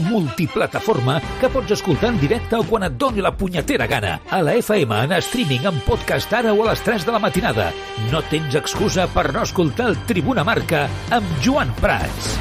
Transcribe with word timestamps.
Multiplataforma 0.00 1.18
que 1.40 1.50
pots 1.52 1.74
escoltar 1.76 2.12
en 2.12 2.20
directe 2.20 2.58
o 2.58 2.64
quan 2.68 2.86
et 2.86 2.98
doni 2.98 3.24
la 3.24 3.34
punyetera 3.36 3.86
gana. 3.86 4.18
A 4.30 4.42
la 4.42 4.54
FM, 4.58 5.04
en 5.04 5.16
streaming, 5.20 5.66
en 5.70 5.80
podcast 5.86 6.32
ara 6.32 6.52
o 6.52 6.62
a 6.64 6.70
les 6.70 6.84
3 6.86 7.06
de 7.06 7.14
la 7.16 7.22
matinada. 7.22 7.72
No 8.12 8.22
tens 8.30 8.54
excusa 8.58 9.08
per 9.12 9.32
no 9.34 9.42
escoltar 9.46 9.90
el 9.92 9.98
Tribuna 10.06 10.44
Marca 10.44 10.86
amb 11.10 11.36
Joan 11.44 11.74
Prats. 11.82 12.36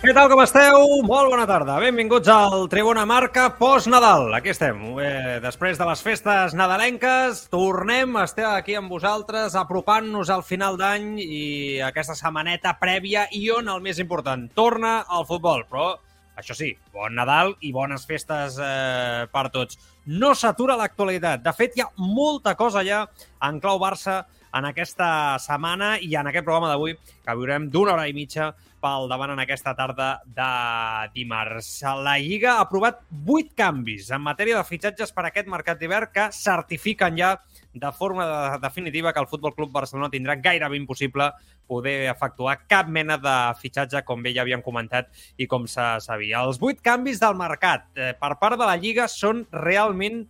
Què 0.00 0.14
tal, 0.16 0.30
com 0.32 0.40
esteu? 0.40 0.80
Molt 1.04 1.28
bona 1.28 1.44
tarda. 1.44 1.74
Benvinguts 1.82 2.30
al 2.32 2.70
Tribuna 2.72 3.02
Marca 3.04 3.50
post-Nadal. 3.58 4.30
Aquí 4.38 4.48
estem. 4.48 4.78
Després 5.50 5.80
de 5.80 5.86
les 5.88 5.98
festes 5.98 6.52
nadalenques, 6.54 7.40
tornem 7.50 8.12
a 8.14 8.22
estar 8.28 8.52
aquí 8.52 8.76
amb 8.78 8.92
vosaltres, 8.94 9.56
apropant-nos 9.58 10.30
al 10.30 10.44
final 10.46 10.76
d'any 10.78 11.16
i 11.24 11.40
aquesta 11.82 12.14
setmaneta 12.14 12.76
prèvia 12.78 13.24
i 13.34 13.40
on 13.50 13.66
el 13.72 13.82
més 13.82 13.98
important, 13.98 14.44
torna 14.54 15.00
al 15.10 15.26
futbol. 15.26 15.64
Però, 15.66 15.88
això 16.38 16.54
sí, 16.54 16.68
bon 16.94 17.18
Nadal 17.18 17.56
i 17.66 17.72
bones 17.74 18.06
festes 18.06 18.60
eh, 18.62 19.26
per 19.34 19.48
tots. 19.50 19.80
No 20.06 20.36
s'atura 20.38 20.78
l'actualitat. 20.78 21.42
De 21.42 21.56
fet, 21.58 21.74
hi 21.74 21.82
ha 21.82 21.90
molta 21.98 22.54
cosa 22.54 22.86
ja 22.86 23.02
en 23.42 23.58
clau 23.58 23.82
Barça 23.82 24.20
en 24.56 24.66
aquesta 24.68 25.38
setmana 25.42 25.94
i 26.02 26.14
en 26.18 26.30
aquest 26.30 26.46
programa 26.46 26.70
d'avui 26.72 26.96
que 26.96 27.36
viurem 27.38 27.68
d'una 27.70 27.94
hora 27.94 28.08
i 28.10 28.16
mitja 28.16 28.50
pel 28.80 29.10
davant 29.10 29.34
en 29.34 29.42
aquesta 29.42 29.74
tarda 29.76 30.08
de 30.24 30.50
dimarts. 31.14 31.68
La 32.00 32.16
Lliga 32.18 32.54
ha 32.56 32.64
aprovat 32.64 33.02
8 33.12 33.52
canvis 33.56 34.08
en 34.10 34.24
matèria 34.24 34.56
de 34.56 34.64
fitxatges 34.64 35.12
per 35.12 35.26
a 35.26 35.30
aquest 35.30 35.50
mercat 35.52 35.78
d'hivern 35.80 36.08
que 36.14 36.30
certifiquen 36.32 37.18
ja 37.18 37.34
de 37.72 37.92
forma 37.92 38.26
de 38.26 38.58
definitiva 38.64 39.12
que 39.12 39.20
el 39.20 39.28
Futbol 39.28 39.54
Club 39.54 39.70
Barcelona 39.70 40.10
tindrà 40.10 40.38
gairebé 40.40 40.80
impossible 40.80 41.30
poder 41.70 42.10
efectuar 42.10 42.56
cap 42.66 42.88
mena 42.88 43.16
de 43.20 43.36
fitxatge, 43.60 44.02
com 44.02 44.24
bé 44.24 44.32
ja 44.34 44.42
havíem 44.42 44.64
comentat 44.64 45.12
i 45.38 45.46
com 45.46 45.68
se 45.70 45.84
sabia. 46.02 46.40
Els 46.42 46.58
8 46.58 46.82
canvis 46.82 47.20
del 47.22 47.36
mercat 47.38 47.86
eh, 47.94 48.14
per 48.18 48.34
part 48.40 48.58
de 48.58 48.66
la 48.66 48.78
Lliga 48.80 49.06
són 49.08 49.44
realment 49.52 50.24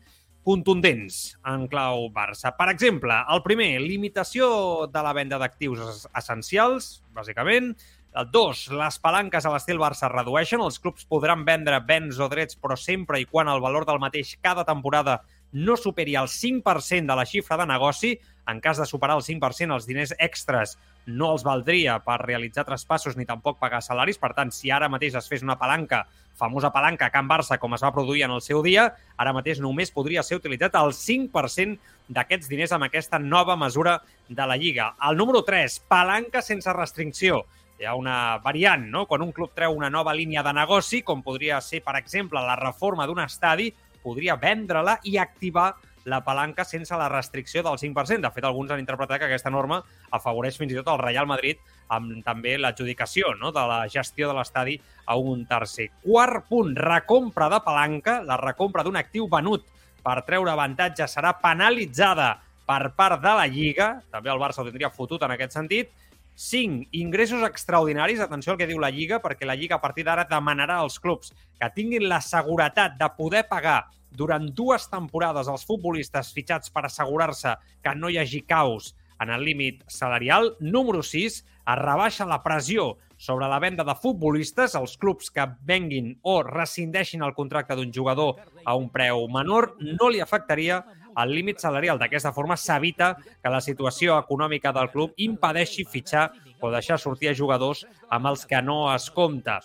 contundents 0.50 1.36
en 1.46 1.68
clau 1.70 2.08
Barça. 2.14 2.50
Per 2.58 2.66
exemple, 2.72 3.14
el 3.30 3.42
primer, 3.46 3.70
limitació 3.84 4.50
de 4.90 5.02
la 5.06 5.14
venda 5.14 5.38
d'actius 5.38 6.08
essencials, 6.18 6.96
bàsicament. 7.14 7.70
El 8.18 8.26
dos, 8.34 8.64
les 8.74 8.96
palanques 8.98 9.44
a 9.46 9.52
l'estil 9.54 9.78
Barça 9.78 10.10
redueixen. 10.10 10.62
Els 10.64 10.80
clubs 10.82 11.06
podran 11.06 11.44
vendre 11.46 11.78
béns 11.86 12.18
o 12.18 12.26
drets, 12.32 12.58
però 12.58 12.74
sempre 12.74 13.20
i 13.22 13.28
quan 13.30 13.50
el 13.52 13.62
valor 13.62 13.86
del 13.86 14.02
mateix 14.02 14.34
cada 14.42 14.66
temporada 14.66 15.20
no 15.52 15.76
superi 15.76 16.14
el 16.16 16.28
5% 16.28 17.06
de 17.06 17.16
la 17.16 17.26
xifra 17.26 17.56
de 17.56 17.66
negoci. 17.66 18.18
En 18.50 18.60
cas 18.60 18.78
de 18.78 18.86
superar 18.86 19.16
el 19.16 19.22
5%, 19.22 19.74
els 19.74 19.86
diners 19.86 20.14
extras 20.18 20.76
no 21.06 21.30
els 21.32 21.44
valdria 21.46 21.98
per 22.04 22.18
realitzar 22.22 22.64
traspassos 22.66 23.16
ni 23.16 23.26
tampoc 23.26 23.58
pagar 23.60 23.82
salaris. 23.82 24.18
Per 24.18 24.32
tant, 24.34 24.50
si 24.50 24.70
ara 24.70 24.88
mateix 24.90 25.14
es 25.18 25.28
fes 25.30 25.44
una 25.46 25.58
palanca, 25.58 26.06
famosa 26.34 26.72
palanca 26.72 27.06
a 27.06 27.14
Can 27.14 27.28
Barça, 27.28 27.58
com 27.58 27.74
es 27.74 27.84
va 27.84 27.92
produir 27.94 28.24
en 28.26 28.34
el 28.34 28.42
seu 28.42 28.62
dia, 28.64 28.88
ara 29.16 29.34
mateix 29.36 29.60
només 29.60 29.92
podria 29.94 30.24
ser 30.26 30.40
utilitzat 30.40 30.76
el 30.80 30.94
5% 30.96 31.78
d'aquests 32.08 32.50
diners 32.50 32.74
amb 32.74 32.88
aquesta 32.88 33.18
nova 33.18 33.56
mesura 33.56 34.00
de 34.28 34.46
la 34.46 34.56
Lliga. 34.56 34.94
El 35.08 35.16
número 35.16 35.44
3, 35.46 35.80
palanca 35.88 36.42
sense 36.42 36.72
restricció. 36.72 37.44
Hi 37.80 37.86
ha 37.88 37.94
una 37.96 38.38
variant, 38.44 38.82
no? 38.92 39.06
Quan 39.08 39.22
un 39.24 39.32
club 39.32 39.54
treu 39.56 39.72
una 39.72 39.88
nova 39.88 40.12
línia 40.12 40.42
de 40.44 40.52
negoci, 40.52 41.00
com 41.02 41.22
podria 41.24 41.62
ser, 41.64 41.80
per 41.84 41.96
exemple, 41.96 42.42
la 42.44 42.58
reforma 42.58 43.06
d'un 43.08 43.22
estadi, 43.24 43.70
podria 44.02 44.36
vendre-la 44.40 44.98
i 45.04 45.16
activar 45.18 45.72
la 46.04 46.22
palanca 46.24 46.64
sense 46.64 46.96
la 46.96 47.08
restricció 47.08 47.62
del 47.62 47.78
5%. 47.78 48.20
De 48.20 48.30
fet, 48.32 48.44
alguns 48.44 48.70
han 48.70 48.80
interpretat 48.80 49.20
que 49.20 49.28
aquesta 49.28 49.52
norma 49.52 49.80
afavoreix 50.16 50.56
fins 50.58 50.72
i 50.72 50.78
tot 50.80 50.88
el 50.94 51.02
Real 51.02 51.28
Madrid 51.28 51.60
amb 51.92 52.24
també 52.24 52.56
l'adjudicació 52.58 53.34
no? 53.40 53.52
de 53.52 53.64
la 53.68 53.82
gestió 53.88 54.30
de 54.30 54.36
l'estadi 54.36 54.78
a 55.06 55.16
un 55.16 55.44
tercer. 55.46 55.90
Quart 56.04 56.48
punt, 56.48 56.74
recompra 56.76 57.50
de 57.52 57.60
palanca. 57.64 58.20
La 58.26 58.38
recompra 58.40 58.84
d'un 58.86 58.96
actiu 58.96 59.28
venut 59.30 59.66
per 60.00 60.20
treure 60.24 60.52
avantatge 60.52 61.08
serà 61.10 61.34
penalitzada 61.42 62.38
per 62.66 62.92
part 62.96 63.20
de 63.22 63.34
la 63.36 63.48
Lliga. 63.50 63.96
També 64.10 64.32
el 64.32 64.40
Barça 64.40 64.62
ho 64.62 64.68
tindria 64.68 64.92
fotut 64.94 65.22
en 65.26 65.34
aquest 65.36 65.58
sentit. 65.58 65.90
5. 66.40 66.88
Ingressos 66.92 67.42
extraordinaris. 67.42 68.20
Atenció 68.20 68.54
al 68.54 68.58
que 68.58 68.66
diu 68.66 68.78
la 68.80 68.88
Lliga, 68.88 69.18
perquè 69.20 69.44
la 69.44 69.58
Lliga 69.60 69.76
a 69.76 69.82
partir 69.82 70.06
d'ara 70.08 70.24
demanarà 70.24 70.78
als 70.80 70.96
clubs 70.98 71.34
que 71.60 71.68
tinguin 71.74 72.06
la 72.08 72.22
seguretat 72.24 72.96
de 72.96 73.08
poder 73.18 73.42
pagar 73.50 73.90
durant 74.10 74.46
dues 74.56 74.88
temporades 74.88 75.50
als 75.52 75.66
futbolistes 75.68 76.32
fitxats 76.32 76.72
per 76.72 76.86
assegurar-se 76.88 77.52
que 77.84 77.92
no 77.94 78.08
hi 78.08 78.16
hagi 78.22 78.40
caos 78.48 78.94
en 79.20 79.28
el 79.28 79.44
límit 79.44 79.84
salarial. 79.86 80.54
Número 80.60 81.02
6. 81.02 81.36
Es 81.44 81.78
rebaixa 81.82 82.24
la 82.24 82.40
pressió 82.42 82.96
sobre 83.20 83.46
la 83.46 83.60
venda 83.60 83.84
de 83.84 83.94
futbolistes. 83.94 84.74
Els 84.80 84.96
clubs 84.96 85.28
que 85.28 85.44
venguin 85.68 86.14
o 86.22 86.40
rescindeixin 86.42 87.20
el 87.20 87.36
contracte 87.36 87.76
d'un 87.76 87.92
jugador 87.92 88.40
a 88.64 88.78
un 88.80 88.88
preu 88.88 89.28
menor 89.28 89.74
no 89.76 90.08
li 90.08 90.24
afectaria 90.24 90.80
el 91.16 91.34
límit 91.34 91.58
salarial. 91.62 91.98
D'aquesta 91.98 92.32
forma 92.32 92.56
s'evita 92.56 93.14
que 93.20 93.52
la 93.52 93.60
situació 93.60 94.18
econòmica 94.18 94.72
del 94.76 94.90
club 94.92 95.14
impedeixi 95.16 95.84
fitxar 95.84 96.28
o 96.60 96.70
deixar 96.70 96.98
sortir 97.00 97.30
a 97.30 97.36
jugadors 97.36 97.86
amb 98.08 98.30
els 98.30 98.44
que 98.46 98.60
no 98.62 98.82
es 98.94 99.10
compta. 99.10 99.60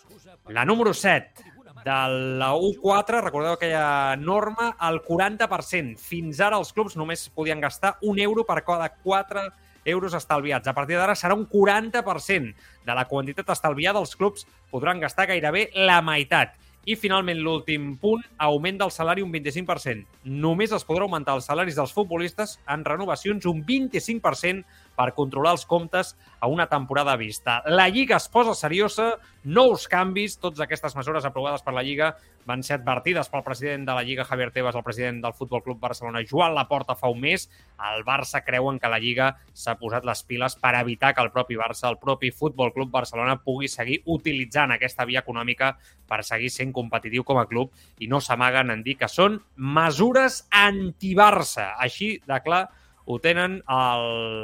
La 0.50 0.66
número 0.66 0.94
7, 0.94 1.54
de 1.86 1.98
la 2.40 2.54
U4, 2.58 3.22
recordeu 3.22 3.54
aquella 3.54 4.16
norma, 4.18 4.72
el 4.88 5.04
40%. 5.06 6.00
Fins 6.02 6.42
ara 6.42 6.58
els 6.58 6.74
clubs 6.74 6.98
només 6.98 7.28
podien 7.30 7.62
gastar 7.62 7.96
un 8.02 8.18
euro 8.20 8.46
per 8.48 8.64
cada 8.66 8.90
4 8.90 9.46
euros 9.86 10.16
estalviats. 10.18 10.68
A 10.68 10.74
partir 10.74 10.98
d'ara 10.98 11.14
serà 11.14 11.38
un 11.38 11.46
40% 11.46 12.56
de 12.86 12.96
la 12.98 13.06
quantitat 13.06 13.54
estalviada. 13.54 14.02
Els 14.02 14.16
clubs 14.18 14.48
podran 14.72 15.00
gastar 15.00 15.28
gairebé 15.30 15.70
la 15.76 16.02
meitat. 16.02 16.58
I, 16.86 16.96
finalment, 17.02 17.40
l'últim 17.42 17.96
punt, 17.98 18.22
augment 18.46 18.78
del 18.78 18.92
salari 18.94 19.24
un 19.26 19.32
25%. 19.34 20.06
Només 20.30 20.74
es 20.76 20.86
podrà 20.86 21.08
augmentar 21.08 21.34
els 21.40 21.48
salaris 21.50 21.78
dels 21.80 21.94
futbolistes 21.96 22.60
en 22.70 22.86
renovacions 22.86 23.48
un 23.50 23.64
25% 23.66 24.62
per 24.96 25.14
controlar 25.14 25.56
els 25.56 25.66
comptes 25.70 26.16
a 26.40 26.48
una 26.48 26.68
temporada 26.68 27.16
vista. 27.16 27.62
La 27.66 27.88
Lliga 27.90 28.18
es 28.18 28.28
posa 28.30 28.56
seriosa, 28.56 29.16
nous 29.44 29.88
canvis, 29.88 30.40
totes 30.42 30.62
aquestes 30.64 30.96
mesures 30.98 31.26
aprovades 31.26 31.62
per 31.62 31.74
la 31.76 31.84
Lliga 31.86 32.16
van 32.46 32.64
ser 32.64 32.80
advertides 32.80 33.30
pel 33.30 33.44
president 33.46 33.86
de 33.86 33.94
la 33.98 34.04
Lliga, 34.06 34.26
Javier 34.26 34.52
Tebas, 34.54 34.76
el 34.76 34.86
president 34.86 35.22
del 35.24 35.34
Futbol 35.34 35.64
Club 35.64 35.80
Barcelona, 35.82 36.24
Joan 36.30 36.56
Laporta, 36.56 36.96
fa 36.96 37.10
un 37.10 37.20
mes. 37.22 37.48
El 37.94 38.06
Barça 38.06 38.44
creuen 38.46 38.80
que 38.80 38.90
la 38.90 39.00
Lliga 39.02 39.32
s'ha 39.54 39.76
posat 39.82 40.06
les 40.06 40.24
piles 40.24 40.56
per 40.62 40.76
evitar 40.80 41.14
que 41.14 41.26
el 41.26 41.32
propi 41.34 41.58
Barça, 41.58 41.90
el 41.90 42.00
propi 42.02 42.32
Futbol 42.32 42.74
Club 42.74 42.92
Barcelona, 42.94 43.40
pugui 43.42 43.70
seguir 43.70 44.02
utilitzant 44.06 44.74
aquesta 44.76 45.06
via 45.06 45.24
econòmica 45.26 45.76
per 46.08 46.24
seguir 46.24 46.52
sent 46.54 46.74
competitiu 46.74 47.26
com 47.26 47.40
a 47.42 47.48
club 47.50 47.74
i 48.00 48.08
no 48.08 48.22
s'amaguen 48.22 48.72
en 48.74 48.84
dir 48.86 48.98
que 49.00 49.10
són 49.10 49.40
mesures 49.58 50.44
anti-Barça. 50.54 51.74
Així 51.82 52.16
de 52.26 52.42
clar 52.46 52.66
ho 53.06 53.18
tenen 53.22 53.60
a 53.70 53.98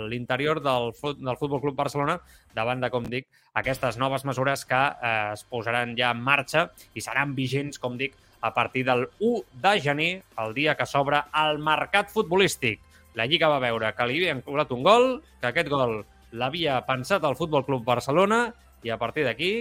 l'interior 0.10 0.62
del, 0.62 0.92
del 1.18 1.38
Futbol 1.38 1.62
Club 1.62 1.75
Barcelona 1.78 2.19
davant 2.56 2.81
de, 2.81 2.90
com 2.94 3.06
dic, 3.10 3.28
aquestes 3.58 3.98
noves 3.98 4.25
mesures 4.28 4.66
que 4.69 4.80
eh, 4.80 5.31
es 5.34 5.44
posaran 5.50 5.96
ja 5.98 6.12
en 6.16 6.22
marxa 6.24 6.69
i 6.94 7.04
seran 7.04 7.36
vigents, 7.36 7.80
com 7.81 7.98
dic, 7.98 8.16
a 8.42 8.54
partir 8.54 8.86
del 8.86 9.08
1 9.19 9.62
de 9.62 9.74
gener, 9.81 10.12
el 10.42 10.54
dia 10.54 10.75
que 10.78 10.88
s'obre 10.90 11.24
el 11.44 11.60
mercat 11.62 12.10
futbolístic. 12.10 12.81
La 13.13 13.28
Lliga 13.28 13.50
va 13.52 13.62
veure 13.62 13.92
que 13.94 14.08
li 14.08 14.22
havien 14.22 14.42
cobrat 14.46 14.72
un 14.72 14.84
gol, 14.84 15.07
que 15.42 15.52
aquest 15.52 15.69
gol 15.69 16.02
l'havia 16.31 16.80
pensat 16.88 17.25
el 17.28 17.38
Futbol 17.38 17.66
Club 17.68 17.84
Barcelona 17.86 18.48
i 18.84 18.90
a 18.90 18.98
partir 18.98 19.25
d'aquí 19.28 19.52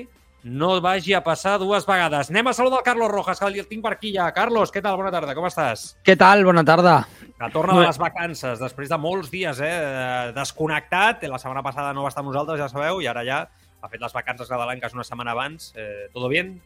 no 0.42 0.80
vagi 0.80 1.14
a 1.14 1.22
passar 1.24 1.58
dues 1.60 1.86
vegades. 1.86 2.30
Anem 2.30 2.48
a 2.48 2.54
saludar 2.56 2.80
el 2.80 2.84
Carlos 2.84 3.10
Rojas, 3.10 3.38
que 3.38 3.46
el 3.46 3.66
tinc 3.68 3.82
per 3.84 3.94
aquí 3.94 4.12
ja. 4.14 4.30
Carlos, 4.32 4.72
què 4.72 4.82
tal? 4.82 4.96
Bona 4.96 5.12
tarda, 5.12 5.34
com 5.36 5.46
estàs? 5.48 5.96
Què 6.04 6.16
tal? 6.16 6.44
Bona 6.44 6.64
tarda. 6.64 6.96
Que 7.38 7.50
torna 7.52 7.78
de 7.78 7.86
les 7.86 7.98
vacances, 8.00 8.60
després 8.60 8.88
de 8.88 8.98
molts 8.98 9.30
dies, 9.30 9.60
eh? 9.60 10.32
Desconnectat. 10.36 11.24
La 11.28 11.38
setmana 11.38 11.64
passada 11.66 11.92
no 11.92 12.04
va 12.04 12.12
estar 12.12 12.24
amb 12.24 12.32
nosaltres, 12.32 12.60
ja 12.60 12.70
sabeu, 12.72 13.00
i 13.00 13.10
ara 13.10 13.24
ja 13.26 13.44
ha 13.80 13.88
fet 13.88 14.00
las 14.00 14.12
vacances 14.12 14.50
una 14.94 15.04
semana 15.04 15.32
abans. 15.32 15.72
Eh, 15.76 16.08
¿Todo 16.12 16.28
bien? 16.28 16.60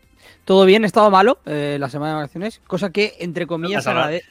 Todo 0.45 0.65
bien, 0.65 0.85
he 0.85 0.87
estado 0.87 1.11
malo 1.11 1.39
eh, 1.45 1.77
la 1.79 1.89
semana 1.89 2.13
de 2.13 2.17
vacaciones, 2.23 2.61
cosa 2.67 2.91
que, 2.91 3.15
entre 3.21 3.47
comillas, 3.47 3.85
no 3.85 3.93
se, 3.93 3.99
agrade 3.99 4.25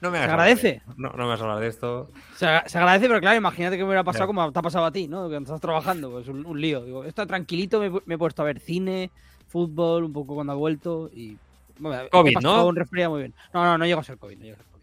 no, 0.00 0.10
me 0.10 0.18
se 0.18 0.24
agradece. 0.24 0.82
No, 0.96 1.10
no 1.10 1.24
me 1.24 1.30
vas 1.30 1.40
a 1.40 1.44
hablar 1.44 1.60
de 1.60 1.68
esto. 1.68 2.10
Se, 2.36 2.46
se, 2.66 2.78
agradece, 2.78 3.08
pero 3.08 3.20
claro, 3.20 3.36
imagínate 3.36 3.76
que 3.76 3.82
me 3.82 3.88
hubiera 3.88 4.04
pasado 4.04 4.26
como 4.26 4.52
te 4.52 4.58
ha 4.58 4.62
pasado 4.62 4.84
a 4.84 4.92
ti, 4.92 5.08
¿no? 5.08 5.28
Que 5.28 5.36
estás 5.36 5.60
trabajando, 5.60 6.10
pues 6.10 6.28
un, 6.28 6.44
un 6.44 6.60
lío. 6.60 6.84
Digo, 6.84 7.04
esto 7.04 7.26
tranquilito, 7.26 7.80
me, 7.80 7.90
me, 8.04 8.14
he 8.14 8.18
puesto 8.18 8.42
a 8.42 8.44
ver 8.44 8.60
cine, 8.60 9.10
fútbol, 9.48 10.04
un 10.04 10.12
poco 10.12 10.34
cuando 10.34 10.52
ha 10.52 10.56
vuelto 10.56 11.10
y... 11.12 11.36
Bueno, 11.78 12.08
COVID, 12.10 12.38
¿no? 12.40 12.66
Un 12.66 12.76
resfriado 12.76 13.10
muy 13.10 13.20
bien. 13.20 13.34
No, 13.52 13.62
no, 13.62 13.78
no 13.78 13.84
a 13.84 14.02
ser 14.02 14.18
COVID, 14.18 14.38
no 14.38 14.44
llego 14.44 14.56
a 14.56 14.58
ser 14.58 14.66
COVID. 14.66 14.76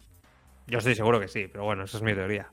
Yo 0.67 0.77
estoy 0.77 0.95
seguro 0.95 1.19
que 1.19 1.27
sí, 1.27 1.47
pero 1.51 1.63
bueno, 1.63 1.83
esa 1.83 1.97
es 1.97 2.03
mi 2.03 2.13
teoría. 2.13 2.49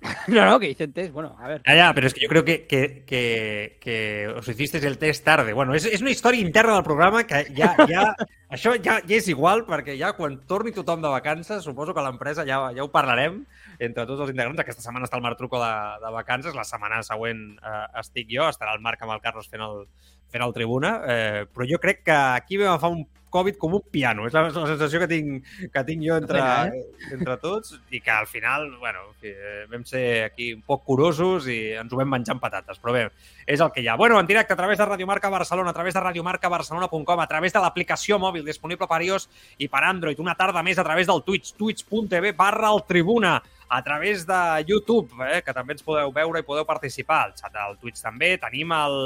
no, 0.28 0.44
no, 0.46 0.58
que 0.58 0.70
hice 0.70 0.88
test. 0.88 1.12
Bueno, 1.12 1.36
a 1.38 1.48
ver. 1.48 1.62
Ya, 1.66 1.74
ya, 1.74 1.94
pero 1.94 2.06
es 2.06 2.14
que 2.14 2.22
yo 2.22 2.28
creo 2.28 2.44
que, 2.44 2.66
que, 2.66 3.04
que, 3.06 3.78
que 3.80 4.28
os 4.28 4.48
hicisteis 4.48 4.84
el 4.84 4.98
test 4.98 5.24
tarde. 5.24 5.52
Bueno, 5.52 5.74
és, 5.76 5.84
és 5.84 6.00
una 6.00 6.12
història 6.12 6.40
interna 6.40 6.78
del 6.78 6.86
programa 6.86 7.24
que 7.28 7.44
ja, 7.56 7.74
ja 7.88 8.06
això 8.54 8.72
ja, 8.80 9.00
ja 9.04 9.18
és 9.18 9.28
igual, 9.28 9.66
perquè 9.68 9.98
ja 10.00 10.14
quan 10.16 10.38
torni 10.48 10.72
tothom 10.72 11.04
de 11.04 11.12
vacances, 11.12 11.64
suposo 11.64 11.92
que 11.94 12.04
l'empresa 12.04 12.46
ja, 12.48 12.62
ja 12.76 12.86
ho 12.86 12.90
parlarem 12.92 13.42
entre 13.78 14.06
tots 14.06 14.24
els 14.24 14.32
integrants. 14.32 14.64
Aquesta 14.64 14.84
setmana 14.86 15.08
està 15.08 15.20
el 15.20 15.26
Marc 15.26 15.40
Truco 15.40 15.60
de, 15.60 15.72
de 16.00 16.14
vacances, 16.16 16.56
la 16.56 16.64
setmana 16.64 17.02
següent 17.04 17.44
eh, 17.60 17.84
estic 18.00 18.32
jo, 18.32 18.48
estarà 18.48 18.72
el 18.76 18.84
Marc 18.84 19.04
amb 19.04 19.18
el 19.18 19.24
Carlos 19.24 19.52
fent 19.52 19.66
el, 19.68 19.84
fent 20.32 20.46
el 20.46 20.56
tribuna, 20.56 20.96
eh, 21.04 21.46
però 21.52 21.68
jo 21.68 21.80
crec 21.82 22.06
que 22.06 22.16
aquí 22.16 22.56
vam 22.56 22.72
agafar 22.72 22.94
un 22.96 23.04
Covid 23.30 23.58
com 23.60 23.76
un 23.78 23.84
piano. 23.90 24.26
És 24.28 24.34
la, 24.36 24.42
la 24.48 24.66
sensació 24.72 25.00
que 25.02 25.08
tinc, 25.10 25.50
que 25.72 25.84
tinc 25.86 26.04
jo 26.04 26.18
entre, 26.20 26.40
Pena, 26.40 27.10
entre 27.16 27.36
tots 27.42 27.76
i 27.90 28.02
que 28.02 28.12
al 28.12 28.26
final, 28.30 28.68
bueno, 28.78 29.06
en 29.08 29.18
fi, 29.22 29.32
eh, 29.34 29.64
vam 29.70 29.84
ser 29.88 30.04
aquí 30.26 30.50
un 30.56 30.64
poc 30.66 30.84
curosos 30.88 31.48
i 31.50 31.58
ens 31.80 31.92
ho 31.92 32.00
vam 32.00 32.10
menjar 32.16 32.36
amb 32.36 32.44
patates, 32.44 32.80
però 32.82 32.94
bé, 32.96 33.06
és 33.46 33.62
el 33.62 33.70
que 33.74 33.84
hi 33.84 33.88
ha. 33.88 33.96
Bueno, 34.00 34.18
en 34.20 34.28
directe 34.28 34.54
a 34.54 34.58
través 34.58 34.78
de 34.78 34.86
Radio 34.86 35.06
Marca 35.06 35.30
Barcelona, 35.32 35.70
a 35.70 35.76
través 35.76 35.94
de 35.94 36.04
radiomarcabarcelona.com, 36.04 37.20
a 37.20 37.30
través 37.30 37.54
de 37.54 37.62
l'aplicació 37.62 38.18
mòbil 38.22 38.44
disponible 38.44 38.90
per 38.90 39.00
iOS 39.06 39.28
i 39.58 39.70
per 39.70 39.84
Android, 39.86 40.20
una 40.20 40.36
tarda 40.38 40.62
més 40.66 40.78
a 40.78 40.84
través 40.86 41.08
del 41.08 41.24
Twitch, 41.24 41.54
twitch.tv 41.56 42.34
barra 42.36 42.74
el 42.74 42.84
Tribuna, 42.86 43.38
a 43.70 43.82
través 43.84 44.26
de 44.26 44.64
YouTube, 44.66 45.14
eh, 45.30 45.42
que 45.46 45.54
també 45.54 45.76
ens 45.76 45.84
podeu 45.86 46.10
veure 46.12 46.42
i 46.42 46.46
podeu 46.46 46.66
participar. 46.66 47.28
El 47.28 47.36
xat 47.38 47.54
del 47.54 47.76
Twitch 47.78 48.02
també. 48.02 48.32
Tenim 48.42 48.72
el 48.74 48.96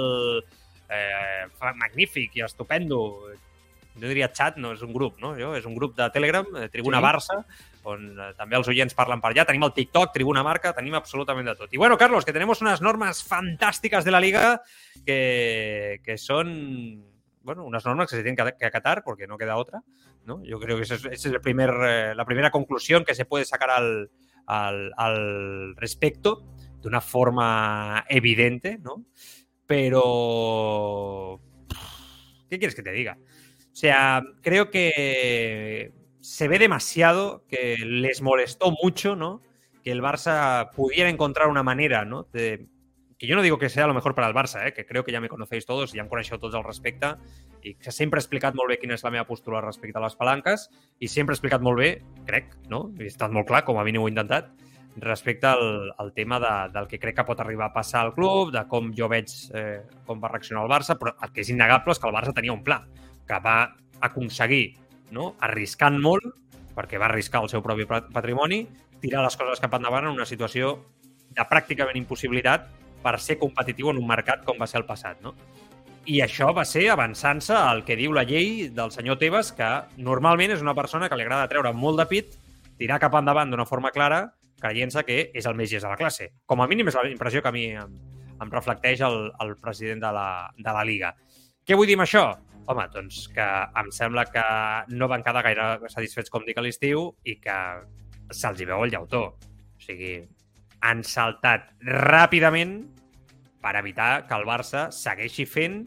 eh, 0.89 1.45
magnífic 1.77 2.39
i 2.39 2.45
estupendo 2.47 3.03
jo 3.95 4.09
diria 4.09 4.31
xat, 4.35 4.57
no 4.59 4.73
és 4.75 4.83
un 4.83 4.93
grup, 4.93 5.21
no? 5.23 5.35
Jo, 5.39 5.55
és 5.55 5.67
un 5.67 5.75
grup 5.77 5.95
de 5.97 6.09
Telegram, 6.11 6.47
eh, 6.59 6.69
Tribuna 6.69 6.99
Sí. 6.99 7.05
Barça, 7.05 7.45
on 7.85 8.09
eh, 8.19 8.33
també 8.37 8.57
els 8.57 8.69
oients 8.69 8.95
parlen 8.95 9.21
per 9.21 9.31
allà. 9.33 9.45
Tenim 9.47 9.63
el 9.63 9.73
TikTok, 9.73 10.13
Tribuna 10.13 10.43
Marca, 10.43 10.73
tenim 10.75 10.95
absolutament 10.95 11.47
de 11.49 11.55
tot. 11.55 11.73
Y 11.73 11.77
bueno, 11.77 11.97
Carlos, 11.99 12.25
que 12.25 12.33
tenemos 12.33 12.61
unas 12.61 12.81
normas 12.81 13.23
fantásticas 13.23 14.05
de 14.05 14.11
la 14.11 14.21
Liga 14.21 14.63
que, 15.07 16.01
que 16.03 16.19
son, 16.19 17.05
bueno, 17.43 17.65
unas 17.65 17.85
normas 17.85 18.11
que 18.11 18.17
se 18.17 18.23
tienen 18.23 18.37
que, 18.37 18.57
que 18.59 18.67
acatar 18.67 19.05
porque 19.05 19.27
no 19.27 19.39
queda 19.39 19.57
otra, 19.57 19.83
¿no? 20.25 20.43
Yo 20.45 20.59
creo 20.59 20.77
que 20.77 20.83
esa 20.83 20.95
es, 20.95 21.05
esa 21.05 21.29
es 21.29 21.35
el 21.35 21.41
primer, 21.41 21.71
eh, 21.85 22.15
la 22.15 22.25
primera 22.25 22.51
conclusión 22.51 23.05
que 23.05 23.15
se 23.15 23.27
puede 23.27 23.45
sacar 23.45 23.71
al, 23.71 24.11
al, 24.47 24.93
al 24.97 25.77
respecto 25.77 26.43
de 26.81 26.89
una 26.89 27.01
forma 27.01 28.05
evidente, 28.09 28.79
¿no? 28.79 29.05
Pero... 29.67 31.41
¿Qué 32.49 32.59
quieres 32.59 32.75
que 32.75 32.83
te 32.83 32.93
diga? 32.93 33.19
O 33.75 33.77
sea, 33.77 34.23
creo 34.41 34.71
que 34.71 35.93
se 36.21 36.47
ve 36.47 36.61
demasiado 36.61 37.45
que 37.49 37.77
les 37.85 38.23
molestó 38.23 38.71
mucho, 38.71 39.17
¿no? 39.17 39.43
Que 39.83 39.91
el 39.91 40.01
Barça 40.01 40.71
pudiera 40.71 41.11
encontrar 41.11 41.49
una 41.49 41.65
manera, 41.65 42.05
¿no? 42.05 42.29
De, 42.33 42.69
que 43.19 43.27
yo 43.27 43.35
no 43.35 43.43
digo 43.43 43.59
que 43.59 43.69
sea 43.69 43.89
lo 43.89 43.93
mejor 43.95 44.15
para 44.15 44.29
el 44.29 44.33
Barça, 44.33 44.65
¿eh? 44.65 44.73
que 44.73 44.87
creo 44.87 45.05
que 45.05 45.11
ja 45.13 45.21
me 45.21 45.29
conocéis 45.29 45.67
tots 45.67 45.91
i 45.91 45.99
ja 45.99 46.05
em 46.05 46.11
coneixeu 46.11 46.39
tots 46.39 46.55
al 46.55 46.63
respecte 46.63 47.17
i 47.67 47.75
que 47.75 47.91
sempre 47.91 48.19
he 48.19 48.23
explicat 48.23 48.55
molt 48.55 48.71
bé 48.71 48.79
quina 48.79 48.95
és 48.95 49.03
la 49.03 49.11
meva 49.11 49.27
postura 49.27 49.63
respecte 49.65 49.99
a 49.99 50.05
les 50.05 50.15
palanques 50.15 50.69
i 51.01 51.11
sempre 51.11 51.35
he 51.35 51.37
explicat 51.39 51.63
molt 51.65 51.83
bé, 51.83 51.91
crec, 52.29 52.55
no? 52.71 52.93
He 52.99 53.11
estat 53.11 53.35
molt 53.35 53.51
clar, 53.51 53.65
com 53.67 53.83
a 53.83 53.85
mínim 53.87 54.03
ho 54.03 54.07
he 54.07 54.15
intentat, 54.15 54.53
respecte 55.03 55.51
al, 55.51 55.91
al 55.99 56.13
tema 56.15 56.39
de, 56.39 56.53
del 56.79 56.87
que 56.87 57.03
crec 57.03 57.19
que 57.19 57.27
pot 57.27 57.43
arribar 57.43 57.73
a 57.73 57.75
passar 57.75 58.05
al 58.05 58.15
club, 58.15 58.53
de 58.55 58.63
com 58.71 58.93
jo 58.95 59.11
veig 59.11 59.35
eh, 59.51 59.81
com 60.07 60.23
va 60.23 60.31
reaccionar 60.31 60.63
el 60.63 60.71
Barça, 60.71 60.95
però 61.01 61.17
el 61.19 61.35
que 61.35 61.43
és 61.43 61.51
innegable 61.51 61.91
és 61.91 61.99
que 61.99 62.11
el 62.11 62.15
Barça 62.15 62.35
tenia 62.37 62.55
un 62.55 62.63
pla, 62.63 62.85
que 63.29 63.39
va 63.45 63.75
aconseguir, 64.05 64.77
no? 65.11 65.35
arriscant 65.41 65.99
molt, 66.01 66.25
perquè 66.75 66.99
va 66.99 67.07
arriscar 67.09 67.43
el 67.45 67.51
seu 67.53 67.63
propi 67.63 67.87
pat- 67.89 68.11
patrimoni, 68.13 68.65
tirar 69.01 69.23
les 69.25 69.37
coses 69.37 69.61
cap 69.63 69.75
endavant 69.79 70.09
en 70.09 70.17
una 70.17 70.27
situació 70.27 70.79
de 71.35 71.45
pràcticament 71.51 71.97
impossibilitat 71.99 72.69
per 73.05 73.19
ser 73.21 73.39
competitiu 73.39 73.91
en 73.91 73.99
un 74.01 74.07
mercat 74.09 74.45
com 74.45 74.57
va 74.61 74.67
ser 74.71 74.81
el 74.81 74.87
passat, 74.89 75.21
no? 75.23 75.35
I 76.07 76.19
això 76.21 76.51
va 76.53 76.67
ser 76.69 76.91
avançant-se 76.93 77.55
al 77.57 77.83
que 77.85 77.97
diu 77.97 78.13
la 78.13 78.27
llei 78.29 78.69
del 78.69 78.91
senyor 78.93 79.17
Tebas, 79.21 79.53
que 79.57 79.69
normalment 79.97 80.53
és 80.53 80.61
una 80.61 80.75
persona 80.77 81.09
que 81.09 81.17
li 81.17 81.25
agrada 81.25 81.49
treure 81.49 81.73
molt 81.73 82.01
de 82.03 82.07
pit, 82.11 82.35
tirar 82.77 82.99
cap 83.01 83.15
endavant 83.17 83.49
d'una 83.53 83.65
forma 83.65 83.91
clara, 83.95 84.35
creient-se 84.61 85.05
que 85.05 85.31
és 85.33 85.47
el 85.49 85.57
més 85.57 85.73
llest 85.73 85.85
de 85.85 85.93
la 85.93 85.97
classe. 86.01 86.31
Com 86.47 86.61
a 86.61 86.67
mínim 86.69 86.89
és 86.89 86.97
la 86.97 87.09
impressió 87.09 87.41
que 87.41 87.49
a 87.49 87.55
mi 87.57 87.71
em, 87.73 87.97
em 88.41 88.53
reflecteix 88.53 89.01
el, 89.05 89.31
el 89.41 89.57
president 89.57 90.03
de 90.05 90.13
la, 90.13 90.27
de 90.59 90.77
la 90.77 90.85
Liga. 90.85 91.15
Què 91.65 91.77
vull 91.77 91.89
dir 91.89 91.97
amb 91.97 92.05
això? 92.05 92.27
Home, 92.67 92.87
doncs 92.95 93.27
que 93.35 93.45
em 93.81 93.91
sembla 93.93 94.25
que 94.33 94.45
no 94.97 95.09
van 95.11 95.25
quedar 95.25 95.43
gaire 95.45 95.67
satisfets, 95.93 96.33
com 96.33 96.47
dic, 96.47 96.59
a 96.59 96.65
l'estiu 96.65 97.11
i 97.29 97.37
que 97.43 97.57
se'ls 98.33 98.61
hi 98.61 98.69
veu 98.69 98.87
el 98.87 98.95
llautó. 98.95 99.25
O 99.35 99.85
sigui, 99.85 100.17
han 100.85 101.03
saltat 101.05 101.69
ràpidament 101.85 102.79
per 103.65 103.75
evitar 103.81 104.25
que 104.29 104.37
el 104.37 104.49
Barça 104.49 104.89
segueixi 104.93 105.47
fent 105.49 105.83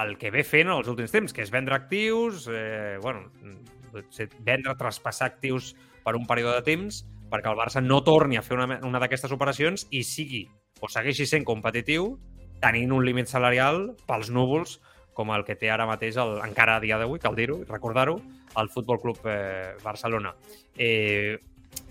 el 0.00 0.16
que 0.16 0.32
ve 0.32 0.44
fent 0.48 0.70
en 0.70 0.78
els 0.78 0.88
últims 0.88 1.12
temps, 1.12 1.32
que 1.36 1.44
és 1.44 1.52
vendre 1.52 1.76
actius, 1.76 2.46
eh, 2.48 2.96
bueno, 3.02 3.28
vendre, 4.40 4.74
traspassar 4.80 5.28
actius 5.28 5.74
per 6.04 6.16
un 6.16 6.24
període 6.26 6.56
de 6.60 6.66
temps 6.66 7.02
perquè 7.32 7.48
el 7.48 7.58
Barça 7.58 7.80
no 7.80 8.02
torni 8.04 8.36
a 8.36 8.44
fer 8.44 8.56
una, 8.58 8.80
una 8.84 9.00
d'aquestes 9.00 9.32
operacions 9.32 9.86
i 9.90 10.02
sigui 10.04 10.46
o 10.80 10.88
segueixi 10.90 11.26
sent 11.28 11.46
competitiu 11.48 12.16
tenint 12.62 12.92
un 12.92 13.04
límit 13.04 13.30
salarial 13.30 13.92
pels 14.08 14.30
núvols 14.34 14.78
com 15.12 15.32
el 15.34 15.44
que 15.44 15.56
té 15.58 15.70
ara 15.70 15.86
mateix, 15.88 16.16
el, 16.20 16.38
encara 16.46 16.76
a 16.78 16.82
dia 16.82 16.98
d'avui, 17.00 17.20
cal 17.20 17.36
dir-ho, 17.36 17.60
recordar-ho, 17.68 18.18
el 18.60 18.70
Futbol 18.72 19.00
Club 19.00 19.26
eh, 19.28 19.74
Barcelona. 19.84 20.34
Eh, 20.76 21.38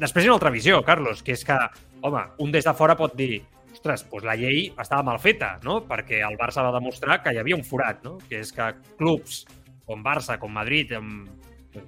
després 0.02 0.24
hi 0.24 0.30
ha 0.30 0.34
una 0.34 0.40
altra 0.40 0.54
visió, 0.54 0.82
Carlos, 0.86 1.22
que 1.26 1.36
és 1.38 1.46
que, 1.46 1.58
home, 2.02 2.24
un 2.42 2.54
des 2.54 2.66
de 2.66 2.74
fora 2.78 2.98
pot 2.98 3.16
dir 3.18 3.44
ostres, 3.72 4.04
doncs 4.10 4.26
la 4.28 4.36
llei 4.38 4.68
estava 4.80 5.04
mal 5.06 5.20
feta, 5.20 5.56
no? 5.66 5.80
Perquè 5.88 6.22
el 6.28 6.38
Barça 6.38 6.64
va 6.66 6.74
demostrar 6.76 7.22
que 7.24 7.34
hi 7.34 7.40
havia 7.42 7.58
un 7.58 7.64
forat, 7.66 8.04
no? 8.06 8.18
Que 8.30 8.42
és 8.44 8.52
que 8.54 8.74
clubs 9.00 9.46
com 9.88 10.04
Barça, 10.06 10.38
com 10.40 10.52
Madrid, 10.54 10.94
amb 10.98 11.30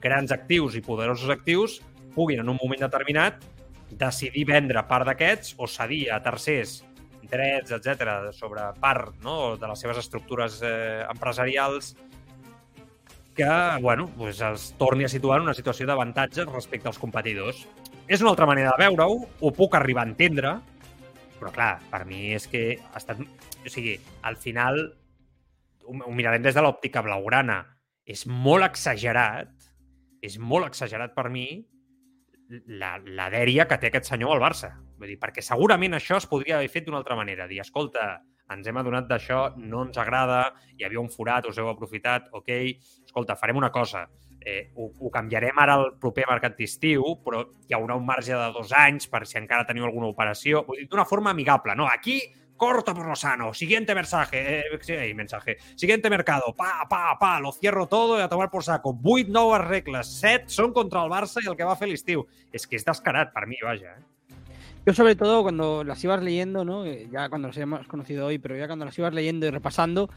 grans 0.02 0.32
actius 0.32 0.78
i 0.80 0.82
poderosos 0.82 1.30
actius, 1.30 1.82
puguin 2.16 2.42
en 2.42 2.50
un 2.50 2.58
moment 2.62 2.82
determinat 2.86 3.44
decidir 4.00 4.46
vendre 4.50 4.82
part 4.90 5.06
d'aquests 5.06 5.56
o 5.62 5.68
cedir 5.70 6.08
a 6.12 6.20
tercers 6.24 6.82
drets, 7.34 7.74
etc 7.76 8.32
sobre 8.38 8.66
part 8.82 9.16
no, 9.26 9.56
de 9.60 9.70
les 9.70 9.84
seves 9.84 10.00
estructures 10.02 10.60
eh, 10.64 11.04
empresarials 11.10 11.94
que, 13.34 13.50
bueno, 13.82 14.08
pues 14.16 14.42
els 14.46 14.72
torni 14.78 15.08
a 15.08 15.10
situar 15.10 15.40
en 15.40 15.48
una 15.50 15.56
situació 15.58 15.88
d'avantatge 15.90 16.46
respecte 16.46 16.90
als 16.90 17.00
competidors. 17.02 17.64
És 18.06 18.22
una 18.22 18.30
altra 18.34 18.46
manera 18.46 18.74
de 18.76 18.84
veure-ho, 18.86 19.18
ho 19.42 19.52
puc 19.58 19.74
arribar 19.76 20.04
a 20.04 20.12
entendre, 20.12 20.54
però 21.40 21.52
clar, 21.56 21.74
per 21.90 22.04
mi 22.06 22.34
és 22.38 22.48
que 22.48 22.78
ha 22.78 23.02
estat... 23.02 23.22
O 23.64 23.72
sigui, 23.72 23.96
al 24.28 24.38
final 24.38 24.84
ho 25.88 26.14
mirarem 26.14 26.44
des 26.44 26.56
de 26.56 26.62
l'òptica 26.64 27.04
blaugrana. 27.04 27.64
És 28.06 28.26
molt 28.28 28.68
exagerat, 28.68 29.52
és 30.24 30.38
molt 30.40 30.68
exagerat 30.68 31.16
per 31.16 31.30
mi 31.32 31.48
la, 32.68 32.98
la 33.04 33.30
dèria 33.34 33.68
que 33.70 33.78
té 33.80 33.90
aquest 33.90 34.12
senyor 34.12 34.36
al 34.36 34.44
Barça. 34.44 34.74
Vull 35.00 35.14
dir, 35.14 35.20
perquè 35.22 35.44
segurament 35.44 35.98
això 35.98 36.20
es 36.20 36.28
podria 36.30 36.60
haver 36.60 36.72
fet 36.72 36.86
d'una 36.88 37.00
altra 37.02 37.18
manera. 37.20 37.48
Dir, 37.50 37.62
escolta, 37.64 38.22
ens 38.54 38.68
hem 38.68 38.78
adonat 38.80 39.08
d'això, 39.10 39.46
no 39.58 39.86
ens 39.88 39.98
agrada, 40.02 40.44
hi 40.78 40.86
havia 40.86 41.02
un 41.02 41.10
forat, 41.12 41.48
us 41.50 41.58
heu 41.60 41.70
aprofitat, 41.72 42.30
ok, 42.36 42.52
escolta, 43.06 43.38
farem 43.40 43.58
una 43.60 43.72
cosa, 43.74 44.06
eh, 44.44 44.72
ho, 44.76 44.90
ho 45.00 45.12
canviarem 45.14 45.60
ara 45.64 45.78
al 45.80 45.90
proper 46.02 46.28
mercat 46.30 46.58
d'estiu, 46.60 47.06
però 47.24 47.44
hi 47.68 47.76
haurà 47.78 47.98
un 47.98 48.06
marge 48.06 48.36
de 48.36 48.50
dos 48.56 48.74
anys 48.78 49.08
per 49.12 49.24
si 49.30 49.40
encara 49.40 49.68
teniu 49.70 49.88
alguna 49.88 50.12
operació, 50.12 50.66
vull 50.68 50.82
dir, 50.82 50.90
d'una 50.92 51.08
forma 51.10 51.32
amigable, 51.32 51.76
no? 51.80 51.88
Aquí 51.90 52.20
corto 52.58 52.94
por 52.94 53.08
lo 53.08 53.16
sano, 53.16 53.54
siguiente 53.54 53.96
mensaje, 53.96 54.62
eh, 54.62 55.14
mensaje, 55.14 55.58
siguiente 55.76 56.10
mercado, 56.10 56.54
pa, 56.56 56.88
pa, 56.90 57.18
pa, 57.20 57.40
lo 57.40 57.52
cierro 57.52 57.88
todo 57.88 58.18
y 58.20 58.22
a 58.22 58.30
tomar 58.30 58.50
por 58.50 58.64
saco. 58.64 58.94
Vuit 58.94 59.28
noves 59.28 59.68
regles, 59.68 60.08
set 60.08 60.50
són 60.50 60.74
contra 60.74 61.04
el 61.04 61.12
Barça 61.12 61.44
i 61.44 61.50
el 61.50 61.58
que 61.58 61.68
va 61.68 61.78
fer 61.80 61.90
l'estiu. 61.92 62.28
És 62.54 62.68
que 62.68 62.78
és 62.80 62.86
descarat 62.86 63.34
per 63.34 63.48
mi, 63.48 63.60
vaja. 63.64 63.98
Eh? 63.98 64.13
Yo 64.86 64.94
sobre 64.94 65.16
todo 65.16 65.44
cuando 65.44 65.86
las 65.86 66.04
ibas 66.04 66.22
leyendo, 66.22 66.66
¿no? 66.66 66.86
Eh, 66.86 67.08
Ya 67.10 67.30
cuando 67.30 67.48
las 67.48 67.58
hemos 67.58 67.88
conocido 67.88 68.26
hoy, 68.26 68.38
pero 68.38 68.58
ya 68.58 68.68
cuando 68.68 68.84
las 68.84 68.98
ibas 69.00 69.14
leyendo 69.14 69.46
y 69.46 69.50
repasando, 69.50 70.10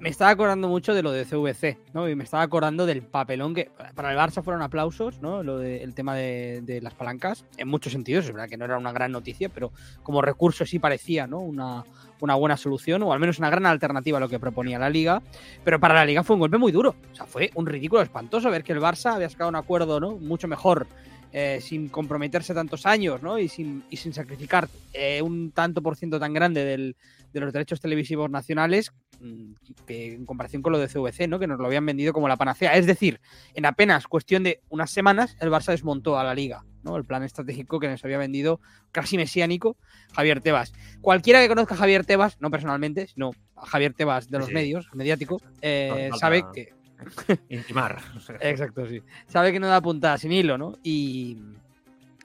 me 0.00 0.08
estaba 0.08 0.32
acordando 0.32 0.66
mucho 0.66 0.92
de 0.92 1.04
lo 1.04 1.12
de 1.12 1.24
CVC, 1.24 1.78
¿no? 1.94 2.08
Y 2.08 2.16
me 2.16 2.24
estaba 2.24 2.42
acordando 2.42 2.84
del 2.84 3.02
papelón 3.02 3.54
que 3.54 3.70
para 3.94 4.10
el 4.10 4.18
Barça 4.18 4.42
fueron 4.42 4.62
aplausos, 4.62 5.20
¿no? 5.22 5.44
Lo 5.44 5.58
de, 5.58 5.84
el 5.84 5.94
tema 5.94 6.16
de, 6.16 6.80
las 6.82 6.94
palancas, 6.94 7.44
en 7.58 7.68
muchos 7.68 7.92
sentidos, 7.92 8.24
es 8.24 8.32
verdad 8.32 8.48
que 8.48 8.56
no 8.56 8.64
era 8.64 8.76
una 8.76 8.90
gran 8.90 9.12
noticia, 9.12 9.48
pero 9.50 9.72
como 10.02 10.20
recurso 10.20 10.66
sí 10.66 10.80
parecía, 10.80 11.28
¿no? 11.28 11.38
Una, 11.38 11.84
una 12.20 12.34
buena 12.34 12.56
solución, 12.56 13.04
o 13.04 13.12
al 13.12 13.20
menos 13.20 13.38
una 13.38 13.50
gran 13.50 13.66
alternativa 13.66 14.18
a 14.18 14.20
lo 14.20 14.28
que 14.28 14.40
proponía 14.40 14.80
la 14.80 14.90
liga. 14.90 15.22
Pero 15.62 15.78
para 15.78 15.94
la 15.94 16.04
liga 16.04 16.24
fue 16.24 16.34
un 16.34 16.40
golpe 16.40 16.58
muy 16.58 16.72
duro. 16.72 16.96
O 17.12 17.14
sea, 17.14 17.26
fue 17.26 17.50
un 17.54 17.66
ridículo 17.66 18.02
espantoso 18.02 18.50
ver 18.50 18.64
que 18.64 18.72
el 18.72 18.80
Barça 18.80 19.14
había 19.14 19.28
sacado 19.28 19.48
un 19.48 19.56
acuerdo, 19.56 20.00
¿no? 20.00 20.16
Mucho 20.16 20.48
mejor 20.48 20.88
eh, 21.32 21.58
sin 21.60 21.88
comprometerse 21.88 22.54
tantos 22.54 22.86
años 22.86 23.22
¿no? 23.22 23.38
y, 23.38 23.48
sin, 23.48 23.84
y 23.90 23.96
sin 23.98 24.12
sacrificar 24.12 24.68
eh, 24.94 25.20
un 25.22 25.50
tanto 25.52 25.82
por 25.82 25.96
ciento 25.96 26.18
tan 26.18 26.32
grande 26.32 26.64
del, 26.64 26.96
de 27.32 27.40
los 27.40 27.52
derechos 27.52 27.80
televisivos 27.80 28.30
nacionales 28.30 28.92
mm, 29.20 29.52
que 29.86 30.14
en 30.14 30.24
comparación 30.24 30.62
con 30.62 30.72
lo 30.72 30.78
de 30.78 30.88
CVC, 30.88 31.28
¿no? 31.28 31.38
que 31.38 31.46
nos 31.46 31.58
lo 31.58 31.66
habían 31.66 31.84
vendido 31.84 32.12
como 32.12 32.28
la 32.28 32.36
panacea. 32.36 32.74
Es 32.76 32.86
decir, 32.86 33.20
en 33.54 33.66
apenas 33.66 34.06
cuestión 34.06 34.42
de 34.42 34.60
unas 34.70 34.90
semanas 34.90 35.36
el 35.40 35.50
Barça 35.50 35.72
desmontó 35.72 36.18
a 36.18 36.24
la 36.24 36.34
liga. 36.34 36.64
¿no? 36.82 36.96
El 36.96 37.04
plan 37.04 37.22
estratégico 37.24 37.80
que 37.80 37.88
nos 37.88 38.04
había 38.04 38.18
vendido 38.18 38.60
casi 38.92 39.16
mesiánico 39.16 39.76
Javier 40.14 40.40
Tebas. 40.40 40.72
Cualquiera 41.02 41.42
que 41.42 41.48
conozca 41.48 41.74
a 41.74 41.78
Javier 41.78 42.06
Tebas, 42.06 42.40
no 42.40 42.50
personalmente, 42.50 43.08
sino 43.08 43.32
a 43.56 43.66
Javier 43.66 43.92
Tebas 43.92 44.30
de 44.30 44.38
los 44.38 44.48
Sí. 44.48 44.54
medios, 44.54 44.88
mediático, 44.94 45.42
eh, 45.60 46.08
No 46.10 46.16
sabe 46.16 46.44
que 46.54 46.77
Intimar. 47.48 47.98
Exacto, 48.40 48.86
sí. 48.86 49.02
Sabe 49.26 49.52
que 49.52 49.60
no 49.60 49.66
da 49.68 49.80
puntada 49.80 50.18
sin 50.18 50.32
hilo, 50.32 50.58
¿no? 50.58 50.74
Y, 50.82 51.36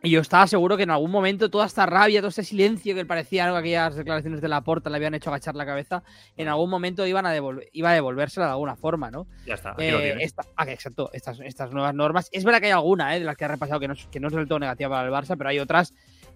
y 0.01 0.09
yo 0.09 0.19
estaba 0.19 0.47
seguro 0.47 0.75
que 0.75 0.83
en 0.83 0.89
algún 0.91 1.11
momento 1.11 1.49
toda 1.49 1.65
esta 1.65 1.85
rabia, 1.85 2.19
todo 2.19 2.29
este 2.29 2.43
silencio 2.43 2.93
que 2.93 3.05
parecía 3.05 3.49
que 3.51 3.57
aquellas 3.57 3.95
declaraciones 3.95 4.41
de 4.41 4.47
la 4.49 4.61
porta 4.61 4.89
le 4.89 4.97
habían 4.97 5.13
hecho 5.13 5.29
agachar 5.29 5.55
la 5.55 5.65
cabeza, 5.65 6.03
en 6.35 6.47
algún 6.49 6.69
momento 6.69 7.05
iban 7.07 7.25
a 7.25 7.31
devolver, 7.31 7.69
iba 7.71 7.91
a 7.91 7.93
devolvérsela 7.93 8.47
de 8.47 8.51
alguna 8.51 8.75
forma, 8.75 9.09
¿no? 9.11 9.27
Ya 9.45 9.53
está, 9.53 9.71
aquí 9.71 9.83
Eh, 9.85 10.17
esta- 10.19 10.43
ah, 10.57 10.65
exacto, 10.69 11.09
estas, 11.13 11.39
estas 11.39 11.71
nuevas 11.71 11.93
normas. 11.95 12.27
Es 12.33 12.43
verdad 12.43 12.59
que 12.59 12.65
hay 12.67 12.71
alguna, 12.73 13.15
¿eh? 13.15 13.19
de 13.19 13.25
las 13.25 13.37
que 13.37 13.45
ha 13.45 13.49
repasado 13.49 13.79
que 13.79 13.87
no, 13.87 13.93
que 14.11 14.19
no 14.19 14.27
es 14.27 14.33
del 14.33 14.47
todo 14.47 14.59
negativa 14.59 14.89
para 14.89 15.07
el 15.07 15.13
Barça, 15.13 15.35
pero 15.37 15.49
hay 15.49 15.59
otras 15.59 15.93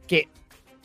que, 0.08 0.30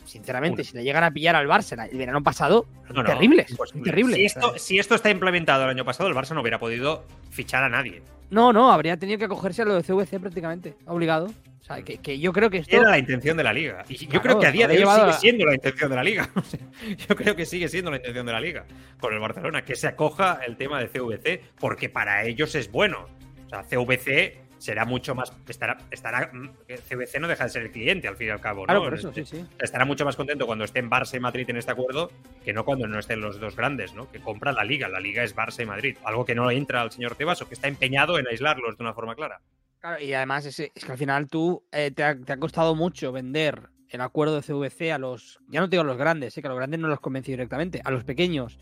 sinceramente, 0.05 0.63
si 0.63 0.75
le 0.75 0.83
llegan 0.83 1.03
a 1.03 1.11
pillar 1.11 1.35
al 1.35 1.47
Barça 1.47 1.89
el 1.91 1.97
verano 1.97 2.21
pasado, 2.23 2.65
son 2.87 2.95
No, 2.97 3.03
no, 3.03 3.09
terribles. 3.09 3.47
son 3.55 3.83
terribles. 3.83 4.15
Si 4.17 4.25
esto, 4.25 4.57
si 4.57 4.79
esto 4.79 4.95
está 4.95 5.09
implementado 5.09 5.63
el 5.63 5.69
año 5.69 5.85
pasado, 5.85 6.09
el 6.09 6.15
Barça 6.15 6.33
no 6.33 6.41
hubiera 6.41 6.59
podido 6.59 7.05
fichar 7.31 7.63
a 7.63 7.69
nadie. 7.69 8.01
No, 8.29 8.51
no, 8.51 8.71
habría 8.71 8.97
tenido 8.97 9.19
que 9.19 9.25
acogerse 9.25 9.61
a 9.61 9.65
lo 9.65 9.75
de 9.75 9.83
CVC 9.83 10.19
prácticamente, 10.19 10.75
obligado. 10.87 11.25
O 11.61 11.65
sea, 11.65 11.81
que, 11.81 11.97
que 11.99 12.19
yo 12.19 12.33
creo 12.33 12.49
que 12.49 12.57
esto. 12.57 12.75
Era 12.75 12.89
la 12.89 12.97
intención 12.97 13.37
de 13.37 13.43
la 13.43 13.53
liga. 13.53 13.85
Y 13.87 13.95
yo 13.95 14.09
Claro, 14.09 14.21
creo 14.23 14.39
que 14.39 14.47
a 14.47 14.51
día 14.51 14.67
de 14.67 14.83
hoy 14.83 14.91
sigue 14.91 15.09
a- 15.09 15.13
siendo 15.13 15.45
la 15.45 15.53
intención 15.55 15.89
de 15.89 15.95
la 15.95 16.03
liga. 16.03 16.29
Yo 17.07 17.15
creo 17.15 17.35
que 17.37 17.45
sigue 17.45 17.69
siendo 17.69 17.89
la 17.89 17.97
intención 17.97 18.25
de 18.25 18.31
la 18.33 18.41
liga 18.41 18.65
con 18.99 19.13
el 19.13 19.19
Barcelona, 19.19 19.63
que 19.63 19.75
se 19.77 19.87
acoja 19.87 20.39
el 20.45 20.57
tema 20.57 20.79
de 20.81 20.89
CVC, 20.89 21.41
porque 21.59 21.87
para 21.87 22.25
ellos 22.25 22.53
es 22.55 22.69
bueno. 22.69 23.05
O 23.45 23.49
sea, 23.49 23.63
CVC 23.63 24.41
será 24.63 24.85
mucho 24.85 25.13
más. 25.13 25.33
Estará, 25.47 25.77
estará, 25.91 26.31
CVC 26.67 27.19
no 27.19 27.27
deja 27.27 27.43
de 27.43 27.49
ser 27.49 27.63
el 27.63 27.71
cliente, 27.71 28.07
al 28.07 28.15
fin 28.15 28.27
y 28.27 28.29
al 28.29 28.39
cabo. 28.39 28.63
Claro, 28.63 28.83
por 28.83 28.93
eso, 28.93 29.11
sí, 29.13 29.25
sí. 29.25 29.45
Estará 29.59 29.83
mucho 29.83 30.05
más 30.05 30.15
contento 30.15 30.45
cuando 30.45 30.63
estén 30.63 30.89
Barça 30.89 31.17
y 31.17 31.19
Madrid 31.19 31.49
en 31.49 31.57
este 31.57 31.71
acuerdo 31.71 32.09
que 32.45 32.53
no 32.53 32.63
cuando 32.63 32.87
no 32.87 32.97
estén 32.97 33.19
los 33.19 33.41
dos 33.41 33.57
grandes, 33.57 33.93
¿no? 33.93 34.09
Que 34.09 34.21
compra 34.21 34.53
la 34.53 34.63
liga. 34.63 34.87
La 34.87 35.01
liga 35.01 35.21
es 35.21 35.35
Barça 35.35 35.63
y 35.63 35.65
Madrid. 35.65 35.97
Algo 36.05 36.23
que 36.23 36.33
no 36.33 36.49
entra 36.49 36.81
al 36.81 36.91
señor 36.91 37.15
Tebas 37.15 37.41
o 37.41 37.47
que 37.47 37.55
está 37.55 37.67
empeñado 37.67 38.17
en 38.17 38.27
aislarlos 38.27 38.77
de 38.77 38.83
una 38.83 38.93
forma 38.93 39.15
clara. 39.15 39.41
Claro, 39.79 40.01
y 40.01 40.13
además 40.13 40.45
es, 40.45 40.57
es 40.61 40.85
que 40.85 40.91
al 40.93 40.97
final 40.97 41.27
tú 41.27 41.65
eh, 41.73 41.91
te, 41.91 42.05
ha, 42.05 42.17
te 42.17 42.31
ha 42.31 42.37
costado 42.37 42.73
mucho 42.73 43.11
vender 43.11 43.63
el 43.89 43.99
acuerdo 43.99 44.39
de 44.39 44.41
CVC 44.41 44.93
a 44.93 44.97
los, 44.97 45.39
ya 45.49 45.59
no 45.59 45.69
te 45.69 45.75
digo 45.75 45.81
a 45.81 45.87
los 45.87 45.97
grandes, 45.97 46.37
eh, 46.37 46.41
que 46.41 46.47
a 46.47 46.49
los 46.49 46.57
grandes 46.57 46.79
no 46.79 46.87
los 46.87 47.01
convencí 47.01 47.33
directamente, 47.33 47.81
a 47.83 47.91
los 47.91 48.05
pequeños. 48.05 48.57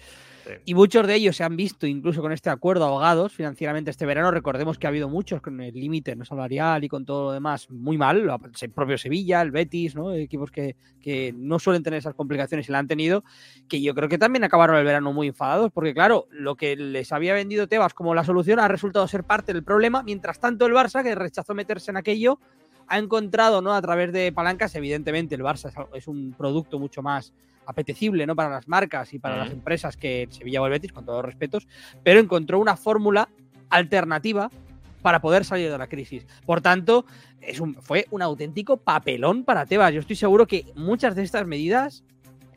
Y 0.65 0.73
muchos 0.73 1.07
de 1.07 1.15
ellos 1.15 1.35
se 1.35 1.43
han 1.43 1.55
visto 1.55 1.87
incluso 1.87 2.21
con 2.21 2.31
este 2.31 2.49
acuerdo 2.49 2.85
ahogados 2.85 3.33
financieramente 3.33 3.91
este 3.91 4.05
verano. 4.05 4.31
Recordemos 4.31 4.77
que 4.77 4.87
ha 4.87 4.89
habido 4.89 5.09
muchos 5.09 5.41
con 5.41 5.59
el 5.61 5.73
límite 5.73 6.15
no 6.15 6.25
salarial 6.25 6.83
y 6.83 6.89
con 6.89 7.05
todo 7.05 7.25
lo 7.25 7.31
demás 7.31 7.69
muy 7.69 7.97
mal. 7.97 8.29
El 8.61 8.69
propio 8.71 8.97
Sevilla, 8.97 9.41
el 9.41 9.51
Betis, 9.51 9.95
¿no? 9.95 10.13
equipos 10.13 10.51
que, 10.51 10.75
que 11.01 11.33
no 11.35 11.59
suelen 11.59 11.83
tener 11.83 11.99
esas 11.99 12.15
complicaciones 12.15 12.67
y 12.67 12.71
la 12.71 12.79
han 12.79 12.87
tenido, 12.87 13.23
que 13.67 13.81
yo 13.81 13.93
creo 13.93 14.09
que 14.09 14.17
también 14.17 14.43
acabaron 14.43 14.75
el 14.77 14.85
verano 14.85 15.13
muy 15.13 15.27
enfadados, 15.27 15.71
porque 15.71 15.93
claro, 15.93 16.27
lo 16.31 16.55
que 16.55 16.75
les 16.75 17.11
había 17.11 17.33
vendido 17.33 17.67
Tebas 17.67 17.93
como 17.93 18.15
la 18.15 18.23
solución 18.23 18.59
ha 18.59 18.67
resultado 18.67 19.07
ser 19.07 19.23
parte 19.23 19.53
del 19.53 19.63
problema. 19.63 20.03
Mientras 20.03 20.39
tanto, 20.39 20.65
el 20.65 20.73
Barça, 20.73 21.03
que 21.03 21.15
rechazó 21.15 21.53
meterse 21.53 21.91
en 21.91 21.97
aquello, 21.97 22.39
ha 22.87 22.97
encontrado, 22.97 23.61
¿no? 23.61 23.73
A 23.73 23.81
través 23.81 24.11
de 24.11 24.31
palancas, 24.31 24.75
evidentemente, 24.75 25.35
el 25.35 25.41
Barça 25.41 25.87
es 25.93 26.07
un 26.07 26.33
producto 26.37 26.79
mucho 26.79 27.01
más 27.01 27.33
apetecible, 27.65 28.25
¿no? 28.25 28.35
Para 28.35 28.49
las 28.49 28.67
marcas 28.67 29.13
y 29.13 29.19
para 29.19 29.37
las 29.37 29.51
empresas 29.51 29.97
que 29.97 30.27
Sevilla 30.29 30.61
o 30.61 30.65
el 30.65 30.71
Betis, 30.71 30.91
con 30.91 31.05
todos 31.05 31.17
los 31.19 31.25
respetos, 31.25 31.67
pero 32.03 32.19
encontró 32.19 32.59
una 32.59 32.75
fórmula 32.75 33.29
alternativa 33.69 34.49
para 35.01 35.21
poder 35.21 35.45
salir 35.45 35.71
de 35.71 35.77
la 35.77 35.87
crisis. 35.87 36.25
Por 36.45 36.61
tanto, 36.61 37.05
es 37.41 37.59
un, 37.59 37.75
fue 37.75 38.05
un 38.11 38.21
auténtico 38.21 38.77
papelón 38.77 39.43
para 39.43 39.65
Tebas. 39.65 39.93
Yo 39.93 39.99
estoy 39.99 40.15
seguro 40.15 40.45
que 40.45 40.65
muchas 40.75 41.15
de 41.15 41.23
estas 41.23 41.47
medidas, 41.47 42.03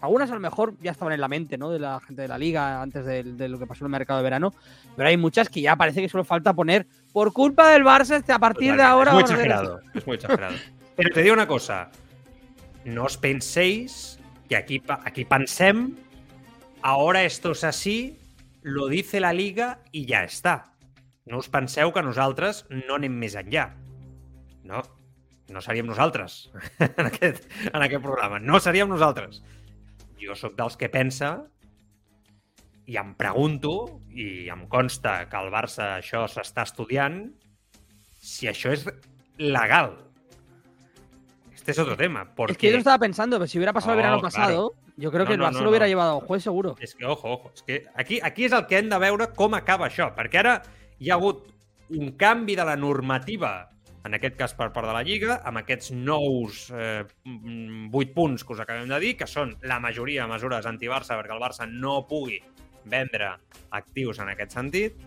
algunas 0.01 0.31
a 0.31 0.35
lo 0.35 0.41
mejor 0.41 0.75
ya 0.83 0.91
estaban 0.91 1.15
en 1.15 1.21
la 1.21 1.29
mente, 1.29 1.57
¿no? 1.57 1.71
De 1.71 1.79
la 1.79 2.01
gente 2.01 2.23
de 2.23 2.29
la 2.29 2.37
liga 2.37 2.83
antes 2.83 3.07
de, 3.07 3.23
de 3.23 3.49
lo 3.49 3.59
que 3.59 3.67
pasó 3.67 3.85
en 3.85 3.87
el 3.87 3.93
mercado 3.93 4.19
de 4.19 4.25
verano, 4.25 4.53
pero 4.97 5.09
hay 5.09 5.17
muchas 5.17 5.49
que 5.49 5.63
ya 5.63 5.77
parece 5.77 6.03
que 6.03 6.09
solo 6.09 6.25
falta 6.25 6.53
poner 6.53 6.87
por 7.13 7.33
culpa 7.33 7.71
del 7.71 7.83
Barça 7.83 8.17
este, 8.17 8.33
a 8.33 8.39
partir 8.39 8.77
de 8.77 8.83
ahora. 8.83 9.13
Es 9.13 9.15
muy 9.15 9.23
exagerado. 9.23 9.81
Es 9.95 10.07
muy 10.07 10.17
exagerado. 10.17 10.55
Pero 10.97 11.11
te 11.15 11.23
digo 11.23 11.35
una 11.35 11.47
cosa. 11.47 11.91
No 12.85 13.05
os 13.05 13.17
penséis 13.17 14.19
que 14.55 14.59
aquí, 14.59 14.83
aquí 15.05 15.25
pensem, 15.25 15.97
ahora 16.83 17.25
esto 17.25 17.53
es 17.53 17.65
así, 17.65 18.21
lo 18.63 18.87
dice 18.87 19.19
la 19.19 19.33
liga 19.33 19.81
i 19.91 20.05
ja 20.07 20.23
està. 20.23 20.71
No 21.27 21.41
us 21.43 21.49
penseu 21.51 21.91
que 21.91 22.05
nosaltres 22.07 22.63
no 22.71 23.01
anem 23.01 23.17
més 23.19 23.35
enllà. 23.35 23.73
No, 24.63 24.85
no 25.51 25.63
seríem 25.65 25.89
nosaltres 25.91 26.53
en 26.87 27.09
aquest, 27.09 27.49
en 27.67 27.83
aquest 27.83 28.05
programa. 28.05 28.39
No 28.39 28.61
seríem 28.63 28.93
nosaltres. 28.93 29.43
Jo 30.23 30.39
sóc 30.39 30.55
dels 30.61 30.79
que 30.79 30.93
pensa 30.93 31.35
i 32.87 33.01
em 33.01 33.15
pregunto, 33.19 33.99
i 34.15 34.47
em 34.53 34.69
consta 34.71 35.25
que 35.27 35.41
al 35.41 35.51
Barça 35.51 35.97
això 35.97 36.29
s'està 36.31 36.69
estudiant, 36.69 37.25
si 38.23 38.47
això 38.47 38.71
es 38.77 38.87
legal. 39.41 39.97
Este 41.65 41.73
es 41.73 41.79
otro 41.79 41.97
tema. 41.97 42.29
Porque... 42.35 42.53
Es 42.53 42.59
que 42.59 42.67
yo 42.67 42.73
lo 42.75 42.79
estaba 42.79 42.99
pensando, 42.99 43.39
pero 43.39 43.47
si 43.47 43.57
hubiera 43.57 43.73
pasado 43.73 43.93
el 43.93 43.97
No, 43.97 44.03
verano 44.03 44.21
claro. 44.21 44.35
pasado, 44.35 44.75
yo 44.99 45.11
creo 45.11 45.23
No, 45.25 45.27
que 45.29 45.33
el 45.33 45.39
no, 45.41 45.47
Barça 45.47 45.53
no, 45.55 45.63
lo 45.63 45.71
hubiera 45.71 45.87
no. 45.87 45.89
llevado 45.89 46.11
a 46.11 46.15
un 46.17 46.27
juez 46.27 46.43
seguro. 46.43 46.77
És 46.79 46.95
que, 46.95 47.07
ojo, 47.07 47.33
ojo, 47.33 47.51
és 47.55 47.63
que 47.63 47.87
aquí, 47.95 48.21
aquí 48.23 48.45
és 48.45 48.53
el 48.53 48.67
que 48.67 48.77
hem 48.79 48.91
de 48.91 48.99
veure 49.01 49.31
com 49.35 49.55
acaba 49.57 49.89
això, 49.89 50.11
perquè 50.15 50.43
ara 50.43 50.59
hi 51.01 51.09
ha 51.09 51.15
hagut 51.17 51.47
un 51.89 52.13
canvi 52.21 52.55
de 52.55 52.65
la 52.69 52.77
normativa, 52.77 53.71
en 54.05 54.13
aquest 54.13 54.37
cas 54.37 54.53
per 54.53 54.69
part 54.75 54.87
de 54.87 54.93
la 54.93 55.03
Lliga, 55.03 55.39
amb 55.49 55.63
aquests 55.63 55.91
nous 55.97 56.67
eh, 56.77 57.07
8 57.25 58.13
punts 58.13 58.45
que 58.45 58.53
us 58.53 58.61
acabem 58.61 58.87
de 58.93 59.01
dir, 59.01 59.15
que 59.17 59.27
són 59.27 59.57
la 59.65 59.81
majoria 59.81 60.27
de 60.27 60.33
mesures 60.37 60.69
anti-Barça 60.69 61.17
perquè 61.17 61.33
el 61.33 61.41
Barça 61.41 61.65
no 61.65 62.03
pugui 62.07 62.43
vendre 62.85 63.31
actius 63.73 64.21
en 64.21 64.29
aquest 64.29 64.53
sentit. 64.53 65.01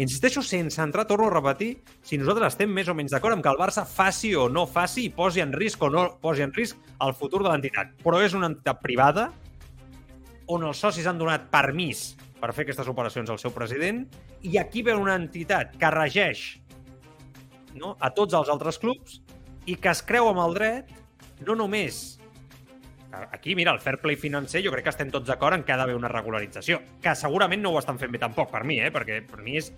Insisteixo, 0.00 0.40
sense 0.40 0.80
entrar, 0.80 1.04
torno 1.04 1.26
a 1.26 1.32
repetir, 1.34 1.82
si 2.00 2.16
nosaltres 2.16 2.54
estem 2.54 2.70
més 2.72 2.88
o 2.88 2.94
menys 2.96 3.12
d'acord 3.12 3.36
amb 3.36 3.44
que 3.44 3.50
el 3.52 3.58
Barça 3.60 3.82
faci 3.84 4.30
o 4.32 4.46
no 4.48 4.62
faci 4.64 5.02
i 5.04 5.10
posi 5.12 5.42
en 5.44 5.52
risc 5.52 5.82
o 5.84 5.90
no 5.92 6.06
posi 6.22 6.46
en 6.46 6.54
risc 6.56 6.78
el 7.04 7.12
futur 7.18 7.42
de 7.44 7.50
l'entitat. 7.50 7.90
Però 8.00 8.22
és 8.24 8.32
una 8.32 8.48
entitat 8.48 8.80
privada 8.80 9.26
on 10.48 10.64
els 10.64 10.80
socis 10.80 11.04
han 11.04 11.20
donat 11.20 11.50
permís 11.52 12.14
per 12.40 12.54
fer 12.56 12.64
aquestes 12.64 12.88
operacions 12.88 13.28
al 13.28 13.42
seu 13.42 13.52
president 13.52 14.06
i 14.40 14.56
aquí 14.56 14.80
ve 14.86 14.96
una 14.96 15.18
entitat 15.20 15.76
que 15.76 15.92
regeix 15.92 16.46
no, 17.76 17.92
a 18.00 18.08
tots 18.16 18.32
els 18.34 18.48
altres 18.48 18.80
clubs 18.80 19.20
i 19.68 19.76
que 19.76 19.92
es 19.92 20.00
creu 20.00 20.30
amb 20.32 20.40
el 20.46 20.56
dret 20.56 20.96
no 21.44 21.58
només 21.60 22.19
aquí, 23.32 23.54
mira, 23.54 23.72
el 23.72 23.80
fair 23.80 24.00
play 24.00 24.16
financer 24.16 24.62
jo 24.64 24.72
crec 24.72 24.86
que 24.86 24.92
estem 24.94 25.10
tots 25.10 25.28
d'acord 25.28 25.56
en 25.56 25.64
que 25.64 25.72
ha 25.72 25.78
d'haver 25.80 25.96
una 25.98 26.10
regularització 26.10 26.80
que 27.02 27.14
segurament 27.18 27.62
no 27.62 27.72
ho 27.74 27.80
estan 27.80 27.98
fent 27.98 28.12
bé 28.12 28.20
tampoc 28.22 28.50
per 28.52 28.64
mi, 28.64 28.80
eh? 28.80 28.92
perquè 28.94 29.20
per 29.26 29.40
mi 29.42 29.56
és 29.60 29.72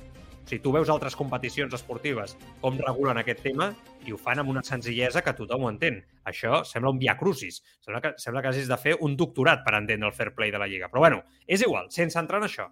si 0.45 0.59
tu 0.59 0.73
veus 0.75 0.91
altres 0.91 1.15
competicions 1.17 1.75
esportives 1.77 2.35
com 2.61 2.79
regulen 2.81 3.21
aquest 3.21 3.43
tema 3.45 3.71
i 4.07 4.12
ho 4.12 4.19
fan 4.19 4.43
amb 4.43 4.51
una 4.51 4.65
senzillesa 4.67 5.23
que 5.23 5.35
tothom 5.39 5.67
ho 5.67 5.71
entén. 5.71 6.01
Això 6.27 6.62
sembla 6.67 6.91
un 6.91 6.99
via 6.99 7.15
crucis. 7.17 7.61
Sembla 7.81 8.01
que, 8.03 8.12
sembla 8.19 8.43
que 8.43 8.51
hagis 8.51 8.71
de 8.71 8.79
fer 8.81 8.97
un 9.07 9.15
doctorat 9.17 9.62
per 9.65 9.77
entendre 9.79 10.11
el 10.11 10.17
fair 10.17 10.33
play 10.35 10.51
de 10.51 10.59
la 10.59 10.67
Lliga. 10.67 10.91
Però 10.91 11.05
bueno, 11.05 11.23
és 11.47 11.62
igual, 11.62 11.87
sense 11.95 12.19
entrar 12.19 12.43
en 12.43 12.49
això. 12.49 12.67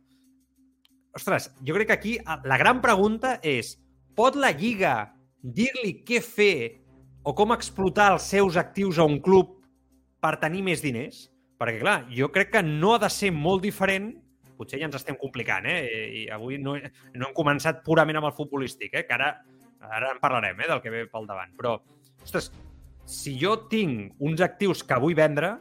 Ostres, 1.15 1.51
jo 1.67 1.77
crec 1.79 1.91
que 1.91 1.99
aquí 1.99 2.19
ah, 2.25 2.41
la 2.45 2.59
gran 2.59 2.83
pregunta 2.83 3.39
és 3.43 3.77
pot 4.19 4.37
la 4.39 4.51
Lliga 4.51 5.13
dir-li 5.43 6.01
què 6.07 6.21
fer 6.23 6.83
o 7.23 7.35
com 7.37 7.55
explotar 7.55 8.11
els 8.17 8.27
seus 8.35 8.59
actius 8.59 8.99
a 8.99 9.07
un 9.07 9.21
club 9.23 9.60
per 10.23 10.37
tenir 10.43 10.65
més 10.67 10.83
diners? 10.85 11.29
Perquè, 11.61 11.81
clar, 11.83 11.99
jo 12.15 12.31
crec 12.33 12.55
que 12.55 12.63
no 12.65 12.95
ha 12.95 13.01
de 13.03 13.11
ser 13.13 13.33
molt 13.37 13.65
diferent 13.65 14.13
potser 14.61 14.81
ja 14.81 14.89
ens 14.91 14.99
estem 14.99 15.17
complicant, 15.21 15.65
eh? 15.65 15.79
I 16.21 16.27
avui 16.35 16.59
no, 16.61 16.77
no 16.77 17.29
hem 17.29 17.37
començat 17.37 17.81
purament 17.87 18.21
amb 18.21 18.29
el 18.29 18.37
futbolístic, 18.37 18.93
eh? 18.93 19.07
Que 19.09 19.17
ara, 19.17 19.31
ara 19.89 20.13
en 20.13 20.21
parlarem, 20.21 20.61
eh? 20.61 20.69
Del 20.69 20.83
que 20.85 20.93
ve 20.93 21.07
pel 21.09 21.29
davant. 21.29 21.55
Però, 21.57 21.79
ostres, 22.21 22.51
si 23.09 23.37
jo 23.41 23.57
tinc 23.73 24.21
uns 24.21 24.43
actius 24.45 24.85
que 24.87 24.99
vull 25.01 25.17
vendre, 25.17 25.55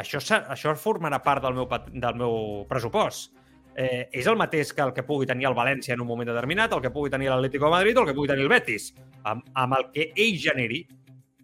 això, 0.00 0.22
això 0.38 0.74
formarà 0.78 1.20
part 1.24 1.44
del 1.44 1.58
meu, 1.58 1.68
del 1.92 2.22
meu 2.22 2.38
pressupost. 2.70 3.34
Eh, 3.78 4.08
és 4.18 4.26
el 4.26 4.38
mateix 4.38 4.72
que 4.74 4.82
el 4.82 4.90
que 4.94 5.04
pugui 5.06 5.28
tenir 5.28 5.46
el 5.46 5.54
València 5.54 5.94
en 5.94 6.00
un 6.02 6.08
moment 6.08 6.26
determinat, 6.26 6.72
el 6.74 6.82
que 6.82 6.90
pugui 6.90 7.12
tenir 7.12 7.28
l'Atlético 7.30 7.68
de 7.68 7.76
Madrid 7.76 7.98
o 7.98 8.02
el 8.02 8.08
que 8.08 8.14
pugui 8.16 8.30
tenir 8.30 8.48
el 8.48 8.50
Betis, 8.50 8.88
amb, 9.28 9.44
amb 9.54 9.76
el 9.76 9.86
que 9.94 10.08
ell 10.16 10.40
generi. 10.42 10.80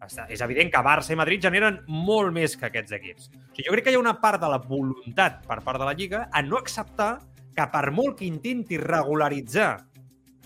Està, 0.05 0.27
és 0.33 0.43
evident 0.45 0.71
que 0.73 0.83
Barça 0.85 1.15
i 1.15 1.19
Madrid 1.19 1.43
generen 1.45 1.81
molt 1.89 2.33
més 2.35 2.57
que 2.59 2.69
aquests 2.69 2.95
equips. 2.97 3.31
O 3.31 3.55
sigui, 3.55 3.69
jo 3.69 3.75
crec 3.75 3.87
que 3.87 3.95
hi 3.95 3.99
ha 3.99 4.03
una 4.03 4.17
part 4.21 4.43
de 4.43 4.51
la 4.51 4.61
voluntat 4.63 5.43
per 5.49 5.61
part 5.65 5.81
de 5.81 5.89
la 5.89 5.95
Lliga 5.97 6.27
a 6.31 6.43
no 6.43 6.61
acceptar 6.61 7.19
que 7.55 7.67
per 7.71 7.91
molt 7.95 8.19
que 8.19 8.27
intenti 8.27 8.79
regularitzar 8.81 9.77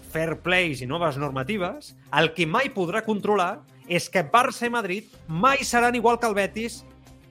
fair 0.09 0.39
plays 0.45 0.83
i 0.83 0.89
noves 0.89 1.19
normatives, 1.21 1.95
el 2.17 2.33
que 2.37 2.47
mai 2.49 2.71
podrà 2.73 3.03
controlar 3.05 3.59
és 3.89 4.09
que 4.13 4.25
Barça 4.25 4.69
i 4.69 4.73
Madrid 4.73 5.13
mai 5.29 5.65
seran 5.65 5.97
igual 5.97 6.19
que 6.21 6.29
el 6.29 6.37
Betis, 6.37 6.83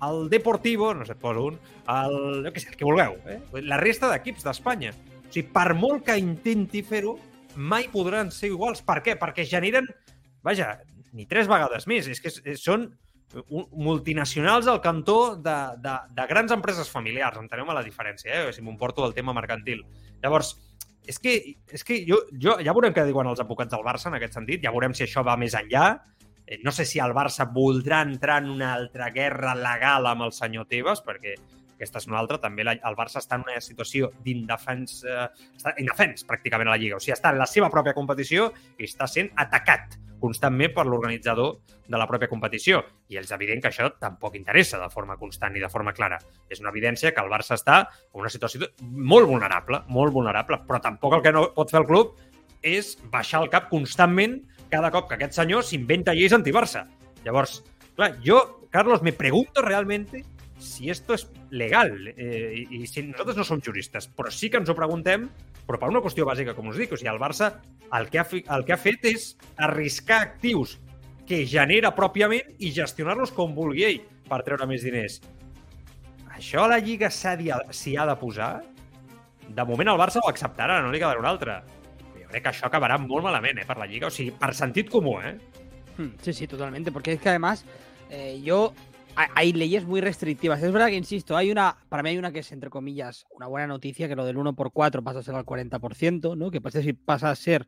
el 0.01 0.29
Deportivo, 0.29 0.93
no 0.93 1.05
sé, 1.05 1.15
et 1.17 1.21
poso 1.21 1.47
un, 1.51 1.59
el, 1.93 2.17
jo 2.45 2.53
què 2.53 2.61
sé, 2.61 2.71
el 2.73 2.77
que 2.77 2.85
vulgueu, 2.85 3.17
eh? 3.29 3.39
la 3.65 3.79
resta 3.81 4.11
d'equips 4.11 4.45
d'Espanya. 4.45 4.93
O 4.93 5.31
sigui, 5.31 5.47
per 5.53 5.71
molt 5.77 6.05
que 6.07 6.17
intenti 6.21 6.83
fer-ho, 6.85 7.17
mai 7.57 7.89
podran 7.93 8.29
ser 8.33 8.51
iguals. 8.53 8.83
Per 8.85 8.99
què? 9.05 9.17
Perquè 9.19 9.45
generen, 9.49 9.89
vaja, 10.45 10.75
ni 11.17 11.25
tres 11.25 11.49
vegades 11.49 11.89
més. 11.89 12.07
És 12.13 12.21
que 12.21 12.31
són 12.55 12.87
multinacionals 13.71 14.67
al 14.71 14.79
cantó 14.81 15.35
de, 15.35 15.57
de, 15.83 15.95
de 16.15 16.27
grans 16.29 16.53
empreses 16.55 16.89
familiars. 16.89 17.39
Entenem 17.41 17.73
la 17.75 17.83
diferència, 17.83 18.31
eh? 18.31 18.53
si 18.55 18.63
m'emporto 18.63 19.03
del 19.03 19.15
tema 19.17 19.35
mercantil. 19.35 19.83
Llavors, 20.23 20.53
és 21.07 21.19
que, 21.23 21.33
és 21.71 21.83
que 21.87 22.01
jo, 22.07 22.21
jo 22.35 22.57
ja 22.63 22.75
veurem 22.75 22.95
què 22.95 23.05
diuen 23.07 23.29
els 23.31 23.41
advocats 23.43 23.73
del 23.73 23.85
Barça 23.85 24.09
en 24.11 24.17
aquest 24.17 24.37
sentit, 24.39 24.63
ja 24.63 24.73
veurem 24.75 24.95
si 24.95 25.05
això 25.05 25.23
va 25.27 25.37
més 25.39 25.55
enllà. 25.59 25.89
Eh, 26.45 26.61
no 26.63 26.71
sé 26.75 26.87
si 26.87 27.01
el 27.03 27.15
Barça 27.15 27.47
voldrà 27.51 28.01
entrar 28.07 28.41
en 28.43 28.51
una 28.55 28.73
altra 28.75 29.11
guerra 29.15 29.55
legal 29.55 30.07
amb 30.07 30.27
el 30.27 30.35
senyor 30.35 30.67
Tebas, 30.71 31.03
perquè 31.03 31.35
aquesta 31.77 32.01
és 32.01 32.09
una 32.09 32.17
altra. 32.19 32.41
També 32.41 32.65
la, 32.65 32.75
el 32.75 32.97
Barça 32.97 33.21
està 33.21 33.37
en 33.37 33.45
una 33.45 33.61
situació 33.63 34.09
d'indefens, 34.25 34.99
eh, 35.05 35.29
està 35.55 35.75
indefens 35.81 36.25
pràcticament 36.27 36.69
a 36.69 36.75
la 36.75 36.81
Lliga. 36.81 36.97
O 36.97 37.03
sigui, 37.03 37.15
està 37.15 37.31
en 37.31 37.39
la 37.39 37.47
seva 37.49 37.69
pròpia 37.73 37.95
competició 37.97 38.49
i 38.77 38.89
està 38.89 39.07
sent 39.09 39.31
atacat 39.37 39.97
constantment 40.17 40.73
per 40.73 40.87
l'organitzador 40.87 41.59
de 41.87 41.97
la 42.01 42.07
pròpia 42.09 42.29
competició. 42.31 42.81
I 43.13 43.19
és 43.21 43.31
evident 43.31 43.61
que 43.61 43.69
això 43.69 43.91
tampoc 44.01 44.35
interessa 44.35 44.81
de 44.81 44.89
forma 44.89 45.17
constant 45.21 45.55
i 45.55 45.63
de 45.63 45.69
forma 45.69 45.93
clara. 45.93 46.17
És 46.49 46.61
una 46.63 46.73
evidència 46.73 47.13
que 47.13 47.23
el 47.23 47.31
Barça 47.31 47.55
està 47.55 47.83
en 47.85 48.23
una 48.25 48.33
situació 48.33 48.71
molt 48.81 49.29
vulnerable, 49.29 49.83
molt 49.87 50.13
vulnerable, 50.13 50.59
però 50.67 50.81
tampoc 50.81 51.19
el 51.19 51.25
que 51.25 51.35
no 51.35 51.47
pot 51.55 51.71
fer 51.73 51.83
el 51.83 51.89
club 51.89 52.17
és 52.65 52.95
baixar 53.13 53.43
el 53.43 53.51
cap 53.53 53.69
constantment 53.69 54.39
cada 54.71 54.89
cop 54.91 55.07
que 55.07 55.15
aquest 55.15 55.37
senyor 55.37 55.63
s'inventa 55.63 56.15
lleis 56.17 56.33
anti-Barça. 56.35 56.87
Llavors, 57.23 57.61
clar, 57.95 58.15
jo, 58.25 58.41
Carlos, 58.73 59.03
me 59.05 59.13
pregunto 59.13 59.61
realmente 59.61 60.25
si 60.59 60.89
esto 60.89 61.13
es 61.13 61.27
legal. 61.49 62.13
Eh, 62.15 62.65
i, 62.69 62.85
si 62.87 63.03
nosaltres 63.03 63.37
no 63.37 63.45
som 63.47 63.61
juristes, 63.63 64.07
però 64.07 64.31
sí 64.33 64.49
que 64.49 64.61
ens 64.61 64.69
ho 64.69 64.75
preguntem, 64.77 65.27
però 65.67 65.79
per 65.81 65.91
una 65.91 66.01
qüestió 66.03 66.25
bàsica, 66.27 66.55
com 66.57 66.69
us 66.71 66.79
dic. 66.79 66.93
O 66.93 66.99
sigui, 66.99 67.11
el 67.11 67.21
Barça 67.21 67.53
el 67.93 68.09
que 68.09 68.19
ha, 68.19 68.27
el 68.55 68.65
que 68.65 68.75
ha 68.75 68.79
fet 68.81 69.05
és 69.07 69.31
arriscar 69.63 70.21
actius 70.25 70.77
que 71.27 71.43
genera 71.47 71.91
pròpiament 71.95 72.55
i 72.63 72.71
gestionar-los 72.75 73.33
com 73.35 73.55
vulgui 73.55 73.83
ell 73.87 73.99
per 74.27 74.43
treure 74.47 74.67
més 74.69 74.85
diners. 74.85 75.19
Això 76.37 76.63
a 76.63 76.71
la 76.71 76.79
Lliga 76.79 77.09
s'hi 77.11 77.95
ha 77.97 78.05
de 78.07 78.15
posar? 78.19 78.51
De 79.47 79.65
moment 79.67 79.91
el 79.91 79.99
Barça 79.99 80.21
ho 80.23 80.29
acceptarà, 80.29 80.79
no 80.83 80.91
li 80.91 81.01
quedarà 81.01 81.19
un 81.19 81.27
altre. 81.27 81.59
Jo 82.15 82.27
crec 82.31 82.43
que 82.43 82.51
això 82.51 82.67
acabarà 82.67 82.99
molt 83.01 83.25
malament 83.27 83.59
eh, 83.59 83.67
per 83.67 83.77
la 83.79 83.87
Lliga, 83.89 84.11
o 84.11 84.13
sigui, 84.13 84.33
per 84.35 84.53
sentit 84.55 84.91
comú, 84.91 85.17
¿eh? 85.23 85.35
Hmm, 85.97 86.13
sí, 86.21 86.33
sí, 86.33 86.47
totalmente, 86.47 86.91
porque 86.91 87.13
es 87.13 87.21
que 87.21 87.29
además 87.29 87.65
eh, 88.09 88.39
yo 88.43 88.73
hay 89.17 89.53
leyes 89.53 89.85
muy 89.85 89.99
restrictivas. 89.99 90.61
Es 90.61 90.71
verdad 90.71 90.87
que, 90.87 90.95
insisto, 90.95 91.35
hay 91.35 91.51
una, 91.51 91.77
para 91.89 92.03
mí 92.03 92.09
hay 92.09 92.17
una 92.17 92.31
que 92.31 92.39
es, 92.39 92.51
entre 92.51 92.69
comillas, 92.69 93.25
una 93.31 93.47
buena 93.47 93.65
noticia, 93.65 94.07
que 94.07 94.15
lo 94.15 94.25
del 94.25 94.37
1 94.37 94.55
por 94.55 94.71
4 94.71 95.03
pasa 95.03 95.19
a 95.19 95.23
ser 95.23 95.35
al 95.35 95.45
40%, 95.45 96.37
¿no? 96.37 96.51
Que 96.51 96.61
pasa, 96.61 96.79
pasa 97.03 97.31
a 97.31 97.35
ser 97.35 97.67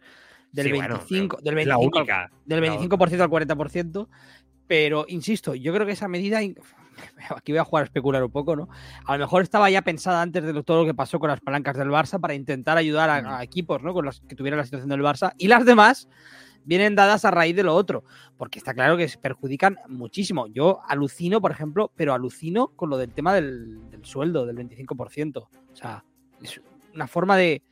del 0.51 0.67
25%, 0.67 1.41
del 1.41 1.55
25, 1.55 2.27
del 2.45 2.61
25 2.61 2.97
al 3.23 3.29
40%. 3.29 4.07
Pero, 4.67 5.05
insisto, 5.07 5.55
yo 5.55 5.73
creo 5.73 5.87
que 5.87 5.93
esa 5.93 6.07
medida, 6.07 6.39
aquí 7.35 7.51
voy 7.51 7.59
a 7.59 7.63
jugar 7.63 7.81
a 7.81 7.85
especular 7.85 8.23
un 8.23 8.31
poco, 8.31 8.55
¿no? 8.55 8.69
A 9.05 9.13
lo 9.17 9.19
mejor 9.25 9.41
estaba 9.41 9.71
ya 9.71 9.81
pensada 9.81 10.21
antes 10.21 10.43
de 10.43 10.63
todo 10.63 10.81
lo 10.81 10.85
que 10.85 10.93
pasó 10.93 11.19
con 11.19 11.29
las 11.29 11.41
palancas 11.41 11.75
del 11.75 11.89
Barça 11.89 12.19
para 12.19 12.35
intentar 12.35 12.77
ayudar 12.77 13.09
a, 13.09 13.39
a 13.39 13.43
equipos, 13.43 13.81
¿no? 13.81 13.93
Con 13.93 14.05
las 14.05 14.19
que 14.21 14.35
tuvieran 14.35 14.59
la 14.59 14.65
situación 14.65 14.89
del 14.89 15.01
Barça. 15.01 15.33
Y 15.39 15.47
las 15.47 15.65
demás 15.65 16.07
vienen 16.69 16.93
dadas 16.93 17.25
a 17.25 17.31
raíz 17.31 17.55
de 17.55 17.63
lo 17.63 17.73
otro, 17.73 18.03
porque 18.37 18.59
está 18.59 18.75
claro 18.75 18.95
que 18.95 19.09
perjudican 19.19 19.79
muchísimo. 19.87 20.45
Yo 20.45 20.81
alucino, 20.87 21.41
por 21.41 21.49
ejemplo, 21.49 21.91
pero 21.95 22.13
alucino 22.13 22.67
con 22.75 22.91
lo 22.91 22.97
del 22.97 23.11
tema 23.11 23.33
del, 23.33 23.79
sueldo, 24.03 24.45
del 24.45 24.55
25%. 24.55 25.37
O 25.37 25.49
sea, 25.75 26.05
es 26.43 26.61
una 26.93 27.07
forma 27.07 27.35
de... 27.35 27.63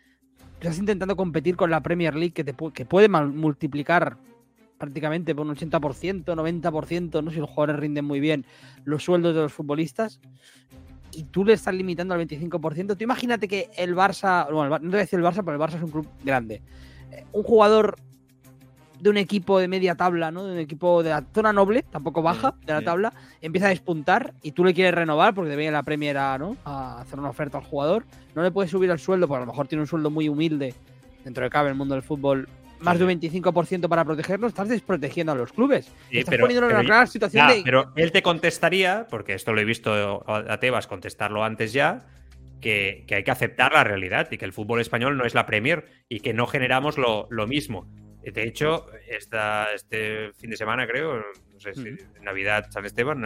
Estás 0.60 0.80
intentando 0.80 1.16
competir 1.16 1.56
con 1.56 1.70
la 1.70 1.82
Premier 1.82 2.16
League 2.16 2.34
que, 2.34 2.44
te, 2.44 2.56
que 2.74 2.86
puede 2.86 3.08
multiplicar 3.08 4.18
prácticamente 4.80 5.36
por 5.36 5.46
un 5.46 5.56
80%, 5.56 6.26
90%, 6.26 7.24
no 7.24 7.30
si 7.30 7.38
los 7.38 7.50
jugadores 7.52 7.80
rinden 7.80 8.06
muy 8.06 8.20
bien 8.20 8.46
los 8.84 9.04
sueldos 9.04 9.36
de 9.36 9.42
los 9.42 9.54
futbolistas 9.54 10.20
y 11.12 11.24
tú 11.26 11.46
le 11.46 11.54
estás 11.54 11.76
limitando 11.76 12.16
al 12.16 12.28
25%. 12.28 12.98
Tú 12.98 13.04
imagínate 13.04 13.48
que 13.48 13.70
el 13.78 13.96
Barça, 13.96 14.52
bueno, 14.52 14.70
no 14.70 14.80
te 14.80 14.88
voy 14.88 14.96
a 14.96 15.02
decir 15.02 15.20
el 15.20 15.26
Barça, 15.26 15.44
pero 15.46 15.54
el 15.54 15.60
Barça 15.60 15.76
es 15.76 15.84
un 15.84 15.92
club 15.92 16.08
grande. 16.24 16.64
Eh, 17.12 17.26
un 17.32 17.44
jugador 17.44 17.96
de 19.00 19.10
un 19.10 19.18
equipo 19.18 19.60
de 19.60 19.68
media 19.68 19.96
tabla, 19.96 20.32
¿no? 20.32 20.46
De 20.46 20.54
un 20.54 20.60
equipo 20.60 21.04
de 21.04 21.12
la 21.12 21.24
zona 21.34 21.54
noble, 21.54 21.84
tampoco 21.84 22.22
baja, 22.22 22.56
de 22.66 22.74
la 22.74 22.82
tabla, 22.82 23.14
empieza 23.42 23.68
a 23.68 23.70
despuntar 23.70 24.34
y 24.42 24.52
tú 24.52 24.64
le 24.64 24.74
quieres 24.74 24.94
renovar 24.94 25.34
porque 25.34 25.50
debe 25.50 25.70
la 25.72 25.84
Premier 25.84 26.18
a, 26.18 26.38
¿no? 26.38 26.58
a 26.66 27.02
hacer 27.02 27.20
una 27.20 27.30
oferta 27.30 27.58
al 27.58 27.64
jugador. 27.64 28.06
No 28.36 28.44
le 28.44 28.52
puedes 28.52 28.72
subir 28.72 28.90
el 28.90 29.00
sueldo, 29.00 29.28
porque 29.28 29.44
a 29.44 29.46
lo 29.46 29.52
mejor 29.52 29.68
tiene 29.68 29.82
un 29.82 29.88
sueldo 29.88 30.10
muy 30.10 30.30
humilde 30.30 30.74
dentro 31.24 31.44
de 31.44 31.50
cabe 31.50 31.70
el 31.70 31.76
mundo 31.76 31.94
del 31.94 32.04
fútbol. 32.04 32.48
Más 32.80 33.00
de 33.00 33.06
un 33.06 33.12
25% 33.12 33.90
para 33.90 34.06
protegerlo, 34.06 34.46
estás 34.48 34.70
desprotegiendo 34.70 35.32
a 35.32 35.36
los 35.36 35.52
clubes. 35.52 35.92
estás 36.12 36.30
pero, 36.30 36.44
poniéndolo 36.44 36.70
en 36.70 36.78
una 36.78 36.86
clara 36.86 37.08
situación 37.08 37.48
de. 37.48 37.62
Pero 37.64 37.92
él 37.96 38.12
te 38.12 38.22
contestaría, 38.22 39.08
porque 39.10 39.34
esto 39.34 39.52
lo 39.52 39.62
he 39.62 39.66
visto 39.66 40.24
a 40.28 40.60
Tebas 40.60 40.86
contestarlo 40.86 41.44
antes 41.44 41.74
ya, 41.74 42.06
que, 42.62 43.06
hay 43.10 43.24
que 43.24 43.32
aceptar 43.32 43.74
la 43.74 43.84
realidad 43.84 44.28
y 44.32 44.38
que 44.38 44.46
el 44.46 44.54
fútbol 44.54 44.80
español 44.80 45.18
no 45.18 45.26
es 45.26 45.34
la 45.34 45.46
Premier 45.46 45.88
y 46.08 46.20
que 46.20 46.34
no 46.34 46.46
generamos 46.48 46.98
lo, 46.98 47.28
lo 47.30 47.48
mismo. 47.48 47.88
De 48.32 48.44
hecho, 48.44 48.86
esta, 49.08 49.74
este 49.74 50.34
fin 50.34 50.50
de 50.50 50.58
semana, 50.58 50.86
creo, 50.86 51.18
no 51.18 51.60
sé 51.60 51.74
si 51.74 51.96
Navidad 52.22 52.68
San 52.70 52.86
Esteban, 52.86 53.24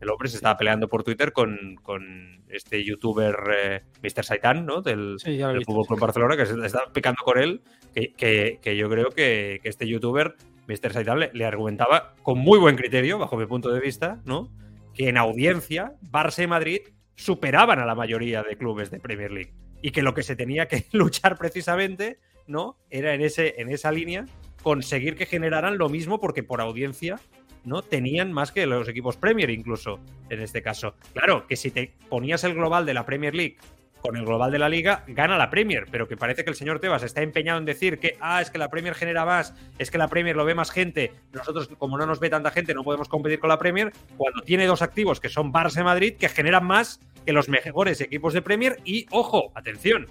el 0.00 0.10
hombre 0.10 0.28
se 0.28 0.36
estaba 0.36 0.56
peleando 0.56 0.88
por 0.88 1.04
Twitter 1.04 1.32
con, 1.32 1.76
con 1.82 2.42
este 2.48 2.82
youtuber 2.82 3.36
eh, 3.56 3.82
Mr. 4.02 4.24
Saitan, 4.24 4.66
¿no? 4.66 4.82
Del, 4.82 5.16
Fútbol 5.64 5.86
Club 5.86 6.00
Barcelona, 6.00 6.36
que 6.36 6.46
se 6.46 6.54
estaba 6.66 6.92
picando 6.92 7.22
con 7.24 7.38
él, 7.38 7.62
que, 7.94 8.58
que, 8.60 8.76
yo 8.76 8.90
creo 8.90 9.10
que, 9.10 9.60
que, 9.62 9.68
este 9.68 9.86
youtuber, 9.86 10.34
Mr. 10.66 10.92
Saitan, 10.92 11.20
le, 11.32 11.44
argumentaba 11.44 12.14
con 12.22 12.38
muy 12.38 12.58
buen 12.58 12.76
criterio, 12.76 13.18
bajo 13.18 13.36
mi 13.36 13.46
punto 13.46 13.70
de 13.72 13.80
vista, 13.80 14.20
¿no? 14.24 14.50
Que 14.92 15.08
en 15.08 15.18
audiencia, 15.18 15.94
Barça 16.02 16.42
y 16.42 16.46
Madrid 16.48 16.80
superaban 17.14 17.78
a 17.78 17.86
la 17.86 17.94
mayoría 17.94 18.42
de 18.42 18.56
clubes 18.56 18.90
de 18.90 18.98
Premier 18.98 19.30
League. 19.30 19.54
Y 19.82 19.92
que 19.92 20.02
lo 20.02 20.14
que 20.14 20.24
se 20.24 20.34
tenía 20.34 20.66
que 20.66 20.84
luchar 20.92 21.38
precisamente 21.38 22.18
¿no? 22.46 22.76
Era 22.90 23.14
en, 23.14 23.20
ese, 23.20 23.54
en 23.58 23.68
esa 23.68 23.92
línea 23.92 24.26
conseguir 24.62 25.16
que 25.16 25.26
generaran 25.26 25.78
lo 25.78 25.88
mismo 25.88 26.20
porque 26.20 26.42
por 26.42 26.60
audiencia 26.60 27.18
¿no? 27.64 27.82
Tenían 27.82 28.32
más 28.32 28.52
que 28.52 28.66
los 28.66 28.88
equipos 28.88 29.16
Premier 29.16 29.50
incluso, 29.50 30.00
en 30.28 30.40
este 30.40 30.62
caso. 30.62 30.94
Claro, 31.12 31.46
que 31.46 31.56
si 31.56 31.70
te 31.70 31.94
ponías 32.08 32.44
el 32.44 32.54
global 32.54 32.86
de 32.86 32.94
la 32.94 33.06
Premier 33.06 33.34
League 33.34 33.56
con 34.00 34.16
el 34.16 34.24
global 34.24 34.50
de 34.50 34.58
la 34.58 34.68
liga, 34.68 35.04
gana 35.06 35.38
la 35.38 35.48
Premier, 35.48 35.86
pero 35.88 36.08
que 36.08 36.16
parece 36.16 36.42
que 36.42 36.50
el 36.50 36.56
señor 36.56 36.80
Tebas 36.80 37.04
está 37.04 37.22
empeñado 37.22 37.60
en 37.60 37.64
decir 37.64 38.00
que, 38.00 38.16
ah, 38.20 38.42
es 38.42 38.50
que 38.50 38.58
la 38.58 38.68
Premier 38.68 38.96
genera 38.96 39.24
más, 39.24 39.54
es 39.78 39.92
que 39.92 39.98
la 39.98 40.08
Premier 40.08 40.34
lo 40.34 40.44
ve 40.44 40.56
más 40.56 40.72
gente, 40.72 41.12
nosotros 41.32 41.68
como 41.78 41.96
no 41.96 42.04
nos 42.04 42.18
ve 42.18 42.28
tanta 42.28 42.50
gente 42.50 42.74
no 42.74 42.82
podemos 42.82 43.08
competir 43.08 43.38
con 43.38 43.48
la 43.48 43.60
Premier, 43.60 43.92
cuando 44.16 44.42
tiene 44.42 44.66
dos 44.66 44.82
activos 44.82 45.20
que 45.20 45.28
son 45.28 45.52
Barça 45.52 45.80
y 45.80 45.84
Madrid, 45.84 46.16
que 46.18 46.28
generan 46.28 46.64
más 46.64 47.00
que 47.24 47.32
los 47.32 47.48
mejores 47.48 48.00
equipos 48.00 48.34
de 48.34 48.42
Premier 48.42 48.80
y, 48.84 49.06
ojo, 49.12 49.52
atención, 49.54 50.08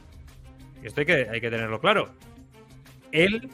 esto 0.84 1.02
hay 1.02 1.06
que, 1.06 1.28
hay 1.30 1.42
que 1.42 1.50
tenerlo 1.50 1.80
claro. 1.80 2.10
Él 3.12 3.50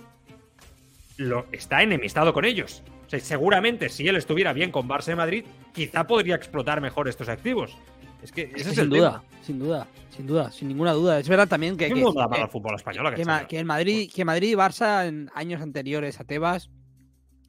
lo, 1.18 1.46
está 1.52 1.82
enemistado 1.82 2.34
con 2.34 2.46
ellos. 2.46 2.84
seguramente 3.08 3.90
si 3.90 4.08
él 4.08 4.16
estuviera 4.16 4.54
bien 4.54 4.72
con 4.72 4.88
Barça 4.88 5.08
de 5.08 5.16
Madrid, 5.16 5.46
quizá 5.74 6.06
podría 6.06 6.36
explotar 6.36 6.82
mejor 6.82 7.08
estos 7.08 7.30
activos. 7.30 7.78
Es 8.22 8.32
que 8.32 8.52
ese 8.56 8.70
es, 8.70 8.76
sin 8.76 8.90
duda, 8.90 9.24
sin 9.42 9.60
duda, 9.60 9.88
sin 10.10 10.28
duda, 10.28 10.52
sin 10.52 10.68
ninguna 10.68 10.94
duda. 10.94 11.20
Es 11.20 11.30
verdad 11.30 11.48
también 11.48 11.78
que. 11.78 11.88
que, 11.88 11.94
el 11.94 12.50
fútbol 12.50 12.76
español, 12.76 13.13
que, 13.48 13.63
Madrid, 13.63 14.12
que 14.13 14.26
Madrid 14.26 14.50
y 14.50 14.56
Barça 14.56 15.08
en 15.08 15.30
años 15.36 15.62
anteriores 15.62 16.20
a 16.20 16.24
Tebas, 16.24 16.72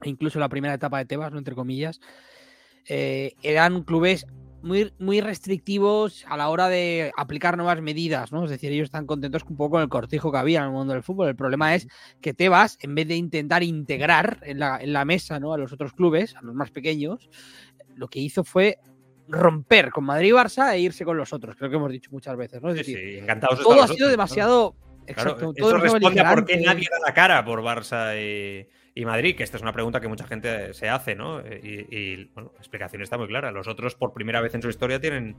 e 0.02 0.10
incluso 0.10 0.38
la 0.38 0.48
primera 0.48 0.74
etapa 0.74 0.98
de 0.98 1.06
Tebas, 1.06 1.32
¿no? 1.32 1.38
entre 1.38 1.54
comillas, 1.54 2.00
eh, 2.86 3.34
eran 3.42 3.82
clubes 3.82 4.26
muy, 4.62 4.92
muy 4.98 5.20
restrictivos 5.20 6.24
a 6.28 6.36
la 6.36 6.48
hora 6.48 6.68
de 6.68 7.12
aplicar 7.16 7.56
nuevas 7.56 7.80
medidas, 7.80 8.32
¿no? 8.32 8.44
Es 8.44 8.50
decir, 8.50 8.72
ellos 8.72 8.86
están 8.86 9.06
contentos 9.06 9.42
un 9.48 9.56
poco 9.56 9.72
con 9.72 9.82
el 9.82 9.88
cortijo 9.88 10.32
que 10.32 10.38
había 10.38 10.60
en 10.60 10.66
el 10.66 10.70
mundo 10.72 10.92
del 10.92 11.02
fútbol. 11.02 11.28
El 11.28 11.36
problema 11.36 11.74
es 11.74 11.86
que 12.20 12.34
Tebas, 12.34 12.78
en 12.80 12.94
vez 12.94 13.08
de 13.08 13.16
intentar 13.16 13.62
integrar 13.62 14.40
en 14.42 14.58
la, 14.58 14.78
en 14.80 14.92
la 14.92 15.04
mesa 15.04 15.38
¿no? 15.38 15.52
a 15.52 15.58
los 15.58 15.72
otros 15.72 15.92
clubes, 15.92 16.34
a 16.36 16.42
los 16.42 16.54
más 16.54 16.70
pequeños, 16.70 17.28
lo 17.94 18.08
que 18.08 18.20
hizo 18.20 18.44
fue 18.44 18.78
romper 19.28 19.90
con 19.90 20.04
Madrid 20.04 20.28
y 20.28 20.32
Barça 20.32 20.72
e 20.72 20.80
irse 20.80 21.04
con 21.04 21.16
los 21.16 21.32
otros. 21.32 21.54
Creo 21.56 21.70
que 21.70 21.76
hemos 21.76 21.92
dicho 21.92 22.10
muchas 22.10 22.36
veces, 22.36 22.62
¿no? 22.62 22.70
Es 22.70 22.76
decir, 22.76 22.98
sí, 22.98 23.18
encantados 23.18 23.62
todo 23.62 23.82
ha 23.82 23.88
sido 23.88 24.08
demasiado. 24.08 24.74
Exacto, 25.06 25.52
eso 25.54 25.76
responde 25.78 26.20
a 26.20 26.34
por 26.34 26.44
qué 26.44 26.58
nadie 26.58 26.86
da 26.90 26.98
la 27.06 27.14
cara 27.14 27.42
por 27.44 27.62
Barça 27.62 28.14
y, 28.14 28.66
y 28.98 29.04
Madrid, 29.04 29.36
que 29.36 29.44
esta 29.44 29.56
es 29.56 29.62
una 29.62 29.72
pregunta 29.72 30.00
que 30.00 30.08
mucha 30.08 30.26
gente 30.26 30.74
se 30.74 30.88
hace, 30.88 31.14
¿no? 31.14 31.38
Y, 31.38 32.28
bueno, 32.34 32.50
la 32.52 32.58
explicación 32.58 33.00
está 33.00 33.16
muy 33.16 33.28
clara. 33.28 33.52
Los 33.52 33.68
otros, 33.68 33.94
por 33.94 34.12
primera 34.12 34.40
vez 34.40 34.56
en 34.56 34.62
su 34.62 34.68
historia, 34.68 35.00
tienen 35.00 35.36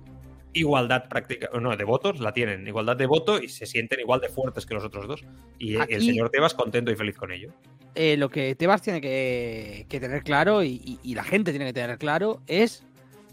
igualdad 0.54 1.10
práctica, 1.10 1.50
no, 1.60 1.76
de 1.76 1.84
votos, 1.84 2.22
la 2.22 2.32
tienen, 2.32 2.66
igualdad 2.66 2.96
de 2.96 3.06
voto 3.06 3.38
y 3.38 3.50
se 3.50 3.66
sienten 3.66 4.00
igual 4.00 4.22
de 4.22 4.30
fuertes 4.30 4.66
que 4.66 4.76
los 4.76 4.86
otros 4.86 5.10
dos. 5.10 5.26
Y 5.58 5.76
el 5.76 6.02
señor 6.02 6.30
Tebas 6.30 6.54
contento 6.54 6.90
y 6.90 6.96
feliz 6.96 7.18
con 7.18 7.34
ello. 7.34 7.52
Eh, 7.96 8.16
lo 8.16 8.30
que 8.30 8.56
Tebas 8.56 8.82
tiene 8.82 9.02
que, 9.02 9.86
tener 9.90 10.24
claro 10.24 10.64
y, 10.64 10.98
la 11.04 11.26
gente 11.26 11.52
tiene 11.52 11.66
que 11.66 11.74
tener 11.74 11.98
claro 11.98 12.42
es 12.48 12.86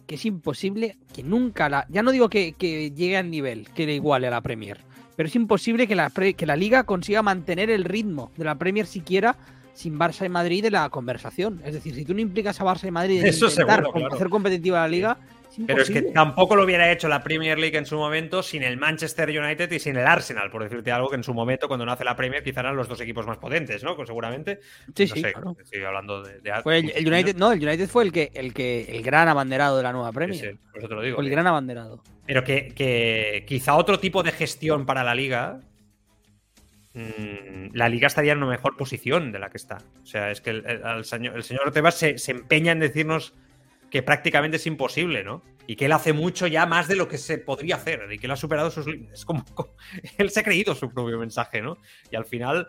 que 0.09 0.17
es 0.17 0.25
imposible 0.25 0.97
que 1.15 1.23
nunca 1.23 1.69
la. 1.69 1.87
Ya 1.89 2.03
no 2.03 2.11
digo 2.11 2.29
que, 2.29 2.51
llegue 2.59 3.17
al 3.17 3.31
nivel 3.31 3.69
que 3.77 3.87
le 3.87 3.95
iguale 3.95 4.27
a 4.27 4.31
la 4.31 4.41
Premier, 4.41 4.81
pero 5.15 5.29
es 5.29 5.37
imposible 5.37 5.87
que 5.87 5.95
la, 5.95 6.11
que 6.11 6.47
la 6.47 6.57
liga 6.57 6.83
consiga 6.83 7.23
mantener 7.23 7.71
el 7.71 7.85
ritmo 7.85 8.33
de 8.37 8.45
la 8.45 8.57
Premier 8.57 8.87
siquiera 8.87 9.37
sin 9.77 9.99
Barça 9.99 10.25
y 10.25 10.29
Madrid 10.29 10.63
de 10.63 10.71
la 10.71 10.89
conversación. 10.89 11.61
Es 11.65 11.75
decir, 11.75 11.95
si 11.95 12.05
tú 12.05 12.15
no 12.15 12.21
implicas 12.21 12.61
a 12.61 12.65
Barça 12.65 12.89
y 12.89 12.91
Madrid 12.91 13.21
en 13.21 13.27
Eso 13.27 13.47
intentar 13.47 13.83
seguro, 13.83 13.93
claro. 13.93 14.15
hacer 14.15 14.29
competitiva 14.31 14.81
la 14.81 14.89
liga, 14.89 15.19
es 15.51 15.65
Pero 15.67 15.83
es 15.83 15.91
que 15.91 16.03
tampoco 16.03 16.57
lo 16.57 16.65
hubiera 16.65 16.91
hecho 16.91 17.09
la 17.09 17.23
Premier 17.23 17.59
League 17.59 17.77
en 17.77 17.87
su 17.87 17.97
momento 17.97 18.43
sin 18.43 18.63
el 18.63 18.77
Manchester 18.79 19.29
United 19.29 19.71
y 19.71 19.79
sin 19.79 19.97
el 19.97 20.07
Arsenal, 20.07 20.51
por 20.51 20.63
decirte 20.63 20.91
algo 20.91 21.09
que 21.09 21.17
en 21.17 21.23
su 21.23 21.35
momento, 21.35 21.69
cuando 21.69 21.85
nace 21.85 22.05
la 22.05 22.17
Premier, 22.17 22.43
quizá 22.43 22.61
eran 22.61 22.77
los 22.77 22.89
dos 22.89 23.01
equipos 23.01 23.27
más 23.27 23.39
potentes, 23.39 23.83
¿no? 23.85 23.97
Pues 23.97 24.09
seguramente. 24.09 24.61
Sí, 24.95 25.07
no 25.07 25.15
sí, 25.15 25.21
sé, 25.21 25.33
claro. 25.33 25.57
Estoy 25.63 25.83
hablando 25.85 26.23
de. 26.23 26.41
de 26.41 26.53
Fue 26.63 26.79
el, 26.79 26.91
el 26.95 27.13
United, 27.13 27.37
no, 27.37 27.53
el 27.53 27.63
United 27.63 27.89
fue 27.89 28.05
el 28.05 28.13
que, 28.13 28.31
el 28.35 28.55
que, 28.55 28.83
el 28.83 29.03
gran 29.03 29.29
abanderado 29.29 29.77
de 29.77 29.83
la 29.83 29.93
nueva 29.93 30.13
Premier. 30.13 30.41
sí, 30.41 30.59
por 30.73 30.81
eso 30.81 30.89
te 30.89 30.95
lo 30.95 31.03
digo. 31.03 31.17
Fue 31.17 31.25
el 31.25 31.31
gran 31.31 31.47
abanderado. 31.47 32.03
Pero 32.27 32.45
que, 32.45 32.73
que 32.75 33.45
quizá 33.47 33.77
otro 33.77 34.01
tipo 34.01 34.23
de 34.23 34.33
gestión 34.33 34.87
para 34.87 35.05
la 35.05 35.15
liga. 35.15 35.61
Mm, 36.97 37.75
La 37.75 37.89
liga 37.89 38.07
estaría 38.09 38.33
en 38.33 38.39
una 38.39 38.49
mejor 38.49 38.77
posición 38.77 39.31
de 39.33 39.39
la 39.39 39.51
que 39.51 39.59
está. 39.59 39.79
O 40.03 40.07
sea, 40.07 40.31
es 40.31 40.41
que 40.41 40.51
el, 40.51 41.05
señor, 41.05 41.37
el 41.37 41.93
se 41.93 42.31
empeña 42.33 42.73
en 42.73 42.81
decirnos 42.81 43.35
que 43.91 44.03
prácticamente 44.03 44.57
es 44.57 44.67
imposible, 44.67 45.23
¿no? 45.23 45.43
Y 45.69 45.77
que 45.77 45.87
él 45.87 45.93
hace 45.93 46.13
mucho 46.13 46.47
ya 46.47 46.67
más 46.67 46.89
de 46.89 46.97
lo 46.97 47.09
que 47.09 47.19
se 47.19 47.39
podría 47.39 47.77
hacer 47.77 48.09
y 48.11 48.19
que 48.19 48.27
él 48.27 48.33
ha 48.33 48.37
superado 48.37 48.71
sus 48.71 48.87
límites. 48.87 49.25
Como, 49.25 49.45
como- 49.55 49.75
él 50.19 50.31
se 50.31 50.41
ha 50.41 50.43
creído 50.43 50.75
su 50.75 50.91
propio 50.93 51.19
mensaje, 51.19 51.63
¿no? 51.63 51.79
Y 52.11 52.17
al 52.17 52.25
final, 52.25 52.67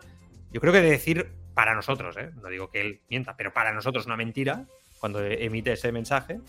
yo 0.52 0.60
creo 0.60 0.72
que 0.72 0.80
de 0.80 0.90
decir 0.90 1.32
para 1.54 1.74
nosotros, 1.74 2.16
¿eh? 2.16 2.30
No 2.40 2.48
digo 2.48 2.70
que 2.70 2.80
él 2.80 3.00
mienta, 3.10 3.36
pero 3.36 3.52
para 3.52 3.72
nosotros 3.72 4.06
una 4.06 4.16
mentira 4.16 4.66
cuando 5.00 5.24
emite 5.24 5.72
ese 5.72 5.92
mensaje, 5.92 6.40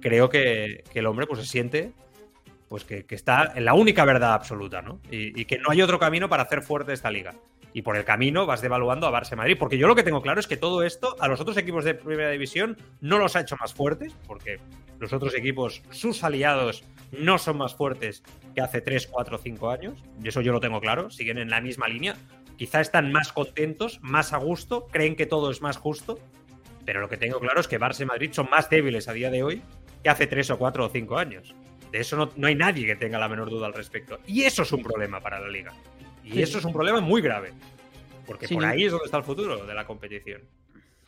creo 0.00 0.28
que, 0.28 0.84
que 0.92 0.98
el 0.98 1.06
hombre 1.06 1.26
pues 1.26 1.40
se 1.40 1.46
siente 1.46 1.92
pues 2.68 2.84
que, 2.84 3.04
está 3.08 3.52
en 3.54 3.64
la 3.64 3.74
única 3.74 4.04
verdad 4.04 4.34
absoluta, 4.34 4.82
¿no? 4.82 5.00
Y, 5.10 5.44
que 5.46 5.58
no 5.58 5.70
hay 5.70 5.82
otro 5.82 5.98
camino 5.98 6.28
para 6.28 6.42
hacer 6.42 6.62
fuerte 6.62 6.92
esta 6.92 7.10
liga. 7.10 7.34
Y 7.72 7.82
por 7.82 7.96
el 7.96 8.04
camino 8.04 8.46
vas 8.46 8.62
devaluando 8.62 9.06
a 9.06 9.12
Barça 9.12 9.36
Madrid. 9.36 9.56
Porque 9.58 9.78
yo 9.78 9.86
lo 9.86 9.94
que 9.94 10.02
tengo 10.02 10.22
claro 10.22 10.40
es 10.40 10.46
que 10.46 10.56
todo 10.56 10.82
esto 10.82 11.16
a 11.20 11.28
los 11.28 11.40
otros 11.40 11.56
equipos 11.56 11.84
de 11.84 11.94
primera 11.94 12.30
división 12.30 12.76
no 13.00 13.18
los 13.18 13.36
ha 13.36 13.40
hecho 13.40 13.56
más 13.60 13.74
fuertes, 13.74 14.14
porque 14.26 14.58
los 14.98 15.12
otros 15.12 15.34
equipos, 15.34 15.82
sus 15.90 16.24
aliados, 16.24 16.84
no 17.12 17.38
son 17.38 17.58
más 17.58 17.74
fuertes 17.74 18.22
que 18.54 18.60
hace 18.60 18.80
3, 18.80 19.06
4, 19.06 19.38
5 19.38 19.70
años. 19.70 20.04
Y 20.22 20.28
eso 20.28 20.40
yo 20.40 20.52
lo 20.52 20.60
tengo 20.60 20.80
claro, 20.80 21.10
siguen 21.10 21.38
en 21.38 21.50
la 21.50 21.60
misma 21.60 21.88
línea. 21.88 22.16
Quizá 22.56 22.80
están 22.80 23.12
más 23.12 23.32
contentos, 23.32 24.00
más 24.02 24.32
a 24.32 24.38
gusto, 24.38 24.88
creen 24.90 25.14
que 25.14 25.26
todo 25.26 25.50
es 25.50 25.62
más 25.62 25.76
justo. 25.76 26.18
Pero 26.84 27.00
lo 27.00 27.08
que 27.08 27.16
tengo 27.16 27.38
claro 27.38 27.60
es 27.60 27.68
que 27.68 27.78
Barça 27.78 28.02
y 28.02 28.06
Madrid 28.06 28.30
son 28.32 28.48
más 28.50 28.68
débiles 28.68 29.08
a 29.08 29.12
día 29.12 29.30
de 29.30 29.42
hoy 29.42 29.62
que 30.02 30.10
hace 30.10 30.26
3 30.26 30.50
o 30.50 30.58
4 30.58 30.86
o 30.86 30.88
5 30.88 31.18
años. 31.18 31.54
De 31.92 32.00
eso 32.00 32.16
no, 32.16 32.30
no 32.36 32.46
hay 32.46 32.54
nadie 32.54 32.86
que 32.86 32.96
tenga 32.96 33.18
la 33.18 33.28
menor 33.28 33.50
duda 33.50 33.66
al 33.66 33.74
respecto. 33.74 34.18
Y 34.26 34.42
eso 34.42 34.62
es 34.62 34.72
un 34.72 34.82
problema 34.82 35.20
para 35.20 35.40
la 35.40 35.48
liga. 35.48 35.72
Y 36.24 36.32
Sí. 36.32 36.42
eso 36.42 36.58
es 36.58 36.64
un 36.64 36.72
problema 36.72 37.00
muy 37.00 37.22
grave. 37.22 37.52
Porque 38.26 38.46
Sin 38.46 38.58
por 38.58 38.66
ahí 38.66 38.84
es 38.84 38.90
donde 38.92 39.06
está 39.06 39.16
el 39.16 39.24
futuro 39.24 39.64
de 39.66 39.74
la 39.74 39.86
competición. 39.86 40.42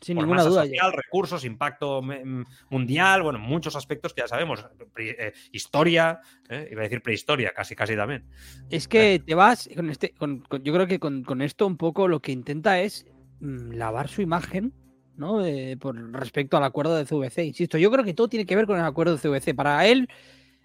Sin 0.00 0.16
por 0.16 0.24
ninguna 0.24 0.44
duda. 0.44 0.62
social, 0.64 0.92
recursos, 0.94 1.44
impacto 1.44 2.00
me- 2.00 2.20
m- 2.20 2.44
mundial, 2.70 3.22
bueno, 3.22 3.38
muchos 3.38 3.76
aspectos 3.76 4.14
que 4.14 4.22
ya 4.22 4.28
sabemos. 4.28 4.64
Pre- 4.94 5.10
eh, 5.28 5.32
historia, 5.52 6.20
eh, 6.48 6.68
iba 6.72 6.80
a 6.80 6.84
decir 6.84 7.02
prehistoria, 7.02 7.52
casi, 7.54 7.76
casi 7.76 7.94
también. 7.96 8.24
Es 8.70 8.88
que 8.88 9.18
te 9.22 9.34
vas 9.34 9.68
con 9.76 9.90
este, 9.90 10.12
con- 10.14 10.40
con- 10.40 10.62
yo 10.64 10.72
creo 10.72 10.86
que 10.86 10.98
con, 10.98 11.22
con 11.22 11.42
esto 11.42 11.66
un 11.66 11.76
poco 11.76 12.08
lo 12.08 12.20
que 12.20 12.32
intenta 12.32 12.80
es 12.80 13.04
mm, 13.40 13.72
lavar 13.72 14.08
su 14.08 14.22
imagen, 14.22 14.72
¿no? 15.16 15.42
Por 15.78 16.12
respecto 16.12 16.56
al 16.56 16.64
acuerdo 16.64 16.96
de 16.96 17.04
CVC. 17.04 17.44
Insisto, 17.44 17.76
yo 17.76 17.90
creo 17.90 18.02
que 18.04 18.14
todo 18.14 18.28
tiene 18.30 18.46
que 18.46 18.56
ver 18.56 18.64
con 18.66 18.78
el 18.78 18.84
acuerdo 18.86 19.16
de 19.16 19.20
CVC. 19.20 19.54
Para 19.54 19.86
él 19.86 20.08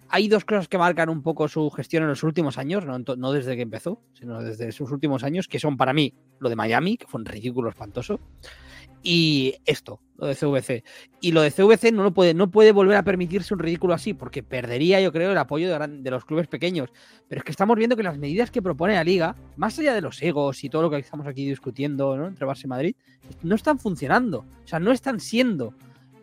hay 0.09 0.27
dos 0.27 0.45
cosas 0.45 0.67
que 0.67 0.77
marcan 0.77 1.09
un 1.09 1.21
poco 1.21 1.47
su 1.47 1.69
gestión 1.71 2.03
en 2.03 2.09
los 2.09 2.23
últimos 2.23 2.57
años, 2.57 2.83
no, 2.85 3.31
desde 3.31 3.55
que 3.55 3.61
empezó, 3.61 4.01
sino 4.13 4.41
desde 4.41 4.71
sus 4.71 4.91
últimos 4.91 5.23
años, 5.23 5.47
que 5.47 5.59
son 5.59 5.77
para 5.77 5.93
mí 5.93 6.13
lo 6.39 6.49
de 6.49 6.55
Miami, 6.55 6.97
que 6.97 7.07
fue 7.07 7.19
un 7.19 7.25
ridículo 7.25 7.69
espantoso, 7.69 8.19
y 9.03 9.55
esto, 9.65 10.01
lo 10.17 10.25
de 10.25 10.35
CVC. 10.35 10.83
Y 11.21 11.31
lo 11.31 11.41
de 11.41 11.51
CVC 11.51 11.91
no 11.91 12.01
lo 12.01 12.13
puede, 12.13 12.33
no 12.33 12.49
puede 12.49 12.71
volver 12.71 12.97
a 12.97 13.03
permitirse 13.03 13.53
un 13.53 13.59
ridículo 13.59 13.93
así, 13.93 14.15
porque 14.15 14.41
perdería, 14.41 14.99
yo 14.99 15.11
creo, 15.11 15.31
el 15.31 15.37
apoyo 15.37 15.69
de 15.77 16.11
los 16.11 16.25
clubes 16.25 16.47
pequeños. 16.47 16.89
Pero 17.27 17.39
es 17.39 17.45
que 17.45 17.51
estamos 17.51 17.77
viendo 17.77 17.95
que 17.95 18.01
las 18.01 18.17
medidas 18.17 18.49
que 18.49 18.63
propone 18.63 18.95
la 18.95 19.03
liga, 19.03 19.35
más 19.57 19.77
allá 19.77 19.93
de 19.93 20.01
los 20.01 20.21
egos 20.23 20.63
y 20.63 20.69
todo 20.69 20.81
lo 20.81 20.89
que 20.89 20.97
estamos 20.97 21.27
aquí 21.27 21.47
discutiendo 21.47 22.17
¿no? 22.17 22.27
entre 22.27 22.47
Barça 22.47 22.65
y 22.65 22.67
Madrid, 22.67 22.95
no 23.43 23.53
están 23.55 23.77
funcionando. 23.77 24.39
O 24.63 24.67
sea, 24.67 24.79
no 24.79 24.91
están 24.91 25.19
siendo 25.19 25.75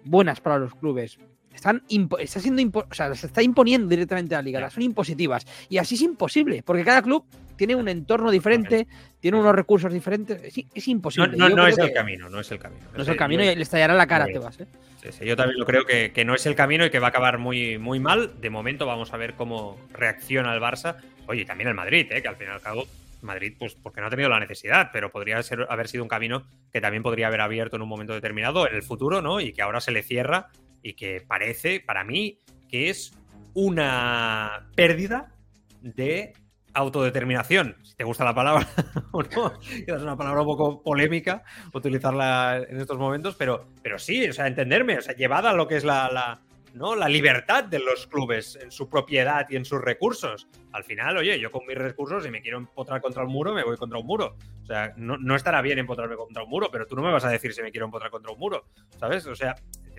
buenas 0.05 0.41
para 0.41 0.59
los 0.59 0.75
clubes. 0.75 1.19
Están 1.55 1.83
está 2.19 2.41
siendo 2.41 2.63
impo- 2.63 2.87
o 2.91 2.95
sea, 2.95 3.15
se 3.15 3.27
está 3.27 3.43
imponiendo 3.43 3.89
directamente 3.89 4.35
a 4.35 4.39
la 4.39 4.43
liga, 4.43 4.61
las 4.61 4.73
son 4.73 4.83
impositivas. 4.83 5.47
Y 5.69 5.79
así 5.79 5.95
es 5.95 6.03
imposible, 6.03 6.63
porque 6.63 6.85
cada 6.85 7.03
club 7.03 7.25
tiene 7.57 7.75
un 7.77 7.89
entorno 7.89 8.31
diferente, 8.31 8.89
tiene 9.21 9.39
unos 9.39 9.55
recursos 9.55 9.93
diferentes. 9.93 10.41
Es, 10.75 10.89
imposible. 10.89 11.37
no- 11.37 11.49
no 11.51 11.67
es 11.67 11.79
el 11.79 11.93
camino, 11.93 12.29
no 12.29 12.41
es 12.41 12.51
el 12.51 12.59
camino. 12.59 12.87
No 12.97 13.03
es 13.03 13.09
el 13.09 13.17
camino 13.17 13.43
y 13.45 13.55
le 13.55 13.63
estallará 13.63 13.95
la 13.95 14.07
cara, 14.07 14.27
te 14.27 14.39
vas, 14.39 14.59
¿eh? 14.61 14.67
Sí, 15.03 15.09
sí, 15.13 15.25
yo 15.27 15.37
también 15.37 15.59
lo 15.59 15.67
creo 15.67 15.85
que, 15.85 16.13
que 16.13 16.25
no 16.25 16.35
es 16.35 16.47
el 16.47 16.55
camino 16.55 16.87
y 16.87 16.91
que 16.91 17.01
va 17.01 17.09
a 17.09 17.11
acabar 17.11 17.39
muy, 17.39 17.77
muy 17.79 17.99
mal. 18.01 18.41
De 18.41 18.51
momento 18.51 18.87
vamos 18.87 19.13
a 19.13 19.17
ver 19.17 19.35
cómo 19.35 19.77
reacciona 19.93 20.55
el 20.55 20.61
Barça. 20.61 20.97
Oye, 21.27 21.43
y 21.43 21.45
también 21.45 21.69
el 21.69 21.75
Madrid, 21.75 22.07
¿eh? 22.11 22.23
que 22.23 22.29
al 22.29 22.37
fin 22.37 22.47
y 22.49 22.51
al 22.51 22.61
cabo, 22.61 22.87
Madrid, 23.21 23.55
pues 23.59 23.75
porque 23.75 24.01
no 24.01 24.07
ha 24.07 24.11
tenido 24.11 24.29
la 24.29 24.39
necesidad, 24.41 24.91
pero 24.93 25.11
podría 25.11 25.43
ser, 25.43 25.67
haber 25.69 25.89
sido 25.89 26.03
un 26.05 26.09
camino 26.09 26.45
que 26.73 26.81
también 26.81 27.03
podría 27.03 27.27
haber 27.29 27.41
abierto 27.41 27.77
en 27.77 27.83
un 27.83 27.89
momento 27.89 28.15
determinado 28.15 28.67
en 28.69 28.75
el 28.77 28.83
futuro, 28.83 29.21
¿no? 29.23 29.41
Y 29.41 29.53
que 29.53 29.63
ahora 29.63 29.81
se 29.81 29.91
le 29.93 30.03
cierra 30.05 30.49
y 30.83 30.95
que 30.95 31.21
parece, 31.27 31.81
para 31.81 32.05
mí, 32.05 32.39
que 32.69 32.91
es 32.91 33.13
una 33.55 34.71
pérdida 34.75 35.35
de 35.81 36.33
autodeterminación, 36.75 37.77
si 37.83 37.95
te 37.95 38.05
gusta 38.05 38.25
la 38.25 38.35
palabra 38.35 38.67
o 39.13 39.23
no, 39.23 39.53
es 39.71 40.03
una 40.03 40.17
palabra 40.17 40.41
un 40.41 40.47
poco 40.47 40.83
polémica 40.83 41.45
utilizarla 41.75 42.65
en 42.67 42.81
estos 42.81 42.99
momentos, 42.99 43.37
pero, 43.37 43.69
pero 43.83 43.99
sí, 43.99 44.27
o 44.27 44.33
sea, 44.33 44.47
entenderme, 44.47 44.99
o 44.99 45.03
sea, 45.03 45.15
llevada 45.15 45.51
a 45.51 45.55
lo 45.55 45.69
que 45.69 45.77
es 45.77 45.85
la, 45.85 46.11
la, 46.11 46.41
¿no? 46.75 46.95
la 46.95 47.09
libertad 47.09 47.65
de 47.65 47.79
los 47.79 48.07
clubes 48.07 48.59
en 48.61 48.71
su 48.71 48.89
propiedad 48.89 49.47
y 49.51 49.57
en 49.57 49.65
sus 49.65 49.81
recursos. 49.81 50.49
Al 50.73 50.85
final, 50.85 51.17
oye, 51.17 51.39
yo 51.39 51.51
con 51.51 51.67
mis 51.67 51.77
recursos, 51.77 52.25
si 52.25 52.31
me 52.31 52.41
quiero 52.41 52.59
empotrar 52.59 53.01
contra 53.01 53.25
un 53.25 53.33
muro, 53.33 53.53
me 53.53 53.65
voy 53.65 53.77
contra 53.77 53.99
un 53.99 54.07
muro. 54.07 54.37
O 54.63 54.67
sea, 54.67 54.93
no, 54.97 55.19
no 55.19 55.37
estará 55.37 55.61
bien 55.61 55.79
empotrarme 55.79 56.17
contra 56.17 56.43
un 56.43 56.51
muro, 56.51 56.69
pero 56.71 56.87
tú 56.87 56.97
no 56.97 57.03
me 57.03 57.13
vas 57.13 57.25
a 57.25 57.31
decir 57.31 57.53
si 57.53 57.63
me 57.63 57.71
quiero 57.71 57.87
empotrar 57.87 58.11
contra 58.11 58.33
un 58.33 58.39
muro, 58.39 58.65
¿sabes? 58.99 59.27
O 59.27 59.35
sea, 59.35 59.55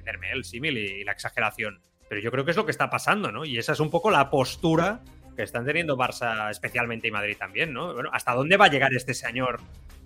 el 0.05 0.43
símil 0.43 0.77
y, 0.77 1.03
la 1.03 1.11
exageración. 1.11 1.81
Pero 2.09 2.21
yo 2.21 2.31
creo 2.31 2.45
que 2.45 2.51
es 2.51 2.57
lo 2.57 2.65
que 2.65 2.71
está 2.71 2.89
pasando, 2.89 3.31
¿no? 3.31 3.45
Y 3.45 3.57
esa 3.57 3.73
es 3.73 3.79
un 3.79 3.89
poco 3.89 4.11
la 4.11 4.29
postura 4.29 5.01
que 5.35 5.43
están 5.43 5.65
teniendo 5.65 5.97
Barça 5.97 6.51
especialmente 6.51 7.07
y 7.07 7.11
Madrid 7.11 7.35
también, 7.37 7.73
¿no? 7.73 7.95
¿hasta 8.11 8.33
dónde 8.33 8.57
va 8.57 8.65
a 8.65 8.69
llegar 8.69 8.93
este 8.93 9.13
señor 9.13 9.59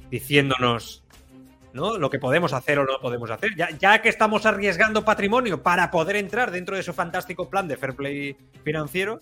diciéndonos 0.10 1.03
¿no? 1.73 1.97
lo 1.97 2.10
que 2.10 2.17
podemos 2.17 2.53
hacer 2.53 2.79
o 2.79 2.86
no 2.86 2.99
podemos 3.01 3.29
hacer? 3.29 3.53
Ya, 3.57 3.69
ya 3.71 4.01
que 4.01 4.07
estamos 4.07 4.45
arriesgando 4.45 5.03
patrimonio 5.03 5.62
para 5.62 5.91
poder 5.91 6.15
entrar 6.15 6.51
dentro 6.51 6.77
de 6.77 6.83
su 6.83 6.93
fantástico 6.93 7.49
plan 7.49 7.67
de 7.67 7.75
fair 7.75 7.93
play 7.93 8.38
financiero, 8.63 9.21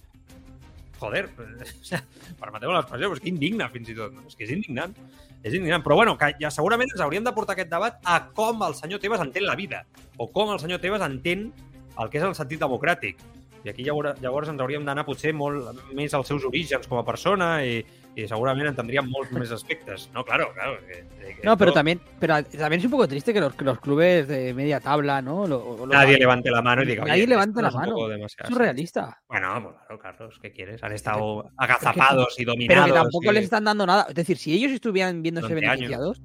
joder, 1.00 1.30
pues, 1.36 1.76
o 1.82 1.84
sea, 1.84 2.04
para 2.40 2.60
las 2.60 2.86
passions, 2.86 3.10
pues 3.10 3.20
que 3.20 3.30
indigna 3.30 3.70
és 3.74 4.36
que 4.36 4.44
és 4.46 4.52
indignant. 4.52 4.96
És 5.44 5.54
indignant. 5.54 5.84
Però 5.86 5.98
bueno, 6.00 6.16
que 6.18 6.32
ja 6.42 6.52
segurament 6.54 6.90
ens 6.92 7.02
hauríem 7.04 7.26
de 7.26 7.34
portar 7.36 7.54
aquest 7.54 7.72
debat 7.72 8.00
a 8.04 8.20
com 8.38 8.64
el 8.66 8.76
senyor 8.78 9.02
Tebas 9.04 9.22
entén 9.22 9.46
la 9.46 9.56
vida, 9.56 9.86
o 10.18 10.30
com 10.32 10.54
el 10.54 10.60
senyor 10.60 10.82
Tebas 10.82 11.04
entén 11.06 11.52
el 12.00 12.10
que 12.12 12.20
és 12.20 12.26
el 12.28 12.36
sentit 12.38 12.62
democràtic. 12.64 13.20
I 13.66 13.72
aquí 13.72 13.86
llavors, 13.86 14.20
llavors 14.22 14.50
ens 14.52 14.62
hauríem 14.62 14.86
d'anar 14.86 15.06
potser 15.08 15.34
molt 15.34 15.80
més 15.98 16.14
als 16.14 16.28
seus 16.30 16.46
orígens 16.46 16.86
com 16.88 17.00
a 17.00 17.06
persona 17.06 17.64
i, 17.66 17.80
y 18.16 18.28
seguramente 18.28 18.72
tendrían 18.74 19.10
molts 19.10 19.32
més 19.32 19.52
aspectos. 19.52 20.10
No, 20.14 20.24
claro, 20.24 20.54
claro. 20.54 20.78
que- 20.88 21.04
que 21.36 21.42
No, 21.44 21.58
pero 21.58 21.70
esto- 21.72 21.80
también, 21.80 22.00
pero 22.20 22.42
también 22.44 22.80
es 22.80 22.86
un 22.86 22.92
poco 22.92 23.08
triste 23.08 23.34
que 23.34 23.40
los, 23.42 23.54
que 23.56 23.66
los 23.66 23.80
clubes 23.80 24.28
de 24.28 24.54
media 24.54 24.80
tabla, 24.80 25.22
¿no? 25.22 25.46
Lo- 25.48 25.78
lo- 25.80 25.88
Nadie 25.88 26.18
levante 26.18 26.50
la 26.50 26.62
mano 26.62 26.84
y 26.84 26.86
diga, 26.86 27.04
Nadie 27.04 27.24
"Oye, 27.24 27.28
levante 27.28 27.62
la 27.62 27.68
es 27.70 27.74
mano. 27.76 28.04
Es 28.10 28.16
demasiado". 28.18 28.50
surrealista. 28.54 29.22
Bueno, 29.28 29.62
pues 29.64 29.76
claro, 29.76 30.00
Carlos, 30.02 30.40
¿qué 30.42 30.52
quieres? 30.52 30.82
Han 30.84 30.94
estado 30.94 31.52
agazapados 31.58 32.34
y 32.40 32.46
Pero 32.46 32.54
dominados. 32.54 32.86
que 32.88 32.94
tampoco 32.94 33.32
y- 33.32 33.36
les 33.36 33.44
están 33.44 33.64
dando 33.66 33.86
nada. 33.86 34.06
Es 34.10 34.16
decir, 34.16 34.38
si 34.38 34.54
ellos 34.54 34.72
estuvieran 34.72 35.22
viéndose 35.22 35.54
Durante 35.54 35.68
años. 35.86 36.22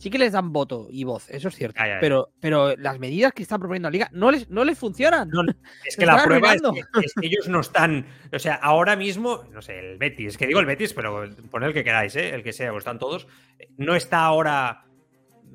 Sí 0.00 0.08
que 0.08 0.18
les 0.18 0.32
dan 0.32 0.50
voto 0.52 0.88
y 0.90 1.04
voz, 1.04 1.28
eso 1.28 1.48
es 1.48 1.54
cierto. 1.54 1.80
Pero, 2.00 2.32
pero 2.40 2.74
las 2.76 2.98
medidas 2.98 3.32
que 3.34 3.42
están 3.42 3.60
proponiendo 3.60 3.88
la 3.88 3.92
liga 3.92 4.08
no 4.12 4.30
les, 4.30 4.48
no 4.48 4.64
les 4.64 4.78
funcionan. 4.78 5.28
No, 5.28 5.42
es 5.84 5.96
que 5.96 6.06
la 6.06 6.24
prueba 6.24 6.54
es 6.54 6.62
que, 6.62 7.00
es 7.04 7.12
que 7.12 7.26
ellos 7.26 7.48
no 7.48 7.60
están. 7.60 8.06
O 8.32 8.38
sea, 8.38 8.54
ahora 8.54 8.96
mismo, 8.96 9.44
no 9.52 9.60
sé, 9.60 9.78
el 9.78 9.98
Betis, 9.98 10.28
es 10.28 10.38
que 10.38 10.46
digo 10.46 10.58
el 10.58 10.66
Betis, 10.66 10.94
pero 10.94 11.28
poned 11.50 11.68
el 11.68 11.74
que 11.74 11.84
queráis, 11.84 12.16
¿eh? 12.16 12.30
el 12.30 12.42
que 12.42 12.54
sea, 12.54 12.70
pues 12.70 12.80
están 12.80 12.98
todos. 12.98 13.28
No 13.76 13.94
está 13.94 14.22
ahora, 14.22 14.86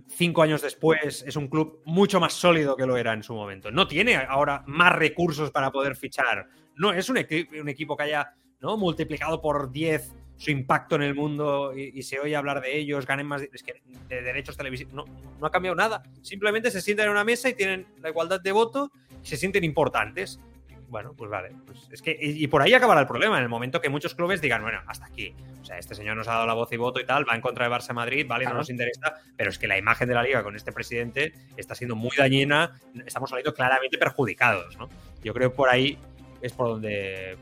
cinco 0.07 0.43
años 0.43 0.61
después, 0.61 1.23
es 1.25 1.35
un 1.35 1.47
club 1.47 1.81
mucho 1.85 2.19
más 2.19 2.33
sólido 2.33 2.75
que 2.75 2.85
lo 2.85 2.97
era 2.97 3.13
en 3.13 3.23
su 3.23 3.33
momento. 3.33 3.71
No 3.71 3.87
tiene 3.87 4.15
ahora 4.15 4.63
más 4.67 4.93
recursos 4.93 5.49
para 5.49 5.71
poder 5.71 5.95
fichar. 5.95 6.47
No 6.75 6.93
es 6.93 7.09
un, 7.09 7.17
un 7.17 7.69
equipo 7.69 7.97
que 7.97 8.03
haya 8.03 8.35
¿no? 8.59 8.77
multiplicado 8.77 9.41
por 9.41 9.71
10 9.71 10.13
su 10.37 10.51
impacto 10.51 10.95
en 10.95 11.01
el 11.01 11.15
mundo 11.15 11.73
y, 11.75 11.97
y 11.97 12.03
se 12.03 12.19
oye 12.19 12.35
hablar 12.35 12.61
de 12.61 12.77
ellos, 12.77 13.05
ganen 13.05 13.27
más. 13.27 13.41
Es 13.53 13.63
que 13.63 13.81
de 14.09 14.21
derechos 14.21 14.57
televisivos. 14.57 14.93
No, 14.93 15.05
no 15.39 15.47
ha 15.47 15.51
cambiado 15.51 15.75
nada. 15.75 16.03
Simplemente 16.21 16.71
se 16.71 16.81
sientan 16.81 17.05
en 17.05 17.11
una 17.11 17.23
mesa 17.23 17.49
y 17.49 17.53
tienen 17.53 17.87
la 18.01 18.09
igualdad 18.09 18.41
de 18.41 18.51
voto 18.51 18.91
y 19.23 19.27
se 19.27 19.37
sienten 19.37 19.63
importantes. 19.63 20.39
bueno, 20.87 21.13
pues 21.13 21.29
vale. 21.31 21.51
Pues 21.65 21.87
es 21.91 22.01
que, 22.01 22.17
y, 22.19 22.43
y, 22.43 22.47
por 22.47 22.61
ahí 22.61 22.73
acabará 22.73 23.01
el 23.01 23.07
problema, 23.07 23.37
en 23.37 23.43
el 23.43 23.49
momento 23.49 23.81
que 23.81 23.89
muchos 23.89 24.13
clubes 24.13 24.41
digan, 24.41 24.61
bueno, 24.61 24.81
hasta 24.87 25.05
aquí. 25.05 25.33
O 25.61 25.65
sea, 25.65 25.77
este 25.77 25.95
señor 25.95 26.15
nos 26.15 26.27
ha 26.27 26.33
dado 26.33 26.45
la 26.45 26.53
voz 26.53 26.71
y 26.71 26.77
voto 26.77 26.99
y 26.99 27.05
tal, 27.05 27.27
va 27.27 27.33
en 27.33 27.41
contra 27.41 27.67
de 27.67 27.73
Barça 27.73 27.93
Madrid, 27.93 28.25
vale, 28.27 28.43
claro. 28.43 28.55
no 28.55 28.61
nos 28.61 28.69
interesa, 28.69 29.15
pero 29.35 29.49
es 29.49 29.57
que 29.57 29.67
la 29.67 29.77
imagen 29.77 30.07
de 30.07 30.13
la 30.13 30.21
liga 30.21 30.43
con 30.43 30.55
este 30.55 30.71
presidente 30.71 31.33
está 31.57 31.73
siendo 31.73 31.95
muy 31.95 32.15
dañina, 32.15 32.79
estamos 33.05 33.31
saliendo 33.31 33.53
claramente 33.53 33.97
perjudicados, 33.97 34.77
¿no? 34.77 34.89
Yo 35.23 35.33
creo 35.33 35.49
que 35.49 35.55
por 35.55 35.69
ahí 35.69 35.97
és 36.45 36.53
per 36.55 36.67
on 36.75 36.85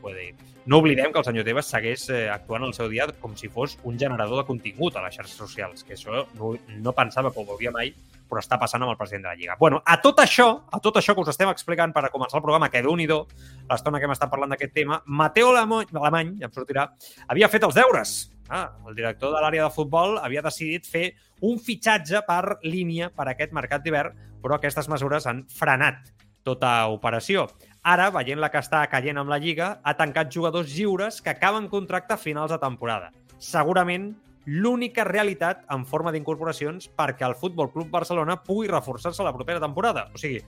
puede 0.00 0.28
ir. 0.30 0.34
No 0.66 0.78
oblidem 0.80 1.12
que 1.12 1.20
el 1.20 1.26
senyor 1.26 1.44
Tebas 1.44 1.68
segueix 1.68 2.08
eh, 2.08 2.24
actuant 2.32 2.64
el 2.64 2.72
seu 2.72 2.88
dia 2.88 3.06
com 3.20 3.36
si 3.36 3.50
fos 3.52 3.76
un 3.84 3.98
generador 4.00 4.40
de 4.40 4.46
contingut 4.48 4.96
a 4.96 5.04
les 5.04 5.16
xarxes 5.16 5.36
socials, 5.36 5.84
que 5.84 5.94
això 5.98 6.24
no, 6.38 6.54
no 6.80 6.96
pensava 6.96 7.32
que 7.32 7.42
ho 7.42 7.44
veuria 7.44 7.72
mai, 7.74 7.92
però 8.28 8.40
està 8.40 8.56
passant 8.58 8.82
amb 8.82 8.94
el 8.94 8.98
president 8.98 9.26
de 9.26 9.28
la 9.28 9.36
Lliga. 9.36 9.56
Bueno, 9.60 9.82
a 9.84 9.98
tot 10.00 10.22
això, 10.24 10.48
a 10.72 10.80
tot 10.80 10.96
això 10.96 11.14
que 11.14 11.20
us 11.20 11.32
estem 11.34 11.50
explicant 11.52 11.92
per 11.92 12.06
a 12.06 12.12
començar 12.12 12.40
el 12.40 12.46
programa, 12.46 12.70
que 12.72 12.82
déu 12.82 12.96
nhi 12.96 13.06
l'estona 13.06 14.00
que 14.00 14.08
hem 14.08 14.14
estat 14.16 14.32
parlant 14.32 14.54
d'aquest 14.54 14.72
tema, 14.74 15.02
Mateo 15.04 15.52
Alemany, 15.52 16.38
ja 16.40 16.48
em 16.48 16.54
sortirà, 16.54 16.88
havia 17.28 17.50
fet 17.52 17.68
els 17.68 17.76
deures. 17.76 18.16
Ah, 18.48 18.70
el 18.88 18.96
director 18.96 19.32
de 19.32 19.40
l'àrea 19.40 19.68
de 19.68 19.72
futbol 19.72 20.18
havia 20.20 20.42
decidit 20.44 20.88
fer 20.88 21.04
un 21.44 21.60
fitxatge 21.60 22.20
per 22.26 22.58
línia 22.64 23.10
per 23.12 23.28
a 23.28 23.32
aquest 23.32 23.54
mercat 23.56 23.84
d'hivern, 23.84 24.16
però 24.42 24.58
aquestes 24.58 24.88
mesures 24.92 25.28
han 25.28 25.44
frenat 25.48 26.12
tota 26.44 26.74
operació. 26.92 27.48
Ara, 27.84 28.06
veient 28.08 28.40
la 28.40 28.48
que 28.48 28.62
està 28.64 28.78
caient 28.88 29.18
amb 29.20 29.28
la 29.28 29.36
Lliga, 29.36 29.66
ha 29.84 29.92
tancat 29.98 30.30
jugadors 30.32 30.70
lliures 30.72 31.18
que 31.20 31.34
acaben 31.34 31.66
contracte 31.68 32.14
a 32.14 32.20
finals 32.20 32.54
de 32.54 32.56
temporada. 32.62 33.10
Segurament 33.36 34.14
l'única 34.46 35.04
realitat 35.04 35.66
en 35.74 35.84
forma 35.84 36.12
d'incorporacions 36.14 36.88
perquè 36.96 37.28
el 37.28 37.36
Futbol 37.36 37.68
Club 37.74 37.92
Barcelona 37.92 38.38
pugui 38.40 38.72
reforçar-se 38.72 39.24
la 39.24 39.34
propera 39.36 39.60
temporada. 39.60 40.06
O 40.16 40.22
sigui, 40.22 40.40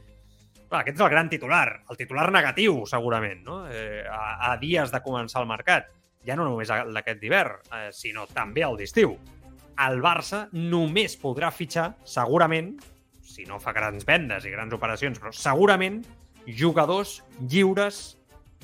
clar, 0.71 0.81
aquest 0.81 0.97
és 0.97 1.05
el 1.05 1.13
gran 1.13 1.29
titular, 1.29 1.67
el 1.93 2.01
titular 2.01 2.31
negatiu, 2.33 2.87
segurament, 2.89 3.45
no? 3.45 3.61
eh, 3.69 4.05
a, 4.09 4.55
a 4.55 4.57
dies 4.57 4.97
de 4.97 5.05
començar 5.05 5.45
el 5.45 5.53
mercat. 5.53 5.93
Ja 6.25 6.41
no 6.41 6.49
només 6.49 6.73
d'aquest 6.73 7.21
d'hivern, 7.21 7.65
eh, 7.69 7.87
sinó 7.93 8.25
també 8.33 8.65
el 8.65 8.81
d'estiu. 8.81 9.13
El 9.85 10.01
Barça 10.01 10.47
només 10.57 11.21
podrà 11.21 11.53
fitxar, 11.53 11.91
segurament, 12.09 12.79
si 13.21 13.45
no 13.45 13.61
fa 13.61 13.77
grans 13.77 14.09
vendes 14.09 14.49
i 14.49 14.57
grans 14.57 14.73
operacions, 14.73 15.21
però 15.21 15.37
segurament 15.37 16.01
jugadors 16.47 17.23
lliures 17.41 18.17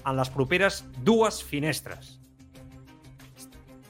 en 0.06 0.16
les 0.16 0.30
properes 0.30 0.82
dues 1.04 1.42
finestres. 1.44 2.18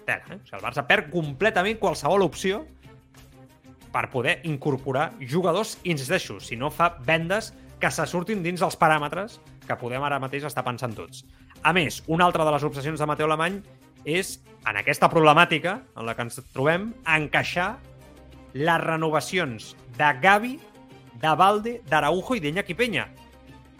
Tela, 0.07 0.25
eh? 0.29 0.39
O 0.39 0.47
sigui, 0.47 0.59
el 0.59 0.65
Barça 0.65 0.87
perd 0.89 1.11
completament 1.13 1.79
qualsevol 1.81 2.25
opció 2.27 2.65
per 3.93 4.09
poder 4.11 4.41
incorporar 4.49 5.13
jugadors, 5.21 5.77
insisteixo, 5.85 6.41
si 6.41 6.57
no 6.57 6.73
fa 6.73 6.97
vendes 7.05 7.53
que 7.79 7.91
se 7.91 8.07
surtin 8.09 8.43
dins 8.43 8.63
dels 8.63 8.79
paràmetres 8.81 9.39
que 9.67 9.77
podem 9.79 10.03
ara 10.03 10.21
mateix 10.23 10.47
estar 10.49 10.65
pensant 10.65 10.95
tots. 10.97 11.23
A 11.63 11.75
més, 11.77 12.01
una 12.09 12.25
altra 12.27 12.47
de 12.47 12.53
les 12.55 12.65
obsessions 12.67 12.99
de 12.99 13.07
Mateu 13.07 13.29
Alemany 13.29 13.61
és, 14.09 14.39
en 14.67 14.79
aquesta 14.81 15.11
problemàtica 15.13 15.81
en 15.95 16.07
la 16.09 16.17
que 16.17 16.25
ens 16.27 16.41
trobem, 16.55 16.91
encaixar 17.07 17.77
les 18.55 18.81
renovacions 18.83 19.73
de 19.99 20.09
Gavi, 20.23 20.57
de 21.23 21.35
Valde, 21.39 21.77
d'Araujo 21.89 22.35
i 22.37 22.43
d'Iñaki 22.43 22.75
Peña, 22.75 23.07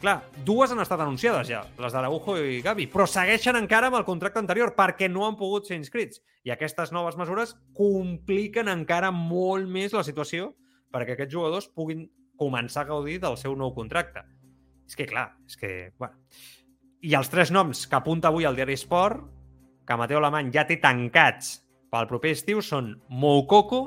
Clar, 0.03 0.17
dues 0.43 0.73
han 0.75 0.83
estat 0.83 0.99
anunciades 0.99 1.47
ja, 1.47 1.61
les 1.79 1.93
d'Araujo 1.95 2.35
i 2.43 2.57
Gavi, 2.65 2.89
però 2.91 3.05
segueixen 3.07 3.55
encara 3.55 3.87
amb 3.87 4.01
el 4.01 4.07
contracte 4.09 4.41
anterior 4.43 4.73
perquè 4.75 5.07
no 5.07 5.23
han 5.29 5.37
pogut 5.39 5.69
ser 5.69 5.77
inscrits. 5.79 6.19
I 6.43 6.51
aquestes 6.51 6.91
noves 6.91 7.15
mesures 7.21 7.53
compliquen 7.79 8.67
encara 8.73 9.13
molt 9.15 9.71
més 9.71 9.95
la 9.95 10.03
situació 10.03 10.49
perquè 10.91 11.15
aquests 11.15 11.37
jugadors 11.37 11.71
puguin 11.71 12.09
començar 12.35 12.83
a 12.83 12.91
gaudir 12.91 13.21
del 13.23 13.39
seu 13.39 13.55
nou 13.55 13.71
contracte. 13.77 14.25
És 14.91 14.99
que, 14.99 15.07
clar, 15.07 15.29
és 15.47 15.55
que... 15.61 15.71
Bueno. 16.03 16.19
I 17.07 17.15
els 17.15 17.31
tres 17.31 17.55
noms 17.55 17.87
que 17.87 17.99
apunta 18.01 18.33
avui 18.35 18.43
al 18.47 18.59
diari 18.59 18.75
Sport, 18.75 19.23
que 19.87 19.99
Mateo 20.03 20.19
Alemany 20.19 20.51
ja 20.55 20.67
té 20.67 20.81
tancats 20.83 21.61
pel 21.95 22.11
proper 22.11 22.35
estiu, 22.35 22.59
són 22.59 22.97
Moukoko, 23.07 23.85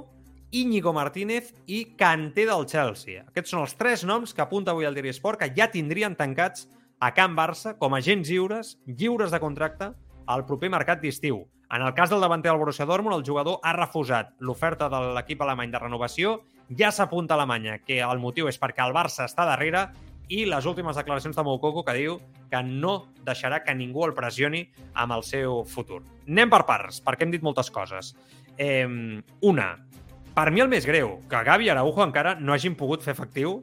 Íñigo 0.55 0.93
Martínez 0.93 1.53
i 1.67 1.81
Kanté 1.99 2.45
del 2.47 2.63
Chelsea. 2.63 3.25
Aquests 3.27 3.51
són 3.51 3.65
els 3.65 3.73
tres 3.75 4.05
noms 4.07 4.31
que 4.31 4.39
apunta 4.39 4.71
avui 4.71 4.87
el 4.87 4.95
Diari 4.95 5.11
Esport 5.11 5.41
que 5.41 5.49
ja 5.51 5.67
tindrien 5.67 6.15
tancats 6.15 6.69
a 7.03 7.09
Can 7.11 7.33
Barça 7.35 7.73
com 7.75 7.91
a 7.91 7.99
agents 7.99 8.29
lliures, 8.31 8.77
lliures 8.87 9.35
de 9.35 9.41
contracte, 9.43 9.89
al 10.31 10.45
proper 10.47 10.69
mercat 10.71 11.01
d'estiu. 11.03 11.41
En 11.75 11.83
el 11.83 11.91
cas 11.97 12.09
del 12.09 12.23
davanter 12.23 12.53
del 12.53 12.61
Borussia 12.61 12.85
Dortmund, 12.87 13.17
el 13.17 13.25
jugador 13.27 13.59
ha 13.63 13.73
refusat 13.75 14.31
l'oferta 14.39 14.87
de 14.87 15.01
l'equip 15.17 15.43
alemany 15.43 15.73
de 15.73 15.81
renovació. 15.81 16.37
Ja 16.71 16.93
s'apunta 16.95 17.35
a 17.35 17.37
Alemanya 17.41 17.81
que 17.83 17.99
el 17.99 18.23
motiu 18.23 18.47
és 18.47 18.59
perquè 18.61 18.85
el 18.85 18.95
Barça 18.95 19.27
està 19.27 19.43
darrere 19.49 19.89
i 20.31 20.45
les 20.47 20.65
últimes 20.65 20.95
declaracions 20.95 21.35
de 21.35 21.43
Moukoko 21.43 21.83
que 21.83 21.97
diu 21.99 22.15
que 22.49 22.63
no 22.63 23.11
deixarà 23.27 23.59
que 23.65 23.75
ningú 23.75 24.05
el 24.07 24.15
pressioni 24.15 24.63
amb 24.93 25.17
el 25.17 25.27
seu 25.27 25.65
futur. 25.67 25.99
Anem 26.29 26.49
per 26.49 26.63
parts, 26.63 27.03
perquè 27.03 27.27
hem 27.27 27.35
dit 27.35 27.43
moltes 27.43 27.69
coses. 27.75 28.15
Eh, 28.55 28.87
una, 29.43 29.67
per 30.35 30.51
mi 30.51 30.59
el 30.59 30.67
més 30.67 30.83
greu, 30.83 31.15
que 31.31 31.43
Gavi 31.47 31.69
i 31.69 31.71
Araujo 31.71 32.03
encara 32.03 32.33
no 32.35 32.51
hagin 32.53 32.75
pogut 32.75 33.03
fer 33.05 33.13
efectiu 33.15 33.61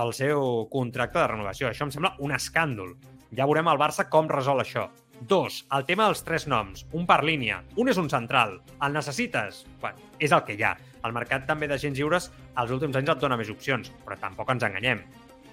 el 0.00 0.12
seu 0.12 0.66
contracte 0.72 1.18
de 1.18 1.28
renovació. 1.30 1.70
Això 1.70 1.86
em 1.86 1.92
sembla 1.94 2.12
un 2.20 2.34
escàndol. 2.36 2.92
Ja 3.36 3.46
veurem 3.48 3.70
al 3.70 3.80
Barça 3.80 4.04
com 4.12 4.28
resol 4.28 4.60
això. 4.60 4.90
Dos, 5.20 5.62
el 5.76 5.86
tema 5.88 6.06
dels 6.08 6.22
tres 6.24 6.46
noms. 6.48 6.84
Un 6.96 7.06
per 7.08 7.22
línia. 7.24 7.62
Un 7.80 7.88
és 7.92 7.98
un 8.00 8.10
central. 8.12 8.58
El 8.84 8.92
necessites? 8.96 9.64
Bueno, 9.80 10.12
és 10.18 10.32
el 10.32 10.44
que 10.44 10.58
hi 10.58 10.64
ha. 10.64 10.74
El 11.04 11.16
mercat 11.16 11.46
també 11.48 11.68
de 11.70 11.78
gens 11.80 11.96
lliures 11.96 12.28
els 12.60 12.76
últims 12.76 13.00
anys 13.00 13.14
et 13.14 13.24
dona 13.24 13.40
més 13.40 13.52
opcions, 13.52 13.88
però 14.04 14.20
tampoc 14.20 14.52
ens 14.52 14.68
enganyem. 14.68 15.02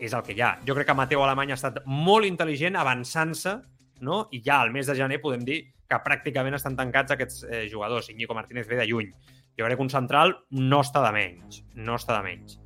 És 0.03 0.13
el 0.13 0.23
que 0.27 0.35
hi 0.35 0.43
ha. 0.43 0.53
Jo 0.67 0.75
crec 0.75 0.91
que 0.91 0.97
Mateu 0.99 1.23
Alemany 1.23 1.55
ha 1.55 1.59
estat 1.59 1.79
molt 1.87 2.27
intel·ligent 2.27 2.75
avançant-se 2.75 3.55
no? 4.03 4.25
i 4.31 4.43
ja 4.43 4.61
al 4.61 4.75
mes 4.75 4.87
de 4.87 4.95
gener 4.99 5.23
podem 5.23 5.47
dir 5.47 5.61
que 5.87 6.03
pràcticament 6.03 6.55
estan 6.59 6.75
tancats 6.75 7.15
aquests 7.15 7.43
eh, 7.47 7.65
jugadors. 7.71 8.11
Iñigo 8.11 8.35
Martínez 8.35 8.67
ve 8.67 8.79
de 8.79 8.87
lluny. 8.87 9.11
Jo 9.57 9.65
crec 9.65 9.79
que 9.79 9.85
un 9.87 9.89
central 9.89 10.35
no 10.53 10.83
està 10.85 11.01
de 11.07 11.11
menys. 11.15 11.63
No 11.75 11.97
està 11.97 12.19
de 12.19 12.27
menys. 12.27 12.59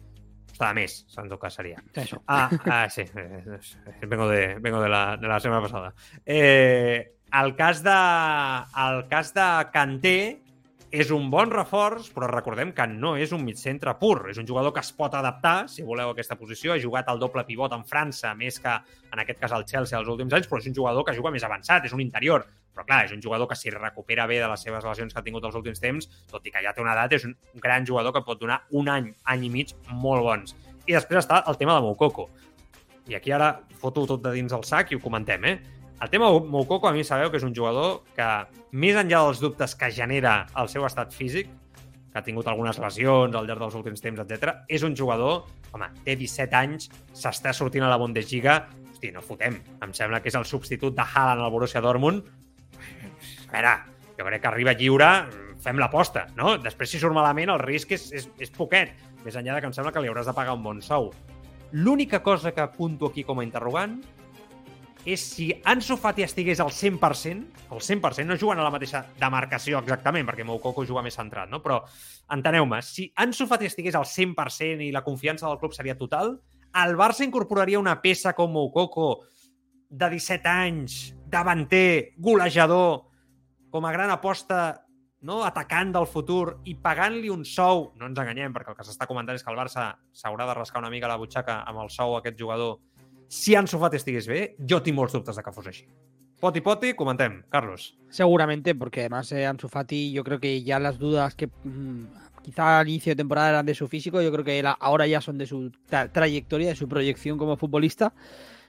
Està 0.51 0.69
de 0.69 0.77
més, 0.81 0.97
en 1.17 1.31
tot 1.31 1.39
cas 1.41 1.55
seria. 1.57 1.79
Eso. 1.95 2.19
Ah, 2.27 2.49
ah 2.67 2.85
sí. 2.91 3.05
Vengo 4.03 4.27
de, 4.29 4.57
vengo 4.59 4.81
de, 4.81 4.89
la, 4.91 5.17
de 5.17 5.31
la 5.31 5.39
setmana 5.39 5.63
passada. 5.63 5.93
Eh, 6.25 7.15
el 7.41 7.55
cas 7.55 7.81
de, 7.83 7.97
el 8.85 9.07
cas 9.07 9.33
de 9.33 9.47
Kanté 9.71 10.40
és 10.91 11.07
un 11.15 11.29
bon 11.31 11.47
reforç, 11.47 12.09
però 12.11 12.27
recordem 12.27 12.73
que 12.75 12.83
no 12.91 13.13
és 13.15 13.31
un 13.31 13.45
centre 13.55 13.93
pur. 13.99 14.27
És 14.29 14.37
un 14.37 14.47
jugador 14.47 14.73
que 14.75 14.83
es 14.83 14.91
pot 14.91 15.13
adaptar, 15.15 15.69
si 15.71 15.85
voleu, 15.87 16.11
a 16.11 16.11
aquesta 16.11 16.35
posició. 16.35 16.73
Ha 16.73 16.83
jugat 16.83 17.07
al 17.07 17.19
doble 17.19 17.45
pivot 17.47 17.71
en 17.71 17.85
França, 17.87 18.33
més 18.35 18.59
que 18.59 18.73
en 19.11 19.23
aquest 19.23 19.39
cas 19.39 19.55
al 19.55 19.63
Chelsea 19.65 19.97
els 19.97 20.09
últims 20.11 20.33
anys, 20.33 20.49
però 20.51 20.59
és 20.59 20.67
un 20.67 20.75
jugador 20.75 21.07
que 21.07 21.15
juga 21.15 21.31
més 21.31 21.47
avançat, 21.47 21.87
és 21.87 21.95
un 21.95 22.03
interior. 22.03 22.45
Però 22.75 22.85
clar, 22.85 23.05
és 23.05 23.15
un 23.15 23.23
jugador 23.23 23.47
que 23.47 23.55
si 23.55 23.71
recupera 23.71 24.27
bé 24.27 24.41
de 24.43 24.51
les 24.51 24.67
seves 24.67 24.83
lesions 24.83 25.13
que 25.13 25.19
ha 25.19 25.23
tingut 25.23 25.47
els 25.47 25.55
últims 25.55 25.79
temps, 25.79 26.07
tot 26.29 26.45
i 26.45 26.51
que 26.51 26.63
ja 26.63 26.75
té 26.75 26.83
una 26.83 26.93
edat, 26.93 27.15
és 27.15 27.25
un 27.25 27.35
gran 27.63 27.87
jugador 27.87 28.13
que 28.13 28.23
pot 28.27 28.39
donar 28.39 28.61
un 28.71 28.91
any, 28.91 29.13
any 29.31 29.47
i 29.47 29.49
mig 29.49 29.75
molt 29.91 30.27
bons. 30.27 30.55
I 30.87 30.95
després 30.97 31.23
està 31.23 31.43
el 31.47 31.59
tema 31.59 31.75
de 31.77 31.87
Moukoko. 31.87 32.27
I 33.07 33.15
aquí 33.15 33.31
ara 33.31 33.61
foto 33.79 34.05
tot 34.07 34.23
de 34.23 34.35
dins 34.35 34.51
el 34.51 34.67
sac 34.67 34.91
i 34.91 34.99
ho 34.99 35.03
comentem, 35.03 35.47
eh? 35.47 35.80
El 36.01 36.09
tema 36.09 36.31
Moukoko, 36.31 36.87
a 36.89 36.91
mi 36.95 37.03
sabeu 37.05 37.29
que 37.29 37.37
és 37.37 37.43
un 37.45 37.53
jugador 37.53 37.99
que, 38.15 38.27
més 38.73 38.97
enllà 38.97 39.19
dels 39.21 39.41
dubtes 39.43 39.75
que 39.77 39.91
genera 39.93 40.47
el 40.57 40.69
seu 40.71 40.85
estat 40.87 41.13
físic, 41.13 41.51
que 42.11 42.17
ha 42.17 42.23
tingut 42.25 42.47
algunes 42.49 42.79
lesions 42.81 43.35
al 43.37 43.45
llarg 43.45 43.61
dels 43.61 43.75
últims 43.77 44.01
temps, 44.01 44.17
etc. 44.23 44.55
És 44.65 44.81
un 44.81 44.95
jugador, 44.97 45.43
home, 45.69 45.91
té 46.01 46.15
17 46.17 46.57
anys, 46.57 46.89
s'està 47.13 47.53
sortint 47.53 47.85
a 47.85 47.91
la 47.91 47.99
Bundesliga, 48.01 48.55
hosti, 48.89 49.11
no 49.13 49.21
fotem. 49.21 49.59
Em 49.77 49.93
sembla 49.93 50.23
que 50.23 50.31
és 50.33 50.37
el 50.39 50.47
substitut 50.49 50.97
de 50.97 51.05
Haaland 51.05 51.45
al 51.45 51.53
Borussia 51.53 51.83
Dortmund, 51.85 52.25
a 53.51 53.53
veure, 53.53 53.75
jo 54.17 54.25
crec 54.25 54.41
que 54.41 54.49
arriba 54.49 54.73
lliure, 54.79 55.11
fem 55.61 55.77
l'aposta, 55.77 56.25
no? 56.33 56.55
Després, 56.63 56.89
si 56.89 57.03
surt 57.03 57.13
malament, 57.13 57.53
el 57.53 57.61
risc 57.61 57.93
és, 57.93 58.07
és, 58.17 58.25
és 58.41 58.55
poquet, 58.55 58.97
més 59.21 59.37
enllà 59.37 59.59
de 59.59 59.61
que 59.61 59.69
em 59.69 59.77
sembla 59.77 59.93
que 59.93 60.01
li 60.01 60.09
hauràs 60.09 60.31
de 60.31 60.33
pagar 60.33 60.57
un 60.57 60.65
bon 60.65 60.81
sou. 60.81 61.11
L'única 61.77 62.23
cosa 62.25 62.55
que 62.55 62.65
apunto 62.65 63.11
aquí 63.11 63.21
com 63.23 63.39
a 63.39 63.45
interrogant 63.45 63.99
és 65.05 65.21
si 65.33 65.47
Ansu 65.65 65.97
Fati 65.97 66.23
estigués 66.25 66.59
al 66.61 66.69
100%, 66.69 67.67
al 67.73 67.81
100%, 67.81 68.25
no 68.27 68.37
jugant 68.37 68.61
a 68.61 68.65
la 68.65 68.73
mateixa 68.73 69.03
demarcació 69.19 69.81
exactament, 69.81 70.27
perquè 70.27 70.45
Moukoko 70.45 70.85
juga 70.85 71.03
més 71.05 71.17
centrat, 71.17 71.49
no? 71.49 71.61
però 71.63 71.81
enteneu-me, 72.31 72.81
si 72.85 73.09
Ansu 73.23 73.47
Fati 73.49 73.69
estigués 73.69 73.97
al 73.97 74.05
100% 74.05 74.85
i 74.85 74.91
la 74.93 75.03
confiança 75.05 75.47
del 75.47 75.59
club 75.61 75.73
seria 75.73 75.97
total, 75.97 76.35
el 76.85 76.95
Barça 76.95 77.25
incorporaria 77.25 77.81
una 77.81 77.97
peça 78.01 78.35
com 78.37 78.53
Moukoko 78.53 79.25
de 79.89 80.07
17 80.13 80.47
anys, 80.47 81.01
davanter, 81.27 82.13
golejador, 82.17 83.09
com 83.71 83.85
a 83.87 83.91
gran 83.91 84.11
aposta 84.11 84.85
no, 85.21 85.41
atacant 85.45 85.91
del 85.93 86.07
futur 86.09 86.57
i 86.65 86.73
pagant-li 86.81 87.29
un 87.29 87.43
sou, 87.45 87.91
no 87.97 88.07
ens 88.09 88.19
enganyem, 88.19 88.53
perquè 88.55 88.73
el 88.73 88.77
que 88.77 88.85
s'està 88.87 89.07
comentant 89.09 89.37
és 89.37 89.45
que 89.45 89.51
el 89.53 89.59
Barça 89.59 89.91
s'haurà 90.17 90.47
de 90.49 90.55
rascar 90.57 90.81
una 90.81 90.89
mica 90.93 91.09
la 91.11 91.19
butxaca 91.21 91.61
amb 91.69 91.83
el 91.83 91.91
sou 91.93 92.17
aquest 92.17 92.39
jugador. 92.39 92.79
Si 93.31 93.55
Ansu 93.55 93.77
Fati 93.79 93.95
estigués 93.95 94.25
bé, 94.27 94.39
jo 94.67 94.81
tinc 94.83 94.97
molts 94.97 95.13
dubtes 95.15 95.37
de 95.39 95.41
que 95.45 95.51
fos 95.55 95.67
així. 95.69 95.85
Poti 96.43 96.59
poti, 96.59 96.89
comentem. 96.99 97.37
Carlos. 97.47 97.93
Seguramente, 98.09 98.75
porque 98.75 98.99
además 98.99 99.31
eh, 99.31 99.45
Ansu 99.45 99.69
Fati, 99.69 100.11
yo 100.11 100.25
creo 100.25 100.41
que 100.41 100.63
ya 100.63 100.79
las 100.79 100.99
dudas 100.99 101.33
que 101.33 101.47
mmm, 101.47 102.07
quizá 102.43 102.79
al 102.79 102.89
inicio 102.89 103.11
de 103.11 103.15
temporada 103.15 103.51
eran 103.51 103.65
de 103.65 103.73
su 103.73 103.87
físico, 103.87 104.21
yo 104.21 104.33
creo 104.33 104.43
que 104.43 104.61
la, 104.61 104.71
ahora 104.71 105.07
ya 105.07 105.21
son 105.21 105.37
de 105.37 105.45
su 105.45 105.71
tra 105.87 106.11
trayectoria, 106.11 106.67
de 106.67 106.75
su 106.75 106.89
proyección 106.89 107.37
como 107.37 107.55
futbolista. 107.55 108.13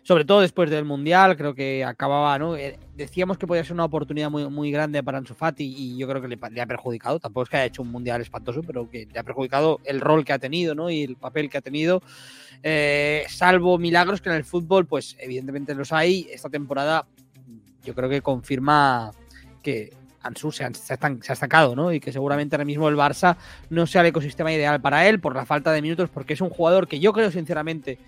Sobre 0.02 0.24
todo 0.24 0.40
después 0.40 0.68
del 0.68 0.84
Mundial, 0.84 1.36
creo 1.36 1.54
que 1.54 1.84
acababa, 1.84 2.36
¿no? 2.38 2.56
Eh, 2.56 2.78
decíamos 2.96 3.38
que 3.38 3.46
podía 3.46 3.62
ser 3.62 3.74
una 3.74 3.84
oportunidad 3.84 4.30
muy, 4.30 4.48
muy 4.48 4.72
grande 4.72 5.02
para 5.02 5.18
Ansu 5.18 5.34
Fati 5.34 5.64
y 5.64 5.96
yo 5.96 6.08
creo 6.08 6.20
que 6.20 6.28
le, 6.28 6.60
ha 6.60 6.66
perjudicado, 6.66 7.20
tampoco 7.20 7.44
es 7.44 7.48
que 7.50 7.56
haya 7.56 7.66
hecho 7.66 7.82
un 7.82 7.92
Mundial 7.92 8.20
espantoso, 8.20 8.62
pero 8.62 8.90
que 8.90 9.06
le 9.12 9.18
ha 9.18 9.22
perjudicado 9.22 9.80
el 9.84 10.00
rol 10.00 10.24
que 10.24 10.32
ha 10.32 10.38
tenido, 10.38 10.74
¿no? 10.74 10.90
Y 10.90 11.04
el 11.04 11.16
papel 11.16 11.48
que 11.48 11.58
ha 11.58 11.60
tenido, 11.60 12.02
eh, 12.64 13.24
salvo 13.28 13.78
milagros 13.78 14.20
que 14.20 14.28
en 14.28 14.36
el 14.36 14.44
fútbol, 14.44 14.86
pues 14.86 15.16
evidentemente 15.20 15.74
los 15.74 15.92
hay, 15.92 16.28
esta 16.32 16.50
temporada 16.50 17.06
yo 17.84 17.94
creo 17.94 18.08
que 18.08 18.22
confirma 18.22 19.12
que 19.62 19.92
Ansu 20.22 20.52
se 20.52 20.64
ha, 20.64 20.72
se, 20.74 20.94
ha 20.94 21.32
estancado, 21.32 21.76
¿no? 21.76 21.92
Y 21.92 22.00
que 22.00 22.12
seguramente 22.12 22.56
ahora 22.56 22.64
mismo 22.64 22.88
el 22.88 22.96
Barça 22.96 23.36
no 23.70 23.86
sea 23.86 24.00
el 24.00 24.08
ecosistema 24.08 24.52
ideal 24.52 24.80
para 24.80 25.08
él 25.08 25.20
por 25.20 25.34
la 25.36 25.46
falta 25.46 25.72
de 25.72 25.82
minutos, 25.82 26.10
porque 26.10 26.34
es 26.34 26.40
un 26.40 26.50
jugador 26.50 26.88
que 26.88 27.00
yo 27.00 27.12
creo 27.12 27.30
sinceramente 27.30 27.98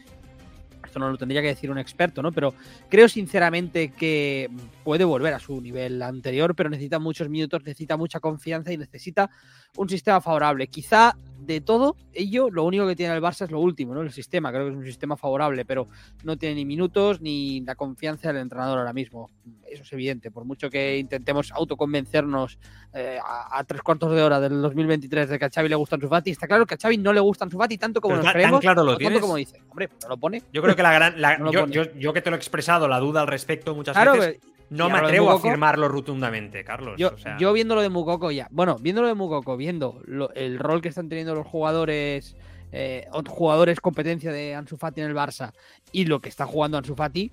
no 0.99 1.11
lo 1.11 1.17
tendría 1.19 1.43
que 1.43 1.49
decir 1.49 1.71
un 1.71 1.79
experto, 1.79 2.23
¿no? 2.23 2.33
Pero 2.33 2.55
creo 2.89 3.09
sinceramente 3.09 3.93
que 3.93 4.51
puede 4.83 5.05
volver 5.05 5.35
a 5.35 5.39
su 5.39 5.61
nivel 5.61 6.03
anterior, 6.03 6.55
pero 6.55 6.71
necesita 6.71 6.99
muchos 6.99 7.29
minutos, 7.29 7.63
necesita 7.65 7.97
mucha 7.97 8.21
confianza 8.21 8.73
y 8.73 8.77
necesita 8.77 9.31
un 9.77 9.89
sistema 9.89 10.21
favorable. 10.21 10.67
Quizá 10.69 11.17
de 11.47 11.61
todo 11.61 11.97
ello, 12.13 12.51
lo 12.51 12.65
único 12.65 12.87
que 12.87 12.97
tiene 12.97 13.15
el 13.15 13.23
Barça 13.23 13.45
es 13.45 13.51
lo 13.51 13.61
último, 13.61 13.95
¿no? 13.95 14.03
El 14.03 14.13
sistema, 14.13 14.51
creo 14.51 14.67
que 14.67 14.73
es 14.73 14.77
un 14.77 14.85
sistema 14.85 15.17
favorable, 15.17 15.65
pero 15.65 15.89
no 16.23 16.37
tiene 16.37 16.57
ni 16.57 16.65
minutos 16.65 17.21
ni 17.21 17.61
la 17.61 17.75
confianza 17.75 18.29
del 18.29 18.43
entrenador 18.43 18.79
ahora 18.79 18.93
mismo. 18.93 19.31
Eso 19.69 19.83
es 19.83 19.93
evidente, 19.93 20.31
por 20.31 20.45
mucho 20.45 20.71
que 20.71 20.99
intentemos 20.99 21.53
autoconvencernos 21.53 22.59
eh, 22.93 23.19
a, 23.23 23.63
tres 23.65 23.83
cuartos 23.83 24.15
de 24.15 24.23
hora 24.23 24.41
del 24.41 24.63
2023 24.63 25.29
de 25.29 25.39
que 25.39 25.45
a 25.45 25.51
Xavi 25.51 25.69
le 25.69 25.75
gusta 25.75 25.97
Ansu 25.97 26.09
está 26.27 26.47
claro 26.47 26.67
que 26.67 26.75
a 26.75 26.79
Xavi 26.79 26.99
no 26.99 27.13
le 27.13 27.21
gusta 27.21 27.45
Ansu 27.45 27.59
tanto 27.79 28.01
como 28.01 28.17
nos 28.17 28.33
creemos, 28.33 28.61
claro 28.61 28.85
lo 28.85 28.97
tanto 28.97 29.21
como 29.21 29.37
dice. 29.37 29.61
Hombre, 29.69 29.89
no 30.03 30.09
lo 30.09 30.17
pone. 30.17 30.43
Yo 30.53 30.63
creo 30.63 30.77
que 30.77 30.83
la 30.83 30.93
gran... 30.93 31.17
yo, 31.99 32.13
que 32.13 32.23
te 32.23 32.31
lo 32.31 32.37
he 32.37 32.39
expresado, 32.39 32.89
la 32.89 33.01
duda 33.01 33.23
al 33.23 33.27
respecto 33.27 33.75
muchas 33.75 33.97
veces... 33.97 34.41
No 34.71 34.89
me 34.89 34.99
atrevo 34.99 35.31
a 35.31 35.35
afirmarlo 35.35 35.89
rotundamente, 35.89 36.65
Carlos. 36.65 36.95
Yo, 36.99 37.13
yo 37.39 37.53
viendo 37.53 37.75
lo 37.75 37.83
de 37.83 37.89
Mukoko 37.89 38.31
ya. 38.31 38.49
Bueno, 38.51 38.77
viendo 38.81 39.03
lo 39.03 39.09
de 39.09 39.15
Mukoko, 39.15 39.57
viendo 39.57 40.03
el 40.35 40.59
rol 40.59 40.81
que 40.81 40.89
están 40.89 41.09
teniendo 41.09 41.35
los 41.35 41.47
jugadores, 41.47 42.37
eh, 42.73 43.07
jugadores 43.29 43.81
competencia 43.81 44.33
de 44.33 44.55
Ansu 44.55 44.77
Fati 44.77 45.01
en 45.01 45.09
el 45.09 45.15
Barça 45.15 45.53
y 45.93 46.07
lo 46.07 46.21
que 46.21 46.29
está 46.29 46.47
jugando 46.47 46.79
Ansu 46.79 46.95
Fati, 46.95 47.31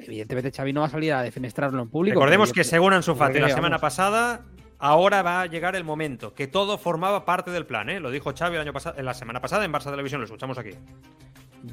evidentemente 0.00 0.50
Xavi 0.50 0.72
no 0.72 0.80
va 0.80 0.86
a 0.86 0.90
salir 0.90 1.12
a 1.12 1.22
defenestrarlo 1.22 1.82
en 1.82 1.88
público. 1.88 2.14
Recordemos 2.14 2.52
que 2.52 2.64
según 2.64 2.92
Ansu 2.92 3.14
Fati 3.14 3.38
la 3.38 3.50
semana 3.50 3.78
pasada, 3.78 4.42
ahora 4.78 5.22
va 5.22 5.42
a 5.42 5.46
llegar 5.46 5.76
el 5.76 5.84
momento, 5.84 6.34
que 6.34 6.46
todo 6.46 6.76
formaba 6.76 7.24
parte 7.24 7.50
del 7.50 7.66
plan, 7.66 7.88
¿eh? 7.88 8.00
Lo 8.00 8.10
dijo 8.10 8.32
Xavi 8.36 8.56
el 8.56 8.62
año 8.62 8.72
pasado, 8.72 9.00
la 9.00 9.14
semana 9.14 9.40
pasada 9.40 9.64
en 9.64 9.72
Barça 9.72 9.90
Televisión, 9.90 10.20
lo 10.20 10.26
escuchamos 10.26 10.58
aquí 10.58 10.72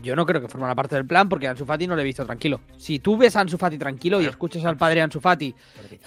yo 0.02 0.16
no 0.16 0.26
creo 0.26 0.42
que 0.42 0.48
forma 0.48 0.74
parte 0.76 0.96
del 0.96 1.06
plan 1.06 1.28
porque 1.28 1.48
a 1.48 1.52
Ansu 1.52 1.66
Fati 1.66 1.88
no 1.88 1.96
le 1.96 2.02
he 2.02 2.06
visto 2.06 2.26
tranquilo. 2.26 2.62
Si 2.78 3.00
tú 3.00 3.18
ves 3.18 3.36
a 3.36 3.42
Ansu 3.42 3.58
Fati 3.58 3.78
tranquilo 3.78 4.22
y 4.22 4.26
escuchas 4.26 4.64
al 4.66 4.78
padre 4.78 5.02
Ansu 5.02 5.20
Fati. 5.20 5.54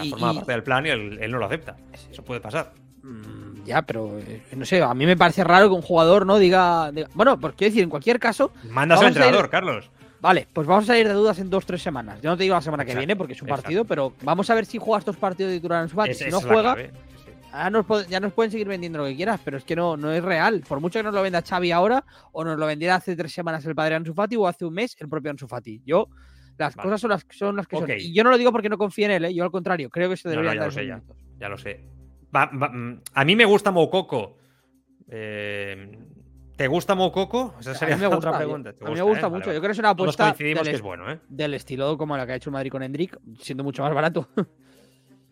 Y, 0.01 0.13
parte 0.13 0.53
del 0.53 0.63
plan 0.63 0.87
y 0.87 0.91
él, 0.91 1.31
no 1.31 1.39
lo 1.39 1.47
acepta. 1.47 1.77
Eso 2.11 2.23
puede 2.23 2.41
pasar. 2.41 2.73
Mm, 3.03 3.65
ya, 3.65 3.83
pero 3.83 4.19
eh, 4.19 4.43
no 4.57 4.65
sé, 4.65 4.81
a 4.83 4.95
mí 4.95 5.05
me 5.05 5.17
parece 5.17 5.45
raro 5.45 5.69
que 5.69 5.75
un 5.75 5.83
jugador 5.83 6.25
no 6.25 6.39
diga. 6.39 6.91
bueno, 7.15 7.39
pues 7.39 7.55
quiero 7.55 7.71
decir, 7.71 7.85
en 7.85 7.91
cualquier 7.91 8.19
caso. 8.19 8.53
Mandas 8.71 9.01
al 9.01 9.09
entrenador, 9.09 9.51
Carlos. 9.51 9.91
Vale, 10.21 10.49
pues 10.51 10.67
vamos 10.67 10.85
a 10.85 10.87
salir 10.87 11.07
de 11.07 11.13
dudas 11.13 11.39
en 11.39 11.51
dos 11.51 11.67
tres 11.67 11.83
semanas. 11.83 12.19
Yo 12.23 12.31
no 12.31 12.37
te 12.39 12.45
digo 12.45 12.55
la 12.55 12.63
semana 12.63 12.87
que 12.87 12.95
viene 12.95 13.15
porque 13.15 13.35
es 13.35 13.43
un 13.43 13.49
partido, 13.49 13.85
pero 13.85 14.15
vamos 14.23 14.49
a 14.49 14.55
ver 14.55 14.65
si 14.65 14.79
juega 14.79 15.01
estos 15.01 15.17
partidos 15.17 15.53
de 15.53 15.59
titular 15.59 15.83
Ansu 15.83 15.97
Fati. 15.97 16.15
si 16.15 16.31
no 16.31 16.41
juega, 16.41 16.77
ya 18.09 18.21
nos 18.21 18.33
pueden 18.33 18.51
seguir 18.51 18.67
vendiendo 18.67 18.99
lo 18.99 19.07
que 19.07 19.17
quieras, 19.17 19.41
pero 19.45 19.57
es 19.57 19.65
que 19.65 19.77
no, 19.77 19.97
no 19.97 20.13
es 20.13 20.23
real. 20.23 20.63
Por 20.67 20.81
mucho 20.81 20.99
que 20.99 21.03
nos 21.05 21.15
lo 21.15 21.23
venda 21.23 21.43
Xavi 21.43 21.71
ahora, 21.71 22.05
o 22.33 22.45
nos 22.45 22.59
lo 22.59 22.67
vendiera 22.67 22.97
hace 22.97 23.15
tres 23.15 23.33
semanas 23.33 23.65
el 23.67 23.75
padre 23.75 23.95
Ansu 23.95 24.15
Fati, 24.15 24.37
o 24.37 24.47
hace 24.47 24.65
un 24.65 24.75
mes 24.75 24.97
el 24.99 25.09
propio 25.09 25.31
Ansu 25.31 25.47
Fati. 25.47 25.83
Yo, 25.85 26.09
las 26.59 26.75
cosas 26.75 27.01
son 27.01 27.11
las, 27.11 27.27
son 27.31 27.57
las 27.57 27.67
que 27.67 27.77
son. 27.77 27.91
Y 27.91 28.13
yo 28.13 28.25
no 28.25 28.31
lo 28.31 28.39
digo 28.39 28.53
porque 28.53 28.69
no 28.69 28.79
confíe 28.79 29.07
en 29.07 29.11
él, 29.13 29.25
¿eh? 29.27 29.35
yo 29.35 29.45
al 29.45 29.51
contrario, 29.51 29.91
creo 29.91 30.11
que 30.11 30.17
se 30.17 30.29
debería 30.29 30.55
no, 30.55 30.61
ya 30.61 30.65
lo 30.67 30.71
sé, 30.71 30.87
ya, 31.39 31.49
lo 31.49 31.59
sé. 31.59 31.81
Mm, 32.33 32.95
a 33.13 33.25
mí 33.25 33.37
me 33.37 33.45
gusta 33.45 33.71
Moukoko. 33.71 34.39
Eh, 35.09 35.99
¿Te 36.57 36.69
gusta 36.69 36.95
Moukoko? 36.95 37.55
Esa 37.61 37.75
sería 37.75 37.95
a 37.95 37.99
mí 37.99 38.03
me 38.03 38.09
gusta, 38.09 38.29
otra 38.31 38.39
pregunta. 38.39 38.75
a 38.81 38.89
mí 38.89 38.95
me 38.95 39.03
gusta 39.03 39.27
¿eh? 39.27 39.31
mucho. 39.31 39.53
Yo 39.53 39.61
creo 39.61 39.69
que 39.69 39.73
es 39.73 39.79
una 39.79 39.91
apuesta 39.91 40.33
del, 40.33 40.61
que 40.61 40.71
es 40.71 40.83
bueno, 40.83 41.11
¿eh? 41.11 41.21
del 41.29 41.55
estilo 41.55 41.97
como 41.99 42.17
la 42.17 42.27
que 42.27 42.33
ha 42.33 42.37
hecho 42.37 42.51
Madrid 42.51 42.71
con 42.71 42.83
Hendrik, 42.83 43.19
siendo 43.41 43.65
mucho 43.65 43.83
más 43.83 43.95
barato. 43.95 44.29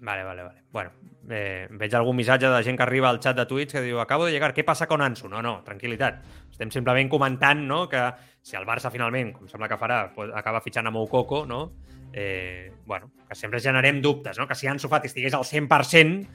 Vale, 0.02 0.24
vale, 0.24 0.42
vale. 0.42 0.62
Bueno, 0.72 0.90
eh, 1.30 1.68
veig 1.78 1.92
algun 1.94 2.16
missatge 2.18 2.48
de 2.50 2.62
gent 2.66 2.74
que 2.76 2.82
arriba 2.82 3.06
al 3.08 3.20
xat 3.22 3.36
de 3.38 3.44
Twitch 3.46 3.76
que 3.76 3.82
diu 3.84 4.00
acabo 4.02 4.26
de 4.26 4.32
llegar, 4.34 4.50
què 4.50 4.64
passa 4.66 4.88
con 4.90 5.00
Ansu? 5.00 5.28
No, 5.30 5.38
no, 5.46 5.60
tranquil·litat. 5.62 6.16
Estem 6.50 6.72
simplement 6.74 7.06
comentant 7.08 7.62
no, 7.68 7.84
que 7.88 8.00
si 8.42 8.58
el 8.58 8.66
Barça 8.66 8.90
finalment, 8.90 9.30
com 9.36 9.46
sembla 9.46 9.68
que 9.70 9.78
farà, 9.78 10.00
acaba 10.34 10.60
fitxant 10.64 10.90
a 10.90 10.92
Moukoko, 10.94 11.44
no? 11.46 11.60
Eh, 12.12 12.72
bueno, 12.84 13.12
que 13.28 13.36
sempre 13.38 13.60
generem 13.62 14.00
dubtes, 14.02 14.40
no? 14.42 14.48
que 14.48 14.56
si 14.58 14.66
Ansu 14.66 14.90
Fati 14.90 15.06
estigués 15.06 15.32
al 15.38 15.46
100% 15.46 16.26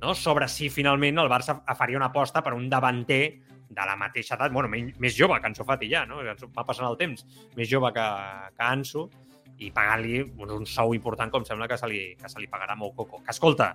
no? 0.00 0.14
sobre 0.14 0.46
si 0.48 0.70
finalment 0.70 1.18
el 1.18 1.28
Barça 1.28 1.58
faria 1.76 1.98
una 1.98 2.08
aposta 2.08 2.40
per 2.46 2.54
un 2.54 2.70
davanter 2.70 3.24
de 3.68 3.86
la 3.86 3.98
mateixa 3.98 4.38
edat, 4.38 4.54
bueno, 4.54 4.70
més 4.70 5.18
jove 5.18 5.36
que 5.42 5.50
Ansu 5.50 5.66
Fati 5.66 5.90
ja, 5.90 6.06
no? 6.06 6.22
va 6.22 6.64
passant 6.64 6.88
el 6.88 6.96
temps, 6.96 7.26
més 7.58 7.68
jove 7.68 7.90
que, 7.92 8.06
que 8.54 8.64
Ansu, 8.64 9.10
i 9.60 9.70
pagar-li 9.74 10.20
un 10.24 10.66
sou 10.66 10.94
important 10.96 11.30
com 11.32 11.44
sembla 11.44 11.68
que 11.68 11.78
se 11.78 11.88
li, 11.90 12.00
que 12.20 12.28
se 12.28 12.40
li 12.40 12.48
pagarà 12.50 12.74
a 12.76 12.80
Moukoko. 12.80 13.20
Que 13.24 13.34
escolta, 13.34 13.74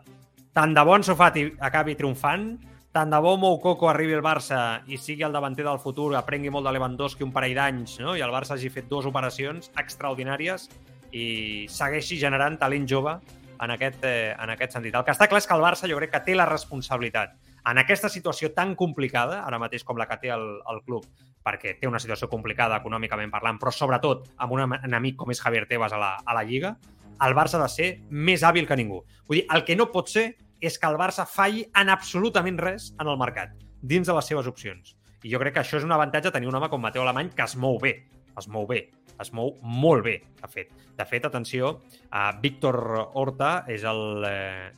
tant 0.56 0.74
de 0.74 0.84
bon 0.88 1.06
Sofati 1.06 1.46
acabi 1.68 1.96
triomfant, 1.96 2.50
tant 2.96 3.12
de 3.12 3.20
bo 3.20 3.36
Moukoko 3.38 3.90
arribi 3.92 4.16
al 4.16 4.24
Barça 4.26 4.60
i 4.88 4.98
sigui 4.98 5.26
el 5.28 5.36
davanter 5.36 5.66
del 5.68 5.82
futur, 5.84 6.14
aprengui 6.16 6.54
molt 6.54 6.68
de 6.68 6.76
Lewandowski 6.76 7.26
un 7.26 7.34
parell 7.36 7.58
d'anys 7.58 7.98
no? 8.00 8.14
i 8.16 8.24
el 8.24 8.32
Barça 8.32 8.56
hagi 8.56 8.72
fet 8.72 8.88
dues 8.92 9.08
operacions 9.10 9.68
extraordinàries 9.76 10.70
i 11.12 11.26
segueixi 11.72 12.18
generant 12.20 12.56
talent 12.60 12.88
jove 12.88 13.18
en 13.62 13.72
aquest, 13.72 14.04
eh, 14.08 14.32
en 14.40 14.52
aquest 14.52 14.78
sentit. 14.78 14.96
El 14.96 15.04
que 15.04 15.12
està 15.12 15.28
clar 15.28 15.44
és 15.44 15.48
que 15.48 15.56
el 15.56 15.64
Barça 15.64 15.92
jo 15.92 16.00
crec 16.00 16.16
que 16.16 16.24
té 16.30 16.40
la 16.40 16.48
responsabilitat 16.48 17.36
en 17.66 17.80
aquesta 17.82 18.10
situació 18.14 18.52
tan 18.54 18.76
complicada, 18.78 19.42
ara 19.44 19.60
mateix 19.62 19.84
com 19.84 19.98
la 19.98 20.06
que 20.08 20.20
té 20.22 20.32
el, 20.34 20.46
el 20.72 20.82
club, 20.86 21.08
perquè 21.46 21.76
té 21.80 21.88
una 21.88 22.02
situació 22.02 22.28
complicada 22.32 22.80
econòmicament 22.82 23.32
parlant, 23.34 23.60
però 23.62 23.72
sobretot 23.74 24.32
amb 24.42 24.56
un 24.56 24.78
enemic 24.82 25.20
com 25.20 25.32
és 25.32 25.42
Javier 25.42 25.68
Tebas 25.70 25.94
a 25.94 26.02
la, 26.02 26.16
a 26.26 26.36
la 26.38 26.44
Lliga, 26.44 26.74
el 27.22 27.38
Barça 27.38 27.60
ha 27.60 27.64
de 27.64 27.72
ser 27.72 27.90
més 28.10 28.44
hàbil 28.44 28.68
que 28.68 28.78
ningú. 28.80 29.04
Vull 29.30 29.42
dir, 29.42 29.46
el 29.54 29.64
que 29.68 29.78
no 29.78 29.92
pot 29.94 30.10
ser 30.12 30.32
és 30.60 30.80
que 30.82 30.90
el 30.90 30.98
Barça 31.00 31.28
falli 31.30 31.64
en 31.78 31.92
absolutament 31.94 32.60
res 32.60 32.92
en 33.00 33.08
el 33.08 33.20
mercat, 33.22 33.54
dins 33.82 34.08
de 34.08 34.18
les 34.18 34.32
seves 34.32 34.50
opcions. 34.50 34.96
I 35.24 35.32
jo 35.32 35.42
crec 35.42 35.56
que 35.56 35.64
això 35.64 35.80
és 35.80 35.86
un 35.86 35.94
avantatge 35.96 36.34
tenir 36.34 36.50
un 36.50 36.58
home 36.58 36.70
com 36.70 36.82
Mateo 36.82 37.06
Alemany 37.06 37.32
que 37.38 37.46
es 37.46 37.56
mou 37.58 37.80
bé, 37.82 37.96
es 38.38 38.50
mou 38.52 38.68
bé, 38.70 38.90
es 39.22 39.32
mou 39.34 39.56
molt 39.62 40.04
bé, 40.06 40.20
de 40.42 40.50
fet. 40.52 40.74
De 40.96 41.06
fet, 41.08 41.26
atenció, 41.28 41.72
uh, 42.10 42.28
Víctor 42.42 42.78
Horta 43.14 43.66
és 43.72 43.84
el 43.88 44.28
eh, 44.28 44.70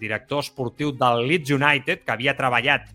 director 0.00 0.42
esportiu 0.44 0.92
del 0.96 1.26
Leeds 1.28 1.52
United, 1.56 2.04
que 2.04 2.14
havia 2.14 2.36
treballat 2.38 2.88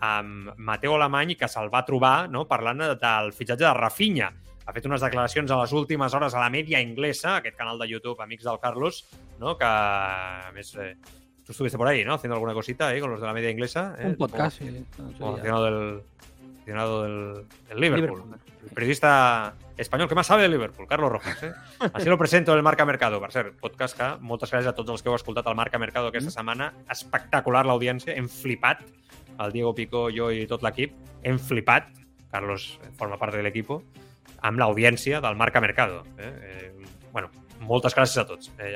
amb 0.00 0.52
Mateo 0.56 0.94
Alemany 0.96 1.34
que 1.38 1.48
se'l 1.50 1.70
va 1.72 1.84
trobar 1.86 2.28
no, 2.30 2.46
parlant 2.50 2.84
del 3.00 3.32
fitxatge 3.34 3.64
de 3.66 3.74
Rafinha. 3.76 4.32
Ha 4.68 4.74
fet 4.76 4.84
unes 4.84 5.00
declaracions 5.00 5.50
a 5.50 5.56
les 5.62 5.72
últimes 5.72 6.12
hores 6.14 6.34
a 6.34 6.42
la 6.42 6.50
media 6.52 6.80
inglesa, 6.84 7.38
aquest 7.38 7.56
canal 7.56 7.78
de 7.80 7.88
YouTube, 7.88 8.20
Amics 8.20 8.44
del 8.44 8.60
Carlos, 8.60 9.06
no, 9.40 9.56
que, 9.56 9.64
a 9.64 10.50
més, 10.52 10.74
eh, 10.76 10.94
tú 11.46 11.52
estuviste 11.52 11.78
por 11.78 11.88
ahí, 11.88 12.04
¿no? 12.04 12.14
Haciendo 12.14 12.34
alguna 12.34 12.52
cosita 12.52 12.88
ahí 12.88 13.00
con 13.00 13.10
los 13.10 13.20
de 13.20 13.26
la 13.26 13.32
media 13.32 13.50
inglesa. 13.50 13.96
¿eh? 13.98 14.06
Un 14.06 14.16
podcast, 14.16 14.58
sí. 14.58 14.84
Como 15.18 15.32
aficionado 15.32 15.64
del, 15.64 16.02
aficionado 16.58 17.02
del, 17.02 17.46
del 17.68 17.80
Liverpool. 17.80 18.18
Liverpool. 18.18 18.40
El 18.68 18.74
periodista 18.74 19.54
espanyol 19.80 20.10
que 20.10 20.16
més 20.18 20.28
sabe 20.28 20.44
de 20.44 20.50
Liverpool, 20.52 20.84
Carlos 20.90 21.12
Rojas. 21.14 21.40
Eh? 21.46 21.52
Així 21.94 22.10
lo 22.10 22.18
presento 22.20 22.52
el 22.52 22.62
Marca 22.66 22.84
Mercado. 22.84 23.22
Per 23.22 23.30
cert, 23.32 23.54
podcast 23.62 23.96
que 23.96 24.08
moltes 24.20 24.52
gràcies 24.52 24.68
a 24.68 24.76
tots 24.76 24.92
els 24.92 25.00
que 25.00 25.08
heu 25.08 25.16
escoltat 25.16 25.48
el 25.48 25.56
Marca 25.56 25.80
Mercado 25.80 26.10
aquesta 26.12 26.28
mm. 26.28 26.36
setmana. 26.36 26.72
Espectacular 26.92 27.64
l'audiència, 27.64 28.12
hem 28.12 28.28
flipat 28.28 28.84
el 29.38 29.52
Diego 29.52 29.74
Pico, 29.74 30.08
jo 30.14 30.30
i 30.34 30.46
tot 30.50 30.62
l'equip, 30.66 30.94
hem 31.22 31.38
flipat, 31.38 31.90
Carlos 32.32 32.78
forma 32.98 33.18
part 33.18 33.34
de 33.34 33.42
l'equip, 33.42 33.72
amb 34.42 34.60
l'audiència 34.60 35.22
del 35.24 35.36
Marca 35.36 35.60
Mercado. 35.60 36.04
Eh? 36.18 36.28
Eh, 36.28 36.72
bueno, 37.12 37.30
moltes 37.60 37.96
gràcies 37.96 38.22
a 38.22 38.26
tots. 38.26 38.52
Eh. 38.58 38.74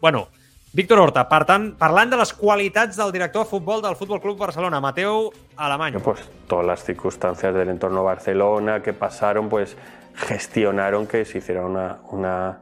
Bueno, 0.00 0.28
Víctor 0.72 1.02
Horta, 1.02 1.26
per 1.28 1.44
tant, 1.44 1.74
de 1.76 2.16
les 2.16 2.32
qualitats 2.32 2.96
del 2.96 3.12
director 3.12 3.44
de 3.44 3.50
futbol 3.50 3.82
del 3.82 3.96
Fútbol 3.96 4.20
Club 4.20 4.38
Barcelona, 4.38 4.80
Mateo 4.80 5.30
Alemany. 5.56 5.98
Pues 6.00 6.20
todas 6.46 6.64
las 6.64 6.84
circunstancias 6.84 7.54
del 7.54 7.68
entorno 7.68 8.02
Barcelona 8.04 8.80
que 8.82 8.94
pasaron, 8.94 9.50
pues 9.50 9.76
gestionaron 10.14 11.06
que 11.06 11.24
se 11.24 11.38
hiciera 11.38 11.64
una, 11.66 11.98
una, 12.10 12.60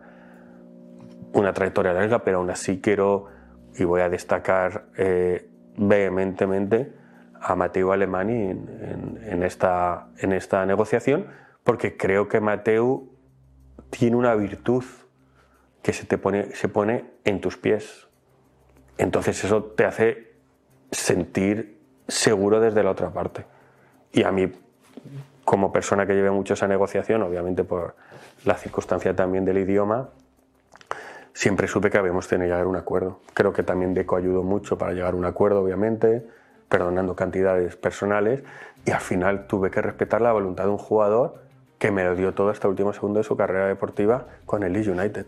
una 1.33 1.53
trayectoria 1.53 1.93
larga, 1.93 2.19
pero 2.25 2.39
aún 2.39 2.51
así 2.51 2.81
quiero 2.81 3.27
y 3.77 3.85
voy 3.85 4.01
a 4.01 4.09
destacar 4.09 4.87
eh, 4.97 5.49
vehementemente 5.77 7.00
a 7.41 7.55
Mateo 7.55 7.93
Alemani 7.93 8.51
en, 8.51 9.43
esta 9.43 10.67
negociación, 10.67 11.27
porque 11.65 11.97
creo 11.97 12.29
que 12.29 12.41
Mateo 12.41 13.05
tiene 13.91 14.17
una 14.17 14.35
virtud 14.35 14.85
que 15.83 15.93
se 15.93 16.05
te 16.05 16.19
pone, 16.19 16.55
se 16.55 16.69
pone 16.69 17.05
en 17.25 17.41
tus 17.41 17.57
pies. 17.57 18.09
Entonces 18.99 19.43
eso 19.45 19.65
te 19.65 19.85
hace 19.85 20.35
sentir 20.91 21.81
seguro 22.07 22.61
desde 22.61 22.83
la 22.83 22.91
otra 22.91 23.11
parte. 23.11 23.47
Y 24.13 24.25
a 24.25 24.33
mí, 24.33 24.53
como 25.45 25.73
persona 25.73 26.07
que 26.07 26.15
lleve 26.15 26.31
mucho 26.31 26.55
esa 26.55 26.69
negociación, 26.69 27.23
obviamente 27.23 27.65
por 27.65 27.97
la 28.45 28.55
circunstancia 28.55 29.15
también 29.15 29.45
del 29.45 29.59
idioma, 29.59 30.11
siempre 31.33 31.69
supe 31.69 31.91
que 31.91 31.99
habíamos 31.99 32.29
tenido 32.29 32.45
que 32.45 32.49
llegar 32.49 32.67
a 32.67 32.69
un 32.69 32.77
acuerdo. 32.77 33.21
Creo 33.33 33.53
que 33.53 33.63
también 33.63 33.95
Deco 33.95 34.17
ayudó 34.17 34.43
mucho 34.43 34.77
para 34.77 34.93
llegar 34.93 35.15
a 35.15 35.17
un 35.17 35.25
acuerdo, 35.25 35.63
obviamente, 35.63 36.27
perdonando 36.71 37.15
cantidades 37.15 37.77
personales, 37.77 38.43
y 38.87 38.93
al 38.93 39.01
final 39.01 39.47
tuve 39.47 39.71
que 39.71 39.83
respetar 39.83 40.23
la 40.23 40.33
voluntad 40.33 40.65
de 40.65 40.71
un 40.71 40.79
jugador 40.79 41.43
que 41.79 41.91
me 41.91 42.05
lo 42.05 42.15
dio 42.15 42.33
todo 42.33 42.51
hasta 42.51 42.67
el 42.67 42.71
último 42.71 42.93
segundo 42.93 43.19
de 43.19 43.25
su 43.25 43.37
carrera 43.37 43.67
deportiva 43.67 44.27
con 44.47 44.63
el 44.63 44.73
Leeds 44.73 44.89
United. 44.89 45.27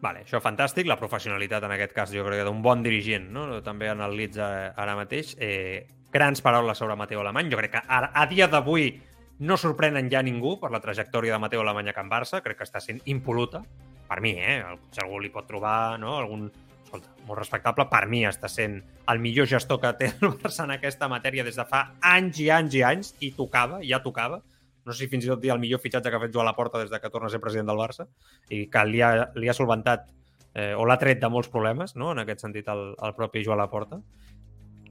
Vale, 0.00 0.22
això 0.22 0.38
fantàstic, 0.38 0.86
la 0.86 0.98
professionalitat 0.98 1.64
en 1.66 1.74
aquest 1.74 1.94
cas 1.94 2.12
jo 2.14 2.22
crec 2.26 2.38
que 2.38 2.46
d'un 2.46 2.60
bon 2.62 2.84
dirigent, 2.84 3.32
no? 3.34 3.48
també 3.66 3.88
en 3.90 4.02
el 4.04 4.14
Leeds 4.14 4.38
eh, 4.38 4.70
ara 4.78 4.94
mateix. 4.94 5.34
Eh, 5.42 5.88
grans 6.12 6.42
paraules 6.42 6.78
sobre 6.78 6.94
Mateo 6.96 7.24
Alemany, 7.24 7.50
jo 7.50 7.58
crec 7.58 7.74
que 7.74 7.82
a, 7.82 8.04
a 8.14 8.26
dia 8.30 8.46
d'avui 8.46 8.92
no 9.40 9.56
sorprenen 9.58 10.10
ja 10.10 10.22
ningú 10.22 10.56
per 10.60 10.70
la 10.74 10.80
trajectòria 10.82 11.34
de 11.34 11.42
Mateo 11.42 11.62
Alemany 11.64 11.90
a 11.90 11.96
Can 11.96 12.10
Barça, 12.10 12.42
crec 12.42 12.60
que 12.60 12.66
està 12.66 12.82
sent 12.82 13.02
impoluta, 13.10 13.64
per 14.08 14.20
mi, 14.24 14.36
eh? 14.38 14.62
Si 14.94 15.02
algú 15.02 15.18
li 15.20 15.30
pot 15.34 15.46
trobar 15.50 15.98
no? 16.00 16.16
algun 16.18 16.46
escolta, 16.88 17.12
molt 17.28 17.38
respectable, 17.38 17.86
per 17.90 18.06
mi 18.08 18.24
està 18.26 18.48
sent 18.50 18.78
el 19.12 19.20
millor 19.20 19.48
gestor 19.50 19.80
que 19.82 19.92
té 20.00 20.12
el 20.16 20.32
Barça 20.40 20.64
en 20.64 20.72
aquesta 20.74 21.08
matèria 21.12 21.44
des 21.44 21.58
de 21.60 21.66
fa 21.68 21.84
anys 22.16 22.40
i 22.40 22.48
anys 22.54 22.78
i 22.78 22.84
anys, 22.86 23.10
i 23.20 23.32
tocava, 23.36 23.82
ja 23.84 24.00
tocava. 24.04 24.40
No 24.88 24.94
sé 24.94 25.04
si 25.04 25.10
fins 25.12 25.26
i 25.26 25.28
tot 25.28 25.42
dir 25.42 25.52
el 25.52 25.60
millor 25.60 25.82
fitxatge 25.82 26.08
que 26.08 26.16
ha 26.16 26.22
fet 26.22 26.32
Joan 26.32 26.48
Laporta 26.48 26.80
des 26.80 26.90
de 26.90 27.00
que 27.00 27.10
torna 27.12 27.28
a 27.28 27.32
ser 27.32 27.42
president 27.44 27.68
del 27.68 27.80
Barça 27.80 28.08
i 28.48 28.64
que 28.72 28.84
li 28.88 29.02
ha, 29.04 29.28
li 29.36 29.50
ha 29.50 29.56
solventat 29.56 30.08
eh, 30.54 30.72
o 30.72 30.86
l'ha 30.88 30.96
tret 30.96 31.20
de 31.20 31.28
molts 31.28 31.52
problemes, 31.52 31.94
no? 31.96 32.14
en 32.14 32.24
aquest 32.24 32.46
sentit, 32.46 32.68
el, 32.72 32.94
el 32.96 33.14
propi 33.18 33.44
Joan 33.44 33.60
Laporta. 33.60 34.00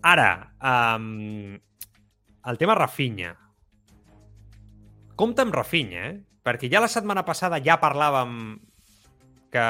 Ara, 0.05 0.29
um, 0.61 1.57
el 2.45 2.61
tema 2.61 2.77
Rafinha. 2.77 3.33
Compte 5.17 5.41
amb 5.41 5.55
Rafinha, 5.57 6.11
eh? 6.11 6.17
Perquè 6.45 6.69
ja 6.71 6.79
la 6.79 6.87
setmana 6.87 7.25
passada 7.27 7.57
ja 7.59 7.79
parlàvem 7.81 8.37
que 9.51 9.65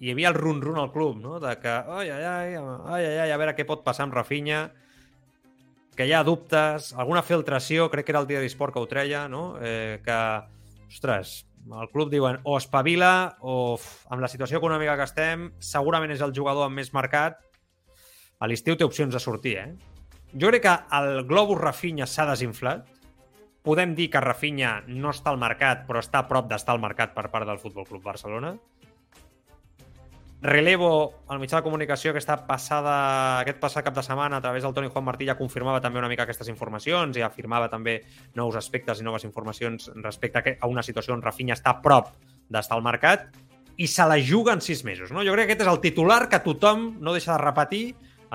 hi 0.00 0.12
havia 0.12 0.30
el 0.32 0.38
run-run 0.38 0.78
al 0.78 0.92
club, 0.94 1.18
no? 1.22 1.38
De 1.42 1.56
que, 1.62 1.70
ai, 1.70 2.10
ai, 2.10 2.24
ai, 2.24 2.54
ai, 2.56 3.04
ai, 3.04 3.18
ai, 3.24 3.30
a 3.30 3.38
veure 3.40 3.56
què 3.56 3.66
pot 3.68 3.82
passar 3.86 4.06
amb 4.06 4.14
Rafinha, 4.14 4.68
que 5.96 6.06
hi 6.06 6.12
ha 6.12 6.22
dubtes, 6.24 6.92
alguna 6.94 7.24
filtració, 7.24 7.88
crec 7.90 8.06
que 8.06 8.12
era 8.14 8.20
el 8.22 8.28
dia 8.28 8.42
d'esport 8.42 8.74
que 8.74 8.82
ho 8.82 8.88
treia, 8.90 9.26
no? 9.32 9.56
Eh, 9.64 9.98
que, 10.04 10.18
ostres, 10.86 11.40
el 11.66 11.88
club 11.90 12.12
diuen 12.12 12.38
o 12.44 12.54
espavila 12.60 13.38
o 13.40 13.74
uf, 13.74 14.04
amb 14.12 14.22
la 14.22 14.30
situació 14.30 14.60
econòmica 14.60 14.94
que 15.00 15.06
estem, 15.08 15.48
segurament 15.58 16.12
és 16.14 16.22
el 16.22 16.34
jugador 16.36 16.68
amb 16.68 16.78
més 16.78 16.92
mercat. 16.94 17.40
A 18.38 18.46
l'estiu 18.46 18.76
té 18.76 18.84
opcions 18.84 19.14
de 19.14 19.22
sortir, 19.22 19.56
eh? 19.58 19.70
Jo 20.36 20.52
crec 20.52 20.66
que 20.66 20.76
el 20.98 21.24
globus 21.26 21.58
Rafinha 21.58 22.06
s'ha 22.06 22.28
desinflat. 22.28 22.84
Podem 23.66 23.96
dir 23.98 24.10
que 24.12 24.20
Rafinha 24.22 24.82
no 24.86 25.10
està 25.10 25.32
al 25.32 25.40
mercat, 25.42 25.86
però 25.88 25.98
està 26.04 26.20
a 26.20 26.28
prop 26.28 26.46
d'estar 26.50 26.76
al 26.76 26.82
mercat 26.82 27.16
per 27.16 27.30
part 27.32 27.48
del 27.48 27.58
Futbol 27.58 27.86
Club 27.88 28.04
Barcelona. 28.04 28.52
Relevo, 30.42 31.24
el 31.32 31.38
mitjà 31.40 31.62
de 31.62 31.64
comunicació 31.64 32.10
aquesta 32.12 32.34
passada, 32.44 32.96
aquest 33.40 33.56
passat 33.56 33.86
cap 33.86 33.94
de 33.96 34.02
setmana 34.04 34.36
a 34.36 34.42
través 34.44 34.66
del 34.66 34.74
Toni 34.76 34.90
Juan 34.92 35.06
Martí 35.06 35.24
ja 35.24 35.38
confirmava 35.38 35.80
també 35.80 35.98
una 35.98 36.10
mica 36.12 36.26
aquestes 36.26 36.50
informacions 36.52 37.16
i 37.16 37.24
afirmava 37.24 37.70
també 37.72 38.02
nous 38.36 38.58
aspectes 38.60 39.00
i 39.00 39.06
noves 39.06 39.24
informacions 39.24 39.88
respecte 40.04 40.58
a 40.60 40.68
una 40.68 40.84
situació 40.84 41.16
on 41.16 41.24
Rafinha 41.24 41.56
està 41.56 41.72
a 41.72 41.80
prop 41.80 42.12
d'estar 42.52 42.76
al 42.76 42.84
mercat 42.84 43.30
i 43.80 43.88
se 43.88 44.04
la 44.04 44.20
juga 44.20 44.52
en 44.52 44.60
sis 44.60 44.84
mesos. 44.84 45.10
No? 45.10 45.24
Jo 45.24 45.32
crec 45.32 45.48
que 45.48 45.56
aquest 45.56 45.64
és 45.64 45.72
el 45.72 45.80
titular 45.80 46.28
que 46.28 46.44
tothom 46.44 46.90
no 47.00 47.16
deixa 47.16 47.32
de 47.32 47.40
repetir 47.40 47.84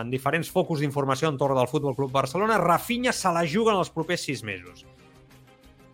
en 0.01 0.09
diferents 0.09 0.49
focus 0.49 0.81
d'informació 0.81 1.29
entorn 1.29 1.53
del 1.53 1.69
Futbol 1.69 1.95
Club 1.95 2.11
Barcelona. 2.11 2.57
Rafinha 2.57 3.13
se 3.13 3.29
la 3.29 3.45
juga 3.45 3.75
en 3.75 3.85
els 3.85 3.93
propers 3.93 4.25
sis 4.25 4.41
mesos. 4.43 4.87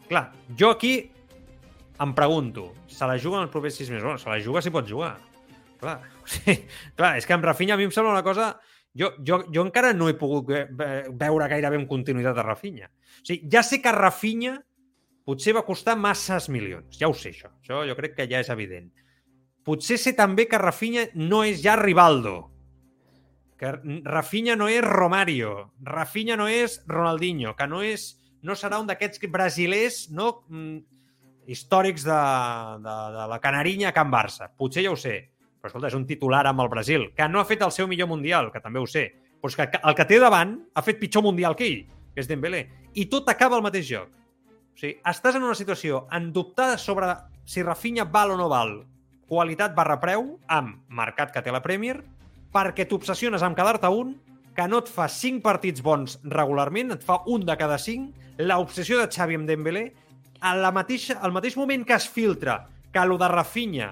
Clar, 0.08 0.30
jo 0.56 0.72
aquí 0.72 1.12
em 2.00 2.14
pregunto, 2.16 2.72
se 2.88 3.04
la 3.06 3.20
juga 3.20 3.42
en 3.42 3.50
els 3.50 3.52
propers 3.52 3.76
sis 3.76 3.90
mesos? 3.92 4.06
Bueno, 4.06 4.22
se 4.24 4.30
la 4.32 4.40
juga 4.40 4.64
si 4.64 4.72
pot 4.72 4.88
jugar 4.88 5.18
Clar, 5.82 6.00
sigui, 6.34 6.58
clar, 6.98 7.16
és 7.20 7.28
que 7.28 7.36
amb 7.36 7.46
Rafinha 7.46 7.76
a 7.76 7.80
mi 7.80 7.88
em 7.88 7.94
sembla 7.94 8.16
una 8.18 8.26
cosa... 8.26 8.56
Jo, 8.98 9.12
jo, 9.22 9.44
jo 9.54 9.62
encara 9.62 9.92
no 9.94 10.08
he 10.10 10.16
pogut 10.18 10.48
veure 10.50 11.48
gairebé 11.52 11.78
amb 11.78 11.90
continuïtat 11.90 12.40
a 12.42 12.46
Rafinha. 12.48 12.88
O 12.90 13.28
sigui, 13.28 13.46
ja 13.54 13.62
sé 13.62 13.78
que 13.78 13.92
Rafinha 13.94 14.56
potser 15.28 15.54
va 15.54 15.62
costar 15.68 15.94
masses 16.02 16.48
milions. 16.50 16.98
Ja 16.98 17.10
ho 17.12 17.14
sé, 17.14 17.30
això. 17.36 17.52
Això 17.62 17.84
jo 17.86 17.98
crec 18.00 18.16
que 18.18 18.26
ja 18.32 18.42
és 18.42 18.50
evident. 18.50 18.88
Potser 19.68 20.00
sé 20.02 20.16
també 20.18 20.48
que 20.50 20.58
Rafinha 20.58 21.06
no 21.20 21.44
és 21.46 21.62
ja 21.62 21.76
Rivaldo. 21.78 22.40
Que 23.62 23.76
Rafinha 24.08 24.58
no 24.58 24.72
és 24.72 24.82
Romario. 24.82 25.54
Rafinha 25.86 26.40
no 26.40 26.50
és 26.50 26.80
Ronaldinho. 26.90 27.54
Que 27.60 27.70
no 27.70 27.84
és 27.86 28.16
no 28.42 28.58
serà 28.58 28.82
un 28.82 28.90
d'aquests 28.90 29.22
brasilers 29.30 30.08
no, 30.10 30.32
mm, 30.50 30.78
històrics 31.54 32.06
de, 32.08 32.22
de, 32.82 33.00
de 33.14 33.30
la 33.30 33.42
Canarinya 33.44 33.92
a 33.92 33.94
Can 33.94 34.10
Barça. 34.10 34.50
Potser 34.50 34.88
ja 34.88 34.96
ho 34.96 34.98
sé 34.98 35.20
però 35.68 35.76
escolta, 35.76 35.92
és 35.92 36.00
un 36.00 36.08
titular 36.08 36.46
amb 36.48 36.64
el 36.64 36.72
Brasil, 36.72 37.10
que 37.16 37.28
no 37.28 37.42
ha 37.42 37.48
fet 37.48 37.64
el 37.66 37.74
seu 37.76 37.88
millor 37.92 38.08
mundial, 38.08 38.52
que 38.54 38.64
també 38.64 38.80
ho 38.80 38.88
sé, 38.88 39.10
però 39.42 39.52
és 39.52 39.58
que 39.60 39.82
el 39.84 39.96
que 39.98 40.06
té 40.08 40.20
davant 40.24 40.56
ha 40.74 40.84
fet 40.86 41.00
pitjor 41.02 41.26
mundial 41.26 41.56
que 41.60 41.68
ell, 41.68 41.82
que 42.14 42.24
és 42.24 42.30
Dembélé. 42.30 42.68
I 42.96 43.08
tot 43.12 43.28
acaba 43.30 43.58
al 43.58 43.66
mateix 43.66 43.90
joc. 43.90 44.08
O 44.08 44.80
sigui, 44.80 44.96
estàs 45.10 45.36
en 45.36 45.44
una 45.44 45.58
situació 45.58 46.06
en 46.14 46.32
dubtar 46.32 46.78
sobre 46.80 47.12
si 47.46 47.64
Rafinha 47.66 48.06
val 48.06 48.36
o 48.36 48.38
no 48.38 48.48
val 48.50 48.80
qualitat 49.28 49.76
barra 49.76 49.98
preu 50.00 50.38
amb 50.48 50.88
mercat 50.88 51.34
que 51.34 51.44
té 51.44 51.52
la 51.52 51.64
Premier 51.64 52.00
perquè 52.54 52.88
t'obsessiones 52.88 53.44
amb 53.44 53.58
quedar-te 53.58 53.90
un 53.92 54.16
que 54.56 54.66
no 54.72 54.80
et 54.82 54.90
fa 54.90 55.06
5 55.12 55.44
partits 55.46 55.84
bons 55.86 56.16
regularment, 56.34 56.96
et 56.96 57.04
fa 57.06 57.20
un 57.30 57.44
de 57.46 57.54
cada 57.60 57.78
5, 57.78 58.40
l'obsessió 58.42 58.98
de 58.98 59.10
Xavi 59.12 59.36
amb 59.38 59.46
Dembélé, 59.46 59.84
a 60.42 60.56
la 60.58 60.72
mateixa, 60.74 61.20
al 61.22 61.34
mateix 61.36 61.58
moment 61.60 61.84
que 61.86 61.94
es 61.94 62.08
filtra 62.10 62.64
que 62.94 63.04
lo 63.06 63.20
de 63.22 63.28
Rafinha 63.30 63.92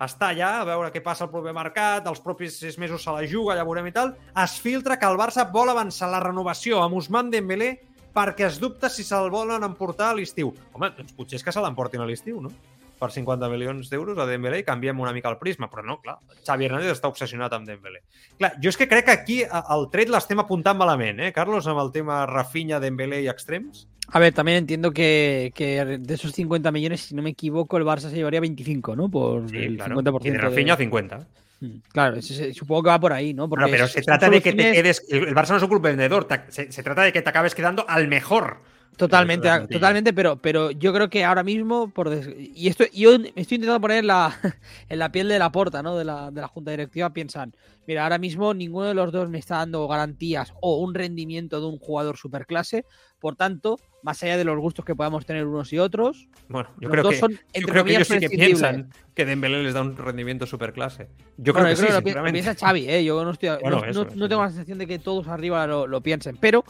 està 0.00 0.32
allà 0.32 0.50
a 0.60 0.66
veure 0.66 0.90
què 0.90 1.02
passa 1.04 1.26
al 1.26 1.30
proper 1.32 1.54
mercat, 1.54 2.06
els 2.10 2.22
propis 2.22 2.58
sis 2.58 2.78
mesos 2.82 3.02
se 3.04 3.14
la 3.14 3.24
juga, 3.30 3.56
ja 3.58 3.66
veurem 3.66 3.88
i 3.90 3.94
tal, 3.94 4.14
es 4.42 4.58
filtra 4.60 4.98
que 4.98 5.06
el 5.06 5.18
Barça 5.20 5.46
vol 5.50 5.70
avançar 5.70 6.10
la 6.10 6.22
renovació 6.24 6.82
amb 6.82 6.98
Ousmane 6.98 7.30
Dembélé 7.34 7.74
perquè 8.14 8.46
es 8.46 8.60
dubta 8.62 8.90
si 8.90 9.04
se'l 9.06 9.30
volen 9.30 9.66
emportar 9.66 10.12
a 10.12 10.16
l'estiu. 10.18 10.54
Home, 10.72 10.90
doncs 10.96 11.14
potser 11.16 11.40
és 11.40 11.44
que 11.44 11.52
se 11.54 11.62
l'emportin 11.62 12.02
a 12.02 12.08
l'estiu, 12.08 12.40
no? 12.42 12.52
Per 12.94 13.10
50 13.10 13.48
milions 13.50 13.88
d'euros 13.90 14.18
a 14.22 14.26
Dembélé 14.28 14.60
i 14.62 14.66
canviem 14.66 15.00
una 15.02 15.12
mica 15.12 15.28
el 15.32 15.40
prisma, 15.40 15.66
però 15.70 15.82
no, 15.84 15.98
clar, 16.00 16.14
Xavi 16.46 16.68
Hernández 16.68 16.94
està 16.94 17.10
obsessionat 17.10 17.52
amb 17.56 17.66
Dembélé. 17.66 18.04
Clar, 18.38 18.52
jo 18.62 18.70
és 18.70 18.78
que 18.78 18.86
crec 18.88 19.08
que 19.08 19.16
aquí 19.18 19.40
el 19.42 19.88
tret 19.92 20.12
l'estem 20.14 20.38
apuntant 20.40 20.78
malament, 20.78 21.18
eh, 21.26 21.32
Carlos, 21.34 21.66
amb 21.66 21.82
el 21.82 21.90
tema 21.92 22.22
Rafinha, 22.30 22.78
Dembélé 22.80 23.24
i 23.26 23.28
extrems? 23.32 23.88
A 24.08 24.18
ver, 24.18 24.32
también 24.34 24.58
entiendo 24.58 24.92
que, 24.92 25.52
que, 25.54 25.84
de 25.84 26.14
esos 26.14 26.32
50 26.32 26.70
millones, 26.70 27.00
si 27.00 27.14
no 27.14 27.22
me 27.22 27.30
equivoco, 27.30 27.76
el 27.76 27.84
Barça 27.84 28.10
se 28.10 28.16
llevaría 28.16 28.40
25, 28.40 28.96
¿no? 28.96 29.08
Por 29.08 29.48
sí, 29.48 29.56
el 29.56 29.76
claro. 29.76 29.96
50%. 29.96 30.26
Y 30.26 30.30
de 30.30 30.38
Rafinha, 30.38 30.76
de... 30.76 30.84
50. 30.84 31.26
Mm, 31.60 31.66
claro, 31.92 32.22
supongo 32.22 32.82
que 32.82 32.88
va 32.90 33.00
por 33.00 33.12
ahí, 33.12 33.32
¿no? 33.32 33.48
Porque 33.48 33.64
no, 33.64 33.70
pero 33.70 33.88
se 33.88 34.02
trata 34.02 34.28
de 34.28 34.42
que 34.42 34.52
te 34.52 34.72
quedes. 34.72 35.06
El 35.08 35.34
Barça 35.34 35.50
no 35.50 35.56
es 35.56 35.62
un 35.62 35.68
club 35.68 35.82
vendedor, 35.82 36.28
se, 36.48 36.70
se, 36.70 36.82
trata 36.82 37.02
de 37.02 37.12
que 37.12 37.22
te 37.22 37.30
acabes 37.30 37.54
quedando 37.54 37.88
al 37.88 38.08
mejor. 38.08 38.58
Totalmente, 38.96 39.48
totalmente, 39.68 40.12
pero, 40.12 40.36
pero 40.36 40.70
yo 40.70 40.92
creo 40.92 41.10
que 41.10 41.24
ahora 41.24 41.42
mismo, 41.42 41.88
por 41.90 42.12
y 42.38 42.68
esto, 42.68 42.84
yo 42.92 43.18
me 43.18 43.32
estoy 43.34 43.56
intentando 43.56 43.80
poner 43.80 43.98
en 43.98 44.06
la, 44.06 44.32
en 44.88 44.98
la 44.98 45.10
piel 45.10 45.28
de 45.28 45.38
la 45.38 45.50
porta, 45.50 45.82
¿no? 45.82 45.96
De 45.96 46.04
la, 46.04 46.30
de 46.30 46.40
la 46.40 46.48
junta 46.48 46.70
directiva, 46.70 47.10
piensan, 47.10 47.54
mira, 47.86 48.04
ahora 48.04 48.18
mismo 48.18 48.54
ninguno 48.54 48.86
de 48.86 48.94
los 48.94 49.10
dos 49.10 49.28
me 49.30 49.38
está 49.38 49.56
dando 49.56 49.86
garantías 49.88 50.52
o 50.60 50.78
un 50.78 50.94
rendimiento 50.94 51.60
de 51.60 51.66
un 51.66 51.78
jugador 51.78 52.16
superclase, 52.16 52.84
por 53.18 53.34
tanto, 53.34 53.80
más 54.02 54.22
allá 54.22 54.36
de 54.36 54.44
los 54.44 54.58
gustos 54.58 54.84
que 54.84 54.94
podamos 54.94 55.26
tener 55.26 55.46
unos 55.46 55.72
y 55.72 55.78
otros, 55.78 56.28
bueno, 56.48 56.68
yo 56.78 56.88
creo 56.90 57.08
que, 57.08 57.16
son, 57.16 57.32
yo 57.52 57.66
creo 57.66 57.84
que 57.84 57.94
ellos 57.96 58.06
sí 58.06 58.18
que 58.18 58.28
piensan 58.28 58.90
que 59.14 59.24
Dembélé 59.24 59.62
les 59.62 59.74
da 59.74 59.80
un 59.80 59.96
rendimiento 59.96 60.46
superclase. 60.46 61.08
Yo 61.36 61.52
creo 61.52 61.66
que 61.66 61.76
sí, 61.76 61.86
lo, 61.90 62.02
piensa 62.02 62.54
Xavi, 62.54 62.88
¿eh? 62.88 63.04
Yo 63.04 63.24
no, 63.24 63.32
estoy, 63.32 63.48
no, 63.64 64.04
no, 64.14 64.28
tengo 64.28 64.42
la 64.42 64.50
sensación 64.50 64.78
de 64.78 64.86
que 64.86 64.98
todos 64.98 65.26
arriba 65.26 65.66
lo, 65.66 65.86
lo 65.86 66.00
piensen, 66.00 66.36
pero 66.36 66.64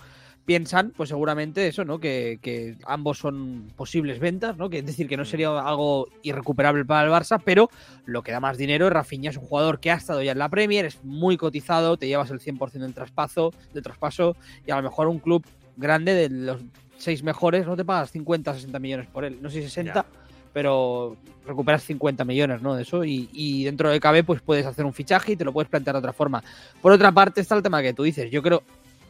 piensan, 0.44 0.92
pues 0.96 1.08
seguramente 1.08 1.66
eso, 1.66 1.84
¿no? 1.84 1.98
Que, 1.98 2.38
que, 2.42 2.76
ambos 2.86 3.18
son 3.18 3.70
posibles 3.76 4.18
ventas, 4.18 4.56
¿no? 4.56 4.68
Que 4.68 4.78
es 4.78 4.86
decir, 4.86 5.08
que 5.08 5.16
no 5.16 5.24
sería 5.24 5.48
algo 5.58 6.08
irrecuperable 6.22 6.84
para 6.84 7.06
el 7.06 7.12
Barça, 7.12 7.40
pero 7.42 7.70
lo 8.04 8.22
que 8.22 8.32
da 8.32 8.40
más 8.40 8.58
dinero 8.58 8.86
es 8.86 8.92
Rafinha, 8.92 9.30
es 9.30 9.36
un 9.36 9.44
jugador 9.44 9.80
que 9.80 9.90
ha 9.90 9.94
estado 9.94 10.22
ya 10.22 10.32
en 10.32 10.38
la 10.38 10.48
Premier, 10.48 10.84
es 10.84 11.02
muy 11.04 11.36
cotizado, 11.36 11.96
te 11.96 12.06
llevas 12.06 12.30
el 12.30 12.40
100% 12.40 12.72
del 12.72 12.94
traspaso, 12.94 13.52
del 13.72 13.82
traspaso, 13.82 14.36
y 14.66 14.70
a 14.70 14.76
lo 14.76 14.82
mejor 14.82 15.08
un 15.08 15.18
club 15.18 15.44
grande 15.76 16.14
de 16.14 16.28
los 16.28 16.60
seis 16.96 17.22
mejores 17.22 17.66
no 17.66 17.76
te 17.76 17.84
pagas 17.84 18.10
50, 18.10 18.54
60 18.54 18.78
millones 18.78 19.06
por 19.08 19.24
él, 19.24 19.38
no 19.40 19.50
sé 19.50 19.62
si 19.62 19.68
60, 19.68 20.04
pero 20.52 21.16
recuperas 21.46 21.82
50 21.82 22.24
millones, 22.24 22.62
¿no? 22.62 22.74
De 22.74 22.82
eso, 22.82 23.04
y, 23.04 23.28
y 23.32 23.64
dentro 23.64 23.90
de 23.90 23.98
cabe, 23.98 24.24
pues 24.24 24.40
puedes 24.40 24.66
hacer 24.66 24.84
un 24.84 24.92
fichaje 24.92 25.32
y 25.32 25.36
te 25.36 25.44
lo 25.44 25.52
puedes 25.52 25.68
plantear 25.68 25.94
de 25.94 25.98
otra 25.98 26.12
forma. 26.12 26.44
Por 26.80 26.92
otra 26.92 27.10
parte, 27.12 27.40
está 27.40 27.56
el 27.56 27.62
tema 27.62 27.82
que 27.82 27.92
tú 27.92 28.04
dices, 28.04 28.30
yo 28.30 28.42
creo, 28.42 28.62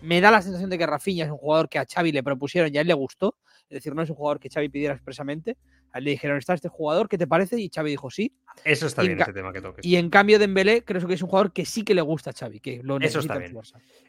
me 0.04 0.20
da 0.20 0.30
la 0.30 0.42
sensación 0.42 0.70
de 0.70 0.78
que 0.78 0.86
Rafinha 0.86 1.24
es 1.24 1.30
un 1.30 1.38
jugador 1.38 1.68
que 1.68 1.78
a 1.78 1.86
Xavi 1.86 2.12
le 2.12 2.22
propusieron 2.22 2.72
y 2.74 2.78
a 2.78 2.82
él 2.82 2.86
le 2.86 2.94
gustó. 2.94 3.36
Es 3.68 3.76
decir, 3.76 3.94
no 3.94 4.02
es 4.02 4.10
un 4.10 4.16
jugador 4.16 4.38
que 4.38 4.50
Xavi 4.50 4.68
pidiera 4.68 4.94
expresamente. 4.94 5.56
A 5.92 5.98
él 5.98 6.04
le 6.04 6.10
dijeron, 6.12 6.36
¿está 6.38 6.54
este 6.54 6.68
jugador? 6.68 7.08
¿Qué 7.08 7.18
te 7.18 7.26
parece? 7.26 7.60
Y 7.60 7.70
Xavi 7.74 7.90
dijo 7.90 8.10
sí. 8.10 8.32
Eso 8.64 8.86
está 8.86 9.02
bien, 9.02 9.20
ese 9.20 9.32
tema 9.32 9.52
que 9.52 9.60
toques. 9.60 9.84
Y 9.84 9.96
en 9.96 10.10
cambio 10.10 10.38
Dembélé 10.38 10.84
creo 10.84 11.06
que 11.06 11.14
es 11.14 11.22
un 11.22 11.28
jugador 11.28 11.52
que 11.52 11.64
sí 11.64 11.82
que 11.82 11.94
le 11.94 12.02
gusta 12.02 12.30
a 12.30 12.32
Xavi, 12.32 12.60
que 12.60 12.82
lo 12.82 12.98
Eso 13.00 13.20
está 13.20 13.38
bien. 13.38 13.56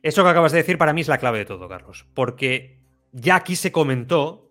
Eso 0.01 0.23
que 0.23 0.29
acabas 0.29 0.51
de 0.51 0.59
decir 0.59 0.77
para 0.77 0.93
mí 0.93 1.01
es 1.01 1.07
la 1.07 1.17
clave 1.17 1.39
de 1.39 1.45
todo, 1.45 1.67
Carlos. 1.67 2.05
Porque 2.13 2.79
ya 3.11 3.35
aquí 3.35 3.55
se 3.55 3.71
comentó 3.71 4.45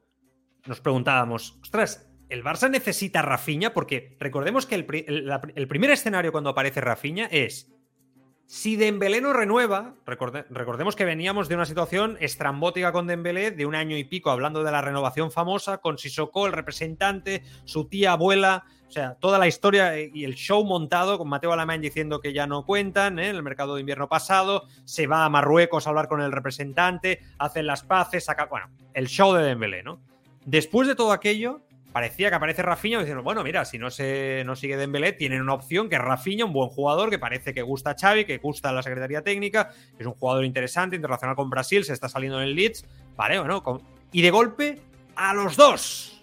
nos 0.67 0.81
preguntábamos, 0.81 1.59
ostras, 1.63 2.11
¿el 2.29 2.43
Barça 2.43 2.71
necesita 2.71 3.23
Rafinha? 3.23 3.75
Porque 3.75 4.17
recordemos 4.19 4.67
que 4.67 4.77
el, 4.77 4.87
el, 5.07 5.31
el 5.55 5.69
primer 5.69 5.91
escenario 5.91 6.33
cuando 6.33 6.51
aparece 6.51 6.81
Rafinha 6.81 7.27
es 7.31 7.74
si 8.47 8.77
Dembélé 8.77 9.21
no 9.21 9.33
renueva, 9.33 9.95
recorde, 10.05 10.45
recordemos 10.51 10.97
que 10.97 11.05
veníamos 11.05 11.49
de 11.49 11.55
una 11.55 11.65
situación 11.65 12.17
estrambótica 12.21 12.93
con 12.93 13.07
Dembélé, 13.07 13.51
de 13.51 13.67
un 13.67 13.75
año 13.75 13.97
y 13.97 14.05
pico 14.05 14.31
hablando 14.31 14.63
de 14.63 14.71
la 14.71 14.83
renovación 14.83 15.31
famosa, 15.31 15.79
con 15.79 15.99
Sissoko, 15.99 16.47
el 16.47 16.53
representante, 16.53 17.43
su 17.65 17.87
tía 17.89 18.13
abuela, 18.13 18.65
o 18.87 18.93
sea, 18.93 19.15
toda 19.15 19.39
la 19.39 19.49
historia 19.49 19.99
y 19.99 20.25
el 20.25 20.35
show 20.35 20.65
montado 20.65 21.19
con 21.19 21.29
Mateo 21.29 21.53
Alemán 21.53 21.81
diciendo 21.81 22.21
que 22.21 22.33
ya 22.33 22.47
no 22.47 22.65
cuentan 22.65 23.19
¿eh? 23.19 23.29
en 23.31 23.37
el 23.37 23.43
mercado 23.43 23.75
de 23.75 23.81
invierno 23.81 24.09
pasado, 24.09 24.69
se 24.85 25.07
va 25.07 25.25
a 25.25 25.31
Marruecos 25.31 25.87
a 25.87 25.91
hablar 25.91 26.07
con 26.07 26.21
el 26.21 26.31
representante, 26.31 27.21
hacen 27.39 27.67
las 27.67 27.83
paces, 27.83 28.27
saca, 28.27 28.45
bueno, 28.45 28.69
el 28.93 29.09
show 29.09 29.33
de 29.33 29.43
Dembélé, 29.43 29.83
¿no? 29.83 30.01
Después 30.45 30.87
de 30.87 30.95
todo 30.95 31.13
aquello, 31.13 31.63
parecía 31.95 32.29
que 32.29 32.35
aparece 32.35 32.61
Rafinha 32.61 32.99
diciendo, 32.99 33.23
bueno, 33.23 33.45
mira, 33.45 33.65
si 33.65 33.79
no 33.79 33.89
se 33.89 34.43
no 34.45 34.57
sigue 34.57 34.77
Dembélé, 34.77 35.13
tienen 35.13 35.41
una 35.41 35.55
opción 35.55 35.89
que 35.89 35.95
es 35.95 36.01
Rafinha, 36.01 36.45
un 36.45 36.53
buen 36.53 36.69
jugador 36.69 37.09
que 37.09 37.21
parece 37.21 37.55
que 37.55 37.63
gusta 37.63 37.91
a 37.91 37.95
Xavi, 37.95 38.25
que 38.25 38.39
gusta 38.39 38.71
a 38.71 38.73
la 38.73 38.83
Secretaría 38.83 39.23
Técnica, 39.23 39.71
es 39.97 40.05
un 40.05 40.15
jugador 40.15 40.45
interesante, 40.45 40.97
internacional 40.97 41.37
con 41.37 41.49
Brasil, 41.51 41.85
se 41.85 41.93
está 41.93 42.09
saliendo 42.09 42.43
en 42.43 42.49
el 42.49 42.57
Leeds, 42.57 42.85
vale, 43.15 43.39
bueno, 43.39 43.63
con... 43.63 43.81
y 44.11 44.23
de 44.23 44.31
golpe 44.33 44.81
a 45.15 45.35
los 45.35 45.57
dos. 45.57 46.21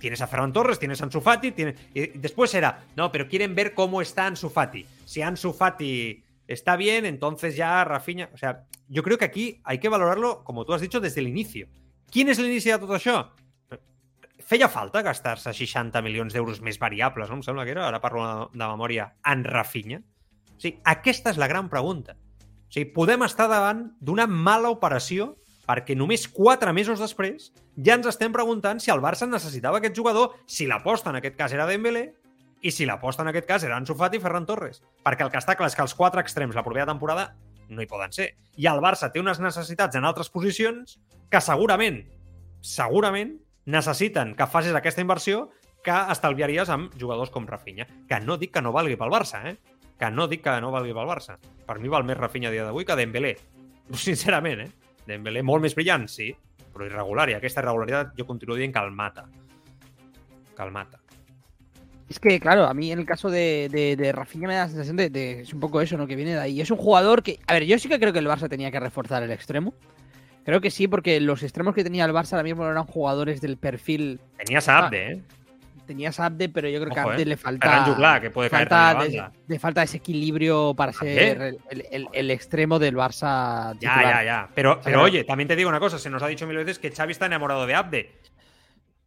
Tienes 0.00 0.20
a 0.20 0.26
Ferran 0.26 0.52
Torres, 0.52 0.80
tienes 0.80 1.00
a 1.00 1.04
Ansu 1.04 1.20
Fati, 1.20 1.52
tienes... 1.52 1.76
después 1.94 2.52
era, 2.52 2.82
no, 2.96 3.12
pero 3.12 3.28
quieren 3.28 3.54
ver 3.54 3.74
cómo 3.74 4.02
está 4.02 4.26
Ansu 4.26 4.50
Fati. 4.50 4.84
Si 5.04 5.22
Ansu 5.22 5.52
Fati 5.52 6.20
está 6.48 6.74
bien, 6.74 7.06
entonces 7.06 7.54
ya 7.54 7.84
Rafinha, 7.84 8.28
o 8.34 8.36
sea, 8.36 8.64
yo 8.88 9.04
creo 9.04 9.18
que 9.18 9.24
aquí 9.24 9.60
hay 9.62 9.78
que 9.78 9.88
valorarlo, 9.88 10.42
como 10.42 10.64
tú 10.64 10.74
has 10.74 10.80
dicho, 10.80 10.98
desde 10.98 11.20
el 11.20 11.28
inicio. 11.28 11.68
¿Quién 12.10 12.28
es 12.28 12.40
el 12.40 12.46
inicio 12.46 12.72
de 12.72 12.78
todo 12.80 12.96
això? 12.96 13.30
Feia 14.46 14.68
falta 14.68 15.02
gastar-se 15.02 15.52
60 15.54 16.02
milions 16.04 16.34
d'euros 16.34 16.60
més 16.64 16.78
variables, 16.80 17.30
no? 17.30 17.38
Em 17.40 17.44
sembla 17.46 17.64
que 17.66 17.74
era, 17.74 17.86
ara 17.88 18.00
parlo 18.02 18.24
de 18.52 18.64
memòria, 18.64 19.12
en 19.28 19.44
Rafinha. 19.44 20.02
O 20.52 20.60
sigui, 20.62 20.78
aquesta 20.84 21.32
és 21.32 21.40
la 21.40 21.48
gran 21.50 21.70
pregunta. 21.72 22.16
O 22.16 22.72
sigui, 22.72 22.90
podem 22.94 23.24
estar 23.26 23.48
davant 23.50 23.86
d'una 24.00 24.26
mala 24.26 24.70
operació 24.72 25.34
perquè 25.66 25.94
només 25.96 26.26
quatre 26.28 26.72
mesos 26.74 27.00
després 27.00 27.52
ja 27.76 27.94
ens 27.96 28.08
estem 28.10 28.32
preguntant 28.34 28.80
si 28.82 28.90
el 28.92 29.00
Barça 29.00 29.28
necessitava 29.28 29.78
aquest 29.78 29.96
jugador, 29.96 30.34
si 30.46 30.66
l'aposta 30.66 31.12
en 31.12 31.20
aquest 31.20 31.38
cas 31.38 31.54
era 31.54 31.68
Dembélé 31.68 32.08
i 32.62 32.70
si 32.70 32.86
l'aposta 32.86 33.24
en 33.24 33.30
aquest 33.30 33.46
cas 33.48 33.64
era 33.66 33.76
Ansu 33.78 33.94
Fati 33.98 34.18
i 34.18 34.22
Ferran 34.22 34.46
Torres. 34.46 34.82
Perquè 35.02 35.24
el 35.26 35.32
que 35.32 35.40
està 35.40 35.56
clar 35.58 35.70
és 35.70 35.76
que 35.78 35.84
els 35.84 35.94
quatre 35.98 36.22
extrems 36.22 36.58
la 36.58 36.64
propera 36.66 36.86
temporada 36.86 37.32
no 37.72 37.82
hi 37.82 37.88
poden 37.88 38.12
ser. 38.12 38.32
I 38.60 38.68
el 38.70 38.82
Barça 38.84 39.10
té 39.12 39.22
unes 39.22 39.40
necessitats 39.40 39.96
en 39.96 40.04
altres 40.04 40.30
posicions 40.30 40.98
que 41.32 41.40
segurament, 41.40 42.02
segurament, 42.60 43.38
necessiten 43.66 44.34
que 44.34 44.46
facis 44.46 44.74
aquesta 44.74 45.04
inversió 45.04 45.50
que 45.82 45.94
estalviaries 46.14 46.70
amb 46.70 46.94
jugadors 46.98 47.30
com 47.30 47.46
Rafinha. 47.46 47.86
Que 48.08 48.20
no 48.22 48.38
dic 48.38 48.52
que 48.54 48.62
no 48.62 48.72
valgui 48.74 48.96
pel 48.98 49.12
Barça, 49.12 49.42
eh? 49.50 49.56
Que 49.98 50.10
no 50.10 50.28
dic 50.30 50.42
que 50.44 50.60
no 50.62 50.70
valgui 50.74 50.94
pel 50.94 51.10
Barça. 51.10 51.38
Per 51.66 51.78
mi 51.82 51.90
val 51.90 52.06
més 52.06 52.18
Rafinha 52.18 52.50
a 52.50 52.54
dia 52.54 52.64
d'avui 52.66 52.86
que 52.86 52.96
Dembélé. 52.98 53.36
Sincerament, 54.06 54.66
eh? 54.66 54.70
Dembélé 55.06 55.42
molt 55.42 55.62
més 55.64 55.74
brillant, 55.74 56.06
sí, 56.08 56.30
però 56.72 56.86
irregular. 56.86 57.28
I 57.30 57.38
aquesta 57.38 57.62
irregularitat 57.62 58.14
jo 58.18 58.26
continuo 58.28 58.56
dient 58.56 58.74
que 58.74 58.82
el. 58.82 58.94
Es 62.08 62.20
que, 62.20 62.38
claro, 62.38 62.66
a 62.66 62.74
mí 62.74 62.92
en 62.92 62.98
el 62.98 63.06
caso 63.06 63.30
de, 63.30 63.68
de, 63.72 63.96
de 63.96 64.12
Rafinha 64.12 64.46
me 64.46 64.54
da 64.54 64.64
la 64.64 64.68
sensación 64.68 64.96
de, 64.96 65.08
de, 65.08 65.40
Es 65.40 65.54
un 65.54 65.60
poco 65.60 65.80
eso, 65.80 65.96
¿no? 65.96 66.06
Que 66.06 66.14
viene 66.14 66.34
de 66.34 66.40
ahí. 66.40 66.60
Es 66.60 66.70
un 66.70 66.76
jugador 66.76 67.22
que. 67.22 67.38
A 67.46 67.54
ver, 67.54 67.64
yo 67.64 67.78
sí 67.78 67.88
que 67.88 67.98
creo 67.98 68.12
que 68.12 68.18
el 68.18 68.26
Barça 68.26 68.48
tenía 68.48 68.70
que 68.70 68.78
reforzar 68.78 69.22
el 69.22 69.30
extremo. 69.30 69.74
Creo 70.44 70.60
que 70.60 70.70
sí, 70.70 70.88
porque 70.88 71.20
los 71.20 71.42
extremos 71.42 71.74
que 71.74 71.84
tenía 71.84 72.04
el 72.04 72.12
Barça 72.12 72.32
ahora 72.32 72.42
mismo 72.42 72.68
eran 72.68 72.84
jugadores 72.84 73.40
del 73.40 73.56
perfil. 73.56 74.20
Tenías 74.36 74.68
a 74.68 74.78
Abde, 74.78 75.12
¿eh? 75.12 75.22
Tenías 75.86 76.18
a 76.20 76.26
Abde, 76.26 76.48
pero 76.48 76.68
yo 76.68 76.80
creo 76.80 76.92
Ojo, 76.92 76.94
que 76.94 77.00
a 77.00 77.12
Abde 77.12 77.22
eh. 77.22 77.26
le 77.26 77.36
falta. 77.36 77.84
Juglar, 77.84 78.20
que 78.20 78.30
puede 78.30 78.50
falta, 78.50 78.96
caer 78.98 79.10
de, 79.10 79.24
le 79.46 79.58
falta 79.58 79.82
ese 79.82 79.98
equilibrio 79.98 80.74
para 80.74 80.92
ser 80.92 81.58
el, 81.70 81.86
el, 81.90 82.08
el, 82.12 82.30
extremo 82.30 82.78
del 82.78 82.96
Barça. 82.96 83.74
Ya, 83.74 83.94
titular. 83.94 84.02
ya, 84.02 84.24
ya. 84.24 84.48
Pero, 84.54 84.80
pero 84.82 85.02
oye, 85.02 85.24
también 85.24 85.48
te 85.48 85.56
digo 85.56 85.68
una 85.68 85.80
cosa: 85.80 85.98
se 85.98 86.10
nos 86.10 86.22
ha 86.22 86.26
dicho 86.26 86.46
mil 86.46 86.56
veces 86.56 86.78
que 86.78 86.90
Xavi 86.90 87.12
está 87.12 87.26
enamorado 87.26 87.66
de 87.66 87.74
Abde. 87.74 88.10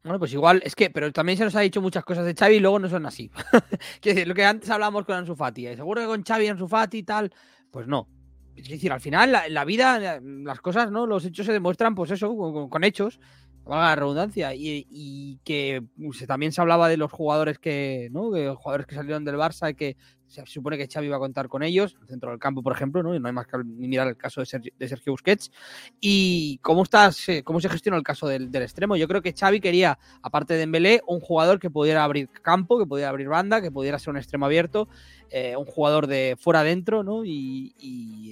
Bueno, 0.05 0.19
pues 0.19 0.31
igual, 0.33 0.61
es 0.63 0.75
que, 0.75 0.91
pero 0.91 1.11
también 1.11 1.35
se 1.35 1.43
nos 1.43 1.55
ha 1.55 1.61
dicho 1.61 1.81
muchas 1.81 2.05
cosas 2.05 2.25
de 2.25 2.35
Xavi 2.35 2.57
y 2.57 2.59
luego 2.59 2.77
no 2.77 2.87
son 2.87 3.07
así. 3.07 3.31
que 4.01 4.23
lo 4.25 4.35
que 4.35 4.45
antes 4.45 4.69
hablábamos 4.69 5.03
con 5.03 5.15
Ansu 5.15 5.35
Fati, 5.35 5.65
¿eh? 5.65 5.75
seguro 5.75 5.99
que 5.99 6.07
con 6.07 6.23
Xavi, 6.23 6.47
Ansu 6.47 6.67
Fati 6.67 6.99
y 6.99 7.03
tal, 7.03 7.33
pues 7.71 7.87
no. 7.87 8.07
Es 8.55 8.69
decir, 8.69 8.91
al 8.91 9.01
final, 9.01 9.31
la, 9.49 9.65
vida, 9.65 10.19
las 10.21 10.61
cosas, 10.61 10.91
¿no? 10.91 11.05
Los 11.05 11.25
hechos 11.25 11.45
se 11.45 11.53
demuestran, 11.53 11.93
pues 11.93 12.11
eso, 12.11 12.35
con, 12.35 12.69
con 12.69 12.83
hechos, 12.83 13.19
valga 13.65 13.89
la 13.89 13.95
redundancia. 13.95 14.53
Y, 14.55 14.87
y 14.89 15.39
que 15.43 15.83
pues, 15.97 16.25
también 16.25 16.51
se 16.51 16.61
hablaba 16.61 16.87
de 16.87 16.97
los 16.97 17.11
jugadores 17.11 17.59
que, 17.59 18.09
¿no? 18.11 18.31
De 18.31 18.45
los 18.45 18.57
jugadores 18.57 18.87
que 18.87 18.95
salieron 18.95 19.25
del 19.25 19.35
Barça 19.35 19.71
y 19.71 19.75
que 19.75 19.97
se 20.27 20.45
supone 20.45 20.77
que 20.77 20.87
Xavi 20.87 21.07
iba 21.07 21.17
a 21.17 21.19
contar 21.19 21.47
con 21.47 21.63
ellos, 21.63 21.95
el 22.01 22.07
centro 22.07 22.29
del 22.29 22.39
campo, 22.39 22.61
por 22.63 22.73
ejemplo, 22.73 23.03
¿no? 23.03 23.15
Y 23.15 23.19
no 23.19 23.27
hay 23.27 23.33
más 23.33 23.47
que 23.47 23.57
mirar 23.63 24.07
el 24.07 24.17
caso 24.17 24.41
de 24.41 24.45
Sergio, 24.45 25.13
Busquets. 25.13 25.51
Y 25.99 26.59
cómo, 26.61 26.83
está, 26.83 27.11
cómo 27.43 27.61
se 27.61 27.69
gestionó 27.69 27.97
el 27.97 28.03
caso 28.03 28.27
del, 28.27 28.53
extremo. 28.55 28.95
Yo 28.95 29.07
creo 29.07 29.21
que 29.21 29.33
Xavi 29.33 29.59
quería, 29.59 29.99
aparte 30.21 30.53
de 30.53 30.59
Dembélé, 30.59 31.01
un 31.07 31.19
jugador 31.19 31.59
que 31.59 31.69
pudiera 31.69 32.03
abrir 32.03 32.29
campo, 32.41 32.79
que 32.79 32.85
pudiera 32.85 33.09
abrir 33.09 33.27
banda, 33.27 33.61
que 33.61 33.71
pudiera 33.71 33.99
ser 33.99 34.11
un 34.11 34.17
extremo 34.17 34.45
abierto, 34.45 34.87
eh, 35.29 35.55
un 35.57 35.65
jugador 35.65 36.07
de 36.07 36.37
fuera 36.39 36.61
adentro, 36.61 37.03
¿no? 37.03 37.23
Y, 37.25 37.73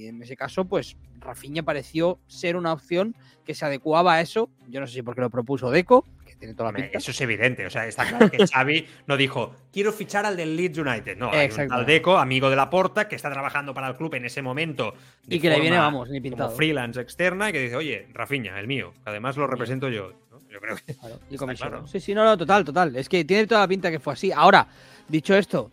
en 0.08 0.22
ese 0.22 0.36
caso, 0.36 0.66
pues 0.66 0.98
Rafinha 1.20 1.64
pareció 1.64 2.20
ser 2.28 2.56
una 2.56 2.74
opción 2.74 3.16
que 3.46 3.54
se 3.54 3.66
adecuaba 3.66 4.16
a 4.16 4.22
eso. 4.22 4.50
Yo 4.68 4.80
no 4.80 4.88
sé 4.88 4.94
si 4.94 5.02
porque 5.02 5.22
lo 5.22 5.30
propuso 5.30 5.72
Deco, 5.72 6.06
tiene 6.44 6.56
toda 6.56 6.72
la 6.72 6.78
pinta. 6.78 6.98
Eso 6.98 7.12
es 7.12 7.22
evidente, 7.22 7.66
o 7.66 7.70
sea, 7.70 7.88
está 7.88 8.06
claro 8.06 8.30
que 8.30 8.38
Xavi 8.48 8.86
no 9.08 9.16
dijo, 9.16 9.56
quiero 9.72 9.94
fichar 9.94 10.26
al 10.26 10.36
del 10.36 10.58
Leeds 10.58 10.78
United. 10.78 11.18
No, 11.18 11.32
hay 11.32 11.50
un 11.50 11.72
al 11.72 11.86
Deco, 11.86 12.18
amigo 12.18 12.50
de 12.50 12.58
la 12.58 12.70
Porta, 12.70 13.08
que 13.08 13.16
está 13.16 13.32
trabajando 13.32 13.74
para 13.74 13.88
el 13.88 13.96
club 13.96 14.14
en 14.16 14.26
ese 14.26 14.42
momento. 14.42 14.94
y 15.28 15.40
que 15.40 15.50
le 15.50 15.62
viene, 15.62 15.78
vamos, 15.78 16.10
ni 16.10 16.20
pintado. 16.20 16.50
Como 16.50 16.58
freelance 16.58 17.00
externa 17.00 17.50
y 17.50 17.54
que 17.54 17.62
dice, 17.62 17.78
oye, 17.78 18.08
Rafinha, 18.14 18.60
el 18.60 18.68
mío, 18.68 18.94
además 19.06 19.38
lo 19.38 19.48
represento 19.48 19.88
yo. 19.88 20.12
¿no? 20.32 20.40
Yo 20.50 20.60
creo 20.60 20.76
que. 20.76 20.96
Claro, 20.96 21.20
y 21.30 21.38
claro. 21.56 21.88
Sí, 21.88 22.00
sí, 22.02 22.14
no, 22.14 22.26
no, 22.26 22.38
total, 22.38 22.66
total. 22.66 22.96
Es 22.98 23.08
que 23.08 23.24
tiene 23.24 23.48
toda 23.48 23.62
la 23.62 23.68
pinta 23.68 23.90
que 23.90 24.00
fue 24.00 24.14
así. 24.14 24.32
Ahora, 24.32 24.68
dicho 25.08 25.34
esto, 25.36 25.72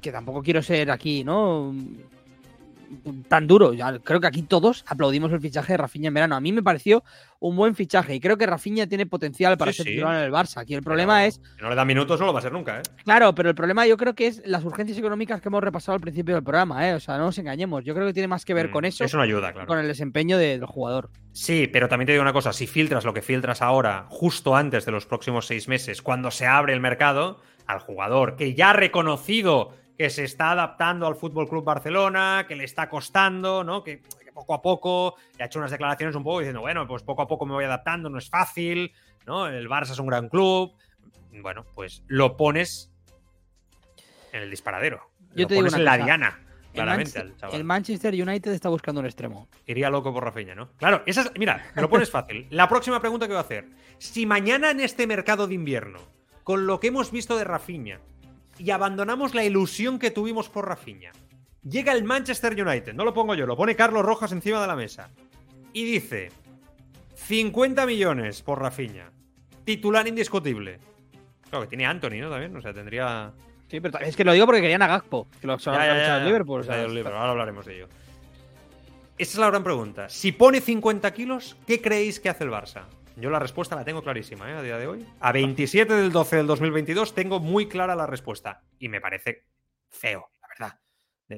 que 0.00 0.10
tampoco 0.10 0.42
quiero 0.42 0.62
ser 0.62 0.90
aquí, 0.90 1.22
¿no? 1.22 1.74
Tan 3.28 3.46
duro. 3.46 3.74
Ya 3.74 3.98
creo 3.98 4.20
que 4.20 4.26
aquí 4.26 4.42
todos 4.42 4.84
aplaudimos 4.86 5.30
el 5.32 5.40
fichaje 5.40 5.74
de 5.74 5.76
Rafinha 5.76 6.08
en 6.08 6.14
verano. 6.14 6.36
A 6.36 6.40
mí 6.40 6.52
me 6.52 6.62
pareció 6.62 7.04
un 7.40 7.54
buen 7.56 7.74
fichaje 7.74 8.14
y 8.14 8.20
creo 8.20 8.36
que 8.38 8.46
Rafinha 8.46 8.86
tiene 8.86 9.04
potencial 9.06 9.56
para 9.58 9.72
Sí, 9.72 9.76
ser 9.78 9.86
sí. 9.86 9.92
titular 9.92 10.16
en 10.16 10.22
el 10.24 10.32
Barça. 10.32 10.58
Aquí 10.62 10.74
el 10.74 10.82
problema 10.82 11.16
Pero 11.18 11.28
es, 11.28 11.34
Si 11.56 11.62
no 11.62 11.68
le 11.68 11.74
da 11.74 11.84
minutos, 11.84 12.18
no 12.20 12.26
lo 12.26 12.32
va 12.32 12.38
a 12.38 12.42
ser 12.42 12.52
nunca, 12.52 12.78
¿eh? 12.78 12.82
claro, 13.04 13.34
pero 13.34 13.48
el 13.50 13.54
problema 13.54 13.86
yo 13.86 13.96
creo 13.96 14.14
que 14.14 14.26
es 14.26 14.42
las 14.46 14.64
urgencias 14.64 14.98
económicas 14.98 15.40
que 15.40 15.48
hemos 15.48 15.62
repasado 15.62 15.94
al 15.96 16.00
principio 16.00 16.34
del 16.34 16.42
programa, 16.44 16.88
¿eh? 16.88 16.94
O 16.94 17.00
sea, 17.00 17.18
no 17.18 17.24
nos 17.24 17.38
engañemos. 17.38 17.84
Yo 17.84 17.94
creo 17.94 18.06
que 18.06 18.12
tiene 18.14 18.28
más 18.28 18.44
que 18.44 18.54
ver 18.54 18.68
Mm, 18.68 18.72
con 18.72 18.84
eso, 18.84 19.04
Eso 19.04 19.16
no 19.16 19.22
ayuda, 19.22 19.52
claro. 19.52 19.66
con 19.66 19.78
el 19.78 19.86
desempeño 19.86 20.38
de- 20.38 20.58
del 20.58 20.66
jugador. 20.66 21.10
Sí, 21.32 21.68
pero 21.72 21.88
también 21.88 22.06
te 22.06 22.12
digo 22.12 22.22
una 22.22 22.32
cosa, 22.32 22.52
si 22.52 22.66
filtras 22.66 23.04
lo 23.04 23.12
que 23.14 23.22
filtras 23.22 23.62
ahora, 23.62 24.06
justo 24.08 24.56
antes 24.56 24.84
de 24.84 24.92
los 24.92 25.06
próximos 25.06 25.46
seis 25.46 25.68
meses, 25.68 26.00
cuando 26.02 26.30
se 26.30 26.46
abre 26.46 26.72
el 26.72 26.80
mercado, 26.80 27.40
al 27.66 27.80
jugador 27.80 28.34
que 28.36 28.54
ya 28.54 28.70
ha 28.70 28.72
reconocido 28.72 29.74
que 29.98 30.10
se 30.10 30.22
está 30.22 30.52
adaptando 30.52 31.08
al 31.08 31.16
Fútbol 31.16 31.48
Club 31.48 31.64
Barcelona, 31.64 32.44
que 32.46 32.54
le 32.54 32.62
está 32.62 32.88
costando, 32.88 33.64
¿no? 33.64 33.82
Que, 33.82 34.00
que 34.00 34.32
poco 34.32 34.54
a 34.54 34.62
poco 34.62 35.16
ha 35.40 35.44
hecho 35.44 35.58
unas 35.58 35.72
declaraciones 35.72 36.14
un 36.14 36.22
poco 36.22 36.38
diciendo, 36.38 36.60
bueno, 36.60 36.86
pues 36.86 37.02
poco 37.02 37.22
a 37.22 37.26
poco 37.26 37.44
me 37.44 37.52
voy 37.54 37.64
adaptando, 37.64 38.08
no 38.08 38.18
es 38.18 38.30
fácil, 38.30 38.92
¿no? 39.26 39.48
El 39.48 39.68
Barça 39.68 39.90
es 39.90 39.98
un 39.98 40.06
gran 40.06 40.28
club. 40.28 40.72
Bueno, 41.42 41.66
pues 41.74 42.04
lo 42.06 42.36
pones 42.36 42.92
en 44.32 44.42
el 44.42 44.50
disparadero. 44.50 45.10
Yo 45.34 45.42
lo 45.42 45.48
te 45.48 45.56
pones 45.56 45.74
en 45.74 45.84
la 45.84 45.96
cosa, 45.96 46.04
diana, 46.04 46.40
claramente, 46.72 47.32
el 47.52 47.64
Manchester 47.64 48.14
United 48.14 48.52
está 48.52 48.68
buscando 48.68 49.00
un 49.00 49.06
extremo. 49.06 49.48
Iría 49.66 49.90
loco 49.90 50.14
por 50.14 50.22
Rafinha, 50.22 50.54
¿no? 50.54 50.70
Claro, 50.76 51.02
esa 51.06 51.22
es, 51.22 51.32
mira, 51.36 51.72
me 51.74 51.82
lo 51.82 51.90
pones 51.90 52.08
fácil. 52.12 52.46
La 52.50 52.68
próxima 52.68 53.00
pregunta 53.00 53.26
que 53.26 53.32
voy 53.32 53.38
a 53.38 53.42
hacer. 53.42 53.68
Si 53.98 54.26
mañana 54.26 54.70
en 54.70 54.78
este 54.78 55.08
mercado 55.08 55.48
de 55.48 55.54
invierno, 55.54 55.98
con 56.44 56.68
lo 56.68 56.78
que 56.78 56.86
hemos 56.86 57.10
visto 57.10 57.36
de 57.36 57.42
Rafinha, 57.42 58.00
y 58.58 58.70
abandonamos 58.70 59.34
la 59.34 59.44
ilusión 59.44 59.98
que 59.98 60.10
tuvimos 60.10 60.48
por 60.48 60.68
Rafinha, 60.68 61.12
llega 61.62 61.92
el 61.92 62.04
Manchester 62.04 62.52
United, 62.60 62.94
no 62.94 63.04
lo 63.04 63.14
pongo 63.14 63.34
yo, 63.34 63.46
lo 63.46 63.56
pone 63.56 63.76
Carlos 63.76 64.04
Rojas 64.04 64.32
encima 64.32 64.60
de 64.60 64.66
la 64.66 64.76
mesa, 64.76 65.10
y 65.72 65.84
dice 65.84 66.30
50 67.14 67.86
millones 67.86 68.42
por 68.42 68.60
Rafinha, 68.60 69.10
titular 69.64 70.06
indiscutible. 70.06 70.78
Claro, 71.48 71.64
que 71.64 71.68
tiene 71.68 71.86
Anthony, 71.86 72.20
¿no? 72.20 72.30
También, 72.30 72.54
o 72.56 72.60
sea, 72.60 72.72
tendría... 72.72 73.32
Sí, 73.68 73.80
pero 73.80 73.98
es 73.98 74.16
que 74.16 74.24
lo 74.24 74.32
digo 74.32 74.46
porque 74.46 74.60
querían 74.60 74.82
a 74.82 74.86
Gakpo, 74.86 75.28
que 75.40 75.46
lo 75.46 75.58
Ya, 75.58 75.72
ya, 75.72 75.96
ya. 75.98 76.18
Liverpool. 76.20 76.62
Liverpool, 76.62 77.14
ahora 77.14 77.30
hablaremos 77.30 77.66
de 77.66 77.76
ello. 77.76 77.88
Esa 79.18 79.32
es 79.32 79.38
la 79.38 79.48
gran 79.48 79.64
pregunta. 79.64 80.08
Si 80.08 80.32
pone 80.32 80.60
50 80.60 81.12
kilos, 81.12 81.56
¿qué 81.66 81.82
creéis 81.82 82.20
que 82.20 82.28
hace 82.28 82.44
el 82.44 82.50
Barça? 82.50 82.84
Yo 83.20 83.30
la 83.30 83.40
respuesta 83.40 83.74
la 83.74 83.84
tengo 83.84 84.02
clarísima 84.02 84.48
¿eh? 84.50 84.54
a 84.54 84.62
día 84.62 84.78
de 84.78 84.86
hoy. 84.86 85.06
A 85.20 85.32
27 85.32 85.92
del 85.92 86.12
12 86.12 86.36
del 86.36 86.46
2022 86.46 87.14
tengo 87.14 87.40
muy 87.40 87.66
clara 87.66 87.96
la 87.96 88.06
respuesta. 88.06 88.62
Y 88.78 88.88
me 88.88 89.00
parece 89.00 89.44
feo, 89.88 90.30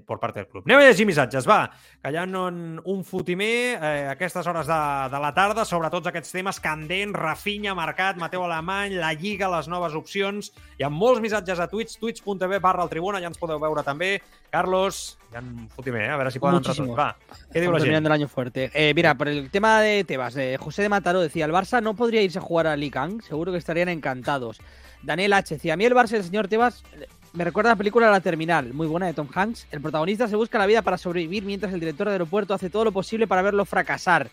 por 0.07 0.21
parte 0.21 0.39
del 0.39 0.49
club. 0.49 0.65
Anem 0.67 0.79
a 0.79 0.87
llegir 0.87 1.05
missatges, 1.09 1.47
va, 1.49 1.65
que 1.99 2.13
hi 2.13 2.19
ha 2.19 2.23
un, 2.23 2.79
un 2.79 3.01
fotimer 3.05 3.51
eh, 3.75 4.07
a 4.07 4.13
aquestes 4.15 4.47
hores 4.47 4.69
de, 4.71 4.79
de 5.11 5.21
la 5.23 5.33
tarda 5.35 5.65
sobre 5.67 5.91
tots 5.91 6.07
aquests 6.11 6.31
temes 6.37 6.61
candents, 6.63 7.17
Rafinha, 7.19 7.75
Mercat, 7.75 8.21
Mateu 8.21 8.45
Alemany, 8.47 8.95
la 9.01 9.13
Lliga, 9.19 9.51
les 9.51 9.67
noves 9.69 9.97
opcions. 9.99 10.53
Hi 10.79 10.87
ha 10.87 10.93
molts 10.95 11.23
missatges 11.25 11.59
a 11.59 11.67
Twitch, 11.71 11.99
twitch.tv 11.99 12.61
barra 12.63 12.87
el 12.87 12.93
Tribuna, 12.93 13.23
ja 13.23 13.33
ens 13.33 13.41
podeu 13.41 13.59
veure 13.63 13.83
també. 13.87 14.19
Carlos, 14.51 15.19
hi 15.33 15.39
ha 15.39 15.43
un 15.43 15.67
fotimer, 15.75 16.07
eh? 16.07 16.13
a 16.15 16.21
veure 16.21 16.31
si 16.31 16.43
poden 16.43 16.63
entrar 16.63 16.77
tots. 16.79 16.95
Va, 16.95 17.11
què 17.51 17.63
diu 17.65 17.75
la 17.75 17.83
gent? 17.83 18.07
el 18.07 18.13
año 18.15 18.29
fuerte. 18.29 18.71
Eh, 18.73 18.93
mira, 18.95 19.17
por 19.19 19.29
el 19.29 19.51
tema 19.51 19.81
de 19.83 20.05
Tebas, 20.05 20.37
eh, 20.37 20.57
José 20.59 20.83
de 20.83 20.89
Mataró 20.89 21.21
decía, 21.21 21.47
el 21.47 21.53
Barça 21.53 21.83
no 21.83 21.95
podría 21.95 22.23
irse 22.23 22.39
a 22.39 22.43
jugar 22.43 22.69
a 22.69 22.77
Licang, 22.77 23.21
seguro 23.23 23.51
que 23.51 23.59
estarían 23.59 23.89
encantados. 23.89 24.61
Daniel 25.03 25.33
H. 25.33 25.55
decía, 25.55 25.75
a 25.75 25.77
mí 25.77 25.85
el 25.85 25.95
Barça 25.95 26.11
del 26.11 26.25
señor 26.25 26.47
Tebas 26.47 26.85
me 27.33 27.45
recuerda 27.45 27.71
la 27.71 27.77
película 27.77 28.11
La 28.11 28.21
Terminal, 28.21 28.73
muy 28.75 28.87
buena 28.87 29.07
de 29.07 29.15
Tom 29.15 29.29
Hanks. 29.33 29.67
El 29.71 29.81
protagonista 29.81 30.27
se 30.27 30.37
busca 30.37 30.59
la 30.59 30.67
vida 30.67 30.83
para 30.83 30.99
sobrevivir 30.99 31.45
mientras 31.45 31.73
el 31.73 31.81
director 31.81 32.09
de 32.09 32.15
aeropuerto 32.15 32.55
hace 32.55 32.71
todo 32.71 32.85
lo 32.85 32.93
posible 32.93 33.27
para 33.27 33.43
verlo 33.43 33.65
fracasar. 33.65 34.31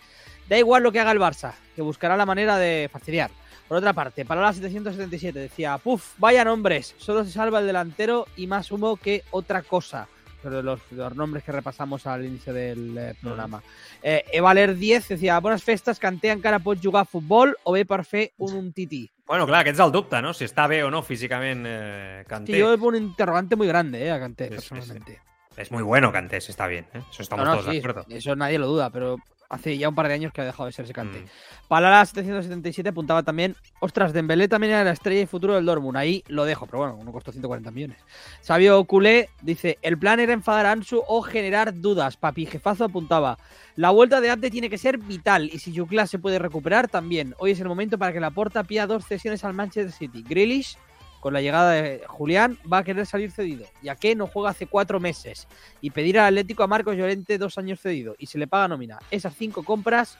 Da 0.50 0.58
igual 0.58 0.84
lo 0.84 0.92
que 0.92 1.00
haga 1.00 1.12
el 1.12 1.20
Barça, 1.20 1.54
que 1.76 1.82
buscará 1.82 2.18
la 2.18 2.26
manera 2.26 2.58
de 2.58 2.90
fastidiar. 2.92 3.30
Por 3.68 3.78
otra 3.78 3.94
parte, 3.94 4.26
para 4.26 4.42
la 4.42 4.54
777 4.54 5.38
decía, 5.38 5.78
puf, 5.78 6.14
vayan 6.18 6.48
hombres, 6.48 6.96
solo 6.98 7.26
se 7.26 7.32
salva 7.32 7.60
el 7.60 7.68
delantero 7.68 8.26
y 8.38 8.48
más 8.48 8.72
humo 8.72 8.96
que 8.96 9.24
otra 9.32 9.62
cosa. 9.62 10.08
Pero 10.42 10.62
los, 10.62 10.80
nombres 11.16 11.44
que 11.44 11.52
repasamos 11.52 12.08
al 12.08 12.24
inicio 12.24 12.54
del 12.54 12.98
eh, 12.98 13.14
programa. 13.22 13.62
Eh, 14.02 14.24
Evaler 14.32 14.76
10 14.76 15.10
decía, 15.10 15.40
buenas 15.40 15.64
festas, 15.64 16.00
canté 16.00 16.32
encara 16.32 16.60
pot 16.60 16.80
jugar 16.82 17.02
a 17.02 17.06
futbol 17.06 17.58
o 17.64 17.74
bé 17.74 17.84
per 17.86 18.06
fer 18.06 18.32
un, 18.38 18.56
un 18.56 18.72
tití. 18.72 19.10
Bueno, 19.28 19.46
clar, 19.46 19.62
aquest 19.66 19.76
és 19.80 19.84
el 19.86 19.92
dubte, 19.92 20.22
no? 20.24 20.34
Si 20.34 20.46
està 20.48 20.68
bé 20.72 20.82
o 20.86 20.92
no 20.92 21.02
físicament 21.04 21.66
eh, 21.68 22.24
Kanté. 22.28 22.54
Sí, 22.54 22.60
yo 22.60 22.72
le 22.72 22.78
pongo 22.78 22.90
un 22.96 23.04
interrogante 23.04 23.56
muy 23.58 23.68
grande 23.68 24.06
eh, 24.06 24.12
a 24.12 24.20
Kanté, 24.20 24.48
Sí, 24.50 24.56
sí, 24.56 24.62
sí. 24.62 24.70
personalmente. 24.70 25.22
Es 25.58 25.72
muy 25.72 25.84
bueno 25.84 26.12
Kanté, 26.14 26.40
si 26.40 26.52
está 26.52 26.68
bien. 26.68 26.86
¿eh? 26.94 27.02
Eso 27.12 27.24
estamos 27.24 27.44
No, 27.44 27.52
no, 27.52 27.58
todos 27.60 27.66
sí, 27.70 27.72
de 27.74 27.80
acuerdo. 27.80 28.06
eso 28.10 28.36
nadie 28.36 28.58
lo 28.60 28.68
duda, 28.68 28.90
pero 28.90 29.18
hace 29.50 29.78
ya 29.78 29.90
un 29.90 29.96
par 29.96 30.08
de 30.08 30.14
años 30.14 30.34
que 30.34 30.42
ha 30.42 30.46
dejado 30.46 30.66
de 30.66 30.72
ser 30.72 30.86
ese 30.86 30.94
Kanté. 30.94 31.20
Mm. 31.20 31.28
Palala 31.68 32.06
777 32.06 32.90
apuntaba 32.90 33.24
también, 33.24 33.56
ostras, 33.80 34.14
Dembélé 34.14 34.48
también 34.48 34.74
era 34.74 34.84
la 34.84 34.92
estrella 34.92 35.22
y 35.22 35.26
futuro 35.26 35.56
del 35.56 35.66
Dortmund. 35.66 35.98
Ahí 35.98 36.24
lo 36.28 36.46
dejo, 36.46 36.66
pero 36.66 36.80
bueno, 36.80 36.96
uno 36.96 37.12
costó 37.12 37.32
140 37.32 37.72
millones. 37.72 37.98
Sabio 38.42 38.84
Culé 38.86 39.30
dice, 39.42 39.78
el 39.82 39.98
plan 39.98 40.20
era 40.20 40.34
enfadar 40.34 40.66
a 40.66 40.72
Ansu 40.72 41.04
o 41.08 41.22
generar 41.22 41.74
dudas. 41.80 42.18
Papi 42.18 42.46
Jefazo 42.46 42.86
apuntaba, 42.86 43.38
la 43.76 43.92
vuelta 43.92 44.22
de 44.22 44.30
Abde 44.30 44.50
tiene 44.50 44.70
que 44.70 44.78
ser 44.78 44.98
vital 44.98 45.50
y 45.52 45.60
si 45.60 45.76
Juclas 45.76 46.10
se 46.10 46.20
puede 46.20 46.40
recuperar 46.40 46.88
también. 46.88 47.36
Hoy 47.40 47.52
es 47.52 47.60
el 47.60 47.68
momento 47.68 47.98
para 47.98 48.14
que 48.14 48.20
la 48.20 48.32
Porta 48.32 48.64
pida 48.64 48.88
dos 48.88 49.06
cesiones 49.06 49.44
al 49.44 49.54
Manchester 49.54 49.92
City. 49.92 50.24
Grealish, 50.28 50.78
con 51.20 51.34
la 51.34 51.42
llegada 51.42 51.72
de 51.72 52.04
Julián, 52.08 52.58
va 52.72 52.80
a 52.80 52.84
querer 52.84 53.06
salir 53.06 53.32
cedido, 53.32 53.66
ya 53.82 53.96
que 53.96 54.16
no 54.16 54.28
juega 54.28 54.50
hace 54.50 54.68
cuatro 54.68 55.00
meses. 55.00 55.48
Y 55.82 55.92
pedir 55.92 56.20
al 56.20 56.28
Atlético 56.28 56.64
a 56.64 56.68
Marcos 56.68 56.96
Llorente 56.96 57.38
dos 57.38 57.58
años 57.58 57.80
cedido 57.82 58.16
y 58.18 58.28
se 58.28 58.38
le 58.38 58.48
paga 58.48 58.68
nómina. 58.68 59.00
Esas 59.12 59.36
cinco 59.36 59.64
compras 59.64 60.18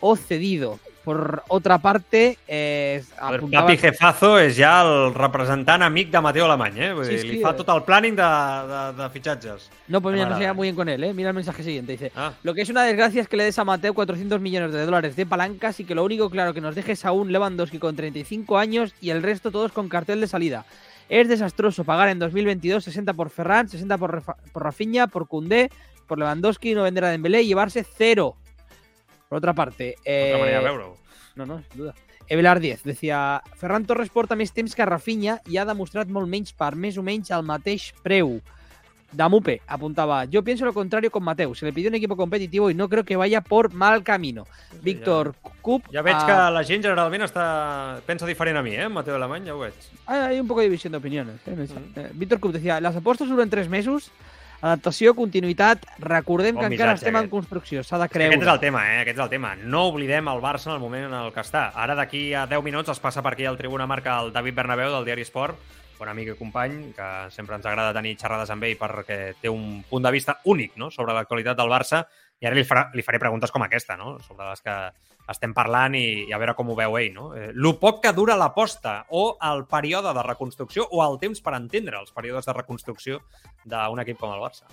o 0.00 0.16
cedido. 0.16 0.78
Por 1.08 1.42
otra 1.48 1.78
parte, 1.78 2.36
eh, 2.46 3.02
apuntaba- 3.18 3.64
Papi 3.64 3.78
Jefazo 3.78 4.38
és 4.38 4.58
ja 4.58 4.82
el 4.84 5.14
representant 5.14 5.80
amic 5.82 6.10
de 6.12 6.20
Mateo 6.20 6.44
Alemany, 6.44 6.76
eh? 6.82 6.92
Vull 6.92 7.06
Sí, 7.06 7.12
dir, 7.12 7.20
sí, 7.22 7.28
li 7.32 7.38
fa 7.40 7.54
eh. 7.54 7.56
tot 7.56 7.70
el 7.72 7.80
planning 7.82 8.14
de, 8.14 8.26
de, 8.68 9.02
de 9.02 9.08
fitxatges. 9.08 9.70
No, 9.88 10.02
pues 10.02 10.12
mira, 10.14 10.28
no 10.28 10.34
se 10.36 10.42
lleva 10.42 10.52
muy 10.52 10.66
bien 10.66 10.76
con 10.76 10.86
él, 10.90 11.02
¿eh? 11.02 11.14
Mira 11.14 11.30
el 11.30 11.34
mensaje 11.34 11.62
siguiente. 11.62 11.92
Dice, 11.92 12.12
Ah, 12.14 12.32
lo 12.42 12.52
que 12.52 12.60
es 12.60 12.68
una 12.68 12.82
desgracia 12.82 13.22
es 13.22 13.28
que 13.28 13.38
le 13.38 13.44
des 13.44 13.58
a 13.58 13.64
Mateo 13.64 13.94
400 13.94 14.38
millones 14.38 14.70
de 14.74 14.84
dólares 14.84 15.16
de 15.16 15.24
palancas 15.24 15.80
y 15.80 15.84
que 15.84 15.94
lo 15.94 16.04
único 16.04 16.28
claro 16.28 16.52
que 16.52 16.60
nos 16.60 16.74
dejes 16.74 17.06
a 17.06 17.12
un 17.12 17.32
Lewandowski 17.32 17.78
con 17.78 17.96
35 17.96 18.58
años 18.58 18.94
y 19.00 19.08
el 19.08 19.22
resto 19.22 19.50
todos 19.50 19.72
con 19.72 19.88
cartel 19.88 20.20
de 20.20 20.26
salida. 20.26 20.66
Es 21.08 21.26
desastroso 21.26 21.84
pagar 21.84 22.10
en 22.10 22.18
2022 22.18 22.84
60 22.84 23.14
por 23.14 23.30
Ferran, 23.30 23.66
60 23.66 23.96
por, 23.96 24.12
Rafa- 24.12 24.36
por 24.52 24.62
Rafinha, 24.62 25.06
por 25.06 25.26
Koundé, 25.26 25.70
por 26.06 26.18
Lewandowski, 26.18 26.74
no 26.74 26.82
vender 26.82 27.06
a 27.06 27.08
Dembélé 27.08 27.40
y 27.40 27.46
llevarse 27.46 27.82
cero. 27.96 28.36
Por 29.28 29.38
otra 29.38 29.54
parte, 29.54 29.96
eh, 30.04 30.32
otra 30.32 30.38
manera 30.38 30.58
de 30.58 30.64
veure-ho. 30.64 30.96
no, 31.36 31.46
no, 31.46 31.62
sin 31.70 31.78
duda. 31.78 31.94
Evelar 32.28 32.60
10 32.60 32.82
decía 32.84 33.42
Ferran 33.56 33.86
Torres 33.86 34.10
porta 34.12 34.36
més 34.36 34.52
temps 34.52 34.74
que 34.76 34.84
Rafinha 34.84 35.38
i 35.48 35.56
ha 35.56 35.64
demostrat 35.64 36.10
molt 36.12 36.28
menys 36.28 36.52
per 36.52 36.74
més 36.76 36.98
o 37.00 37.04
menys 37.04 37.32
al 37.32 37.44
mateix 37.46 37.94
preu. 38.04 38.38
Damupe 39.10 39.62
apuntaba, 39.66 40.26
yo 40.26 40.44
pienso 40.44 40.66
lo 40.66 40.74
contrario 40.74 41.10
con 41.10 41.24
Mateu, 41.24 41.54
se 41.54 41.64
le 41.64 41.72
pidió 41.72 41.88
un 41.88 41.94
equipo 41.94 42.14
competitivo 42.14 42.68
y 42.68 42.74
no 42.74 42.90
creo 42.90 43.04
que 43.04 43.16
vaya 43.16 43.40
por 43.40 43.72
mal 43.72 44.02
camino. 44.02 44.46
Víctor 44.82 45.34
Cup, 45.62 45.84
Ja 45.90 46.02
veig 46.02 46.16
ah, 46.18 46.26
que 46.26 46.34
la 46.52 46.62
gent 46.62 46.84
generalment 46.84 47.24
està... 47.24 48.02
pensa 48.04 48.28
diferent 48.28 48.60
a 48.60 48.62
mi, 48.62 48.74
eh? 48.76 48.88
Mateo 48.92 49.16
Alemany, 49.16 49.48
ja 49.48 49.54
ho 49.56 49.62
veig. 49.64 49.72
hay 50.04 50.38
un 50.38 50.46
poco 50.46 50.60
de 50.60 50.68
división 50.68 50.92
de 50.92 50.98
opiniones. 50.98 51.40
¿eh? 51.46 51.56
Mm. 51.56 51.98
Eh, 51.98 52.10
Víctor 52.12 52.38
Cup 52.38 52.52
decía, 52.52 52.82
las 52.82 52.96
apostes 52.96 53.30
duren 53.30 53.48
tres 53.48 53.70
mesos, 53.70 54.12
adaptació, 54.60 55.14
continuïtat, 55.14 55.84
recordem 56.02 56.56
Bon 56.56 56.64
que 56.64 56.74
encara 56.74 56.96
estem 56.98 57.14
en 57.14 57.22
aquest. 57.22 57.30
construcció, 57.30 57.82
s'ha 57.84 57.98
de 57.98 58.04
Aquest 58.08 58.22
és 58.22 58.28
creure. 58.38 58.52
el 58.52 58.60
tema, 58.60 58.84
eh? 58.92 59.00
Aquest 59.02 59.18
és 59.18 59.24
el 59.24 59.30
tema. 59.30 59.54
No 59.56 59.86
oblidem 59.88 60.28
el 60.28 60.40
Barça 60.42 60.68
en 60.68 60.74
el 60.74 60.80
moment 60.80 61.04
en 61.04 61.14
el 61.14 61.32
que 61.32 61.40
està. 61.40 61.70
Ara 61.74 61.94
d'aquí 61.94 62.34
a 62.34 62.46
10 62.46 62.62
minuts 62.64 62.88
es 62.90 63.00
passa 63.00 63.22
per 63.22 63.32
aquí 63.34 63.44
al 63.44 63.56
Tribuna 63.56 63.86
Marca 63.86 64.20
el 64.20 64.32
David 64.32 64.54
Bernabéu 64.54 64.90
del 64.92 65.04
Diari 65.04 65.22
Esport, 65.22 65.58
bon 65.98 66.08
amic 66.08 66.28
i 66.28 66.38
company, 66.38 66.92
que 66.94 67.30
sempre 67.30 67.56
ens 67.56 67.66
agrada 67.66 67.94
tenir 67.94 68.16
xerrades 68.18 68.50
amb 68.50 68.64
ell 68.64 68.76
perquè 68.78 69.34
té 69.40 69.48
un 69.48 69.82
punt 69.88 70.02
de 70.02 70.10
vista 70.14 70.38
únic 70.44 70.76
no? 70.76 70.90
sobre 70.90 71.14
l'actualitat 71.14 71.56
del 71.58 71.70
Barça 71.70 72.04
i 72.40 72.46
ara 72.46 72.54
li, 72.54 72.62
farà, 72.62 72.88
li 72.94 73.02
faré 73.02 73.18
preguntes 73.18 73.50
com 73.50 73.62
aquesta, 73.62 73.96
no? 73.96 74.18
sobre 74.22 74.48
les 74.48 74.62
que 74.62 74.76
estem 75.28 75.52
parlant 75.54 75.94
i, 75.94 76.24
i 76.28 76.32
a 76.32 76.38
veure 76.40 76.54
com 76.56 76.70
ho 76.70 76.76
veu 76.78 76.96
ell. 76.98 77.12
No? 77.14 77.30
Eh, 77.36 77.50
lo 77.54 77.74
poc 77.80 78.02
que 78.04 78.12
dura 78.16 78.36
l'aposta 78.36 79.04
o 79.10 79.36
el 79.44 79.64
període 79.66 80.12
de 80.14 80.22
reconstrucció 80.26 80.86
o 80.90 81.02
el 81.04 81.18
temps 81.20 81.40
per 81.44 81.54
entendre 81.58 81.98
els 82.00 82.12
períodes 82.12 82.46
de 82.48 82.52
reconstrucció 82.56 83.20
d'un 83.64 84.00
equip 84.00 84.18
com 84.18 84.32
el 84.32 84.40
Barça. 84.40 84.64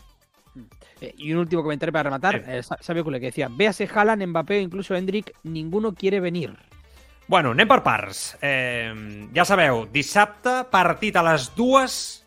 Eh, 1.02 1.14
y 1.18 1.34
un 1.34 1.40
último 1.40 1.62
comentario 1.64 1.92
para 1.92 2.04
rematar, 2.04 2.44
eh, 2.48 2.64
Sa- 2.64 2.78
Sabio 2.80 3.04
Cule, 3.04 3.20
que 3.20 3.26
decía, 3.28 3.50
véase 3.52 3.90
Haaland, 3.94 4.26
Mbappé 4.28 4.58
o 4.60 4.62
incluso 4.62 4.96
Hendrik, 4.96 5.34
ninguno 5.44 5.94
quiere 5.94 6.20
venir. 6.22 6.56
Bueno, 7.28 7.52
anem 7.52 7.68
per 7.68 7.82
parts. 7.84 8.38
Eh, 8.40 9.28
ja 9.34 9.44
sabeu, 9.44 9.88
dissabte, 9.92 10.62
partit 10.72 11.16
a 11.18 11.24
les 11.26 11.50
dues 11.56 12.22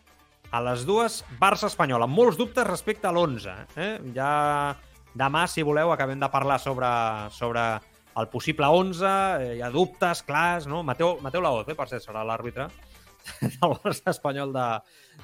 a 0.51 0.63
les 0.65 0.87
dues, 0.89 1.25
Barça-Espanyol, 1.39 2.03
amb 2.07 2.17
molts 2.17 2.39
dubtes 2.41 2.65
respecte 2.67 3.07
a 3.07 3.11
l'11. 3.13 3.53
Eh? 3.77 3.99
Ja 4.15 4.75
demà, 5.15 5.43
si 5.47 5.61
voleu, 5.63 5.93
acabem 5.93 6.19
de 6.19 6.29
parlar 6.33 6.57
sobre, 6.59 6.89
sobre 7.37 7.61
el 8.21 8.29
possible 8.33 8.67
11, 8.67 9.07
eh, 9.07 9.57
hi 9.59 9.63
ha 9.63 9.71
dubtes 9.75 10.23
clars, 10.27 10.69
no? 10.71 10.83
Mateu, 10.87 11.17
Mateu 11.25 11.45
Laoz, 11.45 11.69
eh, 11.69 11.77
per 11.79 11.89
cert, 11.91 12.05
serà 12.05 12.25
l'àrbitre 12.27 12.69
del 13.43 13.77
Barça 13.83 14.15
espanyol 14.15 14.53
de, 14.55 14.69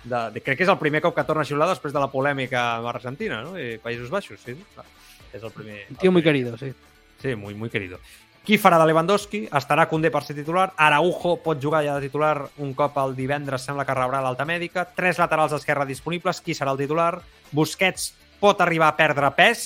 de, 0.05 0.21
de... 0.35 0.43
Crec 0.45 0.61
que 0.61 0.67
és 0.67 0.73
el 0.73 0.81
primer 0.81 1.03
cop 1.05 1.17
que 1.17 1.27
torna 1.27 1.45
a 1.45 1.49
xiular 1.49 1.71
després 1.71 1.95
de 1.95 2.03
la 2.03 2.11
polèmica 2.13 2.67
amb 2.79 2.93
Argentina, 2.93 3.43
no? 3.47 3.57
I 3.59 3.79
Països 3.83 4.13
Baixos, 4.13 4.43
sí. 4.45 4.57
clar. 4.75 4.87
És 5.35 5.43
el 5.43 5.51
primer... 5.51 5.87
Un 5.91 5.97
tío 5.97 6.13
muy 6.13 6.23
querido, 6.23 6.57
sí. 6.59 6.73
Sí, 7.21 7.35
muy, 7.35 7.55
muy 7.55 7.71
querido. 7.71 7.99
Qui 8.45 8.59
farà 8.61 8.77
de 8.77 8.85
Lewandowski? 8.91 9.47
Estarà 9.57 9.87
Koundé 9.89 10.11
per 10.13 10.21
ser 10.27 10.35
titular. 10.37 10.67
Araujo 10.77 11.39
pot 11.41 11.63
jugar 11.63 11.81
ja 11.87 11.95
de 11.97 12.05
titular 12.11 12.51
un 12.61 12.75
cop 12.77 12.99
el 13.01 13.15
divendres 13.17 13.65
sembla 13.65 13.87
que 13.89 13.97
rebrà 13.97 14.21
l'alta 14.21 14.45
mèdica. 14.45 14.85
Tres 14.85 15.17
laterals 15.17 15.55
d'esquerra 15.57 15.87
disponibles. 15.89 16.43
Qui 16.45 16.53
serà 16.53 16.75
el 16.77 16.83
titular? 16.83 17.23
Busquets 17.57 18.11
pot 18.43 18.61
arribar 18.61 18.91
a 18.93 18.99
perdre 18.99 19.31
pes. 19.33 19.65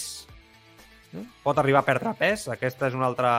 Pot 1.45 1.59
arribar 1.59 1.83
a 1.83 1.89
perdre 1.89 2.15
pes. 2.19 2.49
Aquesta 2.53 2.89
és 2.89 2.97
una 2.97 3.09
altra 3.09 3.33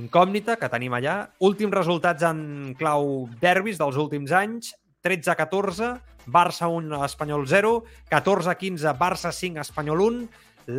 incògnita 0.00 0.56
que 0.60 0.70
tenim 0.72 0.94
allà. 0.96 1.16
Últims 1.44 1.74
resultats 1.74 2.24
en 2.26 2.74
clau 2.78 3.28
derbis 3.42 3.80
dels 3.80 3.98
últims 4.00 4.32
anys. 4.32 4.74
13-14, 5.04 5.94
Barça 6.26 6.68
1, 6.68 7.04
Espanyol 7.04 7.46
0. 7.48 7.72
14-15, 8.10 8.94
Barça 8.98 9.32
5, 9.32 9.60
Espanyol 9.60 10.04
1. 10.06 10.28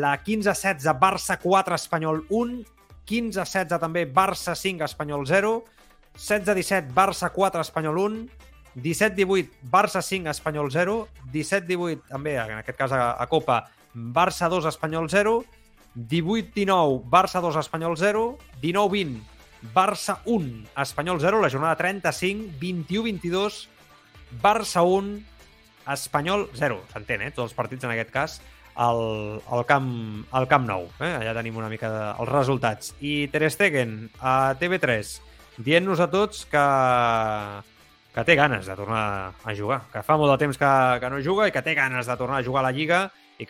La 0.02 0.16
15-16, 0.24 0.94
Barça 1.00 1.38
4, 1.42 1.76
Espanyol 1.76 2.24
1. 2.30 2.62
15-16 3.10 3.80
també, 3.82 4.06
Barça 4.06 4.56
5, 4.56 4.86
Espanyol 4.86 5.26
0. 5.28 5.56
16-17, 6.18 6.94
Barça 6.94 7.32
4, 7.34 7.62
Espanyol 7.62 7.98
1. 7.98 8.22
17-18, 8.78 9.50
Barça 9.64 10.02
5, 10.02 10.30
Espanyol 10.30 10.72
0. 10.72 11.08
17-18, 11.34 12.06
també, 12.08 12.38
en 12.38 12.62
aquest 12.62 12.78
cas 12.78 12.94
a, 12.96 13.16
a 13.20 13.28
Copa, 13.28 13.66
Barça 13.94 14.48
2, 14.50 14.70
Espanyol 14.70 15.10
0. 15.10 15.42
18-19, 15.96 17.04
Barça 17.10 17.42
2, 17.42 17.56
Espanyol 17.60 17.98
0. 17.98 18.38
19-20, 18.62 19.20
Barça 19.74 20.22
1, 20.26 20.68
Espanyol 20.78 21.20
0. 21.20 21.42
La 21.42 21.50
jornada 21.50 21.76
35, 21.76 22.56
21-22, 22.60 23.68
Barça 24.42 24.84
1, 24.84 25.20
Espanyol 25.92 26.48
0. 26.56 26.82
S'entén, 26.94 27.22
eh? 27.22 27.32
Tots 27.32 27.50
els 27.50 27.58
partits, 27.58 27.84
en 27.84 27.94
aquest 27.94 28.12
cas, 28.14 28.40
al, 28.76 29.42
al, 29.50 29.66
camp, 29.68 29.92
al 30.32 30.48
Camp 30.48 30.66
Nou. 30.68 30.88
Eh? 31.00 31.12
Allà 31.12 31.36
tenim 31.38 31.58
una 31.60 31.70
mica 31.72 31.92
de, 31.92 32.06
els 32.24 32.32
resultats. 32.32 32.96
I 33.04 33.28
Ter 33.34 33.50
Stegen, 33.52 34.10
a 34.20 34.56
TV3, 34.60 35.18
dient-nos 35.62 36.00
a 36.00 36.08
tots 36.12 36.46
que, 36.50 36.66
que 38.16 38.26
té 38.28 38.38
ganes 38.40 38.70
de 38.70 38.78
tornar 38.80 39.34
a 39.44 39.56
jugar, 39.58 39.84
que 39.92 40.04
fa 40.06 40.18
molt 40.18 40.34
de 40.34 40.40
temps 40.46 40.58
que, 40.58 40.72
que 41.04 41.12
no 41.12 41.22
juga 41.26 41.50
i 41.50 41.56
que 41.56 41.64
té 41.66 41.76
ganes 41.78 42.08
de 42.08 42.18
tornar 42.18 42.40
a 42.40 42.46
jugar 42.48 42.64
a 42.64 42.70
la 42.70 42.76
Lliga 42.76 43.10
i 43.42 43.46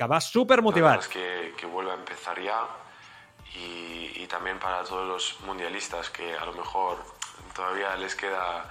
que 0.61 0.61
va 0.61 0.63
motivat. 0.63 0.99
es 1.01 1.07
que, 1.07 1.53
que 1.57 1.65
vuelva 1.65 1.91
a 1.93 1.95
empezar 1.95 2.39
ya 2.39 2.65
y, 3.55 4.11
y 4.23 4.27
también 4.27 4.59
para 4.59 4.83
todos 4.83 5.07
los 5.07 5.39
mundialistas 5.41 6.09
que 6.09 6.37
a 6.37 6.45
lo 6.45 6.53
mejor 6.53 6.97
todavía 7.53 7.95
les 7.97 8.15
queda 8.15 8.65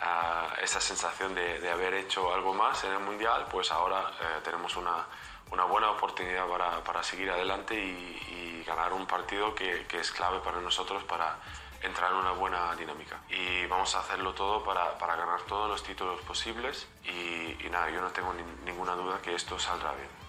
ah, 0.00 0.48
esa 0.60 0.80
sensación 0.80 1.34
de, 1.34 1.60
de 1.60 1.70
haber 1.70 1.94
hecho 1.94 2.34
algo 2.34 2.52
más 2.54 2.82
en 2.84 2.92
el 2.92 2.98
Mundial, 3.00 3.46
pues 3.50 3.70
ahora 3.70 4.10
eh, 4.20 4.40
tenemos 4.42 4.76
una, 4.76 5.06
una 5.52 5.64
buena 5.64 5.90
oportunidad 5.90 6.46
para, 6.48 6.82
para 6.82 7.02
seguir 7.02 7.30
adelante 7.30 7.74
y, 7.74 8.60
y 8.60 8.64
ganar 8.66 8.92
un 8.92 9.06
partido 9.06 9.54
que, 9.54 9.86
que 9.86 10.00
es 10.00 10.10
clave 10.10 10.40
para 10.40 10.60
nosotros 10.60 11.04
para 11.04 11.36
entrar 11.82 12.10
en 12.12 12.16
una 12.16 12.32
buena 12.32 12.74
dinámica. 12.76 13.20
Y 13.28 13.66
vamos 13.66 13.94
a 13.94 14.00
hacerlo 14.00 14.32
todo 14.32 14.64
para, 14.64 14.98
para 14.98 15.14
ganar 15.16 15.42
todos 15.42 15.68
los 15.68 15.82
títulos 15.84 16.20
posibles 16.22 16.88
y, 17.04 17.56
y 17.64 17.68
nada, 17.70 17.90
yo 17.90 18.00
no 18.00 18.08
tengo 18.10 18.32
ni- 18.32 18.64
ninguna 18.64 18.94
duda 18.94 19.20
que 19.22 19.34
esto 19.34 19.58
saldrá 19.58 19.92
bien. 19.92 20.23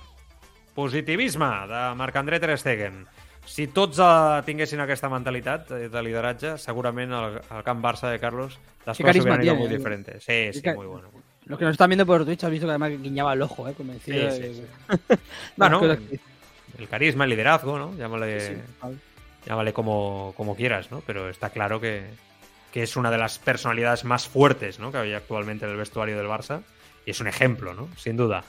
Positivisme 0.76 1.46
de 1.68 1.96
Marc-André 1.96 2.40
Ter 2.40 2.58
Stegen. 2.60 3.06
Si 3.46 3.68
tots 3.72 4.00
eh, 4.02 4.42
tinguessin 4.46 4.82
aquesta 4.84 5.08
mentalitat 5.10 5.70
de 5.70 5.88
de 5.90 6.02
lideratge, 6.04 6.56
segurament 6.60 7.14
el, 7.14 7.38
el 7.40 7.64
camp 7.64 7.84
Barça 7.84 8.10
de 8.12 8.20
Carlos 8.20 8.58
las 8.86 8.98
Qué 8.98 9.04
cosas 9.04 9.16
carisma 9.16 9.36
hubieran 9.36 9.46
ido 9.46 9.54
tiene, 9.54 9.60
muy 9.68 9.74
eh. 9.74 9.78
diferentes. 9.78 10.24
Sí, 10.24 10.50
sí, 10.54 10.70
muy 10.76 10.88
bueno. 10.88 11.10
Los 11.46 11.60
que 11.60 11.66
nos 11.66 11.74
están 11.74 11.90
viendo 11.90 12.06
por 12.08 12.26
Twitch 12.26 12.44
has 12.44 12.50
visto 12.52 12.66
que 12.66 12.72
además 12.72 12.92
guiñaba 13.02 13.34
el 13.34 13.42
ojo, 13.44 13.70
¿eh? 13.70 13.74
Convencido 13.76 14.32
Sí, 14.32 14.40
de- 14.42 14.54
sí, 14.54 14.66
Bueno, 15.56 15.80
las 15.82 15.98
cosas 15.98 16.10
que- 16.10 16.20
el 16.82 16.90
carisma, 16.90 17.24
el 17.24 17.30
liderazgo, 17.30 17.78
¿no? 17.78 17.96
Llámale, 17.96 18.40
sí, 18.42 18.54
vale. 18.82 18.98
llámale 19.46 19.72
como, 19.74 20.34
como 20.36 20.56
quieras, 20.56 20.92
¿no? 20.92 21.02
Pero 21.06 21.30
está 21.30 21.52
claro 21.52 21.80
que, 21.80 22.04
que 22.74 22.82
es 22.84 22.96
una 22.98 23.12
de 23.12 23.18
las 23.20 23.38
personalidades 23.40 24.04
más 24.04 24.28
fuertes, 24.28 24.80
¿no? 24.80 24.92
Que 24.92 24.98
hay 24.98 25.14
actualmente 25.14 25.66
en 25.66 25.72
el 25.72 25.78
vestuario 25.78 26.18
del 26.18 26.28
Barça. 26.28 26.62
I 27.06 27.12
és 27.14 27.20
un 27.22 27.28
ejemplo, 27.28 27.76
no? 27.76 27.88
Sin 27.96 28.18
duda. 28.18 28.44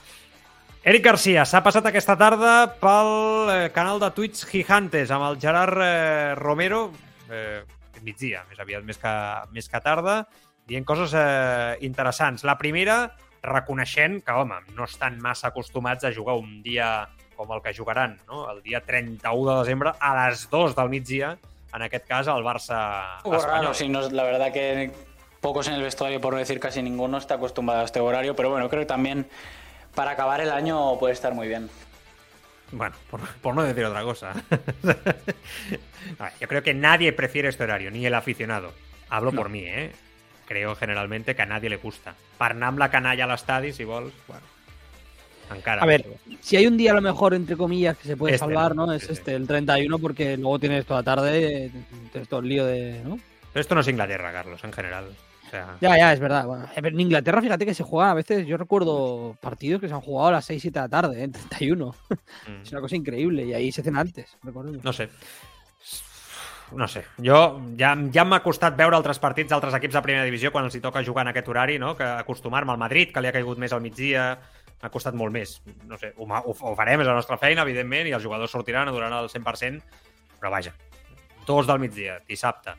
Eric 0.87 1.03
Garcia 1.03 1.41
s'ha 1.43 1.59
passat 1.59 1.83
aquesta 1.89 2.13
tarda 2.15 2.51
pel 2.79 3.49
eh, 3.51 3.55
canal 3.75 3.97
de 3.99 4.07
Twitch 4.15 4.45
Gigantes 4.47 5.09
amb 5.11 5.25
el 5.27 5.35
Gerard 5.35 5.81
eh, 5.83 6.35
Romero, 6.39 6.85
eh, 7.27 7.59
migdia, 8.05 8.45
més 8.47 8.61
aviat, 8.63 8.85
més 8.87 8.95
que, 9.01 9.11
més 9.51 9.67
que 9.67 9.81
tarda, 9.83 10.21
dient 10.71 10.87
coses 10.87 11.11
eh, 11.11 11.75
interessants. 11.83 12.45
La 12.47 12.55
primera, 12.55 12.95
reconeixent 13.43 14.21
que, 14.23 14.31
home, 14.31 14.61
no 14.77 14.87
estan 14.87 15.19
massa 15.19 15.49
acostumats 15.51 16.07
a 16.07 16.13
jugar 16.15 16.37
un 16.39 16.61
dia 16.63 17.09
com 17.35 17.51
el 17.51 17.59
que 17.65 17.75
jugaran, 17.75 18.15
no? 18.31 18.45
el 18.53 18.63
dia 18.63 18.79
31 18.79 19.43
de 19.51 19.59
desembre 19.65 19.91
a 19.99 20.13
les 20.21 20.47
2 20.47 20.77
del 20.79 20.95
migdia, 20.95 21.33
en 21.75 21.83
aquest 21.83 22.07
cas 22.07 22.31
el 22.31 22.47
Barça 22.47 22.79
espanyol. 23.25 23.43
raro, 23.43 23.73
sí, 23.73 23.89
no, 23.91 24.07
la 24.07 24.23
verdad 24.23 24.53
que 24.55 24.93
pocos 25.41 25.67
en 25.67 25.73
el 25.73 25.83
vestuario, 25.83 26.21
por 26.21 26.31
no 26.31 26.39
decir 26.39 26.61
casi 26.61 26.81
ninguno, 26.81 27.17
está 27.17 27.35
acostumbrado 27.35 27.81
a 27.81 27.83
este 27.83 27.99
horario, 27.99 28.37
pero 28.37 28.51
bueno, 28.51 28.69
creo 28.69 28.83
que 28.83 28.93
también 28.95 29.27
para 29.97 30.11
acabar 30.11 30.39
el 30.41 30.51
año 30.51 30.99
puede 30.99 31.13
estar 31.13 31.33
muy 31.33 31.47
bien. 31.47 31.71
Bueno, 32.71 32.95
por, 33.09 33.19
por 33.41 33.55
no 33.55 33.63
decir 33.63 33.83
otra 33.83 34.03
cosa. 34.03 34.31
A 36.19 36.23
ver, 36.25 36.33
yo 36.39 36.47
creo 36.47 36.61
que 36.61 36.75
nadie 36.75 37.11
prefiere 37.13 37.49
este 37.49 37.63
horario, 37.63 37.89
ni 37.89 38.05
el 38.05 38.13
aficionado. 38.13 38.73
Hablo 39.09 39.31
por 39.31 39.49
mí, 39.49 39.63
¿eh? 39.65 39.91
Creo 40.45 40.75
generalmente 40.75 41.35
que 41.35 41.41
a 41.41 41.47
nadie 41.47 41.71
le 41.71 41.77
gusta. 41.77 42.13
Parnam 42.37 42.77
la 42.77 42.91
canalla 42.91 43.23
a 43.23 43.27
l'estadi, 43.27 43.73
si 43.73 43.85
vols, 43.85 44.13
bueno. 44.27 44.45
Encara. 45.49 45.81
A 45.81 45.87
ver, 45.87 46.05
si 46.41 46.57
hay 46.57 46.67
un 46.67 46.77
día 46.77 46.91
a 46.91 46.95
lo 46.95 47.01
mejor, 47.01 47.33
entre 47.33 47.57
comillas, 47.57 47.97
que 47.97 48.09
se 48.09 48.17
puede 48.17 48.35
Este, 48.35 48.45
salvar, 48.45 48.75
¿no? 48.75 48.93
Es 48.93 49.03
sí. 49.03 49.13
este, 49.13 49.33
el 49.33 49.47
31, 49.47 49.97
porque 49.97 50.37
luego 50.37 50.59
tienes 50.59 50.85
toda 50.85 51.01
tarde, 51.01 51.65
eh, 51.65 51.71
tienes 52.11 52.29
todo 52.29 52.41
el 52.41 52.49
lío 52.49 52.65
de. 52.67 53.01
¿no? 53.03 53.17
Pero 53.51 53.61
esto 53.61 53.73
no 53.73 53.81
es 53.81 53.87
Inglaterra, 53.87 54.31
Carlos, 54.31 54.63
en 54.63 54.73
general. 54.73 55.15
O 55.47 55.49
sea, 55.49 55.77
Ya, 55.79 55.97
ya, 55.97 56.13
es 56.13 56.19
verdad. 56.19 56.45
Bueno, 56.45 56.65
eh, 56.65 56.81
en 56.83 56.99
Inglaterra, 56.99 57.41
fíjate 57.41 57.65
que 57.65 57.73
se 57.73 57.83
juega 57.83 58.11
a 58.11 58.13
veces, 58.13 58.45
yo 58.45 58.57
recuerdo 58.57 59.35
partidos 59.41 59.81
que 59.81 59.87
se 59.87 59.93
han 59.93 60.01
jugado 60.01 60.27
a 60.27 60.31
las 60.33 60.45
6, 60.45 60.61
7 60.61 60.79
de 60.79 60.83
la 60.85 60.89
tarde, 60.89 61.23
¿eh? 61.23 61.27
31. 61.29 61.95
mm. 62.47 62.61
Es 62.63 62.71
una 62.71 62.81
cosa 62.81 62.95
increíble 62.95 63.45
y 63.45 63.53
ahí 63.53 63.71
se 63.71 63.81
hacen 63.81 63.97
antes, 63.97 64.37
recordemos. 64.43 64.83
No 64.83 64.93
sé. 64.93 65.09
No 66.75 66.87
sé. 66.87 67.05
Jo 67.23 67.61
ja, 67.79 67.93
ja 68.11 68.25
m'ha 68.27 68.41
costat 68.43 68.75
veure 68.75 68.97
altres 68.97 69.21
partits 69.23 69.53
d'altres 69.53 69.77
equips 69.77 69.95
de 69.95 70.01
primera 70.03 70.25
divisió 70.27 70.51
quan 70.51 70.65
els 70.67 70.75
hi 70.75 70.81
toca 70.83 71.03
jugar 71.05 71.23
en 71.23 71.31
aquest 71.31 71.47
horari, 71.47 71.77
no? 71.79 71.95
que 71.95 72.03
acostumar-me 72.03 72.73
al 72.73 72.81
Madrid, 72.81 73.13
que 73.13 73.23
li 73.23 73.29
ha 73.29 73.35
caigut 73.35 73.61
més 73.61 73.71
al 73.71 73.79
migdia, 73.81 74.33
m'ha 74.81 74.91
costat 74.91 75.15
molt 75.15 75.31
més. 75.31 75.61
No 75.87 75.97
sé, 75.97 76.11
ho, 76.17 76.27
ho, 76.27 76.51
ho 76.51 76.75
farem, 76.75 77.01
és 77.01 77.07
la 77.07 77.15
nostra 77.15 77.39
feina, 77.39 77.63
evidentment, 77.63 78.09
i 78.09 78.15
els 78.17 78.25
jugadors 78.25 78.51
sortiran, 78.51 78.91
duraran 78.91 79.15
el 79.21 79.31
100%, 79.31 80.03
però 80.41 80.51
vaja, 80.51 80.75
dos 81.47 81.69
del 81.69 81.79
migdia, 81.79 82.19
dissabte. 82.27 82.75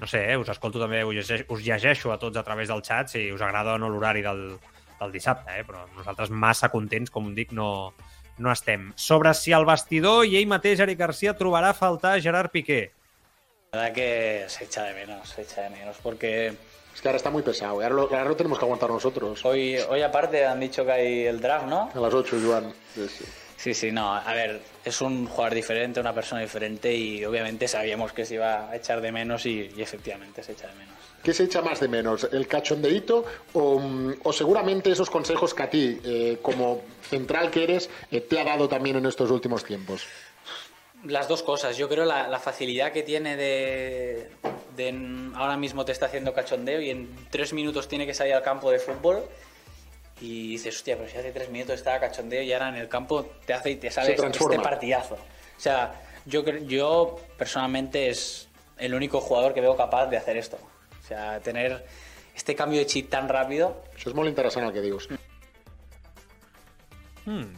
No 0.00 0.06
sé, 0.10 0.24
eh? 0.32 0.36
us 0.36 0.48
escolto 0.50 0.80
també, 0.82 1.04
us 1.06 1.14
llegeixo, 1.14 1.46
us 1.54 1.62
llegeixo 1.62 2.12
a 2.12 2.18
tots 2.18 2.36
a 2.36 2.42
través 2.42 2.68
del 2.68 2.82
xat 2.82 3.12
si 3.12 3.28
us 3.32 3.40
agrada 3.40 3.76
o 3.76 3.78
no 3.78 3.88
l'horari 3.88 4.22
del, 4.22 4.58
del 5.00 5.12
dissabte, 5.14 5.54
eh? 5.60 5.64
però 5.64 5.84
nosaltres 5.96 6.30
massa 6.30 6.68
contents, 6.72 7.12
com 7.14 7.30
dic, 7.34 7.52
no, 7.54 7.94
no 8.38 8.50
estem. 8.52 8.92
Sobre 8.96 9.32
si 9.38 9.54
al 9.54 9.66
vestidor 9.68 10.26
i 10.26 10.36
ell 10.40 10.50
mateix, 10.50 10.82
Eric 10.82 10.98
Garcia, 10.98 11.36
trobarà 11.38 11.70
a 11.70 11.78
faltar 11.78 12.20
Gerard 12.20 12.50
Piqué. 12.50 12.92
La 13.72 13.80
verdad 13.80 13.94
que 13.94 14.44
se 14.48 14.64
echa 14.64 14.82
de 14.84 14.94
menos, 14.94 15.28
se 15.28 15.42
echa 15.42 15.62
de 15.62 15.70
menos, 15.70 15.96
porque 16.02 16.52
Es 16.94 17.02
que 17.02 17.08
ahora 17.08 17.16
está 17.16 17.30
muy 17.30 17.42
pesado. 17.42 17.80
y 17.80 17.84
Ahora 17.84 17.94
lo, 17.94 18.02
ahora 18.02 18.24
lo 18.24 18.36
tenemos 18.36 18.58
que 18.58 18.64
aguantar 18.64 18.88
nosotros. 18.88 19.44
hoy, 19.44 19.76
hoy 19.88 20.02
aparte 20.02 20.46
han 20.46 20.60
dicho 20.60 20.84
que 20.84 20.92
hay 20.92 21.26
el 21.26 21.40
draft, 21.40 21.66
¿no? 21.66 21.90
A 21.92 21.98
las 21.98 22.14
8, 22.14 22.36
Joan. 22.40 22.72
Sí, 22.94 23.08
sí. 23.08 23.24
Sí, 23.64 23.72
sí, 23.72 23.90
no, 23.90 24.14
a 24.14 24.34
ver, 24.34 24.60
es 24.84 25.00
un 25.00 25.24
jugador 25.24 25.54
diferente, 25.54 25.98
una 25.98 26.12
persona 26.12 26.42
diferente 26.42 26.94
y 26.94 27.24
obviamente 27.24 27.66
sabíamos 27.66 28.12
que 28.12 28.26
se 28.26 28.34
iba 28.34 28.68
a 28.68 28.76
echar 28.76 29.00
de 29.00 29.10
menos 29.10 29.46
y, 29.46 29.72
y 29.74 29.80
efectivamente 29.80 30.42
se 30.42 30.52
echa 30.52 30.66
de 30.66 30.74
menos. 30.74 30.94
¿Qué 31.22 31.32
se 31.32 31.44
echa 31.44 31.62
más 31.62 31.80
de 31.80 31.88
menos? 31.88 32.28
¿El 32.30 32.46
cachondeíto 32.46 33.24
o, 33.54 33.78
mm, 33.78 34.16
o 34.22 34.32
seguramente 34.34 34.90
esos 34.90 35.08
consejos 35.08 35.54
que 35.54 35.62
a 35.62 35.70
ti, 35.70 35.98
eh, 36.04 36.38
como 36.42 36.82
central 37.08 37.50
que 37.50 37.64
eres, 37.64 37.88
eh, 38.10 38.20
te 38.20 38.38
ha 38.38 38.44
dado 38.44 38.68
también 38.68 38.96
en 38.96 39.06
estos 39.06 39.30
últimos 39.30 39.64
tiempos? 39.64 40.02
Las 41.06 41.26
dos 41.26 41.42
cosas. 41.42 41.78
Yo 41.78 41.88
creo 41.88 42.04
la, 42.04 42.28
la 42.28 42.40
facilidad 42.40 42.92
que 42.92 43.02
tiene 43.02 43.34
de, 43.34 44.28
ahora 45.36 45.56
mismo 45.56 45.86
te 45.86 45.92
está 45.92 46.04
haciendo 46.04 46.34
cachondeo 46.34 46.82
y 46.82 46.90
en 46.90 47.08
tres 47.30 47.54
minutos 47.54 47.88
tiene 47.88 48.04
que 48.04 48.12
salir 48.12 48.34
al 48.34 48.42
campo 48.42 48.70
de 48.70 48.78
fútbol 48.78 49.24
y 50.24 50.48
dices, 50.52 50.76
hostia, 50.76 50.96
pero 50.96 51.08
si 51.08 51.18
hace 51.18 51.32
tres 51.32 51.50
minutos 51.50 51.74
estaba 51.74 52.00
cachondeo 52.00 52.42
y 52.42 52.52
ahora 52.52 52.70
en 52.70 52.76
el 52.76 52.88
campo 52.88 53.24
te 53.44 53.52
hace 53.52 53.72
y 53.72 53.76
te 53.76 53.90
sale 53.90 54.16
Se 54.16 54.26
este 54.26 54.58
partidazo. 54.58 55.16
O 55.16 55.60
sea, 55.60 56.00
yo, 56.24 56.42
yo 56.60 57.20
personalmente 57.36 58.08
es 58.08 58.48
el 58.78 58.94
único 58.94 59.20
jugador 59.20 59.52
que 59.52 59.60
veo 59.60 59.76
capaz 59.76 60.06
de 60.06 60.16
hacer 60.16 60.38
esto. 60.38 60.56
O 61.02 61.06
sea, 61.06 61.40
tener 61.40 61.84
este 62.34 62.54
cambio 62.54 62.78
de 62.78 62.86
chip 62.86 63.10
tan 63.10 63.28
rápido 63.28 63.84
Eso 63.96 64.08
es 64.08 64.16
muy 64.16 64.26
interesante 64.28 64.68
el 64.68 64.72
que 64.72 64.80
digo. 64.80 64.98
Hmm. 67.26 67.52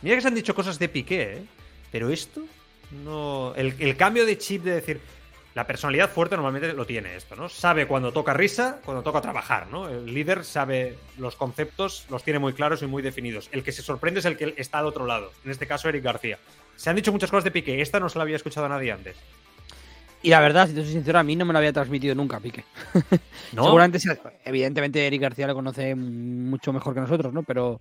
Mira 0.00 0.16
que 0.16 0.22
se 0.22 0.28
han 0.28 0.34
dicho 0.34 0.54
cosas 0.54 0.78
de 0.78 0.88
Piqué, 0.88 1.22
¿eh? 1.34 1.44
pero 1.92 2.10
esto 2.10 2.42
no. 2.90 3.54
El, 3.54 3.74
el 3.78 3.96
cambio 3.96 4.24
de 4.24 4.38
chip 4.38 4.62
de 4.62 4.76
decir. 4.76 5.00
La 5.56 5.66
personalidad 5.66 6.10
fuerte 6.10 6.36
normalmente 6.36 6.74
lo 6.74 6.84
tiene 6.84 7.16
esto, 7.16 7.34
¿no? 7.34 7.48
Sabe 7.48 7.86
cuando 7.86 8.12
toca 8.12 8.34
risa, 8.34 8.78
cuando 8.84 9.02
toca 9.02 9.22
trabajar, 9.22 9.68
¿no? 9.68 9.88
El 9.88 10.04
líder 10.04 10.44
sabe 10.44 10.98
los 11.16 11.34
conceptos, 11.34 12.04
los 12.10 12.22
tiene 12.22 12.38
muy 12.38 12.52
claros 12.52 12.82
y 12.82 12.86
muy 12.86 13.02
definidos. 13.02 13.48
El 13.52 13.62
que 13.62 13.72
se 13.72 13.80
sorprende 13.80 14.20
es 14.20 14.26
el 14.26 14.36
que 14.36 14.52
está 14.58 14.80
al 14.80 14.84
otro 14.84 15.06
lado. 15.06 15.32
En 15.46 15.50
este 15.50 15.66
caso, 15.66 15.88
Eric 15.88 16.04
García. 16.04 16.38
Se 16.76 16.90
han 16.90 16.96
dicho 16.96 17.10
muchas 17.10 17.30
cosas 17.30 17.44
de 17.44 17.52
Piqué. 17.52 17.80
Esta 17.80 17.98
no 17.98 18.10
se 18.10 18.18
la 18.18 18.24
había 18.24 18.36
escuchado 18.36 18.66
a 18.66 18.68
nadie 18.68 18.92
antes. 18.92 19.16
Y 20.22 20.28
la 20.28 20.40
verdad, 20.40 20.68
si 20.68 20.74
te 20.74 20.82
soy 20.82 20.92
sincero, 20.92 21.18
a 21.18 21.22
mí 21.22 21.36
no 21.36 21.46
me 21.46 21.54
lo 21.54 21.58
había 21.58 21.72
transmitido 21.72 22.14
nunca, 22.14 22.38
Pique. 22.38 22.62
¿No? 23.54 23.64
Seguramente, 23.64 23.98
evidentemente, 24.44 25.06
Eric 25.06 25.22
García 25.22 25.46
lo 25.46 25.54
conoce 25.54 25.94
mucho 25.94 26.70
mejor 26.74 26.92
que 26.92 27.00
nosotros, 27.00 27.32
¿no? 27.32 27.44
Pero 27.44 27.80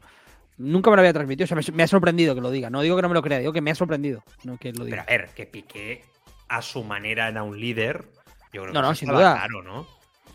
nunca 0.57 0.91
me 0.91 0.95
lo 0.95 1.01
había 1.01 1.11
transmitido. 1.11 1.43
O 1.43 1.47
sea, 1.47 1.57
me, 1.57 1.63
me 1.75 1.83
ha 1.83 1.87
sorprendido 1.87 2.35
que 2.35 2.39
lo 2.41 2.51
diga. 2.51 2.69
No 2.69 2.79
digo 2.79 2.95
que 2.95 3.01
no 3.01 3.09
me 3.09 3.15
lo 3.15 3.21
crea, 3.21 3.39
digo 3.39 3.51
que 3.51 3.59
me 3.59 3.71
ha 3.71 3.75
sorprendido. 3.75 4.23
No 4.45 4.57
que 4.57 4.69
lo 4.71 4.85
Pero 4.85 4.85
diga. 4.85 5.01
a 5.01 5.05
ver, 5.07 5.29
que 5.35 5.45
Piqué 5.45 6.15
a 6.47 6.61
su 6.61 6.83
manera 6.83 7.27
era 7.29 7.43
un 7.43 7.59
líder. 7.59 8.05
Yo 8.53 8.61
creo 8.63 8.73
No, 8.73 8.81
que 8.81 8.87
no, 8.87 8.95
sin 8.95 9.09
duda. 9.09 9.33
claro, 9.35 9.63
¿no? 9.63 9.87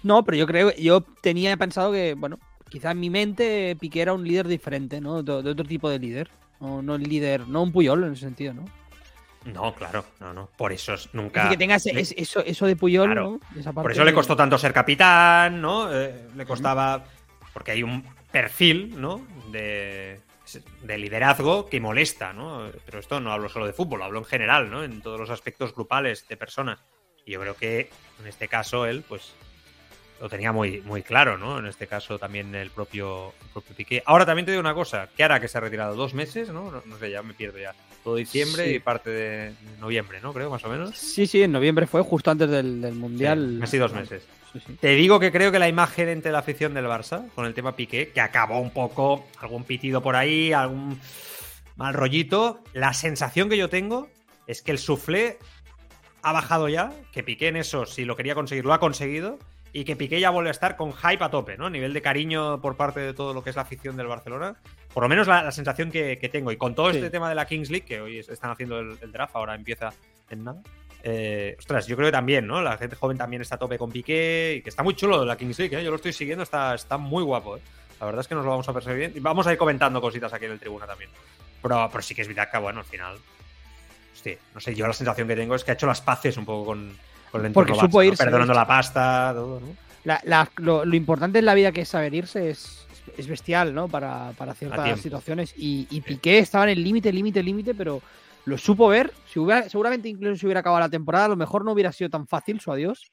No, 0.02 0.24
pero 0.24 0.36
yo 0.38 0.46
creo, 0.46 0.74
yo 0.76 1.02
tenía 1.02 1.56
pensado 1.56 1.92
que, 1.92 2.14
bueno, 2.14 2.38
quizá 2.68 2.90
en 2.92 3.00
mi 3.00 3.11
mente 3.11 3.76
Piqué 3.78 4.02
era 4.02 4.12
un 4.12 4.24
líder 4.24 4.48
diferente, 4.48 5.00
¿no? 5.00 5.22
De, 5.22 5.42
de 5.42 5.50
otro 5.50 5.64
tipo 5.64 5.88
de 5.90 5.98
líder. 5.98 6.30
No, 6.61 6.82
no 6.82 6.94
el 6.94 7.02
líder, 7.02 7.48
no 7.48 7.62
un 7.62 7.72
Puyol 7.72 8.04
en 8.04 8.12
ese 8.12 8.22
sentido, 8.22 8.52
¿no? 8.54 8.64
No, 9.46 9.74
claro, 9.74 10.04
no, 10.20 10.34
no. 10.34 10.50
Por 10.56 10.70
eso 10.72 10.92
es- 10.92 11.06
Es 11.06 11.14
nunca. 11.14 11.44
decir, 11.44 11.56
que 11.56 11.62
tenga 11.64 11.76
ese- 11.76 11.94
le- 11.94 12.02
es- 12.02 12.14
eso, 12.16 12.40
eso 12.44 12.66
de 12.66 12.76
Puyol, 12.76 13.06
Claro. 13.06 13.40
¿no? 13.54 13.58
Esa 13.61 13.72
Por 13.72 13.90
eso 13.90 14.04
le 14.04 14.12
costó 14.12 14.36
tanto 14.36 14.58
ser 14.58 14.72
capitán, 14.74 15.61
¿no? 15.62 15.90
Eh, 15.92 16.28
le 16.36 16.44
costaba. 16.44 17.04
Porque 17.54 17.70
hay 17.72 17.82
un 17.82 18.04
perfil, 18.30 19.00
¿no? 19.00 19.26
De, 19.50 20.20
de 20.82 20.98
liderazgo 20.98 21.66
que 21.68 21.80
molesta, 21.80 22.32
¿no? 22.32 22.68
Pero 22.86 22.98
esto 22.98 23.20
no 23.20 23.32
hablo 23.32 23.48
solo 23.48 23.66
de 23.66 23.72
fútbol, 23.72 24.03
hablo 24.03 24.18
en 24.20 24.24
general, 24.24 24.70
¿no? 24.70 24.82
En 24.84 25.03
todos 25.03 25.18
los 25.20 25.30
aspectos 25.30 25.74
grupales 25.74 26.26
de 26.28 26.36
personas. 26.36 26.78
Y 27.24 27.32
yo 27.32 27.40
creo 27.40 27.55
que 27.57 27.90
en 28.20 28.26
este 28.26 28.48
caso 28.48 28.86
él, 28.86 29.05
pues, 29.09 29.32
lo 30.20 30.28
tenía 30.28 30.53
muy, 30.53 30.80
muy 30.82 31.03
claro, 31.03 31.38
¿no? 31.38 31.59
En 31.59 31.66
este 31.66 31.86
caso 31.86 32.18
también 32.18 32.55
el 32.55 32.70
propio, 32.70 33.32
el 33.42 33.48
propio 33.53 33.74
Piqué. 33.76 34.03
Ahora 34.05 34.26
también 34.26 34.44
te 34.46 34.53
digo 34.53 34.61
una 34.61 34.74
cosa, 34.74 35.09
que 35.16 35.22
ahora 35.22 35.40
que 35.40 35.48
se 35.48 35.57
ha 35.57 35.61
retirado 35.62 35.94
dos 35.94 36.12
meses, 36.14 36.51
¿no? 36.51 36.70
No, 36.70 36.82
no 36.84 36.98
sé, 36.98 37.11
ya 37.11 37.22
me 37.22 37.32
pierdo 37.34 37.59
ya. 37.59 37.74
Todo 38.05 38.16
diciembre 38.16 38.64
Sí. 38.68 38.74
y 38.76 38.78
parte 38.80 39.11
de 39.11 39.55
noviembre, 39.78 40.20
¿no? 40.22 40.32
Creo, 40.32 40.51
más 40.51 40.64
o 40.64 40.68
menos. 40.68 40.96
Sí, 40.96 41.26
sí, 41.26 41.42
en 41.42 41.53
noviembre 41.53 41.86
fue 41.86 42.03
justo 42.03 42.30
antes 42.30 42.51
del, 42.51 42.80
del 42.80 42.94
Mundial. 42.94 43.53
Sí, 43.55 43.61
casi 43.61 43.78
dos 43.78 43.92
meses. 43.92 44.22
Sí, 44.53 44.61
sí. 44.66 44.74
Te 44.80 44.88
digo 44.96 45.20
que 45.20 45.30
creo 45.30 45.53
que 45.53 45.59
la 45.59 45.68
imagen 45.68 46.09
entre 46.09 46.32
la 46.32 46.40
afición 46.40 46.74
del 46.74 46.86
Barça 46.86 47.28
con 47.34 47.46
el 47.46 47.55
tema 47.55 47.76
Piqué, 47.76 48.09
que 48.12 48.20
acabó 48.20 48.59
un 48.59 48.70
poco, 48.70 49.24
algún 49.40 49.64
pitido 49.64 50.03
por 50.03 50.16
ahí, 50.16 50.53
algún 50.53 51.01
mal 51.76 51.94
rollito, 51.94 52.62
la 52.72 52.92
sensación 52.92 53.48
que 53.48 53.57
yo 53.57 53.68
tengo 53.68 54.09
es 54.46 54.62
que 54.62 54.72
el 54.72 54.78
suflé 54.78 55.38
ha 56.22 56.32
bajado 56.32 56.68
ya, 56.68 56.92
que 57.12 57.22
Piqué 57.22 57.48
en 57.48 57.57
eso, 57.57 57.86
si 57.86 58.05
lo 58.05 58.16
quería 58.16 58.34
conseguir, 58.34 58.64
lo 58.64 58.72
ha 58.74 58.80
conseguido, 58.80 59.38
y 59.72 59.84
que 59.84 59.94
Piqué 59.94 60.18
ya 60.18 60.30
vuelve 60.30 60.48
a 60.48 60.53
estar 60.53 60.76
con 60.76 60.92
hype 60.92 61.22
a 61.22 61.30
tope, 61.30 61.57
¿no? 61.57 61.66
A 61.66 61.70
nivel 61.70 61.92
de 61.94 62.03
cariño 62.03 62.61
por 62.61 62.76
parte 62.76 62.98
de 62.98 63.14
todo 63.14 63.32
lo 63.32 63.44
que 63.44 63.51
es 63.51 63.57
la 63.57 63.62
afición 63.62 63.96
del 63.96 64.09
Barcelona. 64.09 64.57
Por 64.92 65.05
lo 65.05 65.09
menos 65.09 65.28
la, 65.28 65.44
la 65.44 65.53
sensación 65.53 65.92
que, 65.92 66.18
que 66.18 66.28
tengo. 66.28 66.51
Y 66.51 66.57
con 66.57 66.74
todo 66.74 66.90
Sí. 66.90 66.96
este 66.96 67.09
tema 67.11 67.28
de 67.28 67.36
la 67.36 67.46
Kings 67.46 67.70
League, 67.70 67.86
que 67.86 68.01
hoy 68.01 68.18
es- 68.18 68.28
están 68.28 68.51
haciendo 68.51 68.80
el, 68.80 68.98
el 69.01 69.12
draft, 69.12 69.36
ahora 69.36 69.55
empieza 69.55 69.92
en 70.28 70.42
nada. 70.42 70.61
Eh, 71.03 71.57
ostras, 71.59 71.86
yo 71.86 71.96
creo 71.96 72.09
que 72.09 72.12
también, 72.12 72.46
¿no? 72.46 72.61
La 72.62 72.76
gente 72.76 72.94
joven 72.96 73.16
también 73.16 73.40
está 73.42 73.55
a 73.55 73.59
tope 73.59 73.78
con 73.78 73.90
Piqué 73.90 74.57
y 74.59 74.62
que 74.62 74.68
está 74.68 74.82
muy 74.82 74.94
chulo 74.94 75.24
la 75.24 75.36
Kings 75.36 75.59
League, 75.59 75.78
¿eh? 75.78 75.82
Yo 75.84 75.90
lo 75.90 75.96
estoy 75.96 76.12
siguiendo, 76.12 76.42
está, 76.42 76.74
está 76.74 76.98
muy 76.98 77.22
guapo, 77.22 77.57
¿eh? 77.57 77.61
La 78.01 78.07
verdad 78.07 78.20
es 78.20 78.28
que 78.28 78.34
nos 78.34 78.44
lo 78.44 78.51
vamos 78.51 78.68
a 78.68 78.72
perseguir 78.72 78.98
bien. 78.98 79.12
Y 79.16 79.20
vamos 79.20 79.46
a 79.46 79.53
ir 79.53 79.59
comentando 79.59 80.01
cositas 80.01 80.32
aquí 80.32 80.46
en 80.46 80.53
el 80.53 80.59
tribuna 80.59 80.86
también. 80.86 81.11
Pero, 81.62 81.88
pero 81.90 82.03
sí 82.03 82.14
que 82.14 82.22
es 82.22 82.28
verdad 82.28 82.51
que, 82.51 82.59
bueno, 82.59 82.80
al 82.80 82.86
final. 82.86 83.16
Hostia, 84.14 84.36
no 84.55 84.61
sé, 84.61 84.74
yo 84.74 84.86
la 84.86 84.92
sensación 84.92 85.28
que 85.28 85.36
tengo 85.36 85.55
es 85.55 85.64
que 85.64 85.70
ha 85.70 85.74
hecho 85.74 85.86
las 85.86 86.01
paces 86.01 86.36
un 86.36 86.44
poco 86.44 86.64
con, 86.66 86.96
con 87.30 87.40
el 87.42 87.46
entorno 87.48 87.66
Porque 87.74 87.80
supo 87.80 87.98
¿no? 87.98 88.05
irse, 88.05 88.24
Perdonando 88.24 88.53
¿eh? 88.53 88.57
la 88.57 88.66
pasta, 88.66 89.32
todo, 89.34 89.61
¿no? 89.61 89.66
La- 90.05 90.20
la- 90.24 90.51
lo, 90.57 90.84
lo 90.84 90.96
importante 90.96 91.38
en 91.38 91.44
la 91.46 91.55
vida 91.55 91.72
que 91.72 91.82
es 91.82 91.88
saber 91.90 92.14
irse 92.14 92.51
es, 92.51 92.86
es 93.18 93.26
bestial, 93.26 93.74
¿no? 93.74 93.88
Para, 93.88 94.32
para 94.36 94.55
ciertas 94.55 95.01
situaciones. 95.01 95.55
Y, 95.57 95.86
y 95.90 96.01
Piqué 96.01 96.38
estaba 96.38 96.64
en 96.64 96.70
el 96.70 96.82
límite, 96.84 97.12
límite, 97.12 97.42
límite, 97.42 97.74
pero 97.74 98.01
lo 98.45 98.59
supo 98.59 98.88
ver. 98.88 99.12
Si 99.26 99.38
hubiera, 99.38 99.68
seguramente 99.68 100.09
incluso 100.09 100.36
si 100.36 100.47
hubiera 100.47 100.61
acabado 100.61 100.80
la 100.80 100.88
temporada, 100.88 101.26
a 101.26 101.28
lo 101.28 101.36
mejor 101.36 101.64
no 101.64 101.72
hubiera 101.72 101.93
sido 101.93 102.11
tan 102.11 102.26
fácil 102.26 102.61
su 102.61 102.72
adiós. 102.72 103.11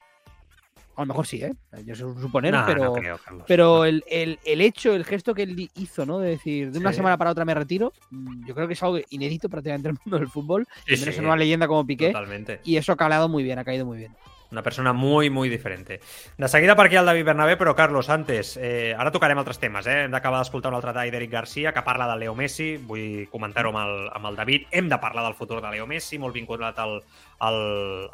A 0.96 1.02
lo 1.02 1.06
mejor 1.08 1.28
sí, 1.28 1.44
¿eh? 1.44 1.54
Yo 1.86 1.94
sé 1.94 2.02
suponer, 2.20 2.52
No, 2.56 2.64
pero, 2.66 2.84
no 2.86 2.94
creo, 2.94 3.20
Carlos. 3.20 3.44
pero 3.48 3.86
el, 3.86 4.04
el- 4.10 4.40
el 4.44 4.62
hecho, 4.62 4.96
el 4.96 5.06
gesto 5.06 5.36
que 5.36 5.44
él 5.44 5.70
hizo, 5.76 6.08
¿no? 6.08 6.18
De 6.18 6.32
decir, 6.32 6.72
de 6.72 6.80
una 6.80 6.90
Sí. 6.92 6.96
semana 6.98 7.18
para 7.20 7.30
otra 7.30 7.46
me 7.46 7.54
retiro, 7.54 7.94
mm, 8.10 8.48
yo 8.48 8.56
creo 8.56 8.68
que 8.68 8.74
es 8.74 8.82
algo 8.82 8.98
inédito 9.12 9.48
prácticamente 9.48 9.90
en 9.90 9.96
el 9.96 10.02
mundo 10.04 10.18
del 10.18 10.28
fútbol. 10.30 10.66
Sí, 10.88 10.96
y 10.96 10.98
menos 11.00 11.14
sí, 11.14 11.20
en 11.20 11.26
una 11.28 11.36
leyenda 11.36 11.68
como 11.68 11.86
Piqué. 11.86 12.08
Totalmente. 12.08 12.62
Y 12.64 12.78
eso 12.78 12.92
ha 12.94 12.98
calado 12.98 13.30
muy 13.30 13.44
bien, 13.44 13.60
ha 13.60 13.64
caído 13.64 13.86
muy 13.86 14.00
bien. 14.00 14.16
Una 14.52 14.64
persona 14.64 14.94
muy, 14.94 15.30
muy 15.30 15.50
diferente. 15.50 16.00
De 16.38 16.48
seguida 16.48 16.76
per 16.76 16.86
aquí 16.86 16.96
el 16.96 17.06
David 17.06 17.26
Bernabé, 17.26 17.58
però 17.58 17.76
Carlos, 17.76 18.10
antes, 18.10 18.56
eh, 18.58 18.96
ara 18.98 19.12
tocarem 19.12 19.38
altres 19.38 19.60
temes. 19.60 19.88
Eh? 19.88 20.06
Hem 20.06 20.14
d'acabar 20.16 20.40
d'escoltar 20.40 20.72
un 20.72 20.78
altre 20.80 20.94
tall 20.96 21.12
d'Eric 21.12 21.32
Garcia 21.32 21.74
que 21.76 21.84
parla 21.84 22.08
de 22.08 22.16
Leo 22.22 22.36
Messi, 22.36 22.78
vull 22.78 23.28
comentar-ho 23.32 23.74
amb, 23.74 23.84
el, 23.84 24.08
amb 24.16 24.32
el 24.32 24.40
David. 24.40 24.70
Hem 24.72 24.88
de 24.88 25.02
parlar 25.04 25.26
del 25.28 25.36
futur 25.36 25.60
de 25.62 25.74
Leo 25.76 25.88
Messi, 25.88 26.18
molt 26.18 26.36
vinculat 26.36 26.80
al, 26.80 27.02
al, 27.44 27.60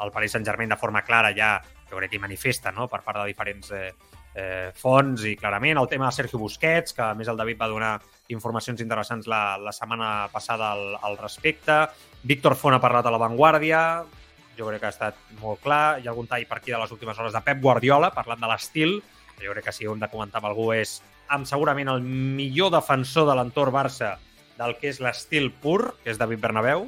al 0.00 0.12
Paris 0.12 0.34
Saint-Germain 0.34 0.74
de 0.74 0.80
forma 0.80 1.04
clara, 1.06 1.30
ja 1.36 1.60
jo 1.90 2.00
crec 2.00 2.10
que 2.10 2.18
hi 2.18 2.22
manifesta 2.22 2.72
no? 2.72 2.88
per 2.90 3.02
part 3.04 3.20
de 3.20 3.28
diferents 3.30 3.70
eh, 3.70 3.92
eh, 4.34 4.72
fonts 4.74 5.24
i 5.28 5.36
clarament 5.38 5.78
el 5.78 5.88
tema 5.88 6.08
de 6.10 6.16
Sergio 6.18 6.40
Busquets, 6.42 6.96
que 6.96 7.04
a 7.06 7.14
més 7.14 7.30
el 7.30 7.38
David 7.38 7.60
va 7.60 7.70
donar 7.70 7.94
informacions 8.34 8.82
interessants 8.82 9.28
la, 9.30 9.56
la 9.60 9.72
setmana 9.72 10.28
passada 10.32 10.72
al, 10.74 10.98
al 11.00 11.18
respecte. 11.20 11.84
Víctor 12.24 12.58
Font 12.58 12.74
ha 12.74 12.82
parlat 12.82 13.06
a 13.06 13.14
La 13.14 13.20
Vanguardia, 13.22 13.84
jo 14.58 14.68
crec 14.68 14.82
que 14.82 14.88
ha 14.88 14.94
estat 14.94 15.18
molt 15.40 15.62
clar. 15.64 15.98
Hi 16.00 16.08
ha 16.08 16.12
algun 16.12 16.28
tall 16.30 16.46
per 16.48 16.58
aquí 16.58 16.74
de 16.74 16.80
les 16.80 16.92
últimes 16.94 17.18
hores 17.18 17.34
de 17.34 17.42
Pep 17.44 17.60
Guardiola, 17.62 18.12
parlant 18.14 18.40
de 18.40 18.50
l'estil. 18.50 19.00
Jo 19.40 19.54
crec 19.54 19.68
que 19.68 19.74
si 19.74 19.88
hem 19.88 20.00
de 20.00 20.10
comentar 20.10 20.40
amb 20.40 20.50
algú 20.52 20.70
és 20.74 21.00
amb 21.34 21.48
segurament 21.48 21.88
el 21.90 22.02
millor 22.04 22.70
defensor 22.74 23.26
de 23.28 23.36
l'entorn 23.38 23.74
Barça 23.74 24.14
del 24.58 24.76
que 24.78 24.90
és 24.92 25.00
l'estil 25.02 25.50
pur, 25.50 25.96
que 26.04 26.12
és 26.12 26.20
David 26.20 26.42
Bernabéu, 26.42 26.86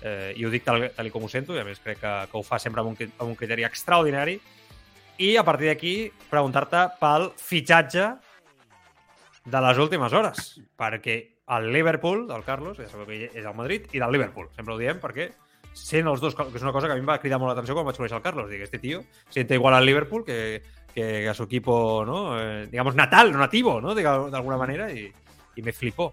eh, 0.00 0.32
i 0.36 0.46
ho 0.46 0.50
dic 0.52 0.64
tal, 0.64 0.86
tal 0.96 1.10
com 1.12 1.26
ho 1.26 1.30
sento, 1.30 1.56
i 1.56 1.60
a 1.60 1.66
més 1.66 1.80
crec 1.82 2.00
que, 2.00 2.12
que 2.30 2.38
ho 2.38 2.44
fa 2.46 2.58
sempre 2.62 2.82
amb 2.82 2.92
un, 2.92 3.12
amb 3.18 3.28
un 3.28 3.36
criteri 3.38 3.66
extraordinari. 3.68 4.38
I 5.20 5.36
a 5.36 5.44
partir 5.44 5.68
d'aquí, 5.68 5.94
preguntar-te 6.30 6.86
pel 7.00 7.28
fitxatge 7.36 8.08
de 9.52 9.60
les 9.66 9.78
últimes 9.82 10.14
hores, 10.14 10.54
perquè 10.78 11.18
el 11.52 11.72
Liverpool, 11.74 12.26
del 12.28 12.44
Carlos, 12.46 12.78
ja 12.78 12.88
sabeu 12.88 13.06
que 13.10 13.28
és 13.28 13.44
el 13.44 13.56
Madrid, 13.58 13.90
i 13.92 14.00
del 14.00 14.14
Liverpool, 14.14 14.48
sempre 14.56 14.74
ho 14.74 14.80
diem, 14.80 15.00
perquè 15.02 15.28
sent 15.72 16.08
els 16.08 16.20
dos, 16.20 16.34
que 16.36 16.46
és 16.54 16.62
una 16.62 16.72
cosa 16.72 16.86
que 16.86 16.94
a 16.94 16.96
mi 16.96 17.04
em 17.04 17.08
va 17.08 17.20
cridar 17.20 17.38
molt 17.40 17.52
l'atenció 17.52 17.74
quan 17.76 17.86
vaig 17.88 17.98
conèixer 17.98 18.18
el 18.18 18.24
Carlos, 18.24 18.50
dic, 18.50 18.62
este 18.62 18.78
tío 18.78 19.02
siente 19.28 19.54
igual 19.54 19.74
al 19.74 19.86
Liverpool 19.86 20.24
que, 20.24 20.62
que 20.94 21.28
a 21.28 21.34
su 21.34 21.44
equipo, 21.44 22.04
¿no? 22.06 22.38
Eh, 22.40 22.66
digamos, 22.66 22.94
natal, 22.94 23.32
no 23.32 23.38
nativo, 23.38 23.80
¿no? 23.80 23.94
De 23.94 24.06
alguna 24.06 24.56
manera, 24.56 24.92
y, 24.92 25.12
y 25.56 25.62
me 25.62 25.72
flipó. 25.72 26.12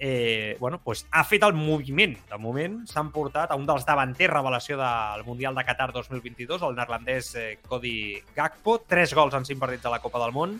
Eh, 0.00 0.56
bueno, 0.60 0.80
pues 0.82 1.06
ha 1.10 1.24
fet 1.24 1.42
el 1.42 1.54
moviment. 1.58 2.14
De 2.30 2.38
moment 2.38 2.78
s'han 2.86 3.10
portat 3.10 3.50
a 3.50 3.58
un 3.58 3.66
dels 3.66 3.86
davanters 3.86 4.30
revelació 4.30 4.78
del 4.78 5.24
Mundial 5.26 5.58
de 5.58 5.64
Qatar 5.66 5.90
2022, 5.92 6.62
el 6.62 6.76
neerlandès 6.78 7.34
eh, 7.34 7.58
Cody 7.66 8.22
Gakpo, 8.36 8.78
tres 8.86 9.14
gols 9.18 9.34
en 9.34 9.48
cinc 9.48 9.58
partits 9.58 9.82
de 9.82 9.90
la 9.90 9.98
Copa 9.98 10.22
del 10.22 10.34
Món, 10.36 10.54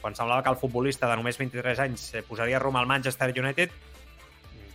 quan 0.00 0.14
semblava 0.14 0.44
que 0.46 0.54
el 0.54 0.60
futbolista 0.60 1.10
de 1.10 1.18
només 1.18 1.40
23 1.42 1.82
anys 1.88 2.12
eh, 2.14 2.22
posaria 2.22 2.62
rum 2.62 2.78
al 2.78 2.86
Manchester 2.86 3.32
United, 3.34 3.74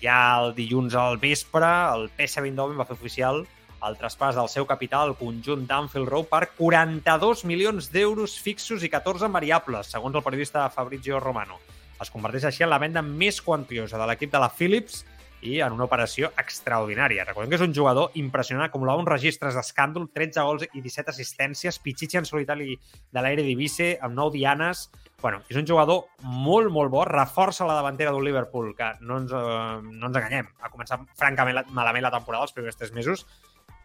ja 0.04 0.20
el 0.42 0.54
dilluns 0.58 0.96
al 1.00 1.18
vespre 1.22 1.68
el 1.96 2.10
PSV 2.18 2.50
Eindhoven 2.50 2.80
va 2.80 2.88
fer 2.88 2.98
oficial 2.98 3.46
el 3.84 3.98
traspàs 4.00 4.36
del 4.38 4.50
seu 4.52 4.68
capital 4.68 5.12
al 5.12 5.18
conjunt 5.20 5.66
d'Anfield 5.68 6.10
Road 6.12 6.30
per 6.32 6.44
42 6.58 7.44
milions 7.50 7.90
d'euros 7.92 8.36
fixos 8.40 8.84
i 8.84 8.90
14 8.92 9.28
variables, 9.32 9.92
segons 9.92 10.16
el 10.16 10.24
periodista 10.24 10.70
Fabrizio 10.72 11.20
Romano. 11.20 11.60
Es 12.04 12.12
converteix 12.12 12.48
així 12.48 12.64
en 12.64 12.72
la 12.72 12.80
venda 12.80 13.04
més 13.04 13.42
quantiosa 13.44 14.00
de 14.00 14.08
l'equip 14.08 14.32
de 14.32 14.40
la 14.44 14.52
Philips 14.52 15.04
i 15.44 15.60
en 15.62 15.74
una 15.76 15.86
operació 15.86 16.32
extraordinària. 16.40 17.26
Recordem 17.28 17.52
que 17.52 17.58
és 17.60 17.64
un 17.66 17.74
jugador 17.76 18.12
impressionant, 18.20 18.66
acumulava 18.70 19.02
uns 19.04 19.10
registres 19.12 19.56
d'escàndol, 19.58 20.08
13 20.14 20.42
gols 20.48 20.66
i 20.72 20.82
17 20.82 21.12
assistències, 21.12 21.80
Pichichi 21.84 22.18
en 22.22 22.26
solitari 22.30 22.78
de 22.78 23.22
l'Eredivisie, 23.26 23.98
amb 24.02 24.16
9 24.20 24.38
dianes... 24.40 24.90
Bueno, 25.24 25.40
és 25.48 25.56
un 25.56 25.64
jugador 25.64 26.02
molt, 26.28 26.68
molt 26.68 26.92
bo, 26.92 27.06
reforça 27.08 27.64
la 27.64 27.78
davantera 27.78 28.12
d'un 28.12 28.26
Liverpool, 28.28 28.74
que 28.76 28.90
no 29.08 29.22
ens, 29.22 29.32
eh, 29.32 29.78
no 29.86 30.10
ens 30.10 30.18
enganyem, 30.20 30.50
ha 30.60 30.68
començat 30.74 31.06
francament 31.16 31.56
la- 31.56 31.64
malament 31.72 32.04
la 32.04 32.12
temporada 32.12 32.44
els 32.44 32.52
primers 32.52 32.76
tres 32.76 32.92
mesos, 32.92 33.24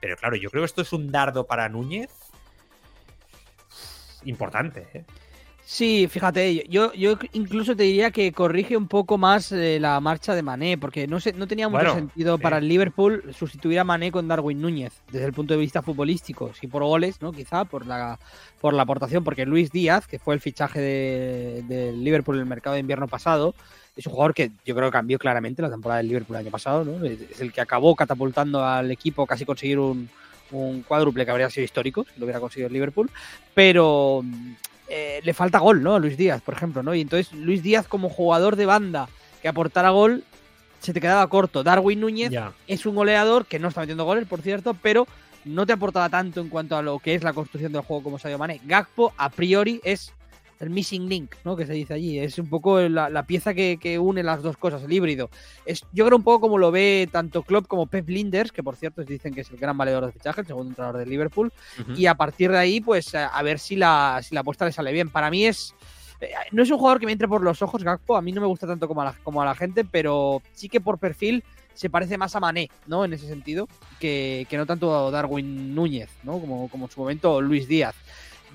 pero 0.00 0.16
claro, 0.16 0.34
yo 0.34 0.50
creo 0.50 0.62
que 0.62 0.66
esto 0.72 0.82
es 0.82 0.92
un 0.92 1.12
dardo 1.12 1.46
para 1.46 1.68
Núñez 1.68 2.10
importante, 4.24 4.88
¿eh? 4.92 5.04
Sí, 5.70 6.08
fíjate, 6.08 6.64
yo, 6.70 6.94
yo 6.94 7.18
incluso 7.34 7.76
te 7.76 7.82
diría 7.82 8.10
que 8.10 8.32
corrige 8.32 8.74
un 8.74 8.88
poco 8.88 9.18
más 9.18 9.52
eh, 9.52 9.78
la 9.78 10.00
marcha 10.00 10.34
de 10.34 10.40
Mané, 10.40 10.78
porque 10.78 11.06
no, 11.06 11.20
se, 11.20 11.34
no 11.34 11.46
tenía 11.46 11.68
mucho 11.68 11.80
Bueno, 11.82 11.94
sentido 11.94 12.38
sí. 12.38 12.42
para 12.42 12.56
el 12.56 12.66
Liverpool 12.66 13.22
sustituir 13.38 13.78
a 13.78 13.84
Mané 13.84 14.10
con 14.10 14.26
Darwin 14.26 14.62
Núñez, 14.62 14.94
desde 15.12 15.26
el 15.26 15.34
punto 15.34 15.52
de 15.52 15.60
vista 15.60 15.82
futbolístico, 15.82 16.54
sí 16.58 16.68
por 16.68 16.84
goles, 16.84 17.20
¿no? 17.20 17.32
Quizá 17.32 17.66
por 17.66 17.86
la, 17.86 18.18
por 18.62 18.72
la 18.72 18.84
aportación, 18.84 19.22
porque 19.24 19.44
Luis 19.44 19.70
Díaz, 19.70 20.06
que 20.06 20.18
fue 20.18 20.32
el 20.34 20.40
fichaje 20.40 20.80
de- 20.80 21.62
del 21.68 22.02
Liverpool 22.02 22.36
en 22.36 22.40
el 22.44 22.48
mercado 22.48 22.72
de 22.72 22.80
invierno 22.80 23.06
pasado, 23.06 23.54
es 23.94 24.06
un 24.06 24.12
jugador 24.14 24.32
que 24.32 24.50
yo 24.64 24.74
creo 24.74 24.88
que 24.88 24.92
cambió 24.92 25.18
claramente 25.18 25.60
la 25.60 25.68
temporada 25.68 25.98
del 25.98 26.08
Liverpool 26.08 26.36
el 26.36 26.44
año 26.46 26.50
pasado, 26.50 26.82
¿no? 26.82 27.04
Es 27.04 27.20
es 27.20 27.40
el 27.42 27.52
que 27.52 27.60
acabó 27.60 27.94
catapultando 27.94 28.64
al 28.64 28.90
equipo 28.90 29.26
casi 29.26 29.44
conseguir 29.44 29.80
un, 29.80 30.08
un 30.50 30.80
cuádruple 30.82 31.26
que 31.26 31.30
habría 31.30 31.50
sido 31.50 31.66
histórico 31.66 32.04
si 32.04 32.18
lo 32.18 32.24
hubiera 32.24 32.40
conseguido 32.40 32.68
el 32.68 32.72
Liverpool, 32.72 33.10
pero 33.52 34.24
eh, 34.88 35.20
le 35.22 35.34
falta 35.34 35.58
gol, 35.58 35.82
¿no? 35.82 35.96
A 35.96 35.98
Luis 35.98 36.16
Díaz, 36.16 36.40
por 36.42 36.54
ejemplo, 36.54 36.82
¿no? 36.82 36.94
Y 36.94 37.02
entonces 37.02 37.32
Luis 37.32 37.62
Díaz 37.62 37.86
como 37.86 38.08
jugador 38.08 38.56
de 38.56 38.66
banda 38.66 39.08
que 39.42 39.48
aportara 39.48 39.90
gol 39.90 40.24
se 40.80 40.92
te 40.92 41.00
quedaba 41.00 41.26
corto. 41.28 41.62
Darwin 41.62 42.00
Núñez 42.00 42.32
es 42.66 42.86
un 42.86 42.94
goleador 42.94 43.46
que 43.46 43.58
no 43.58 43.68
está 43.68 43.80
metiendo 43.80 44.04
goles, 44.04 44.26
por 44.26 44.42
cierto, 44.42 44.74
pero 44.80 45.06
no 45.44 45.66
te 45.66 45.72
aportaba 45.72 46.08
tanto 46.08 46.40
en 46.40 46.48
cuanto 46.48 46.76
a 46.76 46.82
lo 46.82 46.98
que 46.98 47.14
es 47.14 47.22
la 47.22 47.32
construcción 47.32 47.72
del 47.72 47.82
juego 47.82 48.02
como 48.02 48.18
Sadio 48.18 48.38
Mané. 48.38 48.60
Gakpo, 48.64 49.12
a 49.16 49.30
priori, 49.30 49.80
es 49.84 50.12
el 50.60 50.70
missing 50.70 51.08
link, 51.08 51.34
¿no? 51.44 51.56
Que 51.56 51.66
se 51.66 51.72
dice 51.72 51.94
allí. 51.94 52.18
Es 52.18 52.38
un 52.38 52.48
poco 52.48 52.80
la, 52.80 53.08
la 53.08 53.22
pieza 53.24 53.54
que, 53.54 53.78
que 53.80 53.98
une 53.98 54.22
las 54.22 54.42
dos 54.42 54.56
cosas, 54.56 54.82
el 54.82 54.92
híbrido. 54.92 55.30
Es, 55.64 55.84
yo 55.92 56.04
creo 56.04 56.16
un 56.16 56.24
poco 56.24 56.40
como 56.40 56.58
lo 56.58 56.70
ve 56.70 57.08
tanto 57.12 57.42
Klopp 57.42 57.66
como 57.66 57.86
Pep 57.86 58.08
Linders, 58.08 58.50
que 58.52 58.62
por 58.62 58.74
cierto 58.76 59.04
dicen 59.04 59.32
que 59.34 59.42
es 59.42 59.50
el 59.50 59.58
gran 59.58 59.76
valedor 59.78 60.06
de 60.06 60.12
fichaje, 60.12 60.40
el 60.40 60.46
segundo 60.46 60.70
entrenador 60.70 60.98
del 60.98 61.08
Liverpool. 61.08 61.52
Y 61.96 62.06
a 62.06 62.14
partir 62.14 62.50
de 62.50 62.58
ahí, 62.58 62.80
pues 62.80 63.14
a, 63.14 63.28
a 63.28 63.42
ver 63.42 63.58
si 63.58 63.76
la, 63.76 64.20
si 64.22 64.34
la 64.34 64.40
apuesta 64.40 64.64
le 64.64 64.72
sale 64.72 64.92
bien. 64.92 65.10
Para 65.10 65.30
mí 65.30 65.44
es. 65.46 65.74
eh, 66.20 66.30
No 66.52 66.62
es 66.62 66.70
un 66.70 66.78
jugador 66.78 66.98
que 66.98 67.06
me 67.06 67.12
entre 67.12 67.28
por 67.28 67.42
los 67.42 67.62
ojos, 67.62 67.84
Gakpo. 67.84 68.16
A 68.16 68.22
mí 68.22 68.32
no 68.32 68.40
me 68.40 68.46
gusta 68.48 68.66
tanto 68.66 68.88
como 68.88 69.02
a 69.02 69.04
la, 69.06 69.12
como 69.22 69.40
a 69.40 69.44
la 69.44 69.54
gente, 69.54 69.84
pero 69.84 70.42
sí 70.52 70.68
que 70.68 70.80
por 70.80 70.98
perfil 70.98 71.44
se 71.74 71.88
parece 71.88 72.18
más 72.18 72.34
a 72.34 72.40
Mané, 72.40 72.68
¿no? 72.88 73.04
En 73.04 73.12
ese 73.12 73.28
sentido, 73.28 73.68
que, 74.00 74.44
que 74.50 74.56
no 74.56 74.66
tanto 74.66 75.06
a 75.06 75.10
Darwin 75.12 75.76
Núñez, 75.76 76.10
¿no? 76.24 76.40
Como, 76.40 76.68
como 76.68 76.86
en 76.86 76.90
su 76.90 76.98
momento 76.98 77.40
Luis 77.40 77.68
Díaz. 77.68 77.94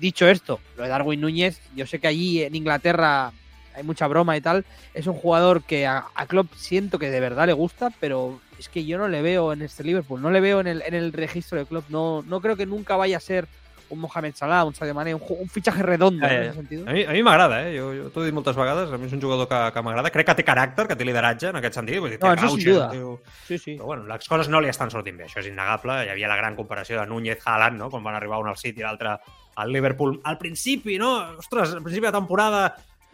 Dicho 0.00 0.28
esto, 0.28 0.60
lo 0.76 0.82
de 0.82 0.88
Darwin 0.88 1.20
Núñez, 1.20 1.60
yo 1.74 1.86
sé 1.86 1.98
que 1.98 2.08
allí 2.08 2.42
en 2.42 2.54
Inglaterra 2.54 3.32
hay 3.74 3.82
mucha 3.82 4.06
broma 4.06 4.36
y 4.36 4.40
tal. 4.40 4.64
Es 4.92 5.06
un 5.06 5.14
jugador 5.14 5.62
que 5.62 5.86
a, 5.86 6.06
a 6.14 6.26
Klopp 6.26 6.52
siento 6.56 6.98
que 6.98 7.10
de 7.10 7.20
verdad 7.20 7.46
le 7.46 7.52
gusta, 7.52 7.90
pero 8.00 8.40
es 8.58 8.68
que 8.68 8.84
yo 8.84 8.98
no 8.98 9.08
le 9.08 9.22
veo 9.22 9.52
en 9.52 9.62
este 9.62 9.84
Liverpool, 9.84 10.22
no 10.22 10.30
le 10.30 10.40
veo 10.40 10.60
en 10.60 10.66
el, 10.66 10.82
en 10.82 10.94
el 10.94 11.12
registro 11.12 11.58
de 11.58 11.66
Klopp. 11.66 11.88
No, 11.90 12.22
no 12.22 12.40
creo 12.40 12.56
que 12.56 12.66
nunca 12.66 12.96
vaya 12.96 13.16
a 13.16 13.20
ser 13.20 13.48
un 13.90 14.00
Mohamed 14.00 14.34
Salah, 14.34 14.64
un 14.64 14.74
Sadio 14.74 14.94
Mané, 14.94 15.14
un, 15.14 15.22
un 15.28 15.48
fichaje 15.48 15.82
redondo 15.82 16.26
ja, 16.26 16.32
en 16.32 16.40
ja. 16.40 16.48
ese 16.48 16.56
sentido. 16.56 16.88
A 16.88 16.92
mi, 16.92 17.04
a 17.04 17.12
mi 17.12 17.22
m'agrada, 17.22 17.60
eh? 17.68 17.76
Jo, 17.78 17.92
jo 17.94 18.08
t'ho 18.10 18.22
he 18.22 18.30
dit 18.30 18.36
moltes 18.36 18.56
vegades, 18.56 18.92
a 18.92 18.98
mi 18.98 19.08
és 19.08 19.14
un 19.16 19.22
jugador 19.22 19.48
que, 19.50 19.60
que 19.74 19.84
m'agrada. 19.84 20.12
Crec 20.14 20.30
que 20.30 20.36
té 20.40 20.46
caràcter, 20.46 20.88
que 20.90 20.96
té 20.96 21.06
lideratge 21.06 21.52
en 21.52 21.60
aquest 21.60 21.78
sentit. 21.80 22.00
Vull 22.02 22.14
dir, 22.14 22.20
té 22.22 22.26
No, 22.26 22.34
això 22.34 23.14
Sí, 23.44 23.58
sí. 23.58 23.76
Però 23.76 23.92
bueno, 23.92 24.06
les 24.08 24.28
coses 24.28 24.48
no 24.48 24.60
li 24.60 24.72
estan 24.72 24.90
sortint 24.90 25.18
bé, 25.20 25.28
això 25.28 25.42
és 25.42 25.50
innegable. 25.50 26.00
Hi 26.04 26.12
havia 26.14 26.30
la 26.30 26.40
gran 26.40 26.56
comparació 26.56 27.00
de 27.00 27.06
Núñez-Haaland, 27.10 27.78
no? 27.78 27.90
quan 27.92 28.04
van 28.04 28.16
arribar 28.16 28.40
un 28.40 28.48
al 28.48 28.56
City 28.60 28.80
i 28.80 28.86
l'altre 28.86 29.18
al 29.54 29.72
Liverpool. 29.72 30.18
Al 30.24 30.38
principi, 30.38 30.98
no? 30.98 31.14
Ostres, 31.38 31.74
al 31.74 31.82
principi 31.82 32.06
de 32.06 32.16
temporada 32.16 32.66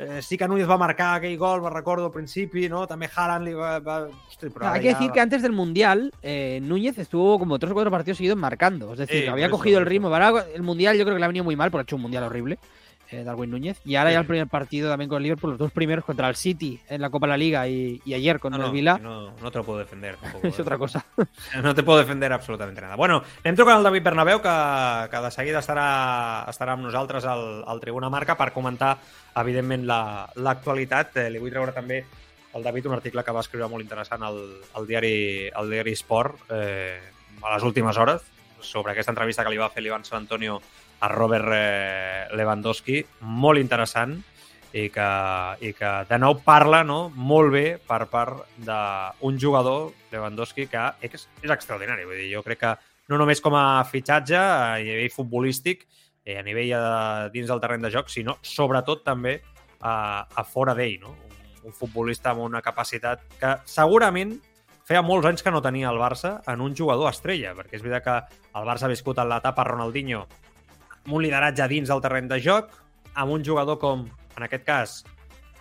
Eh, 0.03 0.23
sí 0.23 0.39
que 0.39 0.49
Núñez 0.49 0.67
va 0.67 0.79
marcar 0.81 1.19
aquell 1.19 1.37
gol, 1.37 1.61
me 1.61 1.69
recordo 1.69 2.07
al 2.07 2.13
principi, 2.13 2.71
¿no? 2.73 2.87
També 2.89 3.05
Haaland 3.15 3.45
li 3.45 3.53
va... 3.53 3.75
va... 3.85 3.99
Hay 4.73 4.81
que 4.81 4.95
decir 4.95 5.11
que 5.13 5.21
antes 5.21 5.43
del 5.43 5.53
Mundial, 5.53 6.11
eh, 6.23 6.59
Núñez 6.63 6.97
estuvo 6.97 7.39
como 7.39 7.59
tres 7.59 7.73
o 7.73 7.75
cuatro 7.75 7.91
partidos 7.91 8.17
seguidos 8.17 8.39
marcando. 8.39 8.95
Es 8.95 9.01
decir, 9.01 9.29
había 9.29 9.51
cogido 9.51 9.79
el 9.79 9.85
ritmo. 9.85 10.11
El 10.55 10.63
Mundial 10.63 10.97
yo 10.97 11.05
creo 11.05 11.17
que 11.17 11.19
le 11.19 11.25
ha 11.27 11.29
venido 11.29 11.45
muy 11.45 11.55
mal 11.55 11.71
porque 11.71 11.83
ha 11.83 11.85
hecho 11.85 11.97
un 11.97 12.03
Mundial 12.03 12.25
horrible, 12.25 12.59
eh, 13.11 13.25
Darwin 13.25 13.51
Núñez. 13.51 13.81
Y 13.85 13.97
ahora 13.97 14.11
Sí. 14.11 14.15
ya 14.15 14.21
el 14.21 14.27
primer 14.27 14.47
partido 14.49 14.89
también 14.91 15.09
con 15.09 15.17
el 15.19 15.25
Liverpool, 15.25 15.51
los 15.51 15.59
dos 15.59 15.73
primeros 15.73 16.05
contra 16.05 16.29
el 16.29 16.37
City 16.37 16.81
en 16.89 17.01
la 17.01 17.11
Copa 17.11 17.27
de 17.27 17.31
la 17.31 17.37
Liga 17.37 17.67
y, 17.69 18.01
y 18.05 18.15
ayer 18.15 18.39
contra 18.41 18.59
no, 18.61 18.67
el 18.67 18.73
Vila. 18.73 18.99
no, 18.99 19.33
no 19.37 19.51
te 19.51 19.59
lo 19.59 19.65
puedo 19.65 19.79
defender. 19.79 20.17
Tampoco, 20.23 20.47
Es 20.47 20.59
eh. 20.59 20.63
otra 20.63 20.79
cosa. 20.79 21.05
No 21.63 21.75
te 21.75 21.83
puedo 21.83 21.99
defender 21.99 22.33
absolutamente 22.33 22.81
nada. 22.81 22.97
Bueno, 22.97 23.23
anem 23.45 23.57
trucant 23.57 23.77
al 23.79 23.83
David 23.85 24.03
Bernabéu, 24.03 24.41
que, 24.41 25.09
que 25.11 25.21
de 25.25 25.31
seguida 25.31 25.59
estarà, 25.61 26.47
estarà 26.51 26.73
amb 26.77 26.85
nosaltres 26.85 27.25
al, 27.25 27.63
al 27.67 27.81
Tribuna 27.81 28.09
Marca 28.11 28.37
per 28.39 28.53
comentar, 28.53 28.97
evidentment, 29.37 29.85
la- 29.87 30.29
l'actualitat. 30.37 31.17
La, 31.17 31.27
eh, 31.27 31.31
li 31.31 31.39
vull 31.43 31.51
treure 31.53 31.73
també 31.77 32.05
al 32.55 32.63
David 32.65 32.87
un 32.87 32.95
article 32.97 33.23
que 33.23 33.33
va 33.33 33.41
escriure 33.45 33.69
molt 33.71 33.83
interessant 33.85 34.23
al, 34.27 34.39
al, 34.75 34.87
diari, 34.87 35.49
al 35.55 35.71
diari 35.71 35.93
Sport 35.95 36.51
eh, 36.51 36.99
a 37.43 37.55
les 37.55 37.63
últimes 37.63 37.97
hores 37.97 38.23
sobre 38.61 38.93
aquesta 38.93 39.13
entrevista 39.13 39.45
que 39.45 39.51
li 39.55 39.57
va 39.61 39.69
fer 39.71 39.83
l'Ivan 39.85 40.03
Sant 40.05 40.19
Antonio 40.25 40.61
a 41.01 41.09
Robert 41.09 41.49
eh, 41.57 42.29
Lewandowski, 42.37 43.01
molt 43.41 43.61
interessant 43.61 44.19
i 44.73 44.87
que, 44.95 45.09
i 45.67 45.73
que 45.75 45.91
de 46.07 46.19
nou 46.21 46.37
parla 46.45 46.83
no, 46.87 47.09
molt 47.11 47.51
bé 47.55 47.65
per 47.83 48.05
part 48.13 48.45
d'un 48.63 49.39
jugador, 49.41 49.91
Lewandowski, 50.13 50.69
que 50.71 50.85
és, 51.03 51.27
és 51.43 51.51
extraordinari. 51.51 52.07
Vull 52.07 52.21
dir, 52.23 52.29
jo 52.37 52.45
crec 52.47 52.61
que 52.63 52.75
no 53.11 53.19
només 53.19 53.43
com 53.43 53.57
a 53.59 53.83
fitxatge 53.89 54.39
a 54.39 54.77
nivell 54.79 55.11
futbolístic, 55.15 55.89
eh, 56.25 56.39
a 56.39 56.45
nivell 56.47 56.71
de, 56.77 57.33
dins 57.35 57.51
del 57.51 57.63
terreny 57.63 57.89
de 57.89 57.95
joc, 57.97 58.13
sinó 58.13 58.37
sobretot 58.47 59.03
també 59.07 59.41
a, 59.81 59.95
a 60.23 60.47
fora 60.47 60.77
d'ell. 60.79 61.01
No? 61.03 61.17
Un, 61.17 61.43
un 61.71 61.75
futbolista 61.75 62.31
amb 62.31 62.45
una 62.47 62.63
capacitat 62.63 63.27
que 63.41 63.57
segurament 63.67 64.37
feia 64.87 65.03
molts 65.07 65.27
anys 65.29 65.43
que 65.47 65.51
no 65.55 65.63
tenia 65.63 65.91
el 65.91 65.99
Barça 66.03 66.37
en 66.51 66.63
un 66.63 66.77
jugador 66.77 67.11
estrella, 67.11 67.57
perquè 67.59 67.79
és 67.79 67.83
veritat 67.83 68.07
que 68.07 68.39
el 68.59 68.67
Barça 68.67 68.87
ha 68.87 68.93
viscut 68.93 69.19
en 69.23 69.29
l'etapa 69.31 69.67
Ronaldinho 69.67 70.25
amb 71.07 71.17
un 71.17 71.25
lideratge 71.25 71.67
dins 71.71 71.91
del 71.91 72.03
terreny 72.05 72.29
de 72.31 72.41
joc, 72.43 72.71
amb 73.15 73.33
un 73.35 73.45
jugador 73.45 73.79
com, 73.81 74.07
en 74.37 74.47
aquest 74.47 74.65
cas, 74.67 74.97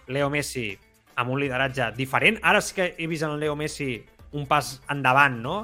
Leo 0.08 0.30
Messi, 0.30 0.72
amb 1.20 1.34
un 1.34 1.42
lideratge 1.42 1.92
diferent. 1.98 2.40
Ara 2.44 2.62
sí 2.62 2.76
que 2.78 2.94
he 2.98 3.08
vist 3.08 3.28
en 3.28 3.38
Leo 3.40 3.56
Messi 3.60 3.98
un 4.38 4.46
pas 4.48 4.78
endavant, 4.90 5.40
no? 5.42 5.56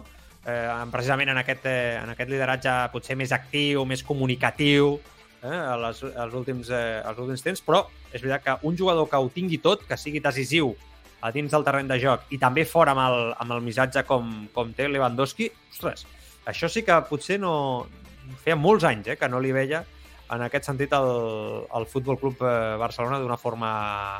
Eh, 0.45 0.85
precisament 0.93 1.31
en 1.33 1.39
aquest, 1.41 1.65
eh, 1.65 1.97
en 2.01 2.11
aquest 2.13 2.29
lideratge 2.29 2.73
potser 2.93 3.17
més 3.17 3.31
actiu, 3.33 3.85
més 3.85 4.03
comunicatiu, 4.03 4.99
eh, 5.41 5.47
als, 5.49 6.03
últims, 6.33 6.69
eh, 6.69 7.01
als 7.05 7.19
últims 7.19 7.41
temps, 7.41 7.61
però 7.65 7.85
és 8.11 8.21
veritat 8.21 8.43
que 8.43 8.67
un 8.67 8.77
jugador 8.77 9.09
que 9.09 9.17
ho 9.17 9.29
tingui 9.29 9.57
tot, 9.61 9.85
que 9.87 9.97
sigui 9.97 10.19
decisiu 10.19 10.75
a 11.21 11.31
dins 11.31 11.51
del 11.51 11.65
terreny 11.65 11.89
de 11.89 11.97
joc 12.01 12.25
i 12.29 12.37
també 12.37 12.65
fora 12.65 12.93
amb 12.93 13.01
el, 13.05 13.33
amb 13.41 13.55
el 13.57 13.63
missatge 13.65 14.03
com, 14.05 14.47
com 14.53 14.73
té 14.77 14.87
Lewandowski, 14.89 15.49
ostres, 15.71 16.05
això 16.45 16.69
sí 16.69 16.85
que 16.85 16.99
potser 17.09 17.39
no... 17.41 17.87
Feia 18.43 18.57
molts 18.59 18.85
anys 18.87 19.11
eh, 19.13 19.19
que 19.19 19.29
no 19.31 19.41
li 19.43 19.53
veia 19.55 19.83
en 20.33 20.41
aquest 20.41 20.65
sentit 20.65 20.93
el, 20.97 21.07
el 21.77 21.85
Futbol 21.89 22.17
Club 22.17 22.41
eh, 22.41 22.75
Barcelona 22.81 23.19
d'una 23.21 23.37
forma, 23.37 23.71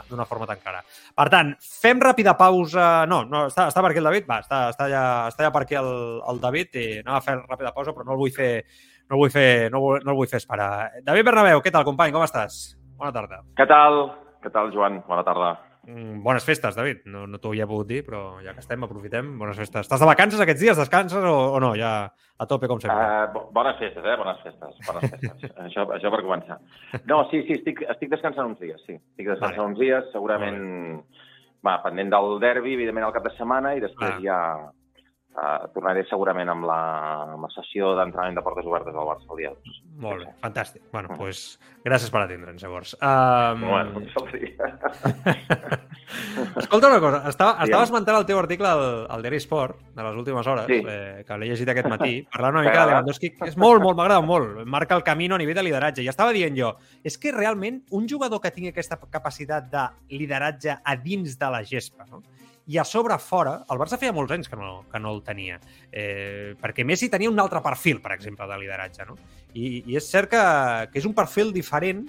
d'una 0.10 0.28
forma 0.30 0.48
tan 0.50 0.62
clara. 0.62 0.84
Per 1.18 1.28
tant, 1.34 1.54
fem 1.60 2.02
ràpida 2.02 2.36
pausa... 2.38 3.06
No, 3.10 3.24
no 3.30 3.46
està, 3.50 3.68
està 3.72 3.82
per 3.82 3.92
aquí 3.92 4.02
el 4.04 4.10
David? 4.10 4.28
Va, 4.30 4.40
està, 4.46 4.62
està, 4.74 4.90
ja, 4.92 5.06
està 5.32 5.48
ja 5.48 5.54
per 5.56 5.64
aquí 5.66 5.80
el, 5.80 5.92
el 6.30 6.42
David 6.44 6.82
i 6.82 6.88
anava 7.02 7.22
a 7.22 7.26
fer 7.26 7.40
ràpida 7.42 7.74
pausa, 7.76 7.96
però 7.96 8.06
no 8.06 8.18
el 8.18 8.22
vull 8.22 8.34
fer, 8.36 8.52
no 9.10 9.18
el 9.18 9.24
vull 9.24 9.34
fer, 9.34 9.50
no, 9.74 9.82
no 9.98 10.14
el 10.14 10.20
vull 10.20 10.30
fer 10.30 10.42
esperar. 10.44 10.72
David 11.06 11.32
Bernabéu, 11.32 11.64
què 11.66 11.74
tal, 11.74 11.88
company? 11.88 12.14
Com 12.14 12.26
estàs? 12.28 12.76
Bona 13.00 13.16
tarda. 13.16 13.42
Què 13.58 13.66
tal? 13.70 14.04
Què 14.46 14.54
tal, 14.54 14.70
Joan? 14.76 15.02
Bona 15.10 15.26
tarda. 15.26 15.56
Mm, 15.86 16.24
bones 16.26 16.46
festes, 16.46 16.76
David. 16.76 17.04
No, 17.06 17.28
no 17.30 17.38
t'ho 17.38 17.52
havia 17.54 17.68
pogut 17.70 17.88
dir, 17.88 18.00
però 18.08 18.40
ja 18.42 18.54
que 18.54 18.64
estem, 18.64 18.82
aprofitem. 18.84 19.34
Bones 19.38 19.58
festes. 19.58 19.86
Estàs 19.86 20.02
de 20.02 20.08
vacances 20.10 20.42
aquests 20.42 20.62
dies? 20.64 20.78
Descanses 20.78 21.22
o, 21.24 21.34
o 21.54 21.60
no? 21.62 21.74
Ja 21.78 21.92
a 22.38 22.48
tope, 22.50 22.68
com 22.68 22.80
sempre. 22.82 22.98
Uh, 22.98 23.28
bo- 23.34 23.46
bones 23.54 23.78
festes, 23.80 24.04
eh? 24.04 24.16
Bones 24.18 24.42
festes. 24.44 24.80
Bones 24.88 25.12
festes. 25.12 25.52
això, 25.68 25.86
això 25.96 26.12
per 26.12 26.24
començar. 26.26 26.58
No, 27.06 27.22
sí, 27.30 27.44
sí, 27.48 27.60
estic, 27.60 27.84
estic 27.94 28.10
descansant 28.16 28.50
uns 28.56 28.60
dies, 28.64 28.82
sí. 28.88 28.98
Estic 28.98 29.30
descansant 29.36 29.62
Vale. 29.62 29.70
uns 29.76 29.80
dies, 29.86 30.10
segurament... 30.16 30.66
Va, 31.66 31.80
pendent 31.82 32.12
del 32.14 32.36
derbi, 32.44 32.76
evidentment, 32.76 33.08
al 33.08 33.14
cap 33.16 33.24
de 33.26 33.32
setmana, 33.38 33.72
i 33.74 33.80
després 33.82 34.12
Ah. 34.14 34.20
ja 34.22 34.36
uh, 35.36 35.68
tornaré 35.76 36.06
segurament 36.10 36.50
amb 36.50 36.66
la, 36.66 36.80
amb 37.36 37.46
la 37.48 37.52
sessió 37.54 37.94
d'entrenament 38.00 38.38
de 38.40 38.44
portes 38.46 38.66
obertes 38.66 38.96
al 38.96 39.08
Barça 39.12 39.30
el 39.32 39.38
dia 39.44 39.52
2. 39.54 39.82
Molt 40.06 40.26
bé, 40.26 40.34
fantàstic. 40.44 40.82
Bueno, 40.92 41.10
Mm. 41.14 41.18
doncs 41.20 41.60
gràcies 41.86 42.12
per 42.12 42.22
atendre'ns, 42.26 42.62
llavors. 42.64 42.96
Um, 43.02 43.62
Bueno. 43.70 44.02
Escolta 46.58 46.88
una 46.88 47.00
cosa, 47.00 47.22
estava, 47.30 47.64
estava 47.64 47.84
esmentant 47.88 48.18
el 48.20 48.26
teu 48.28 48.38
article 48.40 48.68
al, 48.70 48.84
al 49.12 49.22
Diari 49.24 49.40
Sport 49.42 49.80
de 49.96 50.04
les 50.04 50.16
últimes 50.20 50.48
hores, 50.48 50.66
Sí. 50.70 50.80
eh, 50.88 51.24
que 51.28 51.38
l'he 51.38 51.48
llegit 51.50 51.70
aquest 51.72 51.88
matí, 51.90 52.22
parlant 52.34 52.58
una 52.60 52.66
mica 52.68 52.86
de? 52.86 52.92
Lewandowski, 52.92 53.32
que 53.36 53.50
és 53.50 53.58
molt, 53.58 53.82
molt, 53.84 53.98
m'agrada 53.98 54.22
molt, 54.22 54.62
marca 54.66 54.96
el 54.96 55.04
camí 55.04 55.30
a 55.32 55.38
nivell 55.38 55.56
de 55.58 55.64
lideratge. 55.64 56.04
I 56.04 56.10
estava 56.12 56.34
dient 56.36 56.56
jo, 56.58 56.76
és 57.04 57.18
que 57.18 57.32
realment 57.34 57.82
un 57.92 58.08
jugador 58.10 58.42
que 58.42 58.52
tingui 58.52 58.72
aquesta 58.74 59.00
capacitat 59.10 59.70
de 59.72 59.86
lideratge 60.18 60.78
a 60.84 60.96
dins 60.96 61.38
de 61.40 61.50
la 61.52 61.64
gespa, 61.64 62.06
no? 62.10 62.22
I 62.68 62.78
a 62.82 62.84
sobre 62.84 63.18
fora, 63.22 63.60
el 63.70 63.78
Barça 63.78 64.00
feia 64.02 64.14
molts 64.16 64.34
anys 64.34 64.50
que 64.50 64.58
no, 64.58 64.84
que 64.92 65.00
no 65.02 65.14
el 65.14 65.22
tenia, 65.26 65.60
eh, 65.92 66.56
perquè 66.62 66.86
Messi 66.86 67.12
tenia 67.14 67.30
un 67.30 67.40
altre 67.40 67.62
perfil, 67.66 68.02
per 68.02 68.16
exemple, 68.16 68.48
de 68.50 68.58
lideratge, 68.62 69.06
no? 69.06 69.18
I, 69.54 69.84
i 69.86 69.98
és 70.00 70.08
cert 70.10 70.32
que, 70.32 70.46
que 70.92 71.02
és 71.02 71.06
un 71.06 71.14
perfil 71.18 71.54
diferent 71.54 72.06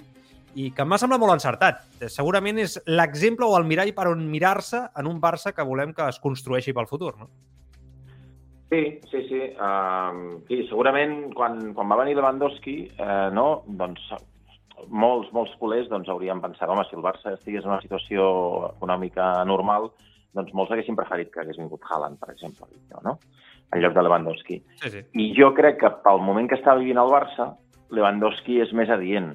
i 0.57 0.71
que 0.73 0.85
m'ha 0.85 0.97
semblat 0.97 1.21
molt 1.21 1.35
encertat. 1.35 1.83
Eh, 2.01 2.09
Segurament 2.09 2.57
és 2.63 2.79
l'exemple 2.89 3.45
o 3.45 3.57
el 3.59 3.67
mirall 3.69 3.93
per 3.93 4.07
on 4.09 4.25
mirar-se 4.31 4.81
en 4.97 5.09
un 5.09 5.21
Barça 5.21 5.53
que 5.53 5.65
volem 5.65 5.93
que 5.93 6.07
es 6.09 6.17
construeixi 6.23 6.73
pel 6.73 6.89
futur, 6.89 7.13
no? 7.19 7.29
Sí, 8.67 8.81
sí, 9.11 9.21
sí. 9.29 9.43
Uh, 9.55 10.41
sí 10.49 10.63
segurament 10.67 11.29
quan, 11.37 11.69
quan 11.77 11.87
va 11.87 12.01
venir 12.01 12.17
Lewandowski, 12.17 12.79
uh, 12.97 13.29
no, 13.31 13.61
doncs 13.79 14.09
molts, 14.89 15.29
molts 15.33 15.53
culers 15.61 15.87
doncs, 15.89 16.09
haurien 16.11 16.41
pensat, 16.43 16.67
home, 16.69 16.83
si 16.89 16.97
el 16.97 17.05
Barça 17.05 17.37
estigués 17.37 17.63
en 17.63 17.71
una 17.71 17.81
situació 17.85 18.27
econòmica 18.73 19.29
normal, 19.47 19.91
doncs 20.37 20.53
molts 20.57 20.71
haguessin 20.73 20.97
preferit 20.97 21.33
que 21.33 21.43
hagués 21.43 21.59
vingut 21.59 21.83
Haaland, 21.89 22.19
per 22.21 22.31
exemple, 22.33 22.69
no? 23.03 23.17
en 23.73 23.81
lloc 23.81 23.93
de 23.93 24.03
Lewandowski. 24.03 24.61
Sí, 24.81 24.89
sí. 24.89 25.03
I 25.19 25.27
jo 25.37 25.51
crec 25.57 25.79
que 25.81 25.91
pel 26.05 26.21
moment 26.23 26.47
que 26.49 26.57
està 26.59 26.75
vivint 26.79 26.99
el 27.01 27.11
Barça, 27.11 27.51
Lewandowski 27.93 28.61
és 28.63 28.71
més 28.75 28.91
adient. 28.93 29.33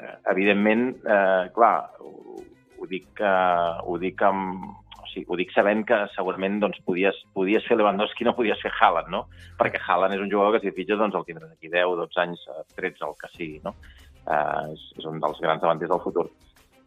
Eh, 0.00 0.16
evidentment, 0.32 0.90
eh, 1.04 1.48
clar, 1.56 1.74
ho, 2.00 2.42
ho 2.80 2.90
dic, 2.90 3.08
eh, 3.20 3.72
ho 3.84 3.96
dic 4.00 4.22
amb, 4.26 4.66
o 5.00 5.08
sigui, 5.12 5.26
ho 5.28 5.38
dic 5.40 5.52
sabent 5.54 5.84
que 5.88 6.02
segurament 6.14 6.60
doncs, 6.60 6.80
podies, 6.84 7.16
podies 7.36 7.66
fer 7.68 7.78
Lewandowski, 7.80 8.26
no 8.28 8.36
podies 8.36 8.60
fer 8.64 8.72
Haaland, 8.76 9.10
no? 9.12 9.24
Perquè 9.60 9.80
Haaland 9.86 10.16
és 10.16 10.24
un 10.24 10.30
jugador 10.32 10.56
que 10.56 10.64
si 10.66 10.76
fitxes 10.76 11.00
doncs 11.00 11.16
el 11.16 11.26
tindràs 11.28 11.52
aquí 11.52 11.72
10, 11.72 11.96
12 12.04 12.22
anys, 12.24 12.46
eh, 12.52 12.64
13, 12.76 13.08
el 13.08 13.18
que 13.20 13.32
sigui, 13.36 13.60
no? 13.64 13.74
Eh, 14.20 14.76
és, 14.76 14.86
és 15.00 15.08
un 15.08 15.20
dels 15.20 15.40
grans 15.40 15.64
davanters 15.64 15.92
del 15.92 16.04
futur. 16.04 16.28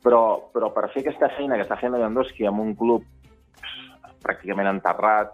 Però, 0.03 0.23
però 0.51 0.67
per 0.75 0.89
fer 0.91 1.05
aquesta 1.05 1.31
feina 1.37 1.55
que 1.55 1.65
està 1.65 1.77
fent 1.79 1.93
Lewandowski 1.95 2.45
amb 2.49 2.59
un 2.59 2.73
club 2.75 3.05
pràcticament 4.23 4.69
enterrat, 4.71 5.33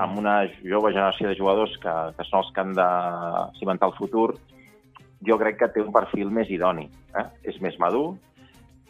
amb 0.00 0.18
una 0.18 0.40
jove 0.64 0.90
generació 0.92 1.30
de 1.30 1.38
jugadors 1.38 1.74
que, 1.82 1.94
que 2.16 2.26
són 2.26 2.40
els 2.42 2.50
que 2.54 2.62
han 2.64 2.72
de 2.74 2.88
cimentar 3.60 3.90
el 3.92 3.98
futur, 3.98 4.28
jo 5.24 5.38
crec 5.40 5.60
que 5.60 5.70
té 5.74 5.82
un 5.84 5.92
perfil 5.94 6.32
més 6.34 6.50
idoni. 6.52 6.88
Eh? 7.14 7.26
És 7.52 7.60
més 7.64 7.78
madur, 7.80 8.16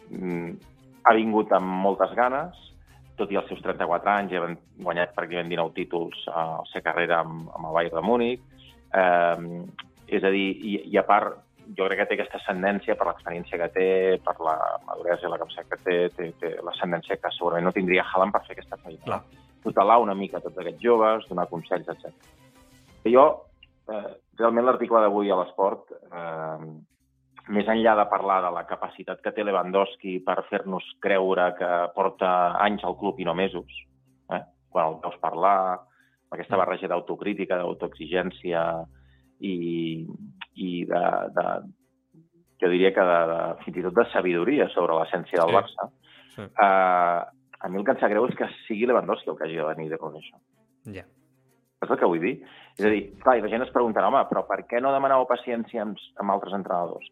mm, 0.09 0.55
ha 1.05 1.13
vingut 1.13 1.53
amb 1.53 1.69
moltes 1.85 2.15
ganes, 2.17 2.57
tot 3.15 3.31
i 3.31 3.37
els 3.39 3.47
seus 3.47 3.61
34 3.63 4.11
anys, 4.11 4.33
ja 4.33 4.43
han 4.43 4.57
guanyat 4.81 5.13
pràcticament 5.15 5.53
19 5.53 5.75
títols 5.77 6.25
a 6.27 6.45
la 6.57 6.69
seva 6.71 6.87
carrera 6.89 7.21
amb, 7.23 7.45
amb 7.53 7.69
el 7.69 7.77
Bayern 7.77 7.99
de 7.99 8.03
Múnich. 8.03 8.41
Eh, 8.95 9.61
és 10.17 10.23
a 10.25 10.31
dir, 10.33 10.49
i, 10.57 10.73
i 10.91 10.97
a 10.99 11.05
part, 11.07 11.44
jo 11.77 11.87
crec 11.87 12.01
que 12.01 12.07
té 12.09 12.17
aquesta 12.17 12.39
ascendència 12.41 12.95
per 12.99 13.07
l'experiència 13.09 13.59
que 13.61 13.69
té, 13.73 13.87
per 14.25 14.35
la 14.43 14.55
maduresa 14.87 15.27
i 15.27 15.31
la 15.31 15.39
capacitat 15.41 15.71
que 15.71 15.79
té, 15.85 15.97
té, 16.17 16.29
té 16.41 16.51
l'ascendència 16.65 17.17
que 17.21 17.31
segurament 17.37 17.67
no 17.69 17.73
tindria 17.75 18.05
Haaland 18.05 18.35
per 18.35 18.43
fer 18.45 18.55
aquesta 18.57 18.79
feina. 18.83 19.01
Clar. 19.05 19.21
Tutelar 19.65 19.99
una 20.03 20.15
mica 20.17 20.43
tots 20.43 20.59
aquests 20.61 20.83
joves, 20.83 21.25
donar 21.29 21.47
consells, 21.49 21.89
etc. 21.93 22.11
Jo, 23.09 23.25
eh, 23.89 24.11
realment 24.37 24.67
l'article 24.67 25.01
d'avui 25.01 25.31
a 25.31 25.39
l'Esport, 25.39 25.89
eh, 25.91 26.67
més 27.55 27.67
enllà 27.69 27.95
de 27.99 28.05
parlar 28.09 28.39
de 28.45 28.51
la 28.53 28.65
capacitat 28.69 29.21
que 29.21 29.33
té 29.33 29.43
Lewandowski 29.45 30.19
per 30.25 30.39
fer-nos 30.49 30.85
creure 31.01 31.51
que 31.59 31.71
porta 31.97 32.29
anys 32.65 32.85
al 32.85 32.97
club 32.97 33.19
i 33.21 33.27
no 33.27 33.35
mesos, 33.37 33.81
eh? 34.33 34.41
quan 34.73 34.93
el 34.93 34.99
veus 35.03 35.19
parlar, 35.21 35.57
aquesta 36.33 36.57
barreja 36.57 36.89
d'autocrítica, 36.89 37.59
d'autoexigència 37.61 38.63
i, 39.45 39.55
i 40.55 40.85
de, 40.89 41.03
de, 41.35 41.45
jo 42.61 42.69
diria 42.71 42.93
que 42.95 43.03
de, 43.03 43.19
de, 43.31 43.39
fins 43.65 43.77
i 43.77 43.83
tot 43.87 43.95
de 43.97 44.05
sabidoria 44.13 44.69
sobre 44.73 44.95
l'essència 44.99 45.41
del 45.41 45.49
Sí. 45.51 45.55
Barça, 45.59 45.89
Sí. 46.35 46.41
eh, 46.41 47.19
a 47.65 47.69
mi 47.69 47.79
el 47.79 47.85
que 47.85 47.91
em 47.95 47.99
sap 47.99 48.09
greu 48.11 48.25
és 48.27 48.35
que 48.35 48.47
sigui 48.67 48.85
Lewandowski 48.85 49.29
el 49.31 49.37
que 49.37 49.43
hagi 49.45 49.55
de 49.55 49.65
venir 49.73 49.89
de 49.89 49.97
con 49.97 50.13
això. 50.15 50.35
Ja. 50.93 51.03
Saps 51.79 51.91
el 51.91 51.97
que 51.99 52.05
vull 52.07 52.19
dir? 52.21 52.33
És 52.77 52.85
a 52.85 52.89
dir, 52.89 53.03
clar, 53.19 53.37
i 53.37 53.41
la 53.41 53.49
gent 53.51 53.63
es 53.63 53.71
preguntarà, 53.73 54.07
home, 54.07 54.23
però 54.29 54.45
per 54.47 54.61
què 54.67 54.81
no 54.81 54.91
demanàveu 54.95 55.27
paciència 55.27 55.81
amb, 55.83 55.97
amb 56.21 56.31
altres 56.31 56.53
entrenadors? 56.53 57.07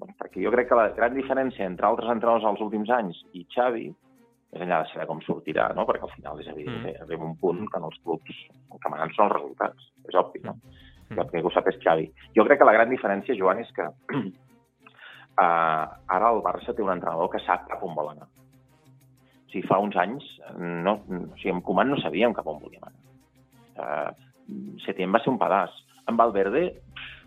Doncs 0.00 0.16
perquè 0.18 0.42
jo 0.42 0.50
crec 0.54 0.68
que 0.68 0.74
la 0.78 0.88
gran 0.96 1.14
diferència 1.14 1.66
entre 1.66 1.86
altres 1.86 2.08
entrenadors 2.08 2.44
als 2.48 2.60
últims 2.64 2.88
anys 2.90 3.18
i 3.36 3.44
Xavi, 3.54 3.88
més 4.52 4.62
enllà 4.64 4.80
de 4.82 4.88
saber 4.92 5.06
com 5.06 5.20
sortirà, 5.22 5.68
no? 5.76 5.84
perquè 5.86 6.02
al 6.02 6.14
final 6.16 6.40
és 6.40 6.48
evident 6.48 6.80
Mm. 6.80 6.84
que 6.84 7.02
arriba 7.04 7.24
un 7.24 7.36
punt 7.38 7.68
que 7.70 7.78
en 7.78 7.84
els 7.84 7.98
clubs 8.02 8.38
el 8.72 8.78
que 8.80 8.88
manen 8.90 9.12
són 9.14 9.26
els 9.26 9.34
resultats. 9.36 9.92
És 10.08 10.14
obvi, 10.14 10.40
no? 10.42 10.54
Mm. 10.54 10.89
El 11.16 11.26
que 11.30 11.42
ho 11.42 11.50
sap 11.54 11.66
és 11.70 11.78
Xavi. 11.82 12.06
Jo 12.36 12.44
crec 12.46 12.60
que 12.60 12.68
la 12.68 12.76
gran 12.76 12.90
diferència, 12.92 13.34
Joan, 13.38 13.62
és 13.64 13.70
que 13.74 13.86
uh, 13.86 14.22
ara 16.16 16.30
el 16.30 16.42
Barça 16.44 16.74
té 16.74 16.84
un 16.84 16.92
entrenador 16.94 17.32
que 17.32 17.42
sap 17.46 17.66
cap 17.70 17.82
on 17.86 17.96
vol 17.98 18.12
anar. 18.12 18.28
O 18.30 19.52
sigui, 19.52 19.66
fa 19.66 19.80
uns 19.82 19.96
anys, 19.98 20.26
no, 20.56 21.00
o 21.02 21.22
sigui, 21.40 21.56
amb 21.56 21.64
Koeman 21.66 21.90
no 21.90 21.98
sabíem 21.98 22.34
cap 22.36 22.46
on 22.46 22.60
volíem 22.62 22.86
anar. 22.86 23.00
Uh, 23.80 24.28
Setién 24.84 25.12
va 25.14 25.20
ser 25.22 25.32
un 25.32 25.38
pedaç. 25.40 25.74
Amb 26.10 26.18
Valverde, 26.18 26.62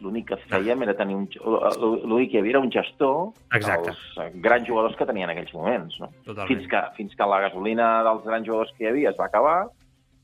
l'únic 0.04 0.26
que 0.32 0.38
fèiem 0.50 0.82
era 0.84 0.96
tenir 0.98 1.16
un... 1.16 1.28
L'únic 1.30 2.34
que 2.34 2.38
hi 2.38 2.42
havia 2.42 2.58
era 2.58 2.64
un 2.64 2.72
gestor 2.74 3.32
Exacte. 3.56 3.94
dels 3.94 4.18
eh, 4.20 4.42
grans 4.44 4.68
jugadors 4.68 4.98
que 5.00 5.08
tenia 5.08 5.28
en 5.28 5.32
aquells 5.32 5.54
moments. 5.56 6.00
No? 6.02 6.10
Totalment. 6.26 6.50
Fins, 6.50 6.68
que, 6.72 6.82
fins 6.98 7.16
que 7.20 7.30
la 7.30 7.40
gasolina 7.46 7.88
dels 8.08 8.26
grans 8.28 8.50
jugadors 8.50 8.74
que 8.76 8.86
hi 8.86 8.90
havia 8.92 9.14
es 9.14 9.20
va 9.20 9.30
acabar 9.30 9.58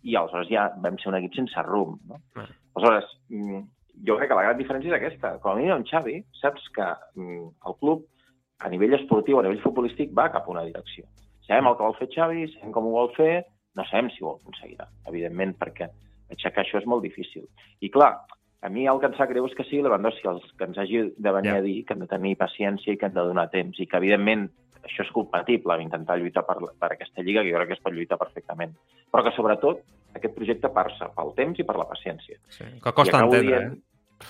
i 0.03 0.15
aleshores 0.15 0.49
ja 0.51 0.69
vam 0.83 0.99
ser 0.99 1.11
un 1.13 1.19
equip 1.19 1.37
sense 1.39 1.63
rumb. 1.67 2.01
No? 2.09 2.19
Ah. 2.35 2.47
Aleshores, 2.79 3.11
mm, 3.29 3.61
jo 4.07 4.17
crec 4.17 4.29
que 4.31 4.35
la 4.39 4.45
gran 4.47 4.57
diferència 4.57 4.89
és 4.93 4.97
aquesta. 4.97 5.33
Com 5.43 5.51
a 5.51 5.55
mínim 5.59 5.75
amb 5.75 5.87
Xavi, 5.87 6.23
saps 6.39 6.65
que 6.75 6.87
mm, 7.19 7.47
el 7.67 7.75
club, 7.83 8.05
a 8.59 8.69
nivell 8.71 8.95
esportiu, 8.97 9.39
a 9.39 9.43
nivell 9.43 9.61
futbolístic, 9.63 10.11
va 10.15 10.29
cap 10.31 10.47
a 10.47 10.51
una 10.51 10.63
direcció. 10.67 11.05
Sabem 11.47 11.67
el 11.67 11.75
que 11.77 11.83
vol 11.83 11.95
fer 11.99 12.09
Xavi, 12.15 12.47
sabem 12.55 12.71
com 12.75 12.87
ho 12.87 12.95
vol 12.95 13.11
fer, 13.15 13.43
no 13.75 13.85
sabem 13.89 14.09
si 14.15 14.23
ho 14.23 14.35
aconseguirà, 14.37 14.87
evidentment, 15.11 15.55
perquè 15.59 15.89
aixecar 16.29 16.63
això 16.63 16.79
és 16.79 16.85
molt 16.87 17.03
difícil. 17.03 17.47
I 17.81 17.89
clar, 17.89 18.13
a 18.61 18.69
mi 18.69 18.85
el 18.87 18.99
que 18.99 19.07
em 19.07 19.15
sap 19.17 19.29
greu 19.31 19.45
és 19.47 19.55
que 19.55 19.63
sigui 19.63 19.81
Lewandowski 19.85 20.27
els 20.29 20.43
que 20.57 20.67
ens 20.67 20.77
hagi 20.77 21.05
de 21.17 21.31
venir 21.31 21.53
Ja. 21.53 21.57
a 21.57 21.61
dir 21.61 21.85
que 21.85 21.93
hem 21.93 21.99
de 21.99 22.07
tenir 22.07 22.35
paciència 22.37 22.93
i 22.93 22.97
que 22.97 23.05
hem 23.07 23.13
de 23.13 23.23
donar 23.23 23.49
temps 23.49 23.79
i 23.79 23.85
que, 23.87 23.97
evidentment, 23.97 24.49
això 24.83 25.03
és 25.03 25.11
compatible 25.11 25.73
amb 25.73 25.83
intentar 25.83 26.17
lluitar 26.19 26.45
per, 26.47 26.57
per 26.79 26.91
aquesta 26.93 27.21
lliga, 27.21 27.43
que 27.43 27.51
jo 27.51 27.57
crec 27.57 27.67
que 27.73 27.77
es 27.77 27.83
pot 27.83 27.93
lluitar 27.93 28.17
perfectament. 28.17 28.73
Però 29.11 29.23
que, 29.23 29.31
sobretot, 29.35 29.81
aquest 30.15 30.35
projecte 30.35 30.69
passa 30.73 31.09
pel 31.15 31.33
temps 31.35 31.59
i 31.59 31.63
per 31.67 31.75
la 31.77 31.87
paciència. 31.89 32.37
Sí. 32.49 32.65
Que 32.83 32.93
costa 32.93 33.19
entendre, 33.23 33.41
dient- 33.47 33.73
eh? 33.77 34.27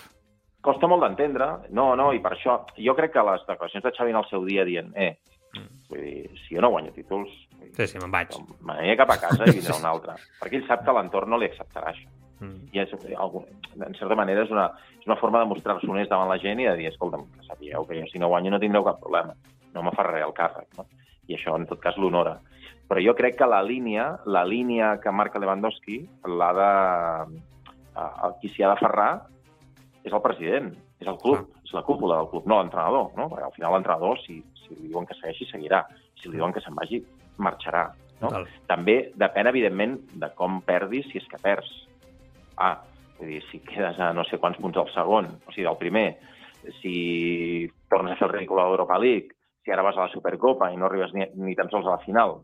Costa 0.61 0.87
molt 0.91 1.01
d'entendre. 1.05 1.45
No, 1.71 1.93
no, 1.95 2.11
i 2.13 2.19
per 2.19 2.33
això... 2.35 2.57
Jo 2.77 2.93
crec 2.97 3.13
que 3.13 3.23
les 3.23 3.45
declaracions 3.47 3.83
de 3.85 3.93
Xavi 3.95 4.11
en 4.11 4.17
el 4.19 4.25
seu 4.29 4.45
dia 4.45 4.65
dient 4.67 4.91
eh, 4.95 5.15
Mm. 5.49 5.79
vull 5.89 6.01
dir, 6.05 6.29
si 6.45 6.53
jo 6.53 6.61
no 6.61 6.69
guanyo 6.69 6.91
títols, 6.93 7.31
dir, 7.57 7.71
Sí, 7.73 7.87
sí, 7.87 7.97
me'n 7.97 8.11
vaig. 8.13 8.35
m'aniré 8.61 8.93
cap 8.99 9.09
a 9.09 9.15
casa 9.17 9.47
i 9.49 9.55
vindrà 9.55 9.79
un 9.79 9.85
altre. 9.89 10.13
Perquè 10.39 10.59
ell 10.59 10.67
sap 10.67 10.83
que 10.85 10.93
l'entorn 10.93 11.27
no 11.31 11.39
li 11.41 11.47
acceptarà 11.49 11.89
això. 11.89 12.05
Mm. 12.39 12.67
I 12.71 12.79
és, 12.83 12.93
en 12.93 13.95
certa 13.97 14.13
manera 14.15 14.43
és 14.43 14.51
una, 14.53 14.67
és 14.99 15.07
una 15.07 15.15
forma 15.17 15.39
de 15.41 15.47
mostrar-se 15.49 15.89
honest 15.89 16.11
davant 16.13 16.29
la 16.29 16.37
gent 16.37 16.61
i 16.61 16.67
de 16.69 16.75
dir, 16.77 16.85
escolta'm, 16.91 17.25
que 17.33 17.47
sabíeu 17.47 17.81
que 17.87 17.97
jo 17.97 18.05
si 18.11 18.19
no 18.21 18.27
guanyo 18.29 18.51
no 18.51 18.59
tindreu 18.61 18.83
cap 18.85 18.99
problema. 19.01 19.33
No 19.75 19.83
m'aferraré 19.85 20.23
al 20.25 20.35
càrrec. 20.37 20.69
No? 20.77 20.87
I 21.29 21.37
això, 21.37 21.55
en 21.57 21.67
tot 21.69 21.81
cas, 21.83 21.97
l'honora. 21.97 22.39
Però 22.89 23.01
jo 23.05 23.13
crec 23.13 23.37
que 23.37 23.45
la 23.45 23.61
línia, 23.61 24.15
la 24.25 24.41
línia 24.49 24.95
que 25.03 25.11
marca 25.13 25.39
Lewandowski, 25.41 25.99
l'ha 26.25 26.51
de... 26.57 26.69
eh, 27.93 28.11
El 28.25 28.37
qui 28.41 28.49
s'hi 28.49 28.65
ha 28.65 28.71
d'aferrar 28.73 29.11
és 30.03 30.13
el 30.15 30.23
president, 30.23 30.71
és 30.99 31.07
el 31.07 31.19
club, 31.21 31.45
és 31.63 31.73
la 31.75 31.83
cúpula 31.85 32.17
del 32.17 32.29
club, 32.31 32.47
no 32.49 32.57
l'entrenador, 32.57 33.11
no? 33.17 33.27
Perquè 33.29 33.45
al 33.45 33.55
final 33.55 33.75
l'entrenador, 33.75 34.17
si, 34.23 34.39
si 34.63 34.73
li 34.75 34.89
diuen 34.89 35.05
que 35.05 35.17
segueixi, 35.19 35.45
seguirà. 35.51 35.83
Si 36.19 36.27
li 36.27 36.37
diuen 36.39 36.55
que 36.55 36.63
se'n 36.65 36.75
vagi, 36.75 37.01
marxarà. 37.37 37.85
No? 38.19 38.27
Total. 38.27 38.47
També 38.67 38.97
depèn, 39.19 39.47
evidentment, 39.51 39.99
de 40.19 40.31
com 40.39 40.59
perdis 40.65 41.07
si 41.11 41.21
és 41.21 41.27
que 41.29 41.39
perds. 41.43 41.69
Ah, 42.57 42.79
vull 43.19 43.35
dir, 43.35 43.43
si 43.51 43.61
quedes 43.63 43.99
a 44.01 44.11
no 44.15 44.25
sé 44.27 44.39
quants 44.41 44.59
punts 44.59 44.75
del 44.79 44.89
segon, 44.95 45.29
o 45.45 45.53
sigui, 45.53 45.67
del 45.67 45.79
primer, 45.79 46.07
si 46.81 47.69
tornes 47.91 48.15
a 48.15 48.19
fer 48.19 48.27
el 48.27 48.33
ridícul 48.39 48.59
a 48.59 48.67
l'Europa 48.67 48.97
League, 48.99 49.35
si 49.69 49.73
ara 49.73 49.83
vas 49.85 49.97
a 49.97 50.07
la 50.07 50.09
Supercopa 50.09 50.71
i 50.73 50.77
no 50.81 50.87
arribes 50.87 51.11
ni, 51.13 51.27
ni 51.37 51.53
tan 51.55 51.69
sols 51.69 51.85
a 51.85 51.91
la 51.93 52.01
final, 52.01 52.39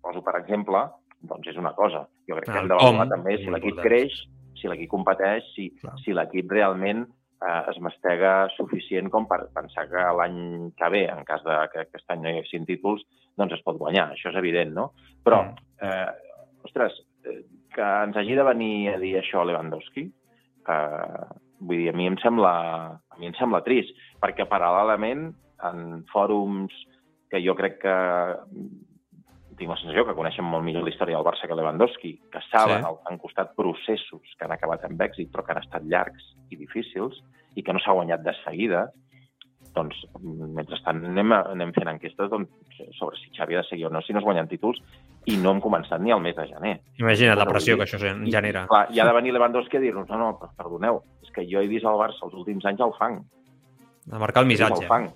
poso 0.00 0.22
per 0.22 0.36
exemple, 0.38 0.84
doncs 1.26 1.48
és 1.50 1.56
una 1.58 1.72
cosa. 1.74 2.04
Jo 2.30 2.36
crec 2.38 2.46
que 2.46 2.52
El 2.54 2.62
hem 2.62 2.68
d'avaluar 2.70 3.00
com 3.08 3.10
també 3.10 3.34
és 3.34 3.40
si 3.42 3.50
l'equip 3.50 3.80
creix, 3.82 4.18
si 4.60 4.70
l'equip 4.70 4.90
competeix, 4.92 5.48
si, 5.56 5.66
Clar. 5.80 5.96
si 6.04 6.14
l'equip 6.14 6.52
realment 6.54 7.02
eh, 7.42 7.62
es 7.72 7.80
mastega 7.82 8.46
suficient 8.54 9.10
com 9.10 9.26
per 9.26 9.40
pensar 9.56 9.88
que 9.90 10.06
l'any 10.20 10.70
que 10.78 10.90
ve, 10.94 11.02
en 11.10 11.24
cas 11.26 11.42
de 11.42 11.58
que 11.72 11.82
aquest 11.88 12.06
any 12.14 12.22
no 12.22 12.30
hi 12.30 12.38
haguessin 12.38 12.68
títols, 12.68 13.02
doncs 13.36 13.58
es 13.58 13.66
pot 13.66 13.76
guanyar, 13.82 14.12
això 14.14 14.30
és 14.30 14.38
evident, 14.38 14.72
no? 14.76 14.92
Però, 15.26 15.42
Mm. 15.42 15.54
eh, 15.82 16.64
ostres, 16.64 16.92
eh, 17.24 17.40
que 17.74 17.82
ens 18.04 18.16
hagi 18.16 18.34
de 18.38 18.42
venir 18.46 18.94
a 18.94 18.98
dir 18.98 19.16
això 19.18 19.40
a 19.40 19.44
Lewandowski, 19.44 20.06
eh, 20.68 21.24
vull 21.60 21.76
dir, 21.82 21.88
a 21.90 21.96
mi 21.96 22.06
em 22.06 22.16
sembla, 22.22 22.54
a 23.10 23.18
mi 23.18 23.26
em 23.26 23.34
sembla 23.34 23.60
trist, 23.64 23.90
perquè 24.22 24.46
paral·lelament 24.48 25.32
en 25.72 26.04
fòrums 26.12 26.72
que 27.30 27.40
jo 27.44 27.54
crec 27.54 27.78
que 27.82 27.96
tinc 29.58 29.68
la 29.70 29.76
sensació 29.76 30.06
que 30.08 30.14
coneixen 30.16 30.44
molt 30.48 30.64
millor 30.64 30.82
la 30.86 30.90
història 30.92 31.18
del 31.18 31.26
Barça 31.26 31.46
que 31.46 31.54
Lewandowski, 31.58 32.14
que 32.32 32.40
saben, 32.50 32.80
Sí. 32.82 32.94
han 33.10 33.18
costat 33.18 33.54
processos 33.54 34.22
que 34.38 34.44
han 34.46 34.52
acabat 34.52 34.84
amb 34.84 35.00
èxit, 35.00 35.30
però 35.30 35.44
que 35.44 35.52
han 35.52 35.62
estat 35.62 35.82
llargs 35.84 36.34
i 36.50 36.56
difícils, 36.56 37.20
i 37.56 37.62
que 37.62 37.72
no 37.72 37.78
s'ha 37.78 37.92
guanyat 37.92 38.22
de 38.22 38.32
seguida, 38.44 38.88
doncs, 39.74 39.94
mentrestant 40.22 41.04
anem, 41.04 41.32
a- 41.32 41.42
anem 41.52 41.72
fent 41.72 41.88
enquestes 41.88 42.30
doncs, 42.30 42.48
sobre 42.98 43.16
si 43.18 43.30
Xavi 43.36 43.54
ha 43.54 43.58
de 43.62 43.68
seguir 43.68 43.86
o 43.86 43.90
no, 43.90 44.00
si 44.02 44.12
no 44.14 44.18
es 44.20 44.24
guanyen 44.24 44.48
títols, 44.48 44.80
i 45.26 45.36
no 45.36 45.50
hem 45.52 45.60
començat 45.60 46.00
ni 46.00 46.10
al 46.10 46.20
mes 46.22 46.34
de 46.34 46.46
gener. 46.48 46.80
Imagina't 46.98 47.36
la 47.38 47.44
pressió 47.46 47.76
que 47.76 47.84
això 47.84 48.00
I, 48.00 48.30
genera. 48.32 48.66
Clar, 48.66 48.86
hi 48.90 48.98
ha 48.98 49.04
de 49.04 49.12
venir 49.12 49.32
Lewandowski 49.34 49.76
a 49.76 49.80
dir-nos, 49.80 50.08
no, 50.08 50.16
no, 50.16 50.38
perdoneu, 50.56 51.02
és 51.22 51.30
que 51.30 51.44
jo 51.46 51.60
he 51.60 51.68
vist 51.68 51.84
el 51.84 52.00
Barça 52.00 52.24
els 52.24 52.34
últims 52.34 52.64
anys 52.64 52.80
al 52.80 52.94
fang. 52.98 53.20
A 54.10 54.18
marcar 54.18 54.42
el 54.42 54.48
missatge. 54.48 54.82
El 54.82 54.88
fang. 54.88 55.10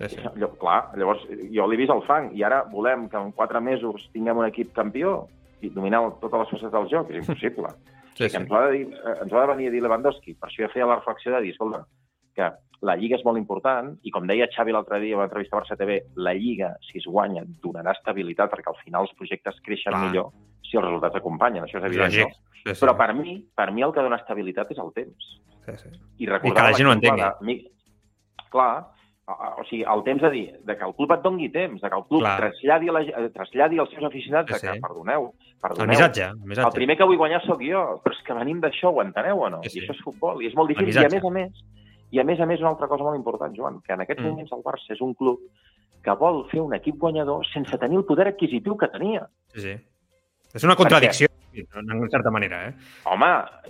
Sí, 0.00 0.16
sí. 0.16 0.22
Llavors, 0.24 0.56
clar, 0.60 0.78
llavors 0.96 1.26
jo 1.52 1.66
l'he 1.68 1.76
vist 1.76 1.92
al 1.92 2.00
fang 2.06 2.30
i 2.36 2.44
ara 2.46 2.62
volem 2.70 3.04
que 3.12 3.20
en 3.20 3.34
quatre 3.36 3.60
mesos 3.60 4.06
tinguem 4.14 4.38
un 4.40 4.46
equip 4.46 4.72
campió 4.76 5.26
i 5.60 5.68
dominar 5.74 6.00
totes 6.22 6.40
les 6.40 6.52
fases 6.54 6.72
del 6.72 6.88
joc, 6.88 7.10
és 7.12 7.20
impossible. 7.20 7.68
sí, 8.16 8.24
sí. 8.24 8.36
ens, 8.38 8.48
ho 8.48 8.56
ha 8.56 8.64
de 8.68 8.78
dir, 8.78 8.86
eh, 8.96 9.16
ens 9.26 9.32
ho 9.32 9.36
ha 9.36 9.44
de 9.44 9.52
venir 9.52 9.68
a 9.68 9.74
dir 9.74 9.82
Lewandowski. 9.84 10.38
Per 10.40 10.48
això 10.48 10.64
jo 10.64 10.70
feia 10.72 10.88
la 10.88 10.96
reflexió 11.02 11.34
de 11.34 11.42
dir, 11.44 11.52
escolta, 11.52 11.82
que 12.36 12.48
la 12.88 12.96
Lliga 12.96 13.18
és 13.18 13.24
molt 13.26 13.36
important 13.36 13.90
i, 14.00 14.12
com 14.14 14.28
deia 14.28 14.48
Xavi 14.54 14.72
l'altre 14.72 15.02
dia 15.02 15.18
a 15.18 15.20
l'entrevista 15.20 15.58
a 15.58 15.60
Barça 15.60 15.76
TV, 15.76 15.98
la 16.16 16.32
Lliga, 16.36 16.72
si 16.86 17.02
es 17.02 17.08
guanya, 17.08 17.44
donarà 17.60 17.92
estabilitat 17.98 18.52
perquè 18.54 18.72
al 18.72 18.78
final 18.80 19.04
els 19.04 19.16
projectes 19.18 19.60
creixen 19.66 19.92
Clar. 19.92 20.06
millor 20.06 20.30
si 20.64 20.78
els 20.78 20.86
resultats 20.86 21.18
acompanyen. 21.20 21.66
Això 21.66 21.76
és 21.82 21.90
evident, 21.90 22.08
Lògic. 22.08 22.32
no? 22.32 22.54
Sí, 22.62 22.72
sí. 22.72 22.78
Però 22.80 22.94
per 22.96 23.10
mi, 23.16 23.36
per 23.56 23.68
mi 23.74 23.84
el 23.84 23.92
que 23.92 24.04
dona 24.06 24.20
estabilitat 24.20 24.72
és 24.72 24.80
el 24.80 24.94
temps. 24.96 25.28
Sí, 25.66 25.76
sí. 25.82 25.92
I, 26.24 26.30
I 26.30 26.40
que 26.54 26.64
la 26.64 26.72
gent 26.76 26.88
ho 26.88 26.96
entengui. 26.96 27.28
de 27.50 27.58
Clar, 28.50 28.72
o, 29.60 29.64
sigui, 29.68 29.82
el 29.84 30.02
temps 30.04 30.22
de 30.22 30.30
dir 30.30 30.46
de 30.64 30.76
que 30.76 30.84
el 30.84 30.94
club 30.94 31.12
et 31.12 31.22
dongui 31.22 31.48
temps, 31.50 31.80
de 31.80 31.88
que 31.90 31.96
el 31.96 32.04
club 32.08 32.20
Clar. 32.22 32.36
traslladi, 32.40 32.88
a 32.88 32.92
la, 32.92 33.28
traslladi 33.34 33.78
als 33.78 33.90
seus 33.90 34.04
aficionats 34.04 34.50
Sí, 34.52 34.66
de 34.66 34.72
que, 34.74 34.80
perdoneu, 34.80 35.32
perdoneu, 35.60 35.84
El 35.84 35.90
missatge, 35.90 36.22
el 36.24 36.30
el 36.38 36.48
missatge. 36.54 36.74
primer 36.76 36.96
que 36.96 37.04
vull 37.04 37.16
guanyar 37.20 37.42
sóc 37.46 37.60
jo, 37.62 38.00
però 38.04 38.12
és 38.16 38.22
que 38.26 38.34
venim 38.34 38.60
d'això, 38.60 38.92
ho 38.94 39.02
enteneu 39.02 39.38
o 39.40 39.50
no? 39.50 39.62
Sí, 39.62 39.70
sí. 39.70 39.78
I 39.78 39.82
això 39.84 39.94
és 39.96 40.02
futbol, 40.04 40.42
i 40.42 40.46
és 40.48 40.54
molt 40.54 40.70
El 40.70 40.76
difícil. 40.76 41.02
I 41.02 41.06
a 41.06 41.08
més 41.08 41.24
a 41.24 41.30
més, 41.30 41.64
i 42.10 42.18
a 42.20 42.24
més 42.24 42.40
a 42.40 42.46
més 42.46 42.60
una 42.60 42.70
altra 42.70 42.88
cosa 42.88 43.04
molt 43.04 43.16
important, 43.16 43.54
Joan, 43.56 43.80
que 43.82 43.92
en 43.92 44.00
aquests 44.00 44.22
Mm. 44.22 44.28
moments 44.30 44.52
el 44.52 44.62
Barça 44.62 44.90
és 44.92 45.00
un 45.00 45.14
club 45.14 45.40
que 46.02 46.12
vol 46.12 46.46
fer 46.50 46.60
un 46.60 46.74
equip 46.74 46.96
guanyador 46.96 47.44
sense 47.46 47.76
tenir 47.78 47.98
el 47.98 48.04
poder 48.04 48.28
adquisitiu 48.28 48.76
que 48.76 48.88
tenia. 48.88 49.28
Sí, 49.54 49.60
sí. 49.60 49.74
És 50.54 50.64
una 50.64 50.74
contradicció, 50.74 51.28
en 51.52 52.08
certa 52.10 52.30
manera, 52.30 52.68
eh? 52.68 52.74
Home, 53.04 53.26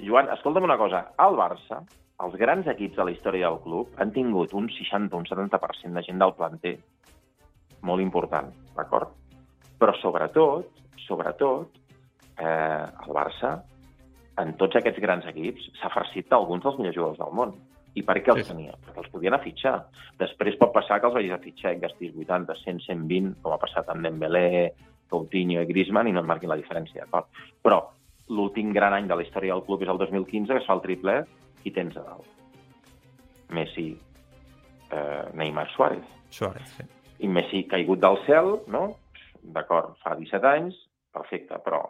Joan, 0.07 0.29
escolta'm 0.33 0.65
una 0.65 0.79
cosa. 0.79 1.13
Al 1.19 1.35
Barça, 1.35 1.83
els 2.25 2.37
grans 2.37 2.69
equips 2.69 2.99
de 2.99 3.07
la 3.07 3.13
història 3.15 3.49
del 3.49 3.61
club 3.65 4.01
han 4.03 4.13
tingut 4.13 4.53
un 4.57 4.69
60, 4.73 5.17
un 5.17 5.27
70% 5.29 5.97
de 5.97 6.05
gent 6.05 6.21
del 6.21 6.35
planter 6.37 6.77
molt 7.89 8.05
important, 8.05 8.51
d'acord? 8.77 9.15
Però 9.81 9.95
sobretot, 9.97 10.69
sobretot, 11.07 11.79
eh, 12.37 12.85
el 13.07 13.15
Barça, 13.17 13.55
en 14.41 14.53
tots 14.61 14.77
aquests 14.77 15.01
grans 15.01 15.27
equips, 15.33 15.71
s'ha 15.81 15.93
farcit 15.93 16.29
d'alguns 16.29 16.65
dels 16.65 16.79
millors 16.79 16.97
jugadors 16.97 17.21
del 17.23 17.37
món. 17.37 17.55
I 17.95 18.05
per 18.07 18.21
què 18.23 18.31
els 18.31 18.47
Sí, 18.47 18.53
tenia? 18.53 18.77
Perquè 18.85 19.03
els 19.03 19.11
podien 19.11 19.35
a 19.35 19.41
fitxar. 19.43 19.87
Després 20.19 20.57
pot 20.61 20.73
passar 20.73 21.01
que 21.01 21.09
els 21.09 21.15
vagis 21.15 21.33
a 21.33 21.41
fitxar 21.43 21.73
i 21.75 21.81
gastis 21.81 22.13
80, 22.15 22.55
100, 22.63 22.85
120, 22.87 23.35
com 23.43 23.53
ha 23.53 23.59
passat 23.59 23.89
amb 23.89 24.05
Dembélé, 24.05 24.75
Coutinho 25.09 25.63
i 25.63 25.67
Griezmann, 25.67 26.07
i 26.07 26.13
no 26.13 26.21
et 26.21 26.27
marquin 26.27 26.53
la 26.53 26.61
diferència, 26.61 27.03
d'acord? 27.03 27.27
Però 27.63 27.81
l'últim 28.29 28.73
gran 28.73 28.95
any 28.95 29.09
de 29.09 29.17
la 29.17 29.23
història 29.23 29.57
del 29.57 29.65
club 29.65 29.83
és 29.83 29.89
el 29.89 29.99
2015, 29.99 30.53
que 30.53 30.61
es 30.61 30.67
fa 30.67 30.77
el 30.79 30.85
triple, 30.85 31.25
i 31.65 31.73
tens 31.75 31.97
a 31.97 32.05
dalt. 32.07 32.27
Messi, 33.51 33.93
eh, 34.91 35.25
Neymar, 35.35 35.69
Suárez. 35.75 36.07
Suárez, 36.31 36.69
sí. 36.77 36.85
I 37.21 37.29
Messi 37.29 37.65
caigut 37.69 38.01
del 38.01 38.19
cel, 38.27 38.61
no? 38.71 38.85
D'acord, 39.43 39.97
fa 40.05 40.15
17 40.17 40.47
anys, 40.47 40.77
perfecte, 41.13 41.59
però 41.65 41.83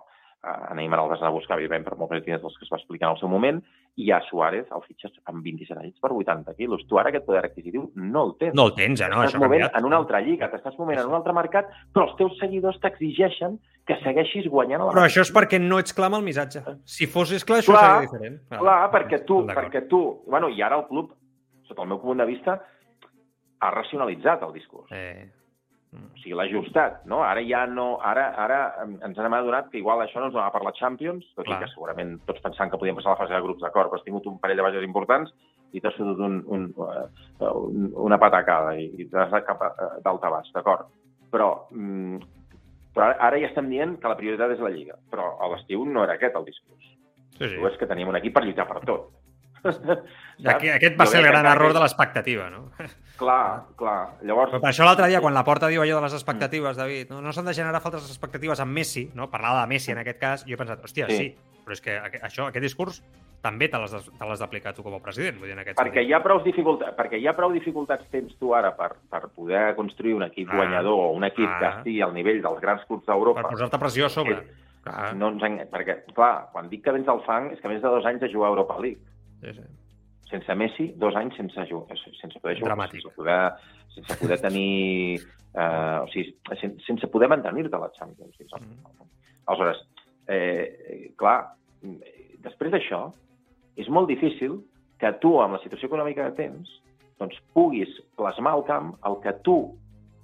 eh, 0.44 0.70
a 0.70 0.74
Neymar 0.74 1.00
el 1.02 1.10
vas 1.10 1.20
anar 1.20 1.30
a 1.30 1.36
buscar, 1.36 1.58
evidentment, 1.58 1.86
per 1.86 1.98
molts 2.00 2.24
diners 2.24 2.42
dels 2.42 2.56
que 2.58 2.66
es 2.66 2.72
va 2.72 2.78
explicar 2.80 3.08
en 3.08 3.16
el 3.16 3.20
seu 3.20 3.30
moment, 3.32 3.60
i 4.00 4.10
a 4.14 4.20
Suárez 4.28 4.68
el 4.74 4.82
fitxes 4.86 5.12
amb 5.28 5.42
27 5.44 5.80
anys 5.80 5.98
per 6.00 6.12
80 6.14 6.54
quilos. 6.56 6.84
Tu 6.88 6.98
ara 6.98 7.10
aquest 7.10 7.26
poder 7.26 7.42
adquisitiu 7.44 7.90
no 7.94 8.24
el 8.28 8.34
tens. 8.40 8.54
No 8.56 8.68
el 8.70 8.74
tens, 8.78 9.02
eh, 9.02 9.10
no? 9.10 9.20
T'estàs 9.24 9.36
ha 9.36 9.42
movent 9.42 9.64
canviat. 9.66 9.78
en 9.80 9.88
una 9.90 9.98
altra 10.00 10.22
lliga, 10.24 10.50
t'estàs 10.52 10.78
movent 10.78 11.02
en 11.02 11.10
un 11.10 11.18
altre 11.18 11.34
mercat, 11.36 11.72
però 11.94 12.08
els 12.08 12.16
teus 12.20 12.38
seguidors 12.40 12.80
t'exigeixen 12.84 13.58
que 13.88 13.98
segueixis 14.04 14.46
guanyant 14.48 14.84
la 14.86 14.94
Però 14.94 15.06
això 15.06 15.24
és 15.26 15.32
perquè 15.34 15.60
no 15.60 15.80
ets 15.82 15.96
clar 15.96 16.10
amb 16.10 16.20
el 16.20 16.26
missatge. 16.28 16.62
Si 16.84 17.08
fossis 17.10 17.44
clar, 17.44 17.60
això 17.64 17.74
Clar, 17.74 17.86
seria 17.86 18.06
diferent. 18.06 18.38
Clar, 18.54 18.80
perquè 18.94 19.24
tu, 19.26 19.42
perquè 19.50 19.86
tu... 19.90 20.02
Bueno, 20.30 20.48
i 20.48 20.62
ara 20.62 20.78
el 20.78 20.86
club, 20.88 21.12
sota 21.68 21.82
el 21.82 21.90
meu 21.92 22.00
punt 22.02 22.22
de 22.22 22.28
vista, 22.28 22.60
ha 23.60 23.70
racionalitzat 23.74 24.42
el 24.46 24.54
discurs. 24.56 24.88
Eh, 24.94 25.28
O 25.90 26.18
sigui, 26.22 26.36
l'ha 26.38 26.44
ajustat, 26.46 27.00
no? 27.10 27.22
Ara 27.26 27.42
ja 27.42 27.64
no... 27.66 27.98
Ara, 28.06 28.28
ara 28.38 28.58
ens 28.86 29.18
hem 29.18 29.34
adonat 29.34 29.70
que 29.72 29.78
igual 29.80 30.02
això 30.04 30.20
no 30.22 30.28
ens 30.30 30.36
va 30.36 30.44
per 30.54 30.60
la 30.62 30.70
Champions, 30.78 31.24
tot 31.34 31.44
Clar. 31.48 31.56
i 31.58 31.64
que 31.64 31.70
segurament 31.72 32.12
tots 32.28 32.40
pensant 32.44 32.70
que 32.70 32.78
podíem 32.78 32.94
passar 32.94 33.10
a 33.10 33.14
la 33.16 33.22
fase 33.24 33.34
de 33.34 33.40
grups 33.42 33.64
d'acord, 33.64 33.90
però 33.90 33.98
has 33.98 34.04
tingut 34.06 34.26
un 34.30 34.38
parell 34.38 34.60
de 34.60 34.66
baixes 34.68 34.86
importants 34.86 35.32
i 35.72 35.80
t'has 35.82 35.96
fotut 35.98 36.18
un, 36.22 36.36
un, 36.46 36.68
un, 36.76 37.88
una 38.06 38.18
patacada 38.22 38.76
i, 38.78 38.86
i 39.02 39.08
t'has 39.10 39.32
anat 39.32 39.46
cap 39.48 39.62
a- 39.66 39.72
eh, 39.74 39.90
d'altabàs, 40.04 40.52
d'acord? 40.54 40.86
Però, 41.30 41.50
mm, 41.74 42.16
però 42.94 43.08
ara, 43.08 43.16
ara 43.30 43.38
ja 43.42 43.50
estem 43.50 43.68
dient 43.70 43.98
que 44.02 44.08
la 44.10 44.16
prioritat 44.18 44.54
és 44.54 44.62
la 44.62 44.70
Lliga, 44.74 44.96
però 45.10 45.32
a 45.42 45.50
l'estiu 45.52 45.84
no 45.86 46.04
era 46.06 46.14
aquest 46.18 46.36
el 46.38 46.44
discurs. 46.46 46.86
sí, 47.38 47.48
sí. 47.48 47.56
Tu 47.56 47.66
és 47.66 47.76
que 47.80 47.86
teníem 47.90 48.08
un 48.10 48.16
equip 48.18 48.34
per 48.34 48.42
lluitar 48.44 48.66
per 48.68 48.80
tot. 48.84 49.10
Aquí, 50.54 50.70
aquest 50.72 50.96
va 50.98 51.06
ser 51.06 51.18
el 51.20 51.26
que 51.26 51.30
gran 51.32 51.46
error 51.46 51.68
que- 51.68 51.74
de 51.74 51.80
l'expectativa, 51.80 52.48
no? 52.50 52.70
Clar, 53.20 53.64
clar. 53.76 54.14
Llavors... 54.24 54.52
Però 54.54 54.60
per 54.62 54.70
això 54.70 54.86
l'altre 54.86 55.06
dia, 55.12 55.20
quan 55.20 55.34
la 55.36 55.44
Porta 55.44 55.68
diu 55.68 55.82
allò 55.82 55.98
de 55.98 56.06
les 56.06 56.14
expectatives, 56.16 56.78
David, 56.78 57.10
no, 57.12 57.18
no 57.20 57.32
s'han 57.36 57.44
de 57.44 57.52
generar 57.52 57.82
faltes 57.84 58.06
expectatives 58.08 58.60
amb 58.64 58.72
Messi, 58.72 59.10
no? 59.14 59.26
parlava 59.28 59.60
de 59.60 59.68
Messi 59.74 59.92
en 59.92 59.98
aquest 60.00 60.18
cas, 60.18 60.44
jo 60.48 60.54
he 60.54 60.56
pensat, 60.56 60.80
hòstia, 60.80 61.04
sí, 61.10 61.16
Sí. 61.18 61.58
però 61.66 61.76
és 61.76 61.82
que 61.84 61.98
això, 62.22 62.46
aquest 62.48 62.64
discurs 62.64 63.02
també 63.44 63.68
te 63.68 63.76
l'has 63.76 64.40
d'aplicar 64.40 64.72
tu 64.72 64.82
com 64.82 64.94
a 64.96 65.02
president, 65.04 65.36
vull 65.36 65.48
dir, 65.48 65.52
en 65.52 65.60
aquest 65.60 65.76
Perquè 65.78 66.00
sentit. 66.00 66.08
hi 66.08 66.14
ha 66.16 66.22
prou 66.24 66.40
dificultats, 66.42 66.96
perquè 66.96 67.20
hi 67.20 67.26
ha 67.28 67.36
prou 67.36 67.52
dificultats 67.52 68.08
tens 68.10 68.32
tu 68.40 68.54
ara 68.56 68.72
per, 68.76 68.94
per 69.12 69.28
poder 69.36 69.74
construir 69.76 70.14
un 70.16 70.22
equip 70.24 70.48
Ah. 70.48 70.56
guanyador 70.56 70.92
o 70.96 71.10
un 71.12 71.24
equip 71.28 71.48
que 71.58 71.66
Ah. 71.66 71.76
estigui 71.76 72.00
al 72.00 72.14
nivell 72.16 72.40
dels 72.40 72.60
grans 72.60 72.84
clubs 72.88 73.04
Per 73.04 73.12
d'Europa. 73.14 73.42
posar-te 73.50 73.78
pressió 73.78 74.06
a 74.06 74.08
sobre. 74.08 74.40
Clar, 74.82 75.14
No 75.14 75.28
ens 75.28 75.42
engany... 75.42 75.68
Perquè, 75.68 76.04
clar, 76.14 76.48
quan 76.52 76.70
dic 76.70 76.82
que 76.82 76.90
vens 76.92 77.04
del 77.04 77.20
fang 77.28 77.52
és 77.52 77.60
que 77.60 77.68
vens 77.68 77.82
de 77.82 77.88
dos 77.88 78.06
anys 78.06 78.20
de 78.22 78.32
jugar 78.32 78.48
a 78.48 78.52
Europa 78.56 78.78
League. 78.80 79.00
Sí, 79.40 79.54
sí. 79.54 79.68
Sense 80.30 80.54
Messi, 80.54 80.86
dos 80.96 81.16
anys 81.18 81.34
sense, 81.36 81.64
jugar, 81.66 81.98
sense 81.98 82.38
poder 82.38 82.56
jugar. 82.58 82.76
Dramàtic. 82.76 83.02
Sense 83.02 83.16
poder, 83.16 83.38
sense 83.96 84.18
poder 84.20 84.40
tenir... 84.46 85.20
Eh, 85.50 85.98
o 85.98 86.06
sigui, 86.12 86.36
sense, 86.60 86.84
sense 86.86 87.08
poder 87.10 87.28
mantenir-te 87.32 87.74
a 87.74 87.80
la 87.82 87.90
Champions. 87.96 88.36
Mm. 88.54 89.08
Aleshores, 89.50 89.80
eh, 90.30 91.10
clar, 91.18 91.56
eh, 91.82 92.36
després 92.44 92.70
d'això, 92.70 93.08
és 93.80 93.90
molt 93.90 94.06
difícil 94.10 94.60
que 95.00 95.10
tu, 95.22 95.34
amb 95.42 95.56
la 95.56 95.62
situació 95.64 95.90
econòmica 95.90 96.28
que 96.28 96.38
tens, 96.44 96.70
doncs 97.20 97.36
puguis 97.56 97.90
plasmar 98.16 98.54
al 98.56 98.64
camp 98.68 98.94
el 99.08 99.18
que 99.24 99.34
tu 99.46 99.58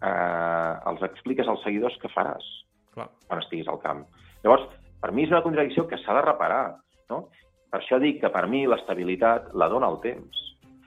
eh, 0.00 0.74
els 0.90 1.02
expliques 1.08 1.48
als 1.48 1.62
seguidors 1.64 1.96
que 2.02 2.10
faràs 2.12 2.46
Clar. 2.94 3.08
quan 3.26 3.42
estiguis 3.42 3.68
al 3.72 3.80
camp. 3.82 4.04
Llavors, 4.44 4.68
per 5.02 5.12
mi 5.12 5.26
és 5.26 5.32
una 5.32 5.42
contradicció 5.44 5.86
que 5.88 5.98
s'ha 6.02 6.16
de 6.16 6.24
reparar. 6.24 6.76
No? 7.10 7.26
Per 7.70 7.80
això 7.80 7.98
dic 8.00 8.20
que 8.20 8.30
per 8.32 8.46
mi 8.48 8.64
l'estabilitat 8.66 9.52
la 9.54 9.68
dona 9.68 9.88
el 9.90 9.98
temps, 10.04 10.42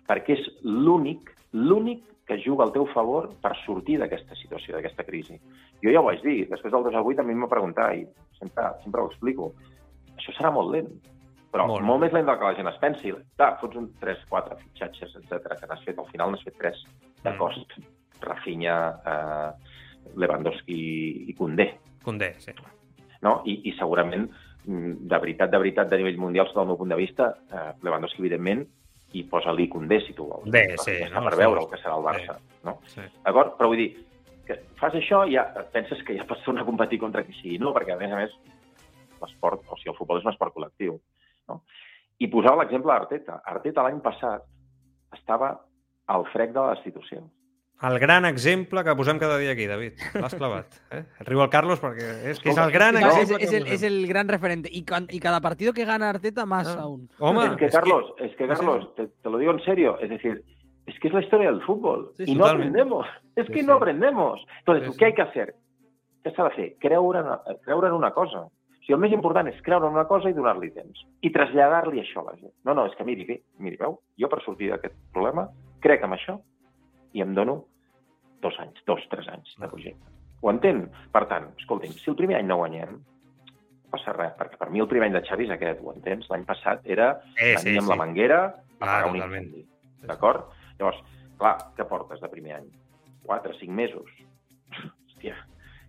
perquè 0.08 0.38
és 0.38 0.46
l'únic, 0.64 1.34
l'únic 1.54 2.06
que 2.26 2.38
juga 2.44 2.64
al 2.64 2.72
teu 2.72 2.86
favor 2.94 3.30
per 3.42 3.56
sortir 3.66 3.98
d'aquesta 4.00 4.36
situació, 4.38 4.76
d'aquesta 4.76 5.04
crisi. 5.04 5.40
Jo 5.84 5.92
ja 5.92 6.00
ho 6.02 6.06
vaig 6.06 6.22
dir, 6.22 6.48
després 6.50 6.72
del 6.74 6.84
2 6.84 6.96
a 6.96 7.02
8 7.02 7.22
a 7.22 7.24
mi 7.26 7.34
em 7.34 7.44
va 7.44 7.50
preguntar, 7.50 7.94
i 7.98 8.06
sempre, 8.38 8.70
sempre 8.84 9.02
ho 9.02 9.10
explico, 9.10 9.54
això 10.16 10.34
serà 10.38 10.52
molt 10.54 10.72
lent, 10.76 10.90
però 11.52 11.66
Molt. 11.66 11.82
molt, 11.84 12.02
més 12.04 12.14
lent 12.14 12.28
del 12.30 12.38
que 12.38 12.46
la 12.46 12.56
gent 12.56 12.68
es 12.70 12.78
pensi. 12.78 13.12
Clar, 13.36 13.56
fots 13.60 13.76
un 13.76 13.88
3-4 14.00 14.58
fitxatges, 14.62 15.16
etc 15.18 15.58
que 15.60 15.66
n'has 15.68 15.82
fet, 15.84 15.98
al 15.98 16.06
final 16.12 16.30
n'has 16.32 16.44
fet 16.46 16.58
3 16.62 16.84
de 17.24 17.32
Mm. 17.32 17.38
cost. 17.38 17.74
Rafinha, 18.22 18.76
eh, 19.06 19.52
Lewandowski 20.16 21.30
i 21.30 21.34
Koundé 21.34 21.80
Condé, 22.04 22.34
sí. 22.40 22.52
no? 23.22 23.42
I, 23.46 23.62
i 23.70 23.72
segurament, 23.78 24.30
mm, 24.30 24.49
de 24.65 25.18
veritat, 25.18 25.49
de 25.52 25.61
veritat, 25.61 25.90
de 25.90 25.98
nivell 26.02 26.19
mundial, 26.19 26.49
sota 26.49 26.64
el 26.64 26.69
meu 26.72 26.77
punt 26.77 26.91
de 26.91 26.99
vista, 26.99 27.31
eh, 27.52 27.72
Lewandowski, 27.86 28.22
evidentment, 28.22 28.65
i 29.18 29.23
posa-li 29.26 29.68
Condé, 29.72 30.02
si 30.06 30.14
tu 30.14 30.27
vols. 30.30 30.49
Bé, 30.52 30.65
sí, 30.84 30.99
no? 31.10 31.23
per 31.26 31.38
veure 31.40 31.64
el 31.64 31.69
que 31.72 31.80
serà 31.81 31.95
el 31.98 32.06
Barça, 32.06 32.38
no? 32.68 32.77
sí. 32.91 33.06
D'acord? 33.26 33.56
Però 33.57 33.72
vull 33.72 33.81
dir, 33.81 33.90
que 34.45 34.57
fas 34.81 34.98
això 34.98 35.23
i 35.30 35.38
ja 35.38 35.45
penses 35.73 36.02
que 36.06 36.18
ja 36.18 36.27
pots 36.30 36.44
tornar 36.45 36.65
a 36.65 36.69
competir 36.69 36.99
contra 37.02 37.23
qui 37.26 37.36
sigui. 37.38 37.57
No, 37.61 37.73
perquè, 37.76 37.95
a 37.95 38.02
més 38.02 38.14
a 38.14 38.19
més, 38.22 38.36
l'esport, 39.22 39.65
o 39.65 39.77
sigui, 39.80 39.94
el 39.94 39.98
futbol 39.98 40.22
és 40.22 40.27
un 40.27 40.34
esport 40.34 40.56
col·lectiu. 40.56 40.99
No? 41.49 41.61
I 42.19 42.30
posava 42.30 42.64
l'exemple 42.64 42.91
d'Arteta. 42.94 43.40
Arteta 43.53 43.86
l'any 43.86 43.99
passat 44.06 44.45
estava 45.15 45.53
al 46.10 46.26
frec 46.34 46.53
de 46.56 46.61
la 46.61 46.76
destitució. 46.76 47.23
El 47.82 47.98
gran 48.00 48.26
exemple 48.26 48.84
que 48.84 48.94
posem 49.00 49.18
cada 49.20 49.38
dia 49.40 49.52
aquí, 49.54 49.66
David. 49.66 49.94
L'has 50.20 50.36
clavat. 50.36 50.74
Eh? 50.92 51.04
Riu 51.24 51.40
el 51.46 51.50
Carlos 51.50 51.80
perquè 51.80 52.10
és 52.28 52.40
que 52.44 52.50
és 52.52 52.58
el 52.60 52.72
gran 52.76 52.96
No, 52.96 53.00
exemple. 53.08 53.38
es, 53.38 53.42
es 53.44 53.50
que 53.50 53.58
el, 53.58 53.64
es 53.68 53.72
posem. 53.80 53.88
el 53.94 54.08
gran 54.08 54.28
referente. 54.28 54.70
Y, 54.72 54.84
cuan- 54.84 55.08
y 55.10 55.20
cada 55.22 55.40
partido 55.40 55.72
que 55.72 55.86
gana 55.86 56.10
Arteta, 56.10 56.46
más 56.46 56.68
Ah. 56.68 56.82
aún. 56.82 57.08
Home, 57.20 57.46
es 57.46 57.56
que, 57.56 57.66
és 57.68 57.74
Carlos, 57.76 58.14
es 58.18 58.36
que, 58.36 58.44
sí, 58.48 58.52
sí. 58.52 58.60
Carlos, 58.60 58.96
te, 58.96 59.08
te 59.08 59.30
lo 59.30 59.38
digo 59.38 59.54
en 59.54 59.62
serio, 59.64 59.98
es 60.00 60.10
decir, 60.10 60.44
es 60.88 61.00
que 61.00 61.08
es 61.08 61.14
la 61.14 61.22
historia 61.22 61.52
del 61.52 61.62
fútbol 61.64 62.12
Sí, 62.18 62.24
y 62.28 62.36
no 62.36 62.44
totalmente. 62.44 62.82
aprendemos, 62.82 63.08
es 63.38 63.46
Sí, 63.48 63.54
que 63.54 63.60
sí. 63.62 63.66
no 63.66 63.74
aprendemos. 63.76 64.46
Entonces, 64.60 64.86
Sí, 64.88 64.92
sí. 64.92 64.98
¿qué 65.00 65.06
hay 65.06 65.14
que 65.14 65.22
hacer? 65.22 65.56
Què 66.26 66.36
s'ha 66.36 66.44
de 66.44 66.50
fer? 66.52 66.76
Creure 66.82 67.20
en, 67.20 67.28
creure 67.64 67.88
en 67.88 67.94
una 67.94 68.12
cosa. 68.12 68.42
O 68.42 68.52
sigui, 68.82 68.94
el 68.96 69.00
més 69.00 69.14
important 69.14 69.48
és 69.48 69.62
creure 69.64 69.88
en 69.88 69.94
una 69.94 70.04
cosa 70.10 70.28
i 70.30 70.34
donar-li 70.34 70.72
temps. 70.76 71.00
I 71.22 71.32
traslladar-li 71.32 72.02
això 72.02 72.26
a 72.26 72.32
la 72.34 72.38
gent. 72.42 72.52
No, 72.66 72.74
no, 72.74 72.88
és 72.88 72.96
que 72.98 73.06
miri, 73.08 73.40
miri, 73.58 73.78
veu, 73.80 74.02
jo 74.20 74.28
per 74.28 74.42
sortir 74.44 74.68
d'aquest 74.74 74.96
problema 75.14 75.48
crec 75.80 76.04
en 76.04 76.12
això 76.18 76.42
i 77.14 77.22
em 77.26 77.34
dono 77.36 77.64
dos 78.41 78.56
anys, 78.64 78.80
dos, 78.88 79.02
tres 79.11 79.27
anys 79.27 79.56
de 79.60 79.68
projecte. 79.68 80.06
Ho 80.41 80.52
entén? 80.53 80.86
Per 81.11 81.26
tant, 81.27 81.49
escolti'm, 81.60 81.91
si 81.99 82.10
el 82.11 82.15
primer 82.15 82.38
any 82.40 82.48
no 82.48 82.57
guanyem, 82.61 82.94
no 82.95 83.90
passa 83.91 84.14
res, 84.15 84.31
perquè 84.40 84.56
per 84.61 84.69
mi 84.72 84.80
el 84.80 84.88
primer 84.88 85.10
any 85.10 85.18
de 85.18 85.23
Xavi 85.27 85.48
és 85.49 85.52
aquest, 85.56 85.81
ho 85.84 85.91
entens? 85.91 86.30
L'any 86.31 86.45
passat 86.48 86.86
era 86.88 87.10
Eh, 87.36 87.57
sí, 87.57 87.76
amb 87.76 87.88
sí. 87.88 87.90
la 87.90 87.98
manguera 87.99 88.40
a 88.45 88.53
apagar 88.80 89.10
un 89.11 89.18
incendi. 89.19 89.65
D'acord? 90.07 90.45
Llavors, 90.80 91.02
clar, 91.38 91.57
què 91.76 91.84
portes 91.90 92.22
de 92.23 92.30
primer 92.31 92.53
any? 92.61 92.69
Quatre, 93.26 93.53
cinc 93.60 93.73
mesos. 93.76 94.07
Hòstia, 94.72 95.36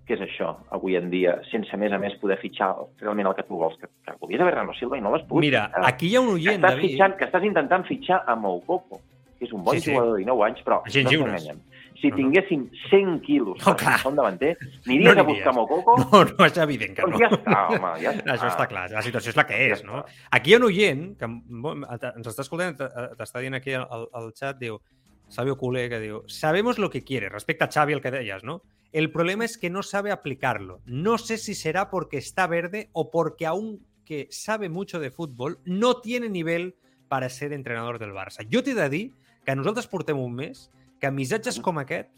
què 0.08 0.16
és 0.16 0.24
això, 0.24 0.48
avui 0.74 0.96
en 0.98 1.10
dia, 1.12 1.36
sense, 1.52 1.76
més 1.78 1.92
a 1.94 1.98
més, 2.02 2.16
poder 2.18 2.40
fitxar 2.42 2.72
realment 2.98 3.28
el 3.30 3.36
que 3.38 3.44
tu 3.46 3.60
vols? 3.60 3.76
Que, 3.78 3.86
que 4.06 4.16
volies 4.18 4.40
haver 4.42 4.56
Rano 4.56 4.74
Silva 4.74 4.98
i 4.98 5.04
no 5.04 5.12
l'has 5.14 5.22
pogut 5.28 5.44
Mira, 5.46 5.68
aquí 5.86 6.08
hi 6.10 6.16
ha 6.18 6.24
un 6.24 6.32
oient, 6.34 6.58
estàs, 6.58 6.74
David. 6.74 6.88
fitxant, 6.90 7.14
que 7.20 7.28
estàs 7.28 7.46
intentant 7.46 7.86
fitxar 7.86 8.24
a 8.26 8.34
Moukoko, 8.34 8.98
és 9.40 9.52
un 9.52 9.64
bon 9.64 9.74
Sí, 9.74 9.80
sí. 9.86 9.90
jugador 9.92 10.12
de 10.16 10.24
19 10.24 10.44
anys, 10.46 10.62
però 10.64 10.82
Agents 10.86 11.12
no 11.12 11.26
ens 11.26 11.42
enganyem. 11.42 11.60
Si 12.00 12.08
No, 12.08 12.16
no. 12.16 12.16
tinguéssim 12.16 12.62
100 12.88 13.20
quilos 13.20 13.58
No, 13.66 13.74
per 13.76 13.96
un 14.08 14.14
davanter, 14.16 14.56
aniries 14.86 15.14
No 15.14 15.20
a 15.20 15.24
buscar. 15.24 15.52
Moukoko? 15.54 15.96
No, 15.98 16.24
no, 16.24 16.44
és 16.46 16.56
evident 16.56 16.94
que 16.96 17.02
Doncs 17.02 17.18
no. 17.18 17.20
ja 17.20 17.28
està, 17.36 17.58
home, 17.74 17.90
ja 18.00 18.12
està. 18.16 18.32
Això 18.36 18.48
està 18.48 18.66
clar, 18.70 18.86
la 18.90 19.02
situació 19.02 19.30
és 19.30 19.36
la 19.36 19.44
que 19.46 19.58
Ja 19.58 19.74
és, 19.74 19.84
no? 19.84 19.98
està. 20.04 20.28
Aquí 20.38 20.50
hi 20.50 20.54
ha 20.54 20.60
un 20.62 20.64
oient 20.70 21.02
que 21.18 21.24
ens 21.26 22.26
està 22.32 22.40
escoltant, 22.46 22.76
t'està 23.18 23.40
dient 23.44 23.54
aquí 23.58 23.74
al, 23.76 24.08
al 24.12 24.32
chat, 24.32 24.56
diu, 24.60 24.80
Sabio 25.28 25.56
Culé, 25.56 25.88
que 25.90 26.00
diu, 26.00 26.22
sabemos 26.26 26.78
lo 26.78 26.88
que 26.90 27.04
quiere, 27.04 27.28
respecte 27.28 27.64
a 27.64 27.68
Xavi, 27.70 27.92
el 27.92 28.00
que 28.00 28.10
deies, 28.10 28.42
¿no? 28.44 28.62
El 28.92 29.12
problema 29.12 29.44
es 29.44 29.56
que 29.58 29.70
no 29.70 29.82
sabe 29.84 30.10
aplicarlo. 30.10 30.80
No 30.86 31.18
sé 31.18 31.36
si 31.38 31.54
será 31.54 31.90
porque 31.90 32.16
está 32.18 32.48
verde 32.48 32.88
o 32.92 33.10
porque 33.12 33.46
aunque 33.46 34.26
sabe 34.30 34.68
mucho 34.68 34.98
de 34.98 35.12
fútbol, 35.12 35.58
no 35.64 36.00
tiene 36.00 36.28
nivel 36.28 36.74
para 37.08 37.28
ser 37.28 37.52
entrenador 37.52 38.00
del 38.00 38.10
Barça. 38.12 38.44
Jo 38.50 38.64
t'he 38.64 38.74
de 38.74 38.88
dir 38.88 39.12
que 39.50 39.58
nosaltres 39.58 39.88
portem 39.90 40.18
un 40.18 40.34
mes 40.38 40.68
que 41.02 41.10
missatges 41.10 41.56
com 41.58 41.80
aquest 41.80 42.12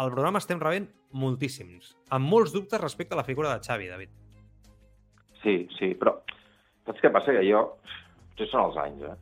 al 0.00 0.08
programa 0.10 0.40
estem 0.42 0.58
rebent 0.58 0.88
moltíssims, 1.14 1.92
amb 2.10 2.26
molts 2.26 2.50
dubtes 2.54 2.80
respecte 2.82 3.14
a 3.14 3.18
la 3.20 3.26
figura 3.26 3.52
de 3.52 3.62
Xavi, 3.62 3.86
David. 3.86 4.10
Sí, 5.44 5.54
sí, 5.76 5.92
però 6.00 6.16
saps 6.88 7.02
què 7.02 7.12
passa? 7.14 7.36
Que 7.36 7.44
jo... 7.46 7.62
Potser 8.30 8.48
són 8.50 8.62
els 8.64 8.76
anys, 8.80 9.02
eh? 9.04 9.16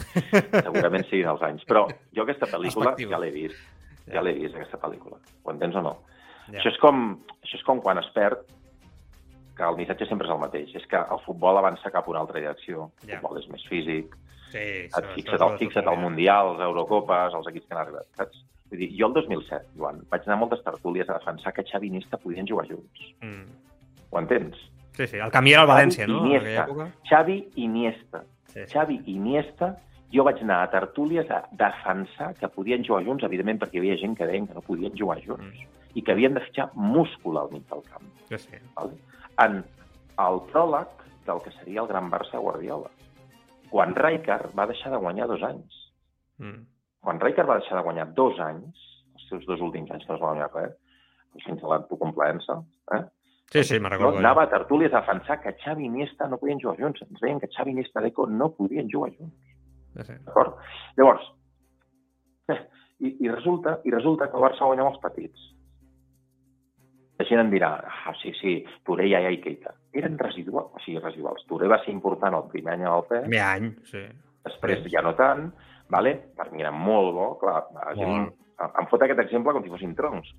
Segurament 0.68 1.04
siguin 1.08 1.28
els 1.32 1.40
anys. 1.42 1.64
Però 1.68 1.84
jo 2.14 2.22
aquesta 2.22 2.46
pel·lícula 2.46 2.92
Perspectiva. 2.92 3.16
ja 3.16 3.20
l'he 3.24 3.30
vist. 3.34 3.62
Ja 4.14 4.22
l'he 4.22 4.34
vist, 4.36 4.54
aquesta 4.54 4.78
pel·lícula. 4.78 5.18
Ho 5.42 5.52
entens 5.52 5.76
o 5.80 5.82
no? 5.82 5.94
Ja. 6.46 6.60
Això, 6.60 6.70
és 6.70 6.78
com, 6.82 7.02
això 7.42 7.58
és 7.58 7.64
com 7.66 7.82
quan 7.82 7.98
es 7.98 8.08
perd 8.14 8.44
que 9.60 9.68
el 9.68 9.76
missatge 9.76 10.06
sempre 10.08 10.26
és 10.26 10.32
el 10.32 10.40
mateix. 10.40 10.72
És 10.80 10.86
que 10.88 10.96
el 10.96 11.20
futbol 11.26 11.58
avança 11.60 11.90
cap 11.92 12.08
a 12.08 12.10
una 12.14 12.20
altra 12.24 12.40
direcció. 12.40 12.90
El 13.04 13.10
Ja. 13.10 13.20
futbol 13.20 13.38
és 13.42 13.48
més 13.52 13.64
físic. 13.68 14.16
Sí, 14.50 14.58
Et 14.58 15.06
fixa't, 15.14 15.40
al, 15.44 15.58
fixa't 15.60 15.86
al 15.86 15.98
Mundial, 16.00 16.54
els 16.56 16.60
Eurocopes, 16.66 17.34
els 17.38 17.46
equips 17.52 17.66
que 17.68 17.74
han 17.76 17.82
arribat. 17.84 18.06
Saps? 18.18 18.40
Vull 18.70 18.78
dir, 18.80 18.88
jo 18.98 19.06
el 19.06 19.12
2007, 19.14 19.66
Joan, 19.76 20.00
vaig 20.10 20.22
anar 20.26 20.36
a 20.36 20.40
moltes 20.40 20.62
tertúlies 20.64 21.08
a 21.10 21.14
defensar 21.18 21.52
que 21.52 21.62
Xavi 21.66 21.86
i 21.86 21.90
Iniesta 21.90 22.16
podien 22.18 22.46
jugar 22.48 22.66
junts. 22.68 23.00
Mm. 23.20 23.44
Ho 24.10 24.18
entens? 24.18 24.56
Sí, 24.96 25.06
sí, 25.06 25.16
el 25.18 25.30
camí 25.30 25.52
era 25.52 25.62
el 25.62 25.68
València, 25.68 26.06
Xavi 26.06 26.12
no? 26.12 26.26
i 26.26 26.34
En 26.34 26.42
Iniesta. 26.42 26.66
època. 26.66 26.88
Xavi 27.08 27.36
i 27.54 27.64
Iniesta. 27.64 28.24
Sí, 28.46 28.60
sí. 28.64 28.72
Xavi 28.72 29.00
i 29.06 29.14
Iniesta, 29.16 29.76
jo 30.12 30.24
vaig 30.24 30.42
anar 30.42 30.62
a 30.64 30.70
tertúlies 30.70 31.30
a 31.30 31.44
defensar 31.52 32.34
que 32.34 32.48
podien 32.48 32.82
jugar 32.84 33.04
junts, 33.04 33.22
evidentment 33.24 33.60
perquè 33.60 33.74
hi 33.74 33.78
havia 33.84 33.96
gent 33.98 34.16
que 34.18 34.26
deien 34.26 34.46
que 34.48 34.54
no 34.54 34.60
podien 34.62 34.92
jugar 34.98 35.18
junts 35.24 35.44
Mm. 35.58 35.66
i 35.94 36.02
que 36.02 36.12
havien 36.12 36.34
de 36.34 36.40
fitxar 36.40 36.70
múscul 36.74 37.38
al 37.38 37.50
mig 37.50 37.62
del 37.68 37.82
camp. 37.82 38.02
Sí, 38.28 38.38
sí. 38.38 38.56
Vale? 38.76 38.92
En 39.44 39.62
el 40.20 40.40
pròleg 40.52 40.88
del 41.26 41.40
que 41.44 41.52
seria 41.58 41.82
el 41.84 41.88
gran 41.88 42.10
Barça 42.12 42.40
Guardiola. 42.42 42.90
Quan 43.70 43.94
Rijkaard 43.94 44.54
va 44.58 44.66
deixar 44.66 44.90
de 44.92 44.98
guanyar 44.98 45.28
dos 45.30 45.42
anys. 45.46 45.76
Mm. 46.42 46.64
Quan 47.00 47.20
Rijkaard 47.22 47.48
va 47.48 47.58
deixar 47.60 47.78
de 47.78 47.84
guanyar 47.86 48.08
dos 48.18 48.40
anys, 48.40 48.80
els 49.14 49.28
seus 49.28 49.46
dos 49.46 49.60
últims 49.60 49.90
anys 49.94 50.04
que 50.04 50.12
no 50.12 50.18
es 50.18 50.22
va 50.22 50.32
guanyar 50.34 50.50
res, 50.54 50.74
fins 51.46 51.62
a 51.62 51.70
l'autocomplença, 51.70 52.58
eh? 52.96 53.04
Sí, 53.50 53.62
sí, 53.64 53.78
me'n 53.82 53.90
No, 53.90 53.96
recordo. 53.96 54.18
anava 54.18 54.44
a 54.44 54.50
tertúlies 54.50 54.92
a 54.94 55.00
defensar 55.00 55.40
que 55.42 55.56
Xavi 55.58 55.82
i 55.82 55.86
Iniesta 55.86 56.28
no 56.28 56.38
podien 56.38 56.60
jugar 56.62 56.76
junts. 56.78 57.02
Ens 57.02 57.20
deien 57.20 57.40
que 57.42 57.48
Xavi, 57.50 57.72
Iniesta, 57.72 58.00
Deco 58.00 58.26
no 58.26 58.50
podien 58.54 58.86
jugar 58.92 59.10
junts. 59.16 59.34
Sí, 59.96 60.04
sí. 60.06 60.18
D'acord? 60.26 60.58
Llavors, 60.96 61.24
eh, 62.48 62.60
I, 63.00 63.16
i, 63.24 63.28
resulta, 63.30 63.80
I 63.84 63.90
resulta 63.90 64.28
que 64.30 64.36
el 64.38 64.44
Barça 64.44 64.66
guanya 64.68 64.86
els 64.86 65.00
petits. 65.02 65.48
La 67.20 67.26
gent 67.28 67.42
em 67.42 67.50
dirà, 67.52 67.74
ah, 67.84 68.14
sí, 68.16 68.30
sí, 68.38 68.54
Touré, 68.86 69.04
Yaya 69.10 69.28
i 69.34 69.42
Keita. 69.44 69.74
Eren 70.00 70.14
residuals, 70.16 70.70
o 70.72 70.80
sigui, 70.80 71.02
residuals. 71.02 71.44
Touré 71.50 71.68
va 71.68 71.76
ser 71.84 71.92
important 71.92 72.32
el 72.38 72.46
primer 72.48 72.78
any 72.78 72.86
al 72.88 73.04
PES, 73.10 73.26
Primer 73.26 73.42
any, 73.44 73.66
sí. 73.90 74.06
després 74.48 74.86
ja 74.88 75.02
no 75.04 75.12
tant, 75.18 75.50
vale? 75.92 76.14
per 76.38 76.46
mi 76.54 76.64
era 76.64 76.70
molt 76.72 77.12
bo, 77.12 77.26
clar, 77.42 77.58
la 77.76 77.92
gent 77.98 78.14
Molt. 78.14 78.38
em, 78.64 78.72
em 78.80 78.88
fot 78.88 79.04
aquest 79.04 79.20
exemple 79.26 79.52
com 79.52 79.66
si 79.66 79.74
fossin 79.74 79.92
troncs. 79.98 80.32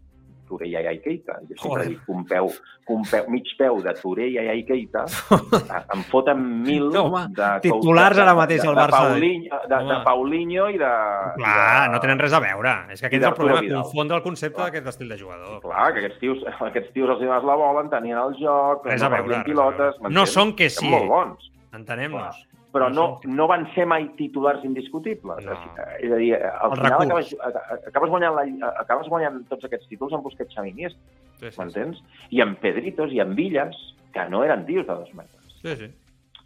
Yaya 0.59 0.91
i 0.91 0.99
Keita. 0.99 1.37
Jo 1.49 1.55
sempre 1.61 1.85
dic 1.87 1.99
que 2.05 2.11
un 2.11 2.25
peu, 2.25 2.49
que 2.87 2.93
un 2.93 3.03
peu, 3.07 3.29
mig 3.29 3.47
peu 3.57 3.79
de 3.81 3.93
Yaya 4.31 4.53
i 4.53 4.65
Keita 4.65 5.05
em 5.95 6.03
foten 6.11 6.41
mil 6.63 6.89
No, 6.91 7.05
home, 7.07 7.27
de 7.35 7.49
titulars 7.61 8.15
de- 8.15 8.21
ara 8.23 8.33
mateix 8.35 8.65
al 8.65 8.75
de, 8.75 8.81
Barça. 8.81 8.99
Paulinho, 9.07 9.61
de, 9.69 9.79
de. 9.91 9.99
Paulinho 10.03 10.69
i 10.69 10.77
de... 10.77 10.91
Clar, 11.37 11.85
i 11.85 11.87
de, 11.87 11.93
no 11.93 11.99
tenen 12.03 12.19
res 12.19 12.33
a 12.33 12.39
veure. 12.43 12.75
És 12.91 12.99
que 13.01 13.07
aquest 13.07 13.23
és 13.23 13.29
el 13.29 13.35
problema, 13.37 13.61
Vidal. 13.61 13.83
confondre 13.83 14.17
el 14.17 14.23
concepte 14.23 14.61
d'aquest 14.61 14.87
estil 14.93 15.09
de 15.09 15.17
jugador. 15.17 15.61
Clar, 15.61 15.87
que 15.93 16.03
aquests 16.05 16.19
tios, 16.19 16.43
aquests 16.69 16.93
tios 16.93 17.09
els 17.15 17.19
dones 17.23 17.43
la 17.47 17.55
bola, 17.55 17.85
en 17.85 17.89
tenien 17.89 18.17
el 18.17 18.35
joc, 18.41 18.85
Res 18.85 19.01
a 19.03 19.09
veure, 19.09 19.43
pilotes... 19.45 19.95
No 20.09 20.25
són 20.25 20.55
que 20.55 20.69
Són 20.69 20.87
sí. 20.87 20.91
molt 20.93 21.07
bons, 21.11 21.51
Entenem-nos. 21.71 22.35
Però 22.71 22.89
No 22.93 23.19
no, 23.25 23.47
van 23.47 23.65
ser 23.75 23.85
mai 23.85 24.07
titulars 24.17 24.63
indiscutibles. 24.63 25.43
No. 25.45 25.57
És 25.99 26.11
a 26.11 26.15
dir, 26.15 26.33
al 26.35 26.71
El 26.71 26.77
final 26.77 26.99
recurs. 27.01 27.33
acabes, 27.39 27.87
acabes, 27.87 28.09
guanyant 28.09 28.35
la, 28.35 28.69
acabes 28.79 29.07
guanyant 29.11 29.41
tots 29.49 29.65
aquests 29.65 29.87
títols 29.89 30.13
amb 30.13 30.23
Busquets, 30.23 30.53
Xavi 30.55 30.69
i 30.69 30.71
Iniesta, 30.71 30.99
Sí, 31.41 31.45
sí, 31.47 31.51
sí. 31.51 31.59
m'entens? 31.61 32.03
I 32.29 32.41
amb 32.41 32.59
Pedritos 32.61 33.11
i 33.11 33.19
amb 33.19 33.35
Villas, 33.35 33.75
que 34.13 34.27
no 34.29 34.43
eren 34.43 34.65
tios 34.65 34.85
de 34.87 34.93
dos 34.93 35.13
metres. 35.13 35.57
sí, 35.61 35.75
sí. 35.75 35.91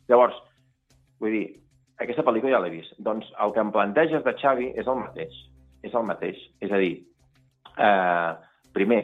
Llavors, 0.08 0.36
vull 1.20 1.32
dir, 1.32 1.46
aquesta 2.00 2.22
pel·lícula 2.24 2.52
ja 2.52 2.60
l'he 2.62 2.70
vist. 2.70 2.94
Doncs 3.00 3.26
el 3.42 3.54
que 3.54 3.60
em 3.60 3.72
planteges 3.72 4.24
de 4.24 4.34
Xavi 4.38 4.68
és 4.78 4.86
el 4.88 4.96
mateix. 5.00 5.34
És 5.82 5.94
el 5.94 6.04
mateix. 6.04 6.38
És 6.62 6.72
a 6.72 6.78
dir, 6.78 7.04
eh, 7.78 8.34
primer, 8.74 9.00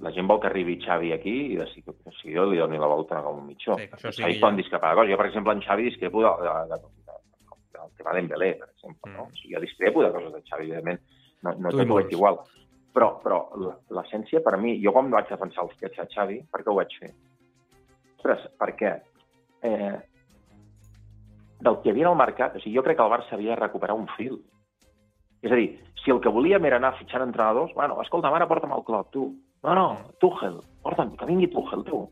la 0.00 0.10
gent 0.12 0.26
vol 0.26 0.40
que 0.40 0.46
arribi 0.48 0.78
Xavi 0.80 1.12
aquí 1.12 1.34
i 1.52 1.56
de, 1.56 1.66
si, 1.72 1.82
si 2.22 2.32
jo 2.34 2.46
li 2.50 2.58
doni 2.58 2.78
la 2.78 2.86
volta 2.86 3.20
com 3.22 3.38
un 3.42 3.46
mitjó. 3.46 3.76
Sí, 3.78 3.88
això 3.92 4.12
sí, 4.12 4.22
ja- 4.22 4.40
poden 4.40 4.56
discrepar 4.56 4.90
de 4.94 4.96
coses. 5.00 5.10
Jo, 5.12 5.16
per 5.20 5.26
exemple, 5.26 5.52
en 5.52 5.60
Xavi 5.62 5.82
discrepo 5.90 6.22
de, 6.22 6.30
de, 6.42 6.54
de, 6.72 6.78
de, 6.80 7.18
del 7.78 7.92
tema 7.98 8.12
d'Embelé, 8.16 8.50
per 8.58 8.68
exemple. 8.70 9.12
No? 9.12 9.24
Mm. 9.26 9.32
O 9.32 9.36
sigui, 9.36 9.54
jo 9.54 9.60
discrepo 9.60 10.02
de 10.02 10.12
coses 10.12 10.32
de 10.32 10.42
Xavi, 10.48 10.64
evidentment. 10.70 11.00
No, 11.42 11.52
no 11.58 11.70
Tu 11.70 11.76
i 11.76 11.80
tot 11.84 11.90
ho 11.90 11.98
veig 12.00 12.12
igual. 12.16 12.38
Però, 12.92 13.10
però 13.22 13.38
la- 13.56 13.76
l'essència 13.98 14.42
per 14.44 14.56
mi, 14.60 14.78
jo 14.82 14.92
quan 14.92 15.10
vaig 15.10 15.28
defensar 15.28 15.64
els 15.64 15.76
sketch 15.76 16.00
a 16.00 16.06
Xavi, 16.14 16.40
per 16.50 16.62
què 16.62 16.70
ho 16.72 16.74
vaig 16.80 16.96
fer? 17.00 17.12
Ostres, 18.16 18.48
perquè 18.60 18.90
eh, 19.62 19.94
del 21.62 21.78
que 21.82 21.88
hi 21.88 21.92
havia 21.94 22.08
al 22.10 22.16
mercat, 22.18 22.56
o 22.56 22.60
sigui, 22.60 22.74
jo 22.76 22.82
crec 22.82 22.98
que 22.98 23.04
el 23.06 23.10
Barça 23.12 23.34
havia 23.36 23.54
de 23.54 23.60
recuperar 23.62 23.94
un 23.96 24.08
fil. 24.16 24.40
És 25.42 25.50
a 25.50 25.56
dir, 25.58 25.72
si 26.04 26.10
el 26.10 26.20
que 26.22 26.30
volíem 26.30 26.64
era 26.66 26.76
anar 26.78 26.96
fitxant 26.98 27.22
entrenadors, 27.26 27.72
bueno, 27.74 27.96
escolta, 28.02 28.30
ara 28.30 28.46
porta'm 28.50 28.72
al 28.74 28.84
club, 28.86 29.08
tu. 29.14 29.24
No, 29.62 29.74
no, 29.78 29.86
Tuchel, 30.18 30.58
porta'm, 30.82 31.14
que 31.16 31.28
vingui 31.28 31.48
Tuchel, 31.52 31.84
tu. 31.86 32.02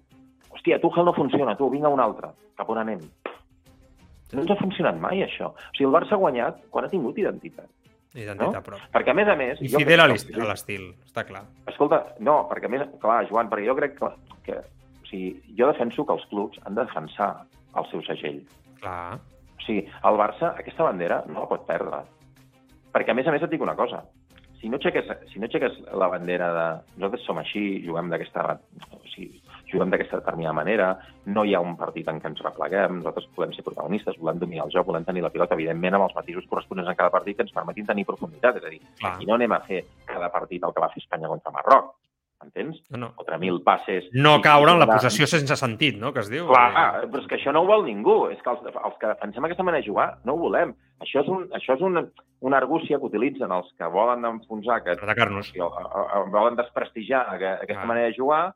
Hòstia, 0.50 0.78
Tuchel 0.82 1.06
no 1.08 1.14
funciona, 1.16 1.56
tu, 1.58 1.70
vinga 1.70 1.90
un 1.90 2.00
altre. 2.02 2.30
Cap 2.58 2.70
on 2.70 2.78
anem? 2.78 3.00
No 4.32 4.44
ens 4.44 4.50
ha 4.52 4.58
funcionat 4.60 4.98
mai, 5.02 5.24
això. 5.24 5.50
O 5.50 5.74
sigui, 5.74 5.88
el 5.88 5.94
Barça 5.94 6.14
ha 6.14 6.20
guanyat 6.22 6.60
quan 6.70 6.86
ha 6.86 6.90
tingut 6.92 7.18
identitat. 7.18 7.66
Identitat 8.14 8.58
No? 8.58 8.62
pròpia. 8.66 8.90
Perquè, 8.94 9.10
a 9.10 9.18
més 9.18 9.28
a 9.30 9.36
més... 9.38 9.62
I 9.62 9.70
fidel 9.72 10.02
crec 10.02 10.38
a 10.42 10.46
l'estil, 10.50 10.86
està 11.06 11.24
clar. 11.26 11.42
Escolta, 11.70 12.00
no, 12.22 12.44
perquè 12.50 12.70
a 12.70 12.72
més, 12.72 12.86
clar, 13.02 13.24
Joan, 13.30 13.50
perquè 13.50 13.66
jo 13.66 13.76
crec 13.78 13.98
que, 13.98 14.12
que 14.46 14.60
o 14.60 15.10
sigui, 15.10 15.34
jo 15.58 15.70
defenso 15.70 16.06
que 16.06 16.14
els 16.18 16.26
clubs 16.30 16.62
han 16.64 16.78
de 16.78 16.86
defensar 16.86 17.32
el 17.78 17.90
seu 17.90 18.02
segell. 18.06 18.40
Clar. 18.82 19.18
O 19.58 19.66
sigui, 19.66 19.84
el 20.06 20.18
Barça 20.22 20.54
aquesta 20.54 20.86
bandera 20.86 21.22
no 21.26 21.42
la 21.42 21.50
pot 21.50 21.66
perdre. 21.66 22.02
Perquè, 22.94 23.10
a 23.10 23.18
més 23.18 23.26
a 23.26 23.34
més, 23.34 23.42
et 23.42 23.50
dic 23.50 23.62
una 23.62 23.78
cosa. 23.78 24.04
Si 24.60 24.68
no 24.68 24.76
aixeques, 24.76 25.06
si 25.32 25.40
no 25.40 25.48
aixeques 25.48 25.78
la 25.96 26.08
bandera 26.12 26.50
de... 26.56 26.66
Nosaltres 26.98 27.24
som 27.28 27.38
així, 27.40 27.62
juguem 27.86 28.10
d'aquesta... 28.12 28.58
O 28.92 29.00
sigui, 29.14 29.40
juguem 29.70 29.92
d'aquesta 29.92 30.20
determinada 30.20 30.56
manera, 30.58 30.88
no 31.32 31.44
hi 31.46 31.54
ha 31.54 31.62
un 31.64 31.76
partit 31.80 32.08
en 32.10 32.20
què 32.20 32.28
ens 32.32 32.42
repleguem, 32.44 32.98
nosaltres 32.98 33.28
volem 33.36 33.54
ser 33.56 33.64
protagonistes, 33.66 34.18
volem 34.20 34.42
dominar 34.42 34.66
el 34.66 34.74
joc, 34.74 34.88
volem 34.90 35.06
tenir 35.06 35.24
la 35.24 35.32
pilota, 35.32 35.56
evidentment, 35.56 35.96
amb 35.96 36.08
els 36.08 36.16
matisos 36.18 36.48
corresponents 36.50 36.90
a 36.90 36.96
cada 36.98 37.14
partit 37.14 37.38
que 37.38 37.46
ens 37.46 37.56
permetin 37.56 37.88
tenir 37.88 38.04
profunditat. 38.08 38.60
És 38.60 38.68
a 38.68 38.74
dir, 38.74 38.82
Clar. 39.00 39.16
i 39.22 39.30
no 39.30 39.38
anem 39.38 39.56
a 39.56 39.62
fer 39.66 39.84
cada 40.10 40.28
partit 40.34 40.66
el 40.66 40.76
que 40.76 40.84
va 40.84 40.92
fer 40.92 41.04
Espanya 41.04 41.32
contra 41.32 41.54
Marroc, 41.56 41.94
entens? 42.60 42.82
No, 42.90 42.98
no. 42.98 43.08
Contra 43.16 43.38
mil 43.38 43.62
passes... 43.64 44.06
no 44.12 44.40
caure 44.44 44.72
en 44.72 44.78
la 44.82 44.86
possessió 44.86 45.26
sense 45.26 45.56
sentit, 45.56 45.96
no?, 45.98 46.12
que 46.12 46.20
es 46.20 46.30
diu. 46.30 46.46
Clar, 46.48 47.06
però 47.10 47.22
és 47.22 47.26
que 47.30 47.36
això 47.40 47.52
no 47.52 47.62
ho 47.64 47.66
vol 47.66 47.84
ningú. 47.88 48.28
És 48.30 48.40
que 48.44 48.50
els, 48.52 48.60
els 48.70 48.98
que 49.00 49.06
defensem 49.14 49.44
aquesta 49.48 49.62
manera 49.66 49.82
de 49.82 49.88
jugar 49.88 50.08
no 50.24 50.34
ho 50.34 50.42
volem. 50.44 50.74
Això 51.00 51.22
és, 51.24 51.28
un, 51.32 51.46
això 51.56 51.74
és 51.78 51.80
una, 51.82 52.04
una 52.44 52.58
argúcia 52.60 52.98
que 53.00 53.08
utilitzen 53.08 53.50
els 53.56 53.70
que 53.78 53.86
volen 53.88 54.24
enfonsar, 54.28 54.82
que 54.84 54.92
atacar-nos. 54.98 55.52
o, 55.58 55.64
o, 55.66 56.02
o, 56.20 56.26
volen 56.30 56.56
desprestigiar 56.60 57.26
aqu- 57.34 57.56
aquesta 57.64 57.82
Ah. 57.82 57.86
manera 57.88 58.06
de 58.12 58.16
jugar, 58.18 58.54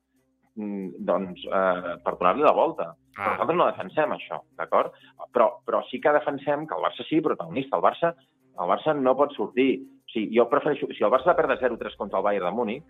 mm, 0.57 0.89
doncs, 1.09 1.41
eh, 1.49 1.97
per 2.05 2.15
donar-li 2.19 2.43
la 2.45 2.53
volta. 2.53 2.93
Però 3.15 3.25
Ah, 3.31 3.31
nosaltres 3.39 3.57
no 3.57 3.67
defensem 3.71 4.11
això, 4.11 4.41
d'acord? 4.59 4.93
Però, 5.33 5.49
però 5.65 5.81
sí 5.89 6.01
que 6.01 6.11
defensem 6.13 6.67
que 6.67 6.75
el 6.75 6.83
Barça 6.83 7.05
sigui 7.09 7.23
protagonista. 7.23 7.77
El 7.79 7.83
Barça, 7.83 8.15
el 8.61 8.69
Barça 8.69 8.95
no 8.95 9.17
pot 9.17 9.33
sortir... 9.37 9.83
O 10.05 10.11
sigui, 10.15 10.37
jo 10.37 10.45
prefereixo... 10.51 10.87
Si 10.93 11.03
el 11.03 11.11
Barça 11.11 11.35
perdre 11.35 11.57
0-3 11.59 11.95
contra 11.97 12.19
el 12.19 12.25
Bayern 12.25 12.47
de 12.47 12.53
Múnich, 12.53 12.85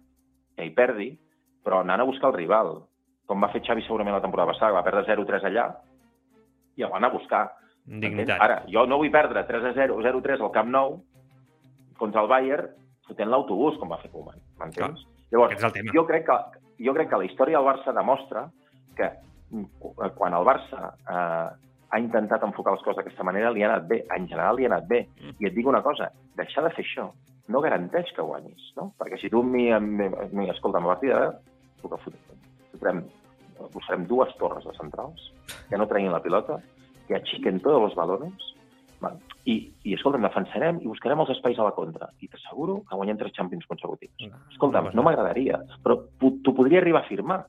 que 0.57 0.67
hi 0.67 0.73
perdi, 0.77 1.11
però 1.65 1.81
anant 1.83 2.03
a 2.03 2.09
buscar 2.09 2.31
el 2.31 2.39
rival, 2.39 2.77
com 3.27 3.43
va 3.43 3.51
fer 3.53 3.63
Xavi 3.65 3.85
segurament 3.87 4.17
la 4.17 4.23
temporada 4.25 4.53
passada, 4.53 4.77
va 4.77 4.85
perdre 4.87 5.07
0-3 5.09 5.49
allà, 5.49 5.67
i 6.77 6.85
el 6.85 6.93
va 6.93 7.01
anar 7.01 7.11
a 7.13 7.17
buscar. 7.19 7.45
dignitat. 7.85 8.41
Ara, 8.41 8.63
jo 8.71 8.87
no 8.89 8.97
vull 8.97 9.13
perdre 9.13 9.43
3-0, 9.45 9.99
0-3 10.01 10.41
al 10.41 10.53
Camp 10.53 10.71
Nou 10.73 10.95
contra 11.99 12.23
el 12.23 12.29
Bayern 12.29 12.71
fotent 13.05 13.29
l'autobús, 13.29 13.77
com 13.81 13.91
va 13.93 13.99
fer 14.01 14.11
Koeman. 14.13 14.41
M'entens? 14.61 15.05
Llavors, 15.33 15.61
jo 15.93 16.05
crec, 16.09 16.25
que, 16.25 16.63
jo 16.87 16.95
crec 16.97 17.11
que 17.11 17.21
la 17.21 17.27
història 17.29 17.61
del 17.61 17.69
Barça 17.69 17.93
demostra 17.93 18.47
que 18.97 19.11
quan 20.17 20.35
el 20.35 20.47
Barça 20.47 20.95
eh, 20.95 21.49
ha 21.95 22.01
intentat 22.01 22.43
enfocar 22.47 22.75
les 22.75 22.83
coses 22.87 23.03
d'aquesta 23.03 23.27
manera, 23.27 23.53
li 23.53 23.63
ha 23.63 23.71
anat 23.71 23.87
bé. 23.91 24.01
En 24.17 24.29
general 24.31 24.57
li 24.57 24.67
ha 24.67 24.73
anat 24.73 24.89
bé. 24.89 25.05
Mm. 25.21 25.37
I 25.43 25.51
et 25.51 25.57
dic 25.59 25.69
una 25.69 25.83
cosa, 25.85 26.09
deixar 26.39 26.65
de 26.67 26.73
fer 26.75 26.87
això 26.87 27.11
no 27.49 27.61
garanteix 27.61 28.13
que 28.17 28.23
guanyis, 28.25 28.71
no? 28.79 28.93
Perquè 28.99 29.19
si 29.21 29.31
tu 29.31 29.43
amb 29.45 29.53
mi, 29.53 29.67
amb 29.73 29.99
mi, 30.01 30.07
amb 30.09 30.33
mi 30.33 30.49
escolta, 30.51 30.79
amb 30.81 30.89
la 30.89 30.95
partida, 30.95 31.41
tu 31.83 31.91
que 31.93 31.99
fot- 32.05 32.41
fotrem, 32.73 33.03
posarem 33.73 34.07
dues 34.11 34.33
torres 34.41 34.65
de 34.65 34.73
centrals 34.79 35.31
que 35.69 35.79
no 35.79 35.87
treguin 35.91 36.13
la 36.13 36.23
pilota, 36.25 36.61
que 37.09 37.17
achiquen 37.19 37.61
tots 37.61 37.91
els 37.91 37.97
balones, 37.99 38.51
i, 39.45 39.55
i 39.85 39.93
escolta'm, 39.93 40.23
defensarem 40.25 40.79
i 40.81 40.87
buscarem 40.89 41.21
els 41.21 41.35
espais 41.35 41.59
a 41.61 41.67
la 41.67 41.75
contra. 41.77 42.09
I 42.25 42.29
t'asseguro 42.33 42.79
que 42.89 42.97
guanyem 42.97 43.19
tres 43.21 43.35
Champions 43.37 43.67
consecutius. 43.69 44.15
Escolta'm, 44.55 44.89
no 44.97 45.03
m'agradaria, 45.05 45.59
però 45.85 45.99
t'ho 46.17 46.55
podria 46.57 46.81
arribar 46.81 47.03
a 47.05 47.09
firmar. 47.11 47.43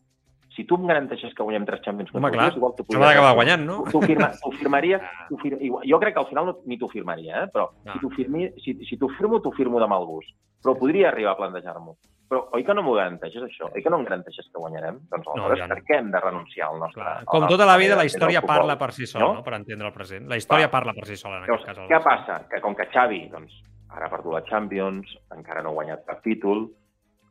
Si 0.55 0.63
tu 0.63 0.75
em 0.79 0.85
garanteixes 0.87 1.33
que 1.35 1.43
guanyem 1.43 1.65
tres 1.67 1.81
Champions 1.83 2.13
Home, 2.15 2.31
clar, 2.31 2.53
igual 2.55 2.71
t'ho 2.77 2.85
podria 2.85 2.99
m'ha 3.01 3.07
d'acabar 3.11 3.29
arribar 3.29 3.31
a 3.31 3.39
guanyant, 3.41 3.65
no? 3.67 3.77
T'ho 3.91 4.01
firma, 4.01 4.29
firmaria, 4.59 4.99
t'ho 5.29 5.37
fir... 5.41 5.53
igual- 5.59 5.83
jo 5.89 5.99
crec 5.99 6.13
que 6.15 6.21
al 6.23 6.27
final 6.31 6.45
no, 6.47 6.57
ni 6.65 6.77
t'ho 6.79 6.87
firmaria, 6.89 7.43
eh? 7.43 7.47
però 7.51 7.69
No. 7.83 7.93
si 7.93 7.99
t'ho 7.99 8.09
firmi, 8.15 8.49
si, 8.63 8.77
si 8.87 8.97
t'ho 8.97 9.09
firmo, 9.17 9.41
t'ho 9.43 9.51
firmo 9.51 9.79
de 9.83 9.87
mal 9.91 10.05
gust. 10.07 10.31
Però 10.63 10.73
podria 10.79 11.09
arribar 11.11 11.33
a 11.35 11.39
plantejar-m'ho. 11.41 11.97
Però 12.31 12.39
oi 12.57 12.63
que 12.65 12.73
no 12.73 12.81
m'ho 12.81 12.95
garanteixes, 12.97 13.43
això? 13.45 13.67
Oi 13.75 13.83
que 13.83 13.89
no 13.93 13.99
em 13.99 14.05
garanteixes 14.07 14.47
que 14.49 14.57
guanyarem? 14.57 14.95
Doncs 15.11 15.27
aleshores, 15.27 15.59
ja 15.59 15.67
no. 15.67 15.75
per 15.75 15.83
què 15.85 15.99
hem 15.99 16.07
de 16.15 16.21
renunciar 16.23 16.69
al 16.71 16.79
nostre... 16.79 17.03
Clar. 17.03 17.17
a 17.21 17.25
Com 17.29 17.43
la 17.43 17.49
tota 17.51 17.67
la 17.69 17.75
vida, 17.77 17.95
la 17.99 18.05
història 18.07 18.41
parla 18.41 18.77
per 18.79 18.89
si 18.95 19.05
sola, 19.05 19.25
no? 19.27 19.33
no? 19.35 19.43
per 19.45 19.53
entendre 19.59 19.91
el 19.91 19.93
present. 19.93 20.25
La 20.31 20.39
història 20.39 20.65
Va. 20.65 20.71
parla 20.73 20.95
per 20.97 21.05
si 21.05 21.19
sola, 21.21 21.37
en 21.37 21.45
Llavors, 21.45 21.67
aquest 21.67 21.83
cas. 21.83 21.91
què 21.91 21.99
passa? 22.07 22.39
Que 22.49 22.61
com 22.63 22.73
que 22.79 22.87
Xavi 22.95 23.19
doncs, 23.29 23.59
ara 23.93 24.07
ha 24.07 24.09
perdut 24.15 24.33
la 24.39 24.41
Champions, 24.49 25.13
encara 25.37 25.61
no 25.61 25.69
ha 25.75 25.77
guanyat 25.77 26.01
cap 26.07 26.23
títol, 26.25 26.65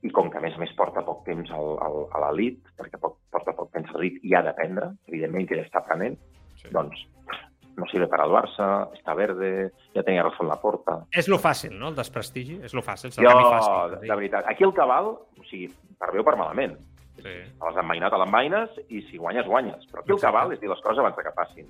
i 0.04 0.10
com 0.12 0.28
que 0.30 0.38
a 0.38 0.42
més 0.44 0.54
a 0.54 0.60
més 0.60 0.72
porta 0.76 1.00
poc 1.06 1.24
temps 1.24 1.48
al, 1.56 1.70
al, 1.80 1.98
a 2.12 2.20
l'elit, 2.26 2.60
perquè 2.76 2.98
poc, 3.00 3.16
porta 3.32 3.54
poc 3.56 3.70
temps 3.72 3.88
a 3.90 3.96
l'elit 3.98 4.20
i 4.22 4.34
ha 4.36 4.42
d'aprendre, 4.44 4.90
evidentment 5.08 5.48
que 5.48 5.56
ja 5.60 5.64
està 5.66 5.80
aprenent, 5.80 6.18
Sí. 6.60 6.68
doncs 6.70 7.00
no 7.76 7.86
sirve 7.90 8.06
para 8.06 8.22
el 8.28 8.30
Barça, 8.30 8.66
està 8.94 9.16
verde, 9.18 9.72
ja 9.96 10.02
tenia 10.06 10.22
razón 10.22 10.46
la 10.46 10.60
porta. 10.62 11.00
És 11.10 11.26
lo 11.28 11.38
fàcil, 11.42 11.72
no? 11.76 11.88
El 11.88 11.96
desprestigi. 11.96 12.60
És 12.62 12.72
lo 12.72 12.82
fàcil. 12.86 13.10
El 13.18 13.24
Jo, 13.26 13.32
fàcil. 13.50 13.98
de 14.06 14.14
veritat, 14.14 14.44
aquí 14.46 14.62
el 14.62 14.72
cabal, 14.72 15.06
o 15.40 15.44
sigui, 15.50 15.66
per 15.98 16.12
bé 16.12 16.20
o 16.20 16.24
per 16.24 16.36
malament, 16.36 16.76
Sí. 17.16 17.34
a 17.60 17.68
les 17.70 17.76
envainat 17.82 18.12
a 18.12 18.18
l'envaines 18.18 18.70
i 18.88 19.00
si 19.10 19.16
guanyes, 19.18 19.46
guanyes. 19.46 19.86
Però 19.90 20.00
aquí 20.00 20.10
el 20.12 20.16
Exacte. 20.18 20.26
cabal 20.36 20.52
és 20.52 20.60
dir 20.60 20.68
les 20.68 20.80
coses 20.80 20.98
abans 20.98 21.16
que 21.16 21.30
passin. 21.34 21.66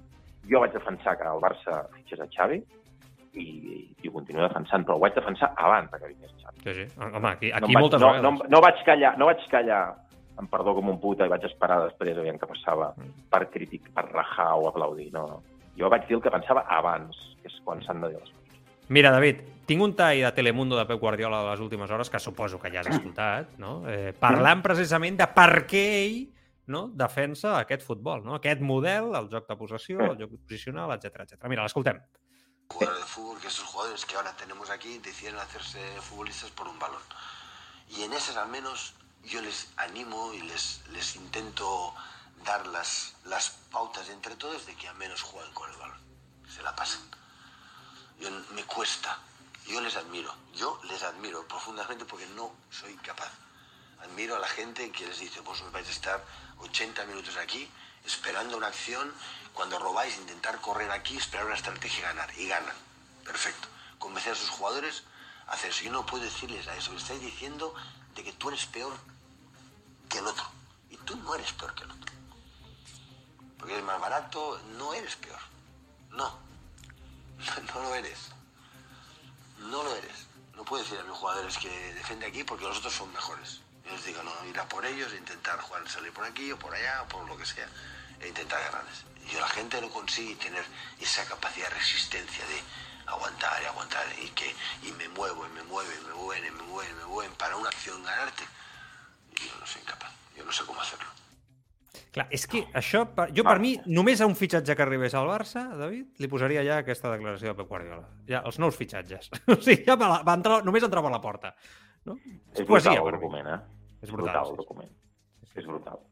Jo 0.51 0.61
vaig 0.61 0.73
defensar 0.73 1.16
que 1.16 1.24
el 1.24 1.40
Barça 1.40 1.89
fitxés 1.94 2.20
a 2.20 2.27
Xavi 2.28 2.62
i, 3.40 3.94
i 4.02 4.09
ho 4.09 4.12
continuo 4.12 4.43
defensant, 4.47 4.85
però 4.86 4.97
ho 4.97 5.02
vaig 5.02 5.15
defensar 5.16 5.52
abans 5.56 5.90
que 5.93 6.09
vingués 6.09 6.32
Xavi. 6.43 6.61
Sí, 6.65 6.74
sí. 6.74 6.86
Home, 7.01 7.28
aquí, 7.28 7.51
no, 7.51 7.56
aquí 7.59 7.74
vaig, 7.74 7.82
moltes 7.82 8.01
no, 8.01 8.12
vegades. 8.12 8.23
no, 8.23 8.48
no, 8.48 8.61
vaig 8.65 8.82
callar, 8.86 9.15
no 9.19 9.27
vaig 9.31 9.43
callar 9.51 9.82
em 10.40 10.47
perdó 10.51 10.74
com 10.74 10.89
un 10.90 10.97
puta 11.01 11.27
i 11.27 11.31
vaig 11.31 11.44
esperar 11.47 11.81
després 11.85 12.16
aviam 12.19 12.39
què 12.39 12.47
passava 12.51 12.93
Mm. 12.98 13.11
per 13.31 13.44
crític, 13.51 13.90
per 13.94 14.05
rajar 14.11 14.55
o 14.59 14.69
aplaudir. 14.69 15.12
No, 15.12 15.27
no. 15.28 15.43
Jo 15.78 15.89
vaig 15.90 16.06
dir 16.09 16.16
el 16.16 16.23
que 16.23 16.31
pensava 16.31 16.65
abans, 16.69 17.16
que 17.43 17.48
és 17.51 17.61
quan 17.65 17.82
s'han 17.82 18.01
de 18.02 18.09
dir 18.09 18.19
les 18.19 18.31
coses. 18.31 18.59
Mira, 18.89 19.11
David, 19.11 19.40
tinc 19.66 19.81
un 19.82 19.94
tall 19.97 20.20
de 20.23 20.32
Telemundo 20.32 20.77
de 20.77 20.85
Pep 20.86 21.01
Guardiola 21.01 21.43
de 21.43 21.51
les 21.52 21.61
últimes 21.61 21.90
hores, 21.90 22.11
que 22.11 22.19
suposo 22.20 22.59
que 22.61 22.70
ja 22.70 22.81
has 22.81 22.86
escoltat, 22.94 23.56
no? 23.59 23.82
eh, 23.89 24.12
parlant 24.19 24.62
precisament 24.62 25.16
de 25.19 25.27
per 25.35 25.65
què 25.70 25.85
ell 26.05 26.19
no, 26.66 26.89
defensa 26.89 27.59
aquest 27.61 27.82
futbol, 27.86 28.23
no? 28.24 28.35
aquest 28.36 28.61
model, 28.61 29.15
el 29.15 29.28
joc 29.31 29.47
de 29.48 29.56
possessió, 29.56 30.01
el 30.01 30.19
joc 30.19 30.31
posicional, 30.47 30.90
etc 30.97 31.20
etc. 31.27 31.44
Mira, 31.48 31.62
l'escoltem. 31.62 31.98
Jugadores 32.69 33.01
de 33.01 33.07
fútbol, 33.07 33.41
que 33.41 33.49
estos 33.49 33.65
jugadores 33.66 34.05
que 34.05 34.16
ahora 34.16 34.36
tenemos 34.36 34.70
aquí 34.70 34.99
deciden 34.99 35.36
hacerse 35.39 35.81
futbolistas 36.01 36.51
por 36.51 36.69
un 36.69 36.78
balón. 36.78 37.03
Y 37.89 38.03
en 38.03 38.12
esas 38.12 38.36
al 38.36 38.49
menos 38.49 38.95
yo 39.24 39.41
les 39.41 39.69
animo 39.77 40.32
y 40.35 40.43
les, 40.43 40.81
les 40.89 41.16
intento 41.16 41.95
dar 42.45 42.66
las, 42.66 43.15
las 43.24 43.51
pautas 43.70 44.09
entre 44.09 44.36
todos 44.36 44.66
de 44.66 44.74
que 44.77 44.89
al 44.89 44.97
menos 44.97 45.23
jueguen 45.23 45.53
con 45.55 45.70
el 45.70 45.77
balón, 45.77 45.99
se 46.55 46.62
la 46.62 46.74
pasen. 46.74 47.01
Yo, 48.19 48.31
me 48.55 48.65
cuesta, 48.65 49.19
yo 49.66 49.81
les 49.81 49.97
admiro, 49.97 50.35
yo 50.55 50.81
les 50.85 51.03
admiro 51.03 51.47
profundamente 51.49 52.05
porque 52.05 52.27
no 52.28 52.53
soy 52.70 52.95
capaz. 52.97 53.32
Admiro 54.03 54.36
a 54.36 54.39
la 54.39 54.49
gente 54.49 54.91
que 54.93 55.07
les 55.07 55.19
dice, 55.19 55.41
vos 55.41 55.62
vais 55.73 55.89
a 55.89 55.91
estar 55.91 56.24
80 56.59 57.07
minutos 57.07 57.36
aquí 57.36 57.70
esperando 58.05 58.56
una 58.56 58.68
acción, 58.68 59.12
cuando 59.55 59.78
robáis, 59.78 60.16
intentar 60.18 60.60
correr 60.60 60.90
aquí, 60.90 61.16
esperar 61.16 61.47
una 61.47 61.55
estrategia 61.55 62.01
y 62.01 62.02
ganar. 62.02 62.39
Y 62.39 62.48
ganan. 62.48 62.76
Perfecto. 63.24 63.68
Convencer 63.98 64.32
a 64.32 64.36
sus 64.36 64.51
jugadores 64.51 65.05
a 65.47 65.52
hacer 65.52 65.70
eso. 65.70 65.85
Yo 65.85 65.93
no 65.93 66.05
puedo 66.05 66.24
decirles 66.24 66.66
a 66.68 66.76
eso. 66.76 66.90
Me 66.90 66.98
estáis 66.98 67.20
diciendo 67.20 67.74
de 68.14 68.24
que 68.24 68.32
tú 68.32 68.48
eres 68.48 68.66
peor 68.66 68.93
que 70.09 70.18
el 70.18 70.26
otro. 70.26 70.44
Y 70.90 70.97
tú 70.98 71.16
no 71.16 71.35
eres 71.35 71.52
peor 71.52 71.74
que 71.74 71.85
el 71.85 71.90
otro. 71.90 72.12
Porque 73.59 73.74
eres 73.74 73.85
más 73.85 74.01
barato, 74.01 74.60
no 74.76 74.93
eres 74.93 75.16
peor. 75.16 75.40
No. 76.10 76.39
No 77.74 77.82
lo 77.82 77.94
eres. 77.94 78.31
No 79.59 79.82
lo 79.82 79.94
eres. 79.97 80.26
No 80.55 80.64
puedo 80.64 80.82
decir 80.82 80.98
a 80.98 81.05
mis 81.05 81.16
jugadores 81.16 81.59
que 81.59 81.94
defiende 81.94 82.26
aquí 82.26 82.44
porque 82.44 82.64
los 82.64 82.78
otros 82.78 82.93
son 82.93 83.12
mejores. 83.12 83.60
Yo 83.85 83.90
les 83.93 84.05
digo, 84.05 84.22
no, 84.22 84.32
ir 84.47 84.59
a 84.59 84.68
por 84.68 84.85
ellos 84.85 85.12
e 85.12 85.16
intentar 85.16 85.60
jugar, 85.60 85.89
salir 85.89 86.12
por 86.12 86.24
aquí 86.24 86.51
o 86.52 86.59
por 86.59 86.74
allá 86.74 87.02
o 87.02 87.09
por 87.09 87.26
lo 87.28 87.36
que 87.36 87.44
sea 87.44 87.68
e 88.24 88.28
intentar 88.28 88.60
ganarles. 88.64 89.05
Y 89.30 89.36
la 89.36 89.48
gente 89.48 89.80
no 89.80 89.88
consigue 89.90 90.34
tener 90.36 90.64
esa 91.01 91.24
capacidad 91.24 91.68
de 91.68 91.74
resistencia 91.76 92.44
de 92.46 92.60
aguantar 93.06 93.62
y 93.62 93.66
aguantar 93.66 94.05
y 94.22 94.28
que 94.30 94.55
y 94.82 94.92
me 94.92 95.09
muevo 95.09 95.46
y 95.46 95.51
me 95.55 95.62
muevo 95.64 95.90
y 95.90 96.06
me 96.06 96.14
mueven 96.14 96.44
y 96.44 96.51
me 96.51 96.62
mueven 96.62 96.90
y 96.92 96.94
me 97.01 97.05
mueven 97.06 97.32
para 97.38 97.56
una 97.56 97.68
acción 97.68 98.02
ganarte. 98.02 98.44
Y 99.32 99.48
yo 99.48 99.55
no 99.59 99.66
soy 99.66 99.82
incapaz. 99.82 100.12
Yo 100.36 100.44
no 100.44 100.52
sé 100.52 100.64
cómo 100.66 100.80
hacerlo. 100.80 101.06
Clar, 102.14 102.28
és 102.30 102.44
que 102.46 102.60
això, 102.78 103.01
per, 103.10 103.24
jo 103.34 103.42
per 103.42 103.56
mi, 103.59 103.72
només 103.90 104.20
a 104.22 104.26
un 104.30 104.36
fitxatge 104.38 104.76
que 104.78 104.84
arribés 104.84 105.16
al 105.18 105.26
Barça, 105.26 105.64
David, 105.74 106.20
li 106.22 106.28
posaria 106.30 106.62
ja 106.62 106.76
aquesta 106.82 107.10
declaració 107.10 107.51
de 107.51 107.55
Pep 107.59 107.70
Guardiola. 107.72 108.06
Ja, 108.28 108.42
els 108.46 108.60
nous 108.62 108.78
fitxatges. 108.78 109.32
o 109.51 109.56
sigui, 109.59 109.80
ja 109.88 109.96
va, 109.98 110.20
va 110.26 110.36
entrar, 110.38 110.60
només 110.66 110.86
entrar 110.86 111.02
per 111.02 111.10
la 111.10 111.18
porta. 111.24 111.51
No? 112.06 112.14
És 112.55 112.62
poesia, 112.68 112.94
brutal 112.94 113.09
per 113.09 113.14
el 113.14 113.18
document, 113.18 113.51
eh? 113.51 113.59
És 113.98 114.06
És 114.06 114.14
brutal, 114.14 114.30
brutal 114.30 114.46
sí, 114.46 114.52
el 114.52 114.55
sí. 114.55 114.62
document. 114.62 114.94
És 115.59 115.66
brutal. 115.72 116.05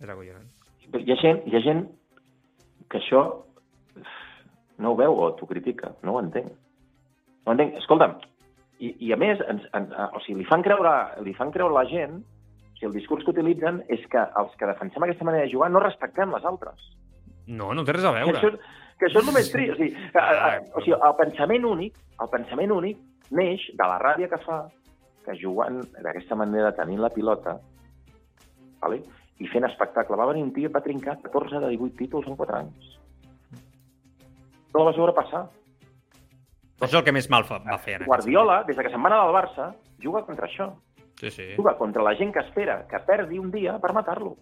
És 0.00 0.14
acollonant. 0.14 0.48
Hi 0.94 1.10
ha 1.12 1.16
gent, 1.20 1.42
hi 1.46 1.56
ha 1.56 1.60
gent 1.64 1.82
que 2.90 2.98
això 3.00 3.22
no 4.78 4.92
ho 4.92 4.96
veu 4.98 5.16
o 5.18 5.30
t'ho 5.36 5.46
critica. 5.50 5.92
No 6.02 6.14
ho 6.14 6.20
entenc. 6.22 6.52
No 7.44 7.50
ho 7.50 7.54
entenc. 7.56 7.76
Escolta'm, 7.80 8.16
i, 8.78 8.92
i 9.08 9.12
a 9.12 9.16
més, 9.20 9.40
ens, 9.48 9.64
en, 9.76 9.88
o 10.12 10.20
sigui, 10.24 10.42
li 10.42 10.48
fan 10.48 10.62
creure, 10.64 10.92
li 11.24 11.34
fan 11.36 11.50
creure 11.54 11.74
la 11.74 11.86
gent, 11.90 12.18
o 12.20 12.76
sigui, 12.76 12.90
el 12.90 12.96
discurs 12.98 13.24
que 13.24 13.32
utilitzen 13.32 13.82
és 13.92 14.02
que 14.12 14.20
els 14.40 14.54
que 14.60 14.68
defensem 14.68 15.02
aquesta 15.06 15.24
manera 15.24 15.46
de 15.46 15.52
jugar 15.52 15.70
no 15.72 15.80
respectem 15.82 16.32
les 16.34 16.44
altres. 16.44 16.90
No, 17.46 17.72
no 17.74 17.84
té 17.86 17.94
res 17.96 18.04
a 18.04 18.12
Que 18.12 18.24
veure. 18.24 18.38
això, 18.38 18.52
és- 18.52 18.74
que 18.98 19.06
això 19.10 19.20
és 19.20 19.28
el 19.28 19.34
més 19.34 19.50
trist. 19.52 19.72
O 19.72 19.76
sigui, 19.76 19.94
a, 20.14 20.24
a, 20.24 20.50
o 20.74 20.80
sigui, 20.84 20.96
el 21.08 21.14
pensament 21.20 21.64
únic, 21.68 21.96
el 22.20 22.28
pensament 22.32 22.72
únic 22.72 22.98
neix 23.30 23.64
de 23.74 23.84
la 23.86 23.98
ràbia 24.00 24.28
que 24.30 24.38
fa 24.44 24.66
que 25.26 25.34
jugant 25.40 25.80
d'aquesta 26.02 26.36
manera, 26.38 26.70
tenint 26.76 27.00
la 27.02 27.10
pilota, 27.10 27.56
vale? 28.80 29.00
I 29.38 29.48
fent 29.52 29.66
espectacle. 29.68 30.16
Va 30.16 30.28
venir 30.30 30.44
un 30.46 30.52
tio 30.56 30.70
i 30.70 30.72
va 30.72 30.82
trincar 30.84 31.18
14 31.22 31.60
de 31.60 31.70
18 31.74 31.96
títols 31.98 32.28
en 32.30 32.36
4 32.38 32.58
anys. 32.62 32.96
No 34.72 34.82
la 34.82 34.90
vas 34.90 34.98
veure 35.00 35.14
passar. 35.16 35.46
Això 36.76 36.90
és 36.90 36.98
el 37.00 37.04
que 37.06 37.14
més 37.16 37.28
mal 37.32 37.46
fa, 37.48 37.58
va 37.64 37.78
fer. 37.80 37.98
Guardiola, 38.04 38.62
des 38.68 38.76
de 38.76 38.84
que 38.84 38.92
se'n 38.92 39.00
va 39.00 39.08
anar 39.08 39.22
del 39.24 39.36
Barça, 39.36 39.70
juga 40.02 40.24
contra 40.26 40.48
això. 40.48 40.70
Sí, 41.20 41.30
sí. 41.32 41.46
Juga 41.56 41.76
contra 41.78 42.04
la 42.04 42.12
gent 42.18 42.34
que 42.34 42.42
espera 42.44 42.82
que 42.90 43.00
perdi 43.06 43.38
un 43.40 43.50
dia 43.50 43.78
per 43.80 43.94
matar-lo. 43.96 44.34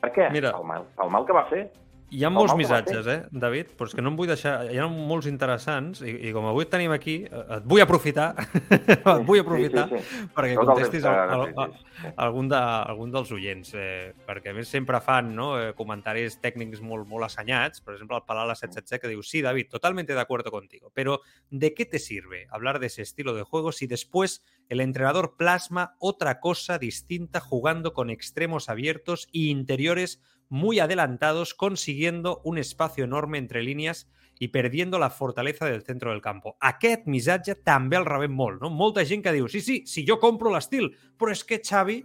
Per 0.00 0.10
què? 0.12 0.28
Mira. 0.32 0.52
El 0.56 0.66
mal, 0.68 0.84
el 1.00 1.12
mal 1.12 1.24
que 1.28 1.36
va 1.36 1.46
fer. 1.48 1.62
Hi 2.10 2.24
ha 2.24 2.28
El 2.30 2.34
molts 2.34 2.56
missatges, 2.58 3.06
eh, 3.06 3.20
David, 3.30 3.74
però 3.78 3.86
és 3.86 3.94
que 3.94 4.02
no 4.02 4.10
em 4.10 4.16
vull 4.18 4.30
deixar... 4.30 4.54
Hi 4.66 4.80
ha 4.82 4.86
molts 4.90 5.28
interessants 5.30 6.00
i, 6.02 6.10
i 6.26 6.32
com 6.34 6.48
avui 6.50 6.64
et 6.66 6.70
tenim 6.72 6.90
aquí, 6.90 7.20
eh, 7.28 7.42
et 7.56 7.68
vull 7.70 7.82
aprofitar, 7.84 8.32
et 8.80 9.06
vull 9.28 9.42
aprofitar 9.42 9.86
Sí, 9.90 10.00
sí, 10.00 10.08
sí. 10.08 10.30
perquè 10.34 10.56
Tot 10.56 10.64
el 10.64 10.70
contestis 10.72 11.06
al, 11.06 11.20
al, 11.36 11.44
necessitis. 11.46 12.14
algun, 12.26 12.50
de, 12.50 12.58
algun 12.60 13.14
dels 13.14 13.30
oients, 13.36 13.70
eh, 13.78 14.10
perquè 14.26 14.50
a 14.50 14.56
més 14.56 14.72
sempre 14.72 14.98
fan 15.04 15.30
no, 15.36 15.52
eh, 15.60 15.70
comentaris 15.78 16.40
tècnics 16.42 16.82
molt, 16.82 17.06
molt 17.10 17.28
assenyats, 17.28 17.84
per 17.84 17.94
exemple 17.94 18.18
el 18.18 18.26
Palala 18.26 18.58
777 18.58 19.04
que 19.04 19.12
diu 19.14 19.22
sí, 19.22 19.44
David, 19.46 19.70
totalmente 19.70 20.16
de 20.16 20.20
acuerdo 20.20 20.50
contigo, 20.50 20.90
pero 20.94 21.20
¿de 21.50 21.74
qué 21.74 21.86
te 21.86 22.00
sirve 22.00 22.46
hablar 22.50 22.80
de 22.80 22.88
ese 22.90 23.02
estilo 23.02 23.34
de 23.34 23.44
juego 23.44 23.70
si 23.70 23.86
después 23.86 24.42
el 24.68 24.80
entrenador 24.80 25.36
plasma 25.36 25.94
otra 25.98 26.40
cosa 26.40 26.78
distinta 26.78 27.40
jugando 27.40 27.92
con 27.94 28.10
extremos 28.10 28.68
abiertos 28.68 29.28
y 29.30 29.50
interiores 29.50 30.20
muy 30.50 30.80
adelantados, 30.80 31.54
consiguiendo 31.54 32.42
un 32.44 32.58
espacio 32.58 33.04
enorme 33.04 33.38
entre 33.38 33.62
línies 33.62 34.10
i 34.40 34.48
perdiendo 34.48 34.98
la 34.98 35.10
fortaleza 35.10 35.66
del 35.66 35.82
centro 35.82 36.10
del 36.10 36.20
campo. 36.20 36.56
Aquest 36.60 37.06
missatge 37.06 37.54
també 37.64 37.96
el 38.00 38.08
rebem 38.08 38.32
molt, 38.34 38.60
no? 38.60 38.70
Molta 38.70 39.04
gent 39.06 39.22
que 39.22 39.34
diu, 39.36 39.48
sí, 39.48 39.60
sí, 39.60 39.82
sí, 39.86 40.04
jo 40.08 40.18
compro 40.20 40.52
l'estil, 40.52 40.90
però 41.16 41.32
és 41.32 41.44
que 41.44 41.60
Xavi 41.62 42.00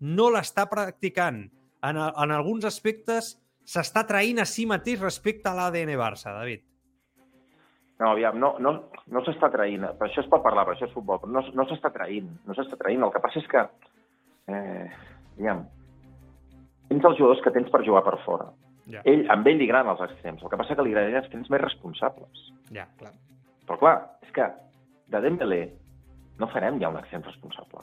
no 0.00 0.28
l'està 0.32 0.66
practicant. 0.68 1.44
En, 1.84 2.00
en 2.00 2.34
alguns 2.34 2.64
aspectes 2.64 3.34
s'està 3.64 4.04
traint 4.08 4.40
a 4.42 4.48
si 4.48 4.66
mateix 4.66 5.00
respecte 5.00 5.48
a 5.48 5.54
l'ADN 5.56 5.94
Barça, 6.00 6.32
David. 6.34 6.64
No, 8.00 8.10
aviam, 8.10 8.40
no, 8.40 8.56
no, 8.58 8.72
no 9.06 9.22
s'està 9.22 9.52
traint. 9.52 9.86
Per 10.00 10.08
això 10.08 10.24
es 10.24 10.30
pot 10.32 10.42
parlar, 10.42 10.64
per 10.66 10.74
això 10.74 10.88
és 10.88 10.96
futbol, 10.96 11.20
però 11.22 11.30
no, 11.36 11.44
no 11.54 11.68
s'està 11.70 11.92
traint. 11.94 12.26
No 12.48 12.56
s'està 12.56 12.80
traint. 12.80 13.04
El 13.06 13.12
que 13.14 13.22
passa 13.22 13.38
és 13.38 13.46
que, 13.52 13.62
eh, 14.50 14.88
aviam, 15.36 15.62
tens 16.88 17.04
els 17.04 17.18
jugadors 17.18 17.42
que 17.44 17.50
tens 17.54 17.70
per 17.72 17.82
jugar 17.86 18.02
per 18.06 18.18
fora. 18.24 18.50
Ja, 18.90 19.00
Ell, 19.08 19.24
amb 19.32 19.46
ell 19.48 19.56
li 19.56 19.64
agraden 19.68 19.90
els 19.94 20.02
extrems. 20.10 20.42
El 20.44 20.50
que 20.52 20.58
passa 20.60 20.74
que 20.76 20.82
li 20.84 20.92
agraden 20.92 21.14
els 21.16 21.24
extrems 21.24 21.48
més 21.50 21.60
responsables. 21.62 22.50
ja, 22.70 22.84
clar. 23.00 23.12
Però 23.64 23.78
clar, 23.80 23.94
és 24.22 24.30
que 24.36 24.44
de 25.08 25.20
Dembélé 25.24 25.62
no 26.38 26.48
farem 26.52 26.76
ja 26.82 26.90
un 26.92 26.98
extrem 27.00 27.22
responsable. 27.24 27.80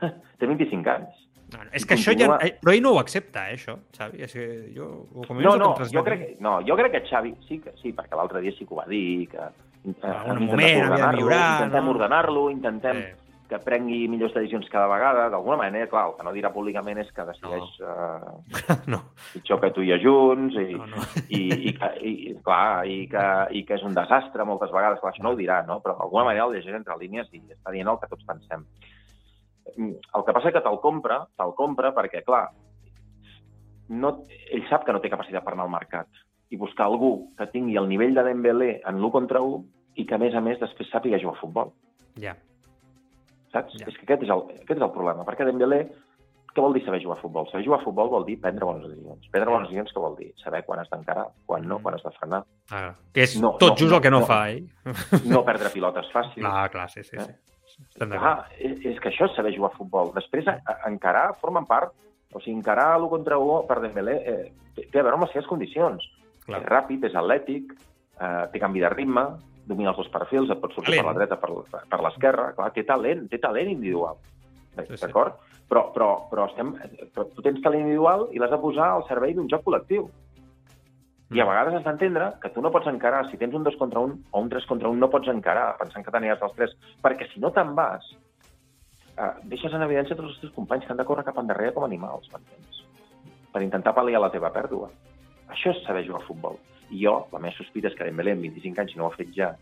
Té 0.38 0.46
25 0.46 0.90
anys. 0.92 1.26
No, 1.50 1.64
no, 1.64 1.70
és 1.74 1.84
que 1.88 1.96
això 1.96 2.12
ja... 2.12 2.28
Continua- 2.28 2.44
eh, 2.46 2.52
Però 2.62 2.72
ell 2.76 2.82
no 2.84 2.92
ho 2.94 3.00
accepta, 3.00 3.48
eh, 3.50 3.56
això, 3.56 3.74
Xavi. 3.96 4.20
És 4.22 4.32
que 4.36 4.44
jo... 4.76 4.90
Com 5.26 5.40
No, 5.42 5.56
no, 5.58 5.72
jo 5.90 6.04
crec, 6.06 6.20
que, 6.20 6.28
no, 6.44 6.58
jo 6.66 6.76
crec 6.78 6.92
que 6.94 7.00
Xavi, 7.08 7.32
sí, 7.48 7.58
que 7.64 7.72
sí, 7.80 7.90
perquè 7.96 8.14
l'altre 8.20 8.42
dia 8.44 8.52
sí 8.54 8.66
que 8.68 8.76
ho 8.76 8.78
va 8.78 8.86
dir, 8.86 9.26
que 9.32 9.40
eh, 9.40 10.12
hem 10.30 10.44
moment 10.44 10.84
ordenar-lo, 10.84 11.16
millorar, 11.16 11.48
intentem 11.56 11.84
no? 11.88 11.96
ordenar-lo, 11.96 12.44
intentem 12.52 13.00
Eh, 13.02 13.16
que 13.50 13.58
prengui 13.64 14.04
millors 14.10 14.34
decisions 14.36 14.68
cada 14.70 14.86
vegada, 14.90 15.26
d'alguna 15.32 15.58
manera, 15.64 15.88
clar, 15.90 16.04
el 16.08 16.14
que 16.18 16.26
no 16.26 16.34
dirà 16.36 16.52
públicament 16.54 17.00
és 17.02 17.10
que 17.14 17.26
decideix 17.26 17.72
eh, 17.82 18.76
no, 18.92 19.00
pitjor 19.32 19.60
que 19.64 19.72
tu 19.74 19.82
i 19.82 19.90
jo 19.90 19.98
junts, 20.04 20.58
i, 20.60 20.76
no, 20.78 20.86
no. 20.92 21.02
i, 21.26 21.40
i, 21.56 21.72
que, 21.74 21.90
i, 22.06 22.14
clar, 22.46 22.86
i, 22.86 23.00
que, 23.10 23.26
i 23.58 23.64
que 23.66 23.76
és 23.78 23.84
un 23.86 23.96
desastre 23.96 24.46
moltes 24.46 24.70
vegades, 24.74 25.02
clar, 25.02 25.12
això 25.12 25.26
no 25.26 25.34
ho 25.34 25.38
dirà, 25.38 25.60
no? 25.66 25.80
però 25.82 25.96
d'alguna 25.98 26.28
manera 26.30 26.46
el 26.46 26.56
llegeix 26.56 26.78
entre 26.78 26.98
línies 27.00 27.30
i 27.34 27.42
està 27.50 27.74
dient 27.74 27.90
el 27.90 27.98
que 28.02 28.10
tots 28.12 28.28
pensem. 28.28 28.66
Mm, 29.76 29.96
El 30.16 30.26
que 30.26 30.34
passa 30.36 30.50
és 30.50 30.56
que 30.56 30.62
te'l 30.64 30.78
compra, 30.82 31.24
te'l 31.38 31.54
compra 31.58 31.90
perquè, 31.96 32.22
clar, 32.26 32.44
no, 33.90 34.12
ell 34.54 34.66
sap 34.70 34.86
que 34.86 34.94
no 34.94 35.02
té 35.02 35.10
capacitat 35.10 35.42
per 35.42 35.56
anar 35.56 35.66
al 35.66 35.74
mercat 35.74 36.22
i 36.50 36.58
buscar 36.58 36.86
algú 36.86 37.32
que 37.38 37.48
tingui 37.50 37.76
el 37.78 37.90
nivell 37.90 38.14
de 38.14 38.24
Dembélé 38.26 38.70
en 38.86 38.98
l'1 38.98 39.12
contra 39.14 39.42
1 39.42 39.98
i 39.98 40.06
que, 40.06 40.14
a 40.14 40.22
més 40.22 40.34
a 40.34 40.42
més, 40.42 40.58
després 40.62 40.90
sàpiga 40.90 41.18
jugar 41.18 41.36
a 41.36 41.40
futbol. 41.42 41.74
Ja. 42.22 42.36
Saps? 43.52 43.74
Ja. 43.80 43.86
És 43.90 43.96
que 43.98 44.06
aquest 44.06 44.22
és, 44.26 44.30
el, 44.30 44.44
aquest 44.60 44.76
és 44.78 44.84
el 44.86 44.92
problema, 44.94 45.24
perquè 45.26 45.44
Dembélé, 45.48 45.80
què 46.50 46.62
vol 46.62 46.74
dir 46.74 46.82
saber 46.84 46.98
jugar 47.02 47.16
a 47.18 47.22
futbol? 47.22 47.46
Saber 47.50 47.64
jugar 47.64 47.80
a 47.80 47.84
futbol 47.84 48.08
vol 48.10 48.24
dir 48.26 48.36
prendre 48.42 48.66
bones 48.66 48.82
decisions. 48.88 49.28
Prendre 49.30 49.50
bones 49.52 49.68
decisions 49.68 49.92
què 49.94 50.02
vol 50.02 50.16
dir? 50.18 50.32
Saber 50.42 50.64
quan 50.66 50.80
has 50.82 50.90
d'encarar, 50.90 51.28
quan 51.46 51.66
no, 51.66 51.78
Mm. 51.78 51.82
quan 51.82 51.94
has 51.94 52.02
de 52.02 52.10
frenar. 52.18 52.40
Ah, 52.72 52.94
que 53.14 53.22
és 53.22 53.36
No, 53.40 53.52
tot 53.58 53.70
no, 53.70 53.76
just 53.76 53.90
no, 53.90 53.96
el 53.96 54.02
que 54.02 54.10
no, 54.10 54.20
no. 54.20 54.26
fa 54.26 54.40
ell. 54.50 54.66
No 55.30 55.44
perdre 55.44 55.70
pilotes 55.70 56.10
fàcils. 56.14 56.46
Ah, 56.46 56.68
clar, 56.68 56.88
sí, 56.90 57.04
sí. 57.04 57.16
Eh? 57.16 57.26
sí. 57.26 58.08
Ah, 58.18 58.46
és, 58.58 58.78
és 58.84 58.98
que 59.00 59.08
això 59.10 59.26
és 59.30 59.36
saber 59.36 59.54
jugar 59.54 59.70
a 59.72 59.76
futbol. 59.76 60.10
Després, 60.14 60.46
a, 60.50 60.58
a, 60.66 60.76
encarar 60.90 61.36
formen 61.40 61.66
part, 61.66 61.94
o 62.34 62.40
sigui, 62.40 62.56
encarar 62.58 62.98
l'1 62.98 63.08
contra 63.10 63.38
1 63.38 63.66
per 63.66 63.80
Dembélé 63.80 64.16
eh, 64.26 64.52
té, 64.74 64.88
té 64.90 64.98
a 64.98 65.02
veure 65.06 65.14
amb 65.16 65.24
les 65.26 65.32
seves 65.32 65.46
condicions. 65.50 66.02
Clar. 66.46 66.60
És 66.60 66.66
ràpid, 66.66 67.06
és 67.06 67.14
atlètic, 67.14 67.72
eh, 68.20 68.46
té 68.52 68.58
canvi 68.62 68.82
de 68.82 68.90
ritme, 68.90 69.24
domina 69.70 69.92
els 69.94 70.00
dos 70.02 70.10
perfils, 70.12 70.50
et 70.50 70.60
pot 70.60 70.74
sortir 70.74 70.96
Talent. 70.98 71.06
per 71.06 71.12
la 71.14 71.18
dreta, 71.20 71.38
per, 71.40 71.82
per 71.90 72.00
l'esquerra, 72.04 72.50
clar, 72.58 72.72
té 72.76 72.84
talent, 72.88 73.28
té 73.30 73.38
talent 73.42 73.70
individual. 73.70 74.18
Sí, 74.76 74.86
sí. 74.96 75.00
D'acord? 75.06 75.38
Però, 75.70 75.84
però, 75.94 76.08
però, 76.30 76.48
estem, 76.50 76.72
però 77.14 77.24
tu 77.30 77.42
tens 77.46 77.60
talent 77.62 77.84
individual 77.86 78.28
i 78.34 78.40
l'has 78.42 78.50
de 78.50 78.58
posar 78.58 78.88
al 78.96 79.04
servei 79.06 79.34
d'un 79.36 79.48
joc 79.50 79.62
col·lectiu. 79.66 80.08
I 81.30 81.38
Mm. 81.38 81.42
a 81.42 81.44
vegades 81.46 81.74
has 81.78 81.84
d'entendre 81.84 82.32
que 82.42 82.48
tu 82.50 82.60
no 82.60 82.72
pots 82.74 82.88
encarar, 82.90 83.28
si 83.30 83.36
tens 83.38 83.54
un 83.54 83.62
2 83.62 83.76
contra 83.78 84.00
1 84.02 84.16
o 84.32 84.40
un 84.40 84.48
3 84.50 84.66
contra 84.66 84.88
1, 84.88 84.98
no 84.98 85.08
pots 85.10 85.28
encarar 85.30 85.76
pensant 85.78 86.04
que 86.04 86.10
t'aniràs 86.10 86.42
als 86.42 86.56
3, 86.56 86.72
perquè 87.04 87.28
si 87.30 87.38
no 87.38 87.52
te'n 87.54 87.70
vas, 87.76 88.02
eh, 89.16 89.30
deixes 89.44 89.72
en 89.72 89.82
evidència 89.86 90.16
tots 90.16 90.28
els 90.32 90.40
teus 90.40 90.52
companys 90.56 90.84
que 90.86 90.90
han 90.92 90.98
de 90.98 91.04
córrer 91.06 91.24
cap 91.24 91.38
endarrere 91.38 91.72
com 91.72 91.84
animals, 91.84 92.26
m'entens? 92.32 92.82
Per 93.52 93.62
intentar 93.62 93.94
pal·liar 93.94 94.20
la 94.20 94.30
teva 94.30 94.50
pèrdua. 94.50 94.90
Això 95.50 95.70
és 95.70 95.84
saber 95.86 96.04
jugar 96.06 96.22
a 96.22 96.26
futbol. 96.26 96.58
I 96.90 97.04
jo, 97.04 97.14
la 97.32 97.40
meva 97.42 97.54
sospita 97.56 97.90
és 97.90 97.96
que 97.98 98.06
Dembélé 98.06 98.34
amb 98.34 98.46
25 98.46 98.82
anys, 98.82 98.92
si 98.92 98.98
no 98.98 99.06
ho 99.06 99.12
ha 99.12 99.16
fet 99.16 99.30
ja, 99.36 99.52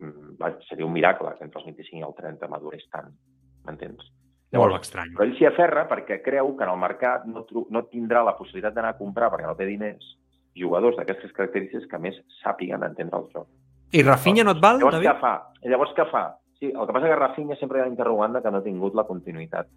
mm, 0.00 0.34
va, 0.40 0.52
seria 0.68 0.88
un 0.88 0.94
miracle 0.94 1.34
que 1.36 1.46
entre 1.46 1.60
els 1.60 1.68
25 1.68 2.00
i 2.00 2.06
el 2.08 2.16
30 2.18 2.48
madurés 2.52 2.84
tant, 2.90 3.12
m'entens? 3.66 4.10
Molt 4.52 4.76
estrany. 4.76 5.14
Però 5.16 5.24
ell 5.24 5.32
s'hi 5.38 5.46
aferra 5.48 5.86
perquè 5.88 6.18
creu 6.24 6.50
que 6.56 6.66
en 6.66 6.72
el 6.74 6.80
mercat 6.80 7.24
no, 7.24 7.46
no 7.72 7.84
tindrà 7.88 8.20
la 8.24 8.34
possibilitat 8.36 8.74
d'anar 8.76 8.92
a 8.92 8.98
comprar, 8.98 9.30
perquè 9.32 9.48
no 9.48 9.56
té 9.56 9.68
diners, 9.68 10.10
jugadors 10.58 10.98
d'aquestes 10.98 11.32
característiques 11.36 11.88
que 11.88 12.00
més 12.00 12.18
sàpiguen 12.42 12.84
entendre 12.84 13.22
el 13.22 13.30
joc. 13.32 13.48
I 13.92 14.04
Rafinha 14.04 14.44
no 14.44 14.52
et 14.56 14.60
val, 14.60 14.80
Llavors 14.80 14.98
David? 14.98 15.08
què 15.08 15.20
fa? 15.20 15.32
Llavors 15.72 15.96
què 15.96 16.06
fa? 16.10 16.22
Sí, 16.60 16.68
el 16.68 16.86
que 16.86 16.94
passa 16.94 17.08
és 17.08 17.14
que 17.14 17.20
Rafinha 17.20 17.56
sempre 17.60 17.80
hi 17.80 17.82
ha 17.82 17.88
l'interrogant 17.88 18.36
de 18.36 18.44
que 18.44 18.52
no 18.52 18.60
ha 18.60 18.66
tingut 18.66 18.94
la 18.96 19.06
continuïtat. 19.08 19.72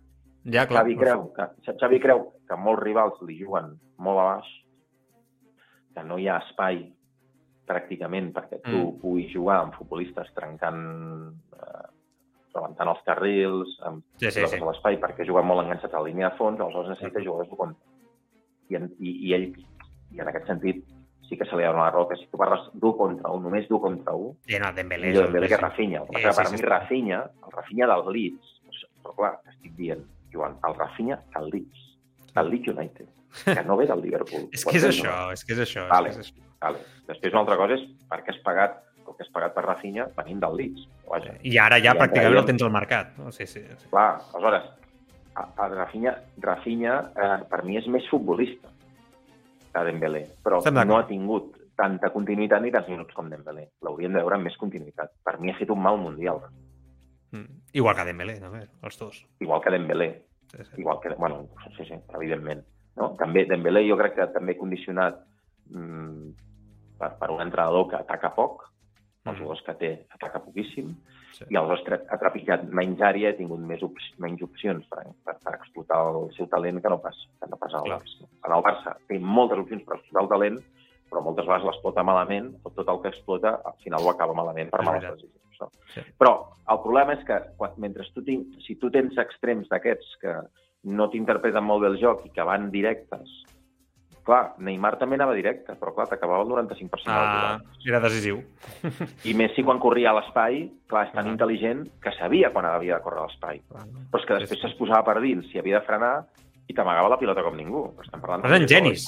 Ja, 0.45 0.67
clar. 0.69 0.83
Xavi 0.83 0.95
creu, 0.99 1.23
que, 1.33 1.47
Xavi 1.81 1.99
creu 2.03 2.21
que 2.47 2.59
molts 2.59 2.83
rivals 2.83 3.23
li 3.25 3.39
juguen 3.39 3.71
molt 3.97 4.21
a 4.21 4.27
baix, 4.33 4.51
que 5.95 6.03
no 6.03 6.17
hi 6.19 6.27
ha 6.27 6.37
espai 6.43 6.83
pràcticament 7.65 8.31
perquè 8.35 8.59
tu 8.61 8.77
Mm. 8.77 8.99
puguis 9.01 9.31
jugar 9.33 9.61
amb 9.63 9.73
futbolistes 9.73 10.27
trencant, 10.35 11.33
eh, 11.55 11.87
rebentant 12.53 12.87
els 12.89 13.01
carrils, 13.05 13.79
amb 13.83 14.03
Sí, 14.17 14.29
sí, 14.31 14.45
sí. 14.47 14.59
l'espai, 14.59 14.99
perquè 15.01 15.25
juguen 15.27 15.45
molt 15.45 15.63
enganxats 15.65 15.93
a 15.93 15.99
la 15.99 16.07
línia 16.07 16.29
de 16.29 16.37
fons, 16.37 16.59
aleshores 16.59 16.89
necessita 16.89 17.19
Mm. 17.19 17.25
jugadors 17.25 17.49
contra. 17.57 17.83
I, 18.69 18.75
en, 18.75 18.91
i, 18.99 19.09
i 19.29 19.33
ell, 19.33 19.53
i 20.11 20.19
en 20.19 20.27
aquest 20.27 20.47
sentit, 20.47 20.83
sí 21.27 21.37
que 21.37 21.45
se 21.45 21.55
li 21.57 21.63
ha 21.63 21.71
donat 21.71 21.93
raó, 21.93 22.07
que 22.07 22.15
si 22.17 22.27
tu 22.27 22.37
parles 22.37 22.69
d'un 22.73 22.93
contra 22.97 23.31
un, 23.31 23.43
només 23.43 23.67
d'un 23.67 23.79
contra 23.81 24.13
un, 24.13 24.37
Sí, 24.45 24.57
no, 24.59 24.71
Dembélé. 24.73 25.07
millor 25.07 25.25
el- 25.25 25.31
Dembélé 25.33 25.47
que 25.49 25.57
Rafinha. 25.57 26.01
El 26.01 26.07
que 26.07 26.17
Sí, 26.19 26.23
per 26.35 26.45
sí, 26.45 26.51
mi 26.51 26.57
sí. 26.59 26.63
Rafinha, 26.65 27.19
el 27.45 27.51
Rafinha 27.51 27.87
del 27.87 28.13
Leeds, 28.13 28.61
però 29.03 29.15
clar, 29.15 29.39
estic 29.49 29.75
dient, 29.75 30.03
Joan, 30.31 30.57
el 30.67 30.75
Rafinha 30.75 31.19
del 31.35 31.49
Leeds, 31.49 31.97
del 32.35 32.49
Leeds 32.49 32.67
United, 32.67 33.07
que 33.43 33.63
no 33.67 33.77
ve 33.77 33.87
del 33.89 34.01
Liverpool. 34.01 34.47
És 34.53 34.65
que 34.65 34.77
és 34.79 34.87
això, 34.89 35.11
no? 35.11 35.31
és 35.35 35.43
que 35.45 35.53
és 35.53 35.61
això. 35.65 35.87
Vale. 35.91 36.09
És 36.13 36.17
que 36.17 36.25
és 36.25 36.31
això. 36.31 36.43
Vale. 36.65 36.83
Després 37.09 37.33
una 37.33 37.41
altra 37.43 37.57
cosa 37.59 37.77
és 37.77 37.83
per 38.09 38.21
què 38.23 38.33
has 38.33 38.41
pagat 38.45 38.81
el 39.05 39.13
que 39.13 39.25
has 39.25 39.31
pagat 39.33 39.53
per 39.53 39.65
Rafinha 39.65 40.07
venint 40.17 40.39
del 40.41 40.55
Leeds. 40.57 40.87
Vaja. 41.09 41.35
I 41.45 41.57
ara 41.61 41.77
ja 41.83 41.93
I 41.93 41.99
pràcticament 41.99 42.39
el 42.41 42.47
tens 42.47 42.63
al 42.65 42.73
mercat. 42.73 43.11
No? 43.19 43.31
Sí, 43.35 43.45
sí, 43.45 43.61
sí. 43.61 43.89
Clar, 43.91 44.07
aleshores, 44.33 44.71
a, 45.35 45.45
a 45.61 45.67
Rafinha, 45.73 46.15
Rafinha 46.41 46.95
eh, 47.13 47.35
per 47.51 47.61
mi 47.67 47.77
és 47.77 47.87
més 47.91 48.07
futbolista 48.09 48.71
que 49.75 49.83
Dembélé, 49.85 50.23
però 50.41 50.61
no 50.81 50.97
ha 50.97 51.05
tingut 51.07 51.57
tanta 51.75 52.09
continuïtat 52.13 52.63
ni 52.63 52.71
tants 52.71 52.87
minuts 52.89 53.13
com 53.13 53.27
Dembélé. 53.29 53.67
L'hauríem 53.83 54.15
de 54.15 54.21
veure 54.23 54.37
amb 54.39 54.47
més 54.47 54.55
continuïtat. 54.57 55.11
Per 55.23 55.35
mi 55.43 55.51
ha 55.51 55.57
fet 55.59 55.73
un 55.75 55.83
mal 55.83 55.99
mundial, 55.99 56.39
Mm. 57.35 57.61
Igual 57.73 57.95
que 57.97 58.05
Dembélé, 58.07 58.39
també, 58.39 58.61
els 58.81 58.97
dos. 58.99 59.25
igual 59.43 59.61
que 59.61 59.71
Dembélé. 59.71 60.25
Sí, 60.51 60.63
sí. 60.63 60.71
igual 60.77 60.99
que, 61.01 61.09
bueno, 61.17 61.49
sí, 61.75 61.83
sí, 61.85 61.95
evidentment. 62.13 62.63
No? 62.95 63.15
També 63.19 63.45
Dembélé 63.49 63.83
jo 63.89 63.97
crec 63.99 64.15
que 64.15 64.27
també 64.33 64.55
condicionat 64.57 65.19
mm, 65.69 66.29
per, 66.99 67.11
per 67.19 67.29
un 67.33 67.41
entrenador 67.43 67.89
que 67.91 67.99
ataca 67.99 68.33
poc, 68.35 68.63
els 69.25 69.33
Mm. 69.33 69.39
jugadors 69.41 69.61
que 69.65 69.73
té 69.73 70.05
ataca 70.13 70.39
poquíssim, 70.39 70.91
Sí. 71.35 71.43
i 71.49 71.55
aleshores 71.57 72.05
ha 72.09 72.17
trepitjat 72.21 72.63
menys 72.71 73.01
àrea, 73.01 73.31
ha 73.31 73.35
tingut 73.35 73.59
més 73.59 73.81
op 73.83 73.97
menys 74.23 74.41
opcions 74.45 74.85
per, 74.87 75.01
per, 75.25 75.33
per 75.43 75.53
explotar 75.55 75.97
el 76.13 76.29
seu 76.37 76.47
talent 76.47 76.79
que 76.81 76.89
no 76.89 76.99
pas, 77.01 77.17
que 77.41 77.49
no 77.49 77.57
pas 77.57 77.73
al. 77.73 77.89
Barça. 77.89 78.27
En 78.45 78.53
el 78.55 78.63
Barça 78.63 78.93
té 79.09 79.19
moltes 79.19 79.59
opcions 79.59 79.83
per 79.83 79.97
explotar 79.97 80.23
el 80.23 80.29
talent, 80.29 80.59
però 81.09 81.21
moltes 81.25 81.45
vegades 81.45 81.65
l'explota 81.65 82.03
malament, 82.03 82.53
o 82.63 82.69
tot 82.69 82.87
el 82.87 83.01
que 83.01 83.09
explota 83.09 83.59
al 83.65 83.75
final 83.83 84.05
ho 84.05 84.11
acaba 84.13 84.33
malament 84.33 84.69
per 84.71 84.83
males 84.85 85.03
decisions. 85.03 85.59
No? 85.59 85.69
Sí. 85.93 86.01
Però 86.17 86.31
el 86.71 86.79
problema 86.85 87.13
és 87.17 87.25
que 87.25 87.41
quan, 87.57 87.73
mentre 87.77 88.05
tu 88.13 88.23
tinc, 88.23 88.55
si 88.61 88.75
tu 88.79 88.89
tens 88.91 89.17
extrems 89.17 89.67
d'aquests 89.67 90.15
que 90.21 90.37
no 90.85 91.09
t'interpreten 91.09 91.63
molt 91.65 91.81
bé 91.83 91.87
el 91.93 91.99
joc 92.01 92.25
i 92.27 92.29
que 92.33 92.43
van 92.45 92.69
directes, 92.71 93.41
clar, 94.25 94.55
Neymar 94.57 94.95
també 94.97 95.17
anava 95.19 95.35
directe, 95.37 95.75
però 95.77 95.91
clar, 95.93 96.07
t'acabava 96.09 96.41
el 96.43 96.49
95% 96.49 97.03
Ah, 97.13 97.57
del 97.59 97.89
era 97.91 97.99
decisiu. 98.01 98.39
I 99.25 99.33
Messi 99.37 99.61
quan 99.63 99.77
corria 99.79 100.09
a 100.09 100.15
l'espai, 100.17 100.63
clar, 100.89 101.07
és 101.07 101.13
tan 101.13 101.27
Ah. 101.27 101.31
intel·ligent 101.35 101.83
que 102.01 102.11
sabia 102.17 102.49
quan 102.51 102.65
havia 102.65 102.95
de 102.97 103.03
córrer 103.03 103.19
a 103.21 103.27
l'espai. 103.27 103.61
Clar. 103.69 103.83
Però 104.11 104.19
és 104.21 104.25
que 104.25 104.39
després 104.39 104.63
es 104.65 104.73
posava 104.79 105.03
per 105.05 105.21
dins, 105.21 105.45
si 105.51 105.59
havia 105.59 105.79
de 105.79 105.85
frenar, 105.85 106.25
i 106.67 106.73
t'amagava 106.73 107.09
la 107.09 107.19
pilota 107.21 107.43
com 107.45 107.53
ningú. 107.55 107.93
Estem 108.01 108.19
parlant 108.19 108.41
Però 108.41 108.55
eren 108.55 108.67
genis. 108.67 109.05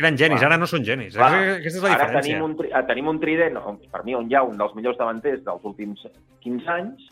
Eren 0.00 0.16
genis, 0.18 0.40
Clar. 0.40 0.50
ara 0.50 0.58
no 0.58 0.66
són 0.66 0.82
genis. 0.82 1.14
Clar, 1.14 1.30
Aquesta 1.60 1.78
és 1.78 1.82
la 1.84 1.92
Ara 1.94 2.06
diferència. 2.08 2.22
tenim 2.32 2.42
un, 2.42 2.56
tri- 2.56 2.70
eh, 2.74 2.82
tenim 2.88 3.06
un 3.08 3.20
trident, 3.20 3.58
per 3.92 4.04
mi, 4.04 4.14
on 4.16 4.28
hi 4.28 4.34
ha 4.34 4.42
un 4.42 4.56
dels 4.58 4.74
millors 4.74 4.98
davanters 4.98 5.44
dels 5.44 5.62
últims 5.64 6.02
15 6.42 6.68
anys, 6.68 7.06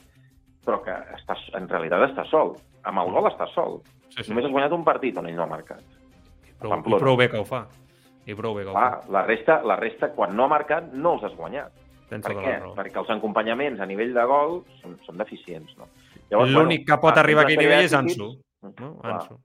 però 0.66 0.82
que 0.82 0.90
està, 0.90 1.36
en 1.54 1.68
realitat 1.68 2.10
està 2.10 2.24
sol. 2.28 2.56
Amb 2.82 2.98
el 2.98 3.12
gol 3.12 3.30
està 3.30 3.46
sol. 3.54 3.82
Sí, 4.14 4.22
sí. 4.22 4.30
Només 4.30 4.46
has 4.46 4.52
guanyat 4.54 4.74
un 4.76 4.84
partit 4.86 5.16
on 5.18 5.26
ell 5.26 5.36
no 5.36 5.44
ha 5.44 5.50
marcat. 5.50 5.82
Prou, 6.60 6.74
I 6.78 7.00
prou 7.02 7.16
bé 7.18 7.28
que 7.30 7.40
ho 7.40 7.46
fa. 7.48 7.64
I 8.26 8.34
prou 8.38 8.54
bé 8.56 8.64
que 8.64 8.70
ho 8.70 8.74
fa. 8.76 9.00
la 9.12 9.24
resta, 9.26 9.60
la 9.66 9.76
resta, 9.76 10.12
quan 10.14 10.36
no 10.36 10.44
ha 10.46 10.52
marcat, 10.52 10.92
no 10.92 11.16
els 11.18 11.24
has 11.24 11.34
guanyat. 11.36 11.72
Tens 12.10 12.22
Per 12.22 12.34
tota 12.34 12.44
què? 12.44 12.52
la 12.52 12.60
raó. 12.62 12.74
Perquè 12.76 13.00
els 13.00 13.10
acompanyaments 13.10 13.80
a 13.80 13.88
nivell 13.90 14.14
de 14.14 14.24
gol 14.28 14.60
són, 14.82 14.94
són 15.06 15.18
deficients. 15.18 15.74
No? 15.80 15.88
L'únic 16.46 16.86
que 16.86 16.98
pot 17.00 17.18
arribar 17.18 17.42
a 17.42 17.48
aquell 17.48 17.60
nivell 17.64 17.84
és 17.84 17.96
Ansu. 17.96 18.30
No? 18.80 18.94
Ansu. 19.02 19.36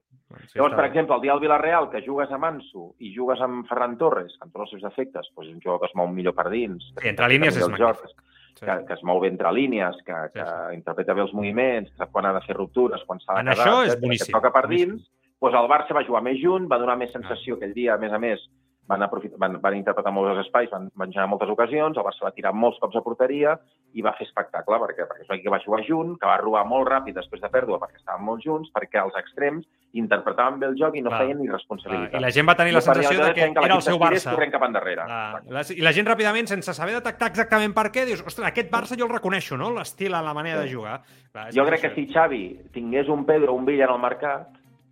Sí, 0.46 0.60
Llavors, 0.60 0.76
per 0.78 0.86
exemple, 0.86 1.16
el 1.16 1.22
dia 1.24 1.34
del 1.34 1.42
Villarreal, 1.42 1.88
que 1.90 2.04
jugues 2.06 2.30
amb 2.32 2.46
Ansu 2.46 2.84
i 3.02 3.10
jugues 3.16 3.40
amb 3.42 3.66
Ferran 3.68 3.98
Torres, 3.98 4.36
que 4.38 4.46
amb 4.46 4.54
tots 4.54 4.68
els 4.68 4.76
seus 4.76 4.84
defectes, 4.86 5.32
doncs 5.34 5.48
és 5.48 5.56
un 5.56 5.62
jugador 5.64 5.80
que 5.82 5.90
es 5.90 5.96
mou 5.98 6.08
millor 6.14 6.36
per 6.38 6.52
dins, 6.54 6.86
Sí, 7.00 7.08
entre 7.10 7.30
línies 7.32 7.58
és 7.58 7.64
joc, 7.66 7.72
magnífic. 7.74 8.14
Sí. 8.60 8.66
que, 8.68 8.76
que 8.88 8.94
es 8.98 9.04
mou 9.08 9.20
bé 9.24 9.30
entre 9.32 9.52
línies, 9.56 9.96
que, 10.06 10.18
que 10.34 10.44
Sí, 10.46 10.76
interpreta 10.76 11.14
bé 11.16 11.22
els 11.24 11.34
moviments, 11.34 11.90
que 11.92 11.98
sap 12.04 12.12
quan 12.12 12.26
ha 12.28 12.34
de 12.36 12.42
fer 12.46 12.56
ruptures, 12.58 13.04
quan 13.08 13.20
s'ha 13.24 13.38
de 13.38 13.40
En 13.46 13.52
quedar, 13.54 13.66
això 13.66 13.76
és 13.82 13.94
etcètera, 13.94 14.02
boníssim, 14.06 14.26
Que 14.28 14.38
toca 14.38 14.52
per 14.52 14.66
boníssim. 14.68 14.92
dins, 14.98 15.10
doncs 15.40 15.56
el 15.62 15.70
Barça 15.72 15.96
va 15.96 16.04
jugar 16.04 16.22
més 16.26 16.40
junt, 16.44 16.68
va 16.72 16.78
donar 16.82 16.98
més 17.00 17.12
sensació 17.16 17.56
aquell 17.56 17.74
dia, 17.74 17.94
a 17.96 17.98
més 17.98 18.12
a 18.12 18.20
més, 18.20 18.44
van, 18.90 19.04
aprofitar, 19.06 19.38
van, 19.42 19.60
van 19.62 19.76
interpretar 19.78 20.12
molts 20.16 20.32
els 20.34 20.48
espais, 20.48 20.70
van, 20.74 20.88
van 20.98 21.12
generar 21.14 21.30
moltes 21.30 21.50
ocasions, 21.54 21.98
el 21.98 22.06
Barça 22.08 22.26
va 22.26 22.32
tirar 22.34 22.52
molts 22.58 22.80
cops 22.82 22.98
a 22.98 23.04
porteria 23.06 23.54
i 23.94 24.02
va 24.06 24.16
fer 24.18 24.26
espectacle, 24.28 24.80
perquè, 24.82 25.06
perquè 25.10 25.24
és 25.24 25.30
un 25.30 25.36
equip 25.36 25.46
que 25.48 25.54
va 25.54 25.62
jugar 25.64 25.84
junt, 25.86 26.16
que 26.22 26.30
va 26.30 26.38
robar 26.42 26.64
molt 26.70 26.90
ràpid 26.90 27.16
després 27.18 27.42
de 27.42 27.50
pèrdua 27.54 27.78
perquè 27.82 28.02
estaven 28.02 28.26
molt 28.26 28.42
junts, 28.46 28.72
perquè 28.74 29.02
els 29.04 29.16
extrems 29.22 29.68
interpretaven 29.98 30.60
bé 30.62 30.68
el 30.70 30.76
joc 30.78 30.98
i 30.98 31.02
no 31.06 31.10
Clar, 31.14 31.22
feien 31.24 31.38
ni 31.40 31.48
Clar, 31.48 31.58
responsabilitat. 31.58 32.18
I 32.20 32.24
la 32.26 32.32
gent 32.34 32.50
va 32.50 32.56
tenir 32.58 32.74
la 32.76 32.82
per 32.82 32.96
sensació 32.98 33.24
de 33.24 33.32
que 33.34 33.42
feien 33.42 33.58
era 33.64 33.76
el 33.78 33.86
seu 33.86 33.98
Barça. 34.02 34.34
corrent 34.34 34.52
cap 34.54 34.66
endarrere. 34.68 35.06
Clar, 35.06 35.42
la, 35.58 35.64
I 35.74 35.86
la 35.86 35.94
gent 35.98 36.10
ràpidament, 36.10 36.50
sense 36.50 36.74
saber 36.78 36.98
detectar 36.98 37.30
exactament 37.34 37.74
per 37.78 37.88
què, 37.94 38.06
dius, 38.10 38.22
ostres, 38.26 38.48
aquest 38.50 38.70
Barça 38.74 38.98
jo 38.98 39.06
el 39.06 39.14
reconeixo, 39.14 39.58
no? 39.58 39.72
L'estil, 39.78 40.12
la 40.14 40.34
manera 40.38 40.62
de 40.62 40.70
jugar. 40.74 41.00
Clar, 41.32 41.50
Jo 41.54 41.66
crec 41.66 41.82
que 41.88 41.94
si 41.96 42.08
Xavi 42.14 42.44
tingués 42.74 43.10
un 43.10 43.26
Pedro 43.26 43.54
o 43.54 43.56
un 43.58 43.66
Villa 43.66 43.86
en 43.86 43.96
el 43.98 44.02
mercat, 44.02 44.50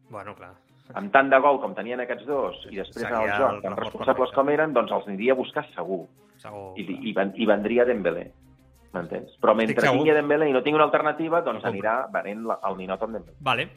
Bueno, 0.10 0.34
clar. 0.36 0.54
Amb 0.96 1.12
tant 1.12 1.30
de 1.32 1.40
gol 1.44 1.60
com 1.64 1.74
tenien 1.76 2.00
aquests 2.04 2.28
dos, 2.28 2.60
i 2.72 2.80
després 2.80 3.08
en 3.10 3.16
el 3.20 3.32
joc, 3.34 3.62
tan 3.66 3.78
responsables 3.80 4.34
com 4.36 4.52
eren, 4.54 4.76
doncs 4.76 4.94
els 4.96 5.08
aniria 5.10 5.36
a 5.36 5.40
buscar 5.40 5.66
segur. 5.74 6.06
Segur. 6.42 6.70
I, 6.80 6.86
i, 7.12 7.14
i 7.14 7.48
vendria 7.50 7.86
Dembélé. 7.88 8.28
M'entens? 8.96 9.36
Però 9.42 9.54
mentre 9.58 9.84
tingui 9.84 10.16
Dembélé 10.16 10.48
i 10.50 10.56
no 10.56 10.64
tingui 10.64 10.80
una 10.80 10.88
alternativa, 10.88 11.42
doncs 11.46 11.66
El 11.66 11.74
anirà 11.76 11.98
venent 12.14 12.46
la, 12.48 12.60
el 12.70 12.80
ninot 12.80 13.04
amb 13.04 13.20
Dembélé. 13.20 13.38
Vale. 13.44 13.68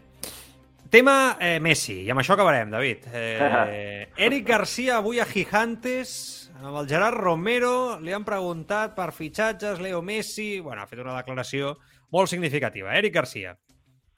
Tema 0.90 1.36
eh, 1.38 1.58
Messi, 1.62 2.00
i 2.02 2.10
amb 2.10 2.22
això 2.22 2.34
acabarem, 2.34 2.70
David. 2.72 3.06
Eh, 3.14 4.06
Eric 4.26 4.46
Garcia 4.48 4.98
avui 4.98 5.20
a 5.22 5.26
Gigantes, 5.28 6.12
amb 6.58 6.80
el 6.82 6.88
Gerard 6.90 7.18
Romero, 7.18 7.74
li 8.02 8.14
han 8.14 8.26
preguntat 8.26 8.96
per 8.96 9.12
fitxatges, 9.14 9.78
Leo 9.82 10.02
Messi... 10.02 10.58
Bueno, 10.60 10.82
ha 10.82 10.90
fet 10.90 11.02
una 11.02 11.14
declaració 11.14 11.76
molt 12.10 12.30
significativa. 12.32 12.96
Eric 12.98 13.14
Garcia. 13.14 13.54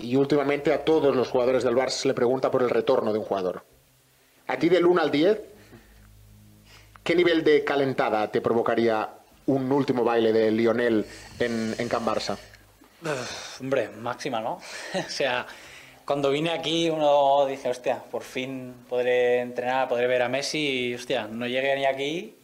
Y 0.02 0.16
últimamente 0.16 0.74
a 0.74 0.84
todos 0.84 1.14
los 1.14 1.28
jugadores 1.28 1.62
del 1.62 1.76
Barça 1.76 1.90
se 1.90 2.08
le 2.08 2.14
pregunta 2.14 2.50
por 2.50 2.62
el 2.62 2.70
retorno 2.70 3.12
de 3.12 3.20
un 3.20 3.24
jugador. 3.24 3.64
A 4.48 4.58
ti 4.58 4.68
del 4.68 4.84
1 4.84 5.00
al 5.00 5.10
10, 5.12 5.40
¿qué 7.04 7.14
nivel 7.14 7.44
de 7.44 7.62
calentada 7.62 8.30
te 8.30 8.40
provocaría 8.40 9.08
un 9.46 9.70
último 9.70 10.02
baile 10.02 10.32
de 10.32 10.50
Lionel 10.50 11.06
en, 11.38 11.74
en 11.78 11.88
Can 11.88 12.04
Barça? 12.04 12.36
Hombre, 13.60 13.90
máxima, 13.90 14.40
¿no? 14.40 14.54
o 14.94 15.08
sea, 15.08 15.46
cuando 16.04 16.30
vine 16.30 16.50
aquí 16.50 16.90
uno 16.90 17.46
dice, 17.46 17.70
hostia, 17.70 18.02
por 18.10 18.22
fin 18.22 18.74
podré 18.88 19.40
entrenar, 19.40 19.88
podré 19.88 20.08
ver 20.08 20.22
a 20.22 20.28
Messi 20.28 20.88
y, 20.88 20.94
hostia, 20.94 21.28
no 21.28 21.46
llegué 21.46 21.76
ni 21.76 21.86
aquí 21.86 22.36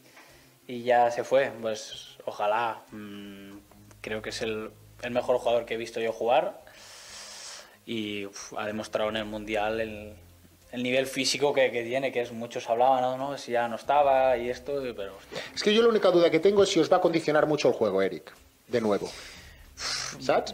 y 0.69 0.83
ya 0.85 1.11
se 1.11 1.25
fue. 1.25 1.51
Pues 1.61 2.19
ojalá. 2.25 2.83
mm, 2.93 3.59
creo 4.01 4.23
que 4.23 4.31
es 4.31 4.43
el, 4.43 4.71
el 5.03 5.11
mejor 5.11 5.39
jugador 5.39 5.65
que 5.65 5.75
he 5.75 5.77
visto 5.77 5.99
yo 5.99 6.13
jugar 6.13 6.68
y 7.89 8.27
uf, 8.27 8.52
ha 8.59 8.66
demostrado 8.66 9.09
en 9.09 9.16
el 9.16 9.24
Mundial 9.24 9.81
el, 9.81 10.12
el 10.73 10.82
nivel 10.82 11.06
físico 11.06 11.55
que, 11.55 11.70
que 11.73 11.82
tiene, 11.85 12.12
que 12.12 12.20
es 12.20 12.32
muchos 12.32 12.69
hablaban, 12.69 13.01
¿no? 13.01 13.16
¿no? 13.16 13.39
Si 13.39 13.52
ya 13.52 13.66
no 13.66 13.77
estaba 13.77 14.36
y 14.36 14.51
esto, 14.51 14.82
pero 14.94 15.16
hostia. 15.16 15.40
Es 15.55 15.62
que 15.62 15.73
yo 15.73 15.81
la 15.82 15.89
única 15.89 16.10
duda 16.10 16.31
que 16.31 16.39
tengo 16.39 16.62
es 16.65 16.69
si 16.69 16.81
os 16.81 16.93
va 16.93 16.98
a 16.98 17.01
condicionar 17.01 17.47
mucho 17.47 17.69
el 17.69 17.74
juego, 17.74 18.02
Eric. 18.02 18.31
De 18.66 18.81
nuevo. 18.82 19.09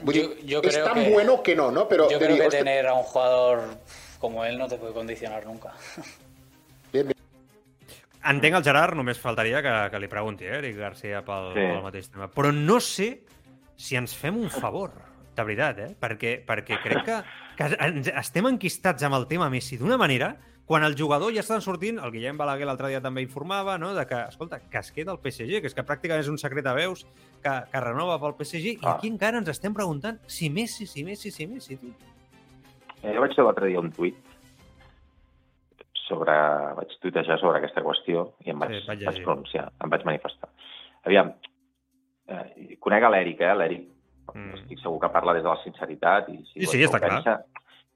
Yo- 0.04 0.36
yo 0.44 0.60
es 0.60 0.68
creo 0.74 0.84
tan 0.84 1.02
que- 1.02 1.10
bueno 1.10 1.42
que 1.42 1.56
no, 1.56 1.70
¿no? 1.72 1.88
Pero 1.88 2.08
Yo 2.10 2.18
de 2.18 2.24
creo 2.26 2.36
que 2.36 2.42
hostia, 2.46 2.58
tener 2.60 2.86
a 2.86 2.94
un 2.94 3.02
jugador 3.02 3.62
como 4.20 4.44
él 4.44 4.56
no 4.58 4.68
te 4.68 4.76
puede 4.76 4.92
condicionar 4.92 5.44
nunca. 5.46 5.72
bien, 6.92 7.08
bien. 7.08 7.14
Entenc 8.24 8.56
el 8.56 8.62
Gerard, 8.64 8.94
només 8.96 9.18
faltaria 9.20 9.60
que, 9.60 9.72
que 9.90 9.98
li 10.00 10.08
pregunti, 10.08 10.44
eh, 10.46 10.58
Eric 10.62 10.76
Garcia, 10.78 11.20
pel, 11.26 11.50
Sí. 11.52 11.60
pel 11.60 11.82
mateix 11.84 12.08
tema. 12.08 12.28
Però 12.32 12.52
no 12.54 12.78
sé 12.80 13.24
si 13.76 13.96
ens 13.96 14.14
fem 14.16 14.38
un 14.40 14.48
favor, 14.48 14.92
de 15.36 15.44
veritat, 15.44 15.78
eh? 15.78 15.92
Perquè, 16.00 16.36
perquè 16.46 16.80
crec 16.82 17.04
que, 17.06 17.20
que 17.58 17.70
ens 17.86 18.10
estem 18.14 18.46
enquistats 18.50 19.02
amb 19.06 19.18
el 19.18 19.26
tema 19.30 19.50
Messi 19.52 19.78
d'una 19.80 19.98
manera 20.00 20.34
quan 20.64 20.82
el 20.86 20.94
jugador 20.96 21.28
ja 21.34 21.42
estan 21.44 21.60
sortint, 21.60 21.98
el 22.00 22.10
Guillem 22.10 22.38
Balaguer 22.40 22.64
l'altre 22.64 22.88
dia 22.88 23.00
també 23.04 23.20
informava, 23.20 23.74
no? 23.76 23.90
de 23.92 24.06
que, 24.08 24.16
escolta, 24.30 24.62
que 24.64 24.78
es 24.80 24.88
queda 24.96 25.12
el 25.12 25.18
PSG, 25.20 25.60
que 25.60 25.68
és 25.68 25.74
que 25.76 25.84
pràcticament 25.84 26.24
és 26.24 26.30
un 26.32 26.38
secret 26.40 26.64
a 26.64 26.72
veus, 26.72 27.02
que, 27.44 27.52
que 27.68 27.82
renova 27.84 28.16
pel 28.22 28.32
PSG, 28.38 28.70
i 28.72 28.78
Ah. 28.80 28.94
aquí 28.94 29.10
encara 29.12 29.42
ens 29.42 29.50
estem 29.52 29.74
preguntant 29.76 30.22
si 30.26 30.48
Messi, 30.48 30.86
si 30.88 31.04
Messi, 31.04 31.30
si 31.30 31.46
Messi, 31.46 31.76
tu. 31.76 31.92
Eh, 33.02 33.12
jo 33.12 33.20
vaig 33.20 33.36
fer 33.36 33.44
l'altre 33.44 33.68
dia 33.68 33.82
un 33.82 33.92
tuit 33.92 34.16
sobre... 36.08 36.32
vaig 36.80 36.96
tuitejar 37.02 37.38
sobre 37.40 37.60
aquesta 37.60 37.82
qüestió 37.84 38.30
i 38.44 38.52
em 38.54 38.58
vaig, 38.64 38.78
Sí, 38.78 38.86
vaig 38.88 39.04
vaig, 39.04 39.20
pronunciar, 39.24 39.68
em 39.84 39.92
vaig 39.92 40.04
manifestar. 40.08 40.48
Aviam, 41.04 41.34
eh, 42.28 42.76
conec 42.80 43.04
a 43.04 43.12
l'Eric, 43.12 43.40
eh? 43.44 43.52
L'Eric, 43.60 43.84
Mm. 44.34 44.54
estic 44.58 44.80
segur 44.82 44.98
que 45.00 45.08
parla 45.14 45.32
des 45.36 45.42
de 45.44 45.48
la 45.48 45.60
sinceritat 45.62 46.28
i 46.28 46.38
si 46.52 46.60
Sí, 46.60 46.66
sí, 46.66 46.82
està 46.84 46.98
clar. 47.00 47.22
pensa, 47.22 47.44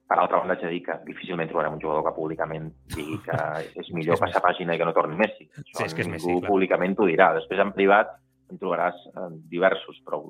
Per 0.09 0.16
altra 0.16 0.39
banda, 0.39 0.55
haig 0.55 0.62
de 0.62 0.69
dir 0.73 0.82
que 0.86 0.94
difícilment 1.05 1.51
trobarem 1.51 1.74
un 1.74 1.81
jugador 1.82 2.02
que 2.06 2.15
públicament 2.16 2.70
digui 2.94 3.19
que 3.27 3.35
és 3.82 3.90
millor 3.93 4.15
És 4.15 4.20
passar 4.23 4.40
pàgina 4.40 4.73
i 4.74 4.78
que 4.78 4.85
no 4.89 4.94
torni 4.97 5.16
Messi. 5.20 5.44
Sí, 5.52 5.85
és 5.85 5.93
que 5.93 6.01
és 6.01 6.09
Messi, 6.09 6.32
clar. 6.32 6.48
públicament 6.48 6.94
t'ho 6.97 7.05
dirà. 7.05 7.35
Després, 7.35 7.60
en 7.60 7.73
privat, 7.77 8.15
en 8.51 8.56
trobaràs 8.56 8.97
eh, 9.10 9.27
diversos, 9.52 9.98
però 10.06 10.23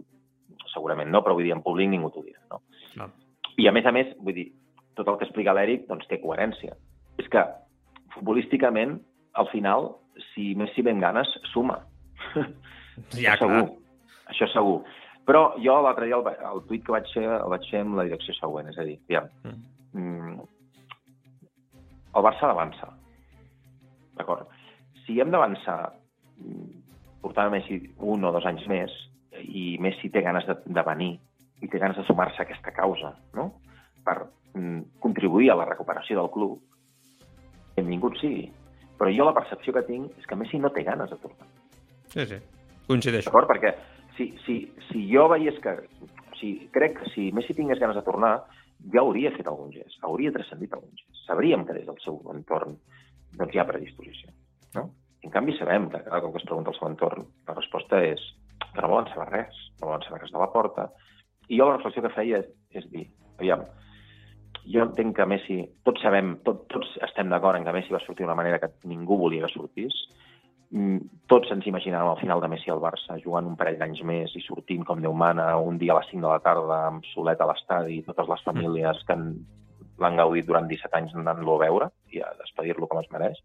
segurament 0.74 1.08
no, 1.12 1.22
però 1.22 1.34
vull 1.38 1.44
dir, 1.46 1.52
en 1.54 1.62
públic 1.62 1.88
ningú 1.92 2.10
t'ho 2.10 2.24
dirà. 2.26 2.40
No? 2.50 2.58
No. 2.96 3.06
I 3.56 3.68
a 3.68 3.72
més 3.72 3.86
a 3.86 3.92
més, 3.94 4.10
vull 4.18 4.34
dir, 4.34 4.48
tot 4.98 5.06
el 5.06 5.16
que 5.20 5.28
explica 5.28 5.54
l'Eric 5.54 5.86
doncs, 5.86 6.08
té 6.10 6.18
coherència. 6.20 6.74
És 7.22 7.28
que 7.30 7.44
futbolísticament, 8.16 8.98
al 9.34 9.46
final, 9.52 9.92
si 10.34 10.54
Messi 10.58 10.82
amb 10.88 11.00
ganes, 11.00 11.28
suma. 11.52 11.84
Ja, 13.14 13.36
Això 13.36 13.46
segur. 13.46 13.62
clar. 13.62 14.32
Això 14.34 14.48
segur. 14.52 14.78
Però 15.28 15.42
jo 15.60 15.74
l'altre 15.84 16.06
dia 16.08 16.16
el, 16.16 16.28
el 16.50 16.62
tuit 16.70 16.84
que 16.84 16.94
vaig 16.94 17.08
fer 17.12 17.26
el 17.26 17.50
vaig 17.52 17.66
fer 17.68 17.82
amb 17.84 17.98
la 17.98 18.06
direcció 18.08 18.32
següent, 18.38 18.70
és 18.72 18.78
a 18.80 18.86
dir, 18.88 18.96
aviam, 19.10 19.26
mm. 19.92 20.38
el 22.16 22.24
Barça 22.24 22.46
ha 22.46 22.52
d'avançar. 22.54 22.88
D'acord? 24.16 24.48
Si 25.04 25.18
hem 25.20 25.28
d'avançar 25.34 25.76
mm, 26.40 26.70
portant 27.20 27.52
Messi 27.52 27.76
un 27.98 28.24
o 28.24 28.32
dos 28.32 28.46
anys 28.48 28.64
més 28.72 28.94
i 29.44 29.76
Messi 29.84 30.08
té 30.14 30.24
ganes 30.24 30.48
de, 30.48 30.56
de 30.64 30.86
venir 30.86 31.10
i 31.60 31.68
té 31.68 31.80
ganes 31.82 32.00
de 32.00 32.06
sumar-se 32.08 32.40
a 32.40 32.46
aquesta 32.46 32.72
causa, 32.72 33.12
no? 33.36 33.50
Per 34.06 34.16
mm, 34.54 34.80
contribuir 35.04 35.52
a 35.52 35.58
la 35.60 35.68
recuperació 35.68 36.22
del 36.22 36.32
club, 36.32 36.56
benvingut 37.76 38.16
sigui. 38.22 38.48
Però 38.98 39.12
jo 39.12 39.28
la 39.28 39.36
percepció 39.36 39.76
que 39.76 39.84
tinc 39.86 40.16
és 40.18 40.26
que 40.26 40.40
Messi 40.40 40.58
no 40.62 40.72
té 40.72 40.88
ganes 40.88 41.12
de 41.12 41.20
tornar. 41.20 41.52
Sí, 42.08 42.24
sí. 42.32 42.40
Coincideixo. 42.88 43.28
D'acord? 43.28 43.52
Perquè 43.52 43.76
si, 44.18 44.34
si, 44.44 44.60
si 44.90 45.06
jo 45.08 45.28
veiés 45.32 45.58
que... 45.64 45.78
Si, 46.38 46.52
crec 46.70 47.00
que 47.00 47.10
si 47.10 47.32
Messi 47.34 47.54
tingués 47.56 47.80
ganes 47.82 47.96
de 47.98 48.04
tornar, 48.06 48.36
ja 48.92 49.02
hauria 49.02 49.32
fet 49.34 49.48
algun 49.50 49.72
gest, 49.74 49.96
hauria 50.06 50.30
transcendit 50.34 50.74
algun 50.76 50.92
gest. 50.94 51.24
Sabríem 51.24 51.64
que 51.66 51.74
des 51.74 51.86
del 51.88 51.98
seu 52.04 52.20
entorn 52.30 52.76
doncs, 53.38 53.54
hi 53.54 53.58
ha 53.58 53.66
predisposició. 53.66 54.30
No? 54.76 54.84
En 55.26 55.34
canvi, 55.34 55.56
sabem 55.58 55.88
que 55.90 56.02
cada 56.04 56.20
cop 56.22 56.36
que 56.36 56.42
es 56.42 56.46
pregunta 56.46 56.70
al 56.70 56.78
seu 56.78 56.86
entorn, 56.88 57.26
la 57.48 57.56
resposta 57.56 57.98
és 58.06 58.22
que 58.62 58.84
no 58.84 58.92
volen 58.92 59.10
saber 59.10 59.26
res, 59.32 59.58
no 59.80 59.90
volen 59.90 60.06
saber 60.06 60.22
res 60.22 60.34
de 60.34 60.38
la 60.38 60.50
porta. 60.54 60.86
I 61.48 61.58
jo 61.58 61.66
la 61.66 61.76
reflexió 61.76 62.04
que 62.04 62.14
feia 62.14 62.38
és, 62.44 62.48
és 62.78 62.86
dir, 62.92 63.04
aviam, 63.40 63.66
jo 64.68 64.84
entenc 64.84 65.16
que 65.16 65.26
Messi, 65.26 65.58
tots 65.88 66.02
sabem, 66.04 66.36
tot, 66.46 66.66
tots 66.70 66.94
estem 67.08 67.34
d'acord 67.34 67.58
en 67.58 67.66
que 67.66 67.74
Messi 67.74 67.94
va 67.94 68.02
sortir 68.04 68.26
d'una 68.26 68.38
manera 68.38 68.60
que 68.62 68.70
ningú 68.86 69.18
volia 69.18 69.46
que 69.46 69.54
sortís, 69.56 69.96
tots 71.28 71.50
ens 71.54 71.66
imaginàvem 71.66 72.10
al 72.10 72.18
final 72.20 72.40
de 72.42 72.48
Messi 72.52 72.70
al 72.70 72.80
Barça 72.82 73.16
jugant 73.22 73.46
un 73.48 73.56
parell 73.56 73.78
d'anys 73.80 74.02
més 74.04 74.34
i 74.36 74.42
sortint 74.44 74.84
com 74.84 75.00
Déu 75.00 75.14
mana 75.16 75.56
un 75.58 75.78
dia 75.78 75.94
a 75.94 76.00
les 76.00 76.10
5 76.10 76.20
de 76.20 76.28
la 76.28 76.40
tarda 76.44 76.86
amb 76.88 77.04
solet 77.14 77.40
a 77.40 77.46
l'estadi, 77.48 78.02
totes 78.04 78.28
les 78.28 78.42
famílies 78.44 79.00
que 79.06 79.12
han- 79.16 79.38
l'han 79.98 80.16
gaudit 80.16 80.46
durant 80.46 80.68
17 80.68 80.94
anys 80.96 81.14
anant-lo 81.14 81.56
a 81.56 81.64
veure 81.64 81.88
i 82.12 82.20
a 82.20 82.28
despedir-lo 82.38 82.86
com 82.86 83.00
es 83.00 83.08
mereix. 83.10 83.38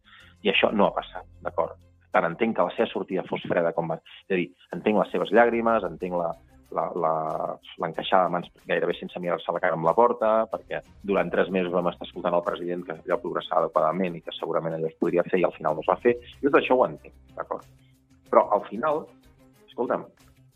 I 0.43 0.49
això 0.51 0.71
no 0.71 0.85
ha 0.87 0.93
passat, 0.93 1.23
d'acord? 1.41 1.77
Tant, 2.11 2.25
entenc 2.25 2.55
que 2.55 2.63
la 2.63 2.75
seva 2.75 2.87
sortida 2.91 3.23
fos 3.23 3.41
freda 3.49 3.71
com 3.73 3.87
va... 3.89 3.95
És 4.27 4.33
a 4.35 4.35
dir, 4.35 4.51
entenc 4.75 4.99
les 4.99 5.11
seves 5.11 5.31
llàgrimes, 5.31 5.83
entenc 5.83 6.13
la 6.13 6.33
la- 6.73 6.91
la- 6.95 7.57
l'encaixada 7.79 8.25
de 8.25 8.29
mans 8.35 8.47
gairebé 8.67 8.93
sense 8.99 9.19
mirar-se 9.19 9.51
la 9.51 9.59
cara 9.59 9.73
amb 9.77 9.85
la 9.85 9.93
porta, 9.93 10.45
perquè 10.51 10.81
durant 11.03 11.29
tres 11.31 11.49
mesos 11.49 11.71
vam 11.71 11.87
estar 11.87 12.07
escoltant 12.07 12.33
el 12.33 12.43
president 12.43 12.83
que 12.85 12.93
allò 12.93 13.19
progressava 13.21 13.61
adequadament 13.65 14.15
i 14.15 14.21
que 14.21 14.31
segurament 14.31 14.75
allò 14.75 14.87
es 14.87 14.95
podria 14.99 15.23
fer 15.23 15.39
i 15.39 15.43
al 15.45 15.53
final 15.53 15.75
no 15.75 15.81
es 15.81 15.87
va 15.89 15.95
fer. 15.97 16.17
Jo 16.41 16.49
tot 16.49 16.59
això 16.61 16.75
ho 16.77 16.85
entenc, 16.85 17.13
d'acord? 17.35 17.65
Però 18.29 18.47
al 18.51 18.63
final, 18.69 19.05
escolta'm, 19.67 20.05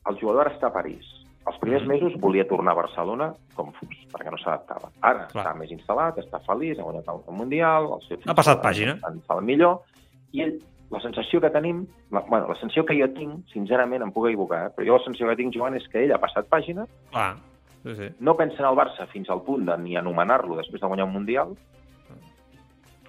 el 0.09 0.17
jugador 0.19 0.41
ara 0.47 0.55
està 0.55 0.67
a 0.67 0.73
París. 0.73 1.05
Els 1.47 1.57
primers 1.59 1.83
Mhm. 1.83 1.89
mesos 1.89 2.19
volia 2.19 2.45
tornar 2.47 2.71
a 2.73 2.75
Barcelona 2.81 3.33
com 3.55 3.71
fos, 3.71 3.95
perquè 4.11 4.29
no 4.29 4.37
s'adaptava. 4.37 4.89
Ara 5.01 5.27
Clar. 5.27 5.45
està 5.45 5.55
més 5.55 5.71
instal·lat, 5.71 6.17
està 6.17 6.41
feliç, 6.41 6.77
ha 6.79 6.83
guanyat 6.83 7.07
el 7.07 7.33
Mundial, 7.33 7.85
el 7.93 8.01
seu 8.07 8.17
Ha 8.25 8.33
passat 8.35 8.61
pàgina. 8.61 8.99
El 9.29 9.41
millor, 9.43 9.83
i 10.33 10.41
ell, 10.41 10.59
la 10.89 10.99
sensació 11.01 11.41
que 11.41 11.49
tenim, 11.49 11.85
la, 12.11 12.21
bueno, 12.21 12.47
la 12.47 12.55
sensació 12.55 12.85
que 12.85 12.95
jo 12.99 13.09
tinc, 13.13 13.45
sincerament, 13.51 14.01
em 14.03 14.11
puc 14.11 14.27
equivocar, 14.29 14.67
eh? 14.67 14.69
però 14.75 14.85
jo 14.87 14.97
la 14.97 15.03
sensació 15.03 15.27
que 15.27 15.35
tinc, 15.35 15.53
Joan, 15.55 15.75
és 15.75 15.87
que 15.91 16.03
ell 16.05 16.13
ha 16.15 16.19
passat 16.19 16.47
pàgina, 16.47 16.85
Clar. 17.11 17.35
Sí, 17.83 17.95
sí. 17.95 18.07
no 18.19 18.35
pensa 18.37 18.59
en 18.63 18.69
el 18.69 18.75
Barça 18.75 19.07
fins 19.11 19.29
al 19.29 19.41
punt 19.43 19.65
de 19.67 19.75
ni 19.77 19.95
anomenar-lo 19.99 20.55
després 20.57 20.81
de 20.81 20.87
guanyar 20.87 21.05
un 21.05 21.13
Mundial, 21.13 21.55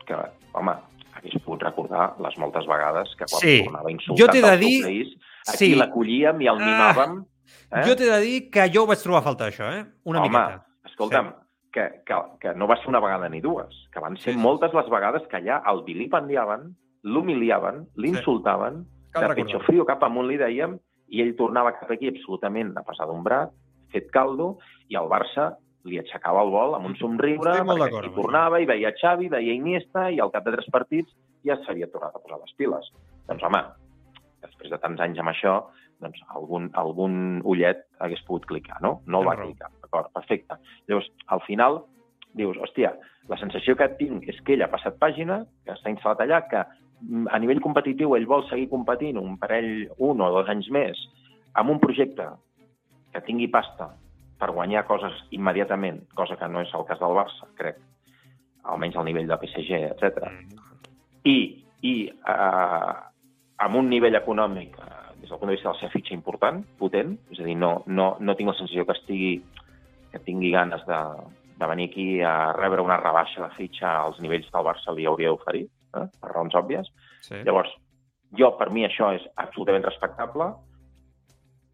que, 0.07 0.17
home, 0.59 0.75
hagués 1.19 1.39
pogut 1.45 1.63
recordar 1.67 2.13
les 2.25 2.37
moltes 2.39 2.67
vegades 2.67 3.11
que 3.19 3.27
quan 3.27 3.41
Sí. 3.43 3.63
tornava 3.65 3.89
Jo 3.91 3.95
insultat 3.95 4.31
t'he 4.33 4.43
de 4.43 4.51
al 4.51 4.59
dir- 4.61 4.85
país, 4.85 5.09
aquí 5.49 5.57
sí. 5.59 5.75
l'acollíem 5.75 6.41
i 6.43 6.47
el 6.49 6.59
Ah. 6.61 6.67
mimàvem. 6.67 7.25
Eh? 7.73 7.83
Jo 7.87 7.95
t'he 7.97 8.11
de 8.11 8.21
dir 8.21 8.51
que 8.51 8.69
jo 8.73 8.83
ho 8.85 8.87
vaig 8.87 8.99
trobar 9.03 9.21
a 9.21 9.23
faltar, 9.23 9.49
això, 9.53 9.67
eh? 9.73 9.85
Una 10.05 10.21
Home, 10.23 10.29
miqueta. 10.29 10.65
escolta'm, 10.85 11.33
que, 11.73 12.03
que, 12.07 12.15
que 12.41 12.55
no 12.55 12.67
va 12.67 12.77
ser 12.77 12.89
una 12.89 13.01
vegada 13.01 13.29
ni 13.29 13.41
dues, 13.41 13.89
que 13.93 14.01
van 14.01 14.17
ser 14.17 14.33
Sí, 14.33 14.39
sí. 14.39 14.39
moltes 14.39 14.73
les 14.75 14.89
vegades 14.89 15.23
que 15.29 15.37
allà 15.37 15.63
el 15.71 15.83
vilipendiaven, 15.85 16.77
l'humiliaven, 17.05 17.85
l'insultaven, 17.97 18.85
Cal 19.13 19.31
de 19.33 19.39
pecho 19.41 19.61
frío 19.65 19.87
cap 19.89 20.03
amunt 20.05 20.29
li 20.29 20.37
dèiem, 20.41 20.77
i 21.09 21.23
ell 21.25 21.33
tornava 21.39 21.73
cap 21.79 21.91
aquí 21.95 22.11
absolutament 22.11 22.75
a 22.77 22.85
passar 22.85 23.09
d'un 23.09 23.25
brat, 23.25 23.55
fet 23.93 24.11
caldo, 24.13 24.57
i 24.93 24.99
el 25.01 25.09
Barça 25.09 25.55
li 25.89 25.99
aixecava 26.01 26.43
el 26.45 26.53
vol 26.53 26.77
amb 26.77 26.91
un 26.91 26.97
somriure, 27.01 27.55
perquè 27.65 28.13
tornava 28.13 28.61
i 28.61 28.69
veia 28.69 28.93
Xavi, 28.99 29.31
veia 29.33 29.57
Iniesta, 29.57 30.09
i 30.13 30.21
al 30.21 30.33
cap 30.35 30.45
de 30.45 30.55
tres 30.57 30.69
partits 30.75 31.15
ja 31.47 31.57
s'havia 31.65 31.89
tornat 31.93 32.17
a 32.17 32.23
posar 32.23 32.41
les 32.43 32.57
piles. 32.61 32.91
Doncs 33.29 33.45
home, 33.49 33.63
després 34.45 34.73
de 34.75 34.81
tants 34.83 35.01
anys 35.01 35.23
amb 35.23 35.33
això, 35.33 35.55
doncs 36.03 36.21
algun, 36.37 36.69
algun 36.79 37.41
ullet 37.49 37.87
hagués 38.05 38.21
pogut 38.27 38.47
clicar, 38.51 38.83
no? 38.85 38.99
No 39.07 39.23
el 39.23 39.31
va 39.31 39.39
clicar, 39.39 39.71
d'acord, 39.83 40.13
perfecte. 40.15 40.59
Llavors, 40.91 41.09
al 41.35 41.43
final, 41.47 41.81
dius, 42.39 42.59
hòstia, 42.61 42.93
la 43.29 43.39
sensació 43.41 43.75
que 43.79 43.89
tinc 43.99 44.29
és 44.29 44.39
que 44.45 44.55
ell 44.55 44.67
ha 44.67 44.71
passat 44.73 44.99
pàgina, 45.01 45.43
que 45.65 45.75
està 45.75 45.91
instal·lat 45.93 46.23
allà, 46.25 46.43
que 46.51 46.63
a 47.31 47.39
nivell 47.39 47.63
competitiu 47.63 48.17
ell 48.17 48.27
vol 48.27 48.45
seguir 48.49 48.69
competint 48.73 49.19
un 49.21 49.37
parell, 49.39 49.89
un 49.99 50.21
o 50.25 50.31
dos 50.35 50.51
anys 50.51 50.69
més, 50.75 51.01
amb 51.55 51.75
un 51.75 51.81
projecte 51.83 52.27
que 53.13 53.23
tingui 53.27 53.49
pasta 53.53 53.91
per 54.39 54.51
guanyar 54.55 54.87
coses 54.87 55.15
immediatament, 55.35 56.05
cosa 56.15 56.37
que 56.39 56.49
no 56.49 56.63
és 56.63 56.73
el 56.75 56.87
cas 56.87 57.01
del 57.03 57.17
Barça, 57.17 57.49
crec, 57.59 57.79
almenys 58.69 58.99
al 58.99 59.09
nivell 59.09 59.31
de 59.31 59.39
PSG, 59.43 59.81
etc. 59.93 60.29
I, 61.27 61.39
i 61.83 61.95
eh, 62.09 62.93
amb 63.67 63.81
un 63.81 63.89
nivell 63.91 64.19
econòmic, 64.19 64.77
eh, 64.79 65.01
des 65.23 65.31
del 65.31 65.41
punt 65.41 65.51
de 65.51 65.57
vista 65.57 65.71
de 65.71 65.75
la 65.75 65.81
seva 65.81 65.95
fitxa 65.95 66.15
important, 66.15 66.63
potent, 66.79 67.17
és 67.33 67.41
a 67.41 67.49
dir, 67.49 67.57
no, 67.59 67.73
no, 67.87 68.13
no 68.21 68.37
tinc 68.39 68.53
la 68.53 68.59
sensació 68.61 68.87
que 68.87 68.99
estigui 68.99 69.33
que 70.13 70.23
tingui 70.25 70.53
ganes 70.55 70.85
de, 70.89 70.99
de 71.59 71.67
venir 71.69 71.89
aquí 71.91 72.07
a 72.25 72.53
rebre 72.57 72.81
una 72.81 72.97
rebaixa 72.97 73.43
de 73.43 73.51
fitxa 73.57 73.91
als 74.05 74.21
nivells 74.25 74.47
que 74.49 74.57
el 74.61 74.65
Barça 74.65 74.95
li 74.95 75.05
hauria 75.09 75.33
d'oferir, 75.35 75.67
eh, 75.95 76.07
per 76.21 76.31
raons 76.33 76.55
òbvies. 76.55 76.89
Sí. 77.21 77.35
Llavors, 77.45 77.71
jo, 78.37 78.57
per 78.59 78.71
mi, 78.71 78.85
això 78.87 79.13
és 79.17 79.23
absolutament 79.37 79.85
respectable, 79.85 80.53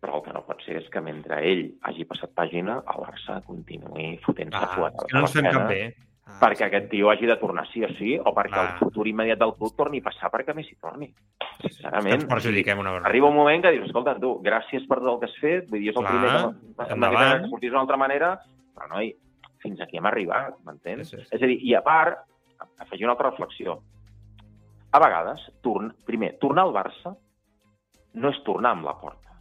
però 0.01 0.19
el 0.19 0.23
que 0.27 0.33
no 0.37 0.43
pot 0.45 0.61
ser 0.67 0.77
és 0.83 0.89
que 0.93 1.01
mentre 1.01 1.39
ell 1.49 1.63
hagi 1.89 2.05
passat 2.05 2.35
pàgina, 2.37 2.83
el 2.93 3.05
Barça 3.07 3.39
continuï 3.47 4.19
fotent-se 4.25 4.61
Ah, 4.61 4.73
fuet 4.77 4.99
que 5.01 5.15
no 5.17 5.21
ens 5.25 5.33
fem 5.33 5.49
cap 5.51 5.69
bé. 5.69 5.95
Ah, 6.27 6.39
perquè 6.41 6.65
aquest 6.67 6.87
tio 6.91 7.11
hagi 7.11 7.27
de 7.29 7.37
tornar 7.37 7.67
sí 7.71 7.83
o 7.85 7.89
sí, 7.99 8.19
o 8.19 8.33
perquè 8.35 8.57
Ah. 8.57 8.73
el 8.73 8.79
futur 8.79 9.07
immediat 9.09 9.39
del 9.39 9.55
club 9.55 9.75
torni 9.77 9.99
a 10.01 10.03
passar 10.03 10.31
perquè 10.31 10.55
Messi 10.55 10.77
torni. 10.81 11.11
Que 11.61 11.69
Sincerament. 11.69 12.27
perjudiquem 12.29 12.79
una 12.79 12.91
vegada. 12.93 13.09
Arriba 13.09 13.29
un 13.29 13.35
moment 13.37 13.63
que 13.63 13.71
dius, 13.73 13.87
escolta, 13.87 14.19
tu, 14.19 14.41
gràcies 14.43 14.87
per 14.89 14.99
tot 15.01 15.09
el 15.15 15.19
que 15.21 15.27
has 15.27 15.39
fet, 15.41 15.69
vull 15.71 15.81
dir, 15.81 15.91
és 15.91 15.97
el 15.97 16.03
Clar, 16.03 16.13
primer 16.13 16.31
que 16.89 16.93
endavant. 16.95 17.43
que 17.43 17.49
sortís 17.49 17.71
d'una 17.71 17.81
altra 17.83 17.97
manera, 17.97 18.41
però, 18.75 18.89
noi, 18.89 19.15
fins 19.59 19.81
aquí 19.81 19.97
hem 19.99 20.07
arribat, 20.07 20.57
m'entens? 20.65 21.09
Sí, 21.09 21.17
sí, 21.17 21.23
sí. 21.25 21.29
És 21.37 21.43
a 21.43 21.47
dir, 21.47 21.59
i 21.63 21.75
a 21.75 21.83
part, 21.83 22.19
afegir 22.79 23.05
una 23.05 23.13
altra 23.13 23.31
reflexió. 23.31 23.81
A 24.95 25.01
vegades, 25.03 25.43
torn... 25.65 25.91
primer, 26.07 26.37
tornar 26.39 26.69
al 26.69 26.75
Barça 26.75 27.15
no 28.15 28.31
és 28.31 28.39
tornar 28.47 28.77
amb 28.77 28.87
la 28.87 28.95
porta. 29.01 29.33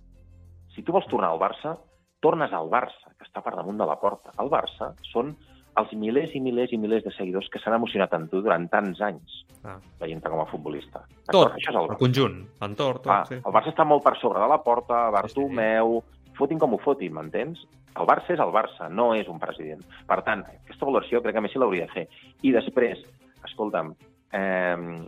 Si 0.74 0.82
tu 0.82 0.92
vols 0.96 1.06
tornar 1.12 1.30
al 1.30 1.38
Barça, 1.42 1.76
tornes 2.24 2.54
al 2.58 2.72
Barça, 2.74 3.12
que 3.20 3.28
està 3.28 3.44
per 3.46 3.54
damunt 3.54 3.78
de 3.78 3.86
la 3.86 4.00
porta. 4.02 4.34
El 4.42 4.50
Barça 4.50 4.94
són 5.12 5.36
els 5.78 5.94
milers 5.98 6.34
i 6.38 6.42
milers 6.42 6.74
i 6.74 6.78
milers 6.78 7.06
de 7.06 7.12
seguidors 7.14 7.48
que 7.54 7.62
s'han 7.62 7.76
emocionat 7.78 8.12
amb 8.18 8.30
tu 8.30 8.42
durant 8.46 8.66
tants 8.70 9.00
anys 9.02 9.40
Ah. 9.64 9.78
veient-te 10.02 10.28
com 10.30 10.42
a 10.42 10.46
futbolista. 10.50 11.06
Tot? 11.32 11.54
Això 11.56 11.70
és 11.72 11.76
el 11.80 11.92
el 11.94 11.98
conjunt, 11.98 12.34
l'entorn, 12.62 12.98
tot, 13.02 13.08
Ah, 13.14 13.24
sí. 13.30 13.36
El 13.36 13.54
Barça 13.54 13.72
està 13.72 13.86
molt 13.88 14.04
per 14.04 14.18
sobre 14.20 14.42
de 14.42 14.48
la 14.52 14.58
porta, 14.62 15.10
Bartomeu, 15.10 16.04
fotin 16.36 16.60
com 16.60 16.74
ho 16.74 16.78
fotin, 16.84 17.14
m'entens? 17.14 17.62
El 17.96 18.06
Barça 18.10 18.34
és 18.34 18.40
el 18.40 18.52
Barça, 18.52 18.90
no 18.90 19.14
és 19.16 19.28
un 19.30 19.40
president. 19.40 19.82
Per 20.06 20.22
tant, 20.24 20.44
aquesta 20.66 20.86
valoració 20.86 21.22
crec 21.22 21.36
que 21.36 21.42
Messi 21.42 21.60
l'hauria 21.62 21.86
de 21.86 21.94
fer. 21.94 22.08
I 22.42 22.52
després, 22.52 23.00
escolta'm, 23.46 23.94
eh, 24.34 25.08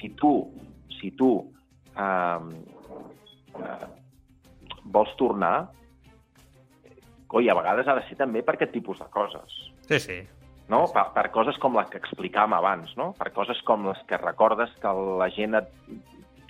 si 0.00 0.10
tu, 0.18 0.32
si 1.00 1.12
tu 1.18 1.30
eh, 1.96 2.40
eh, 3.60 3.86
vols 4.84 5.12
tornar, 5.20 5.56
coi, 7.28 7.48
a 7.48 7.56
vegades 7.58 7.88
ha 7.88 7.96
de 7.98 8.06
ser 8.08 8.18
també 8.20 8.42
per 8.46 8.54
aquest 8.56 8.74
tipus 8.74 9.00
de 9.00 9.06
coses 9.10 9.54
Sí, 9.88 9.98
sí. 10.00 10.18
no? 10.68 10.84
Per, 10.92 11.06
per 11.16 11.28
coses 11.34 11.56
com 11.60 11.76
les 11.76 11.88
que 11.92 11.98
explicàvem 12.00 12.54
abans, 12.56 12.92
no? 12.96 13.12
per 13.18 13.32
coses 13.36 13.60
com 13.68 13.88
les 13.88 14.00
que 14.08 14.20
recordes 14.20 14.70
que 14.82 14.92
la 15.20 15.30
gent 15.34 15.58
et 15.60 15.72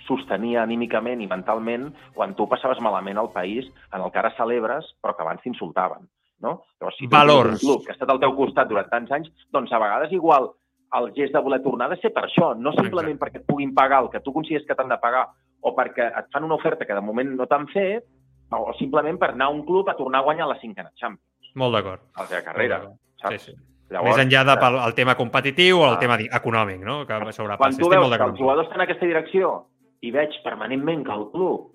sostenia 0.05 0.61
anímicament 0.61 1.23
i 1.23 1.27
mentalment 1.27 1.89
quan 2.13 2.35
tu 2.37 2.45
passaves 2.47 2.79
malament 2.83 3.17
al 3.17 3.31
país 3.33 3.65
en 3.91 4.03
el 4.03 4.11
que 4.13 4.21
ara 4.21 4.35
celebres, 4.37 4.91
però 5.01 5.15
que 5.15 5.25
abans 5.25 5.41
t'insultaven. 5.41 6.05
No? 6.45 6.59
Llavors, 6.79 6.97
si 6.99 7.07
tu 7.07 7.15
Valors. 7.15 7.55
un 7.55 7.61
club 7.63 7.85
que 7.85 7.93
ha 7.93 7.95
estat 7.95 8.11
al 8.11 8.19
teu 8.21 8.35
costat 8.37 8.69
durant 8.69 8.89
tants 8.91 9.11
anys, 9.17 9.31
doncs 9.55 9.71
a 9.73 9.79
vegades 9.81 10.11
igual 10.13 10.51
el 10.93 11.13
gest 11.13 11.33
de 11.33 11.39
voler 11.41 11.61
tornar 11.63 11.87
ha 11.87 11.95
de 11.95 12.01
ser 12.01 12.13
per 12.13 12.23
això, 12.25 12.53
no 12.57 12.71
simplement 12.73 13.17
perquè 13.19 13.37
et 13.41 13.45
puguin 13.45 13.73
pagar 13.73 14.03
el 14.03 14.09
que 14.09 14.19
tu 14.21 14.31
consideres 14.33 14.65
que 14.67 14.75
t'han 14.75 14.89
de 14.89 14.97
pagar 14.97 15.27
o 15.61 15.75
perquè 15.75 16.07
et 16.19 16.27
fan 16.31 16.43
una 16.43 16.55
oferta 16.55 16.85
que 16.85 16.93
de 16.93 17.01
moment 17.01 17.35
no 17.35 17.47
t'han 17.47 17.67
fet, 17.67 18.05
o 18.51 18.73
simplement 18.77 19.17
per 19.19 19.31
anar 19.31 19.47
a 19.47 19.49
un 19.49 19.65
club 19.65 19.89
a 19.89 19.95
tornar 19.95 20.19
a 20.21 20.23
guanyar 20.23 20.47
la 20.47 20.59
cinquena 20.59 20.91
Champions, 20.95 21.51
Molt 21.55 21.73
d'acord. 21.73 22.01
a 22.15 22.23
la 22.29 22.43
carrera. 22.43 22.81
Saps? 23.21 23.41
Sí, 23.41 23.51
sí. 23.51 23.57
Llavors, 23.89 24.15
Més 24.17 24.25
enllà 24.25 24.43
del 24.45 24.57
pel- 24.59 24.79
el 24.87 24.93
tema 24.95 25.15
competitiu 25.15 25.79
o 25.79 25.85
el 25.87 25.93
Ah. 25.95 25.99
tema 25.99 26.17
econòmic, 26.17 26.79
no? 26.79 27.05
Que 27.05 27.13
quan 27.57 27.75
tu 27.77 27.89
veus 27.89 28.17
que 28.17 28.23
els 28.23 28.39
jugadors 28.39 28.67
estan 28.67 28.81
en 28.81 28.85
aquesta 28.87 29.05
direcció 29.05 29.67
i 30.01 30.11
veig 30.11 30.29
permanentment 30.43 31.05
que 31.05 31.11
el 31.11 31.29
club, 31.31 31.71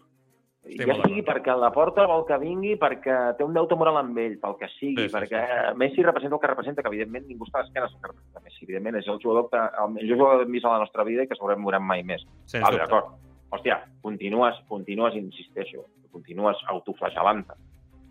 Estic 0.70 0.86
ja 0.86 0.96
sigui 1.00 1.22
perquè 1.26 1.54
la 1.58 1.70
porta 1.74 2.04
vol 2.06 2.22
que 2.28 2.36
vingui, 2.40 2.76
perquè 2.80 3.16
té 3.38 3.46
un 3.46 3.56
deute 3.56 3.76
moral 3.78 3.98
amb 4.00 4.18
ell, 4.22 4.36
pel 4.42 4.54
que 4.60 4.68
sigui, 4.76 5.06
Sí, 5.06 5.08
sí, 5.08 5.14
perquè 5.14 5.40
Messi 5.80 6.04
representa 6.06 6.36
el 6.36 6.42
que 6.42 6.50
representa, 6.52 6.84
que 6.84 6.92
evidentment 6.92 7.26
ningú 7.26 7.48
està 7.48 7.60
a 7.60 7.64
l'esquena 7.64 7.88
del 7.88 7.96
que 7.96 8.12
representa 8.12 8.44
Messi. 8.44 8.62
Evidentment 8.68 9.00
és 9.00 9.10
el 9.10 9.18
jugador 9.22 9.48
que, 9.50 9.64
el 9.82 9.90
millor 9.96 10.22
jugador 10.22 10.42
que 10.42 10.48
hem 10.48 10.54
vist 10.58 10.68
a 10.68 10.76
la 10.76 10.84
nostra 10.84 11.06
vida 11.08 11.26
i 11.26 11.30
que 11.30 11.38
segurament 11.38 11.66
veurem 11.66 11.86
mai 11.90 12.04
més. 12.06 12.24
Sens 12.46 12.66
vale, 12.66 12.82
d'acord. 12.84 13.18
Hòstia, 13.50 13.80
continues, 14.04 14.62
continues, 14.70 15.16
insisteixo, 15.18 15.88
continues 16.14 16.60
autoflagelant-te. 16.70 17.58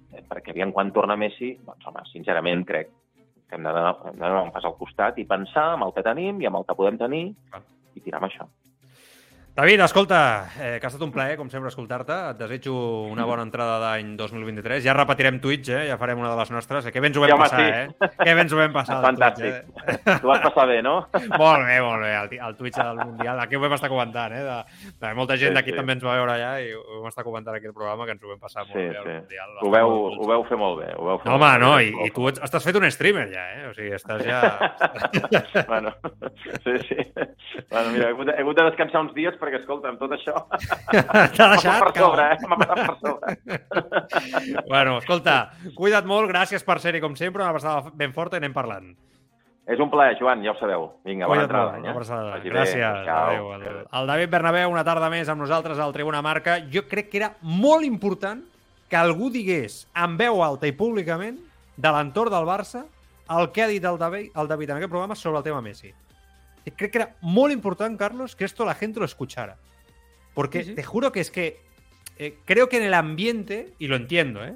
Eh, 0.09 0.23
perquè 0.27 0.51
aviam 0.51 0.73
quan 0.75 0.91
torna 0.91 1.15
Messi, 1.15 1.53
doncs 1.65 1.87
home, 1.87 2.03
sincerament 2.11 2.65
crec 2.67 2.91
que 3.49 3.57
hem 3.57 3.65
d'anar 3.65 4.43
un 4.43 4.51
pas 4.53 4.65
al 4.65 4.75
costat 4.77 5.17
i 5.17 5.25
pensar 5.29 5.71
amb 5.73 5.87
el 5.87 5.93
que 5.95 6.05
tenim 6.05 6.41
i 6.41 6.49
amb 6.49 6.59
el 6.59 6.67
que 6.67 6.75
podem 6.77 6.99
tenir 7.01 7.23
Clar. 7.49 7.63
i 7.95 8.03
tirar 8.03 8.19
amb 8.21 8.29
això. 8.29 8.45
David, 9.59 9.81
escolta, 9.81 10.47
eh, 10.57 10.77
que 10.79 10.85
ha 10.85 10.87
estat 10.87 11.01
un 11.03 11.11
plaer, 11.11 11.33
com 11.35 11.49
sempre, 11.51 11.67
escoltar-te. 11.67 12.15
Et 12.31 12.37
desitjo 12.39 12.71
una 13.11 13.25
bona 13.27 13.43
entrada 13.43 13.73
d'any 13.81 14.13
2023. 14.15 14.79
Ja 14.85 14.93
repetirem 14.95 15.41
Twitch, 15.43 15.67
eh? 15.75 15.81
ja 15.89 15.97
farem 15.99 16.21
una 16.21 16.29
de 16.31 16.37
les 16.39 16.51
nostres. 16.55 16.85
Eh? 16.87 16.93
Que 16.95 17.01
bé 17.03 17.09
ens 17.09 17.17
ho 17.19 17.23
vam 17.25 17.33
home, 17.35 17.43
passar, 17.43 17.59
sí. 17.59 17.65
eh? 17.67 18.09
Que 18.21 18.35
bé 18.37 18.45
ens 18.45 18.53
ho 18.55 18.59
vam 18.61 18.71
passar. 18.77 19.01
Fantàstic. 19.03 19.57
Twitch, 19.73 19.97
eh? 20.07 20.15
Tu 20.21 20.29
vas 20.31 20.39
passar 20.45 20.65
bé, 20.69 20.77
no? 20.85 20.93
molt 21.35 21.65
bé, 21.67 21.75
molt 21.83 22.05
bé. 22.05 22.13
El, 22.21 22.31
el 22.47 22.55
Twitch 22.55 22.77
del 22.79 23.01
Mundial. 23.01 23.41
Aquí 23.43 23.59
ho 23.59 23.63
vam 23.65 23.75
estar 23.75 23.89
comentant, 23.91 24.37
eh? 24.37 24.45
De, 24.47 24.93
de 25.03 25.11
molta 25.19 25.35
gent 25.35 25.51
Sí, 25.51 25.57
d'aquí 25.59 25.73
sí. 25.73 25.77
també 25.81 25.97
ens 25.97 26.07
va 26.07 26.15
veure 26.21 26.37
allà 26.37 26.53
i 26.63 26.71
ho 26.77 27.01
vam 27.01 27.09
estar 27.11 27.27
comentant 27.27 27.57
aquí 27.59 27.67
al 27.67 27.75
programa, 27.75 28.05
que 28.07 28.15
ens 28.15 28.23
ho 28.23 28.31
vam 28.31 28.39
passar 28.39 28.63
molt 28.63 28.77
Sí, 28.79 28.85
bé 28.87 28.95
al 29.01 29.09
sí. 29.09 29.17
Mundial. 29.17 29.57
Ho 29.59 29.73
veu, 29.75 29.97
ho 30.23 30.29
veu 30.31 30.47
fer 30.53 30.61
molt 30.63 30.79
bé. 30.85 30.89
Ho 30.95 31.03
veu 31.09 31.19
fer 31.19 31.27
No, 31.33 31.35
molt 31.35 31.43
home, 31.43 31.51
bé. 31.51 31.65
no, 31.65 31.73
i, 31.83 32.07
i 32.07 32.15
tu 32.15 32.29
ets- 32.31 32.39
estàs 32.47 32.63
fet 32.69 32.79
un 32.79 32.87
streamer 32.95 33.27
ja, 33.35 33.43
eh? 33.57 33.67
O 33.67 33.75
sigui, 33.75 33.91
estàs 33.99 34.23
ja... 34.23 34.39
bueno, 35.67 35.91
sí, 36.63 36.77
sí. 36.87 36.95
Bueno, 37.69 37.91
mira, 37.91 38.07
he 38.07 38.13
hagut, 38.13 38.29
he 38.31 38.39
hagut 38.45 38.55
de 38.61 38.67
descansar 38.69 39.01
uns 39.03 39.13
dies 39.17 39.35
perquè, 39.41 39.48
escolta, 39.57 39.89
amb 39.89 39.99
tot 39.99 40.11
això... 40.13 40.35
T'ha 40.91 41.03
M'ha 41.09 41.27
deixat? 41.31 41.57
passat 41.57 41.83
per 41.83 41.91
sobre, 41.97 42.25
eh? 42.29 42.37
M'ha 42.47 42.57
passat 42.61 42.79
per 42.85 42.97
sobre. 43.01 44.63
Bueno, 44.69 44.97
escolta, 44.99 45.35
cuida't 45.75 46.05
molt, 46.07 46.29
gràcies 46.29 46.63
per 46.65 46.77
ser-hi 46.79 47.01
com 47.01 47.15
sempre, 47.17 47.41
una 47.41 47.49
abraçada 47.49 47.91
ben 47.97 48.13
forta 48.13 48.37
i 48.37 48.43
anem 48.43 48.53
parlant. 48.53 48.91
És 49.69 49.77
un 49.81 49.89
plaer, 49.91 50.15
Joan, 50.17 50.41
ja 50.45 50.51
ho 50.53 50.57
sabeu. 50.57 50.87
Vinga, 51.05 51.27
bona 51.29 51.43
molt, 51.43 51.49
entrada. 51.51 51.91
abraçada. 51.91 52.29
Vagi 52.37 52.49
bé. 52.49 52.55
Gràcies. 52.55 53.03
Ciao. 53.05 53.51
Adéu. 53.53 53.75
El, 53.75 53.83
el 53.99 54.07
David 54.09 54.31
Bernabéu, 54.33 54.71
una 54.73 54.83
tarda 54.87 55.11
més 55.13 55.29
amb 55.29 55.43
nosaltres 55.43 55.77
al 55.77 55.93
Tribuna 55.93 56.23
Marca. 56.25 56.57
Jo 56.73 56.87
crec 56.89 57.11
que 57.11 57.19
era 57.21 57.35
molt 57.41 57.85
important 57.85 58.41
que 58.89 58.97
algú 58.97 59.29
digués 59.29 59.83
en 59.93 60.15
veu 60.17 60.41
alta 60.41 60.65
i 60.65 60.73
públicament 60.73 61.37
de 61.77 61.91
l'entorn 61.93 62.33
del 62.33 62.47
Barça 62.49 62.81
el 63.29 63.51
que 63.53 63.61
ha 63.61 63.67
dit 63.69 63.85
el 63.85 63.99
David, 64.01 64.31
el 64.41 64.47
David 64.49 64.71
en 64.71 64.77
aquest 64.79 64.89
programa 64.89 65.13
sobre 65.15 65.37
el 65.37 65.43
tema 65.45 65.61
Messi. 65.61 65.93
Y 66.65 66.71
creo 66.71 66.91
que 66.91 66.97
era 66.97 67.15
muy 67.21 67.51
importante, 67.53 67.97
Carlos, 67.97 68.35
que 68.35 68.45
esto 68.45 68.65
la 68.65 68.75
gente 68.75 68.99
lo 68.99 69.05
escuchara. 69.05 69.57
Porque 70.33 70.63
Sí, 70.63 70.69
sí. 70.69 70.75
te 70.75 70.83
juro 70.83 71.11
que 71.11 71.19
es 71.19 71.31
que 71.31 71.61
eh, 72.17 72.37
creo 72.45 72.69
que 72.69 72.77
en 72.77 72.83
el 72.83 72.93
ambiente, 72.93 73.73
y 73.79 73.87
lo 73.87 73.95
entiendo, 73.95 74.45
¿eh? 74.45 74.55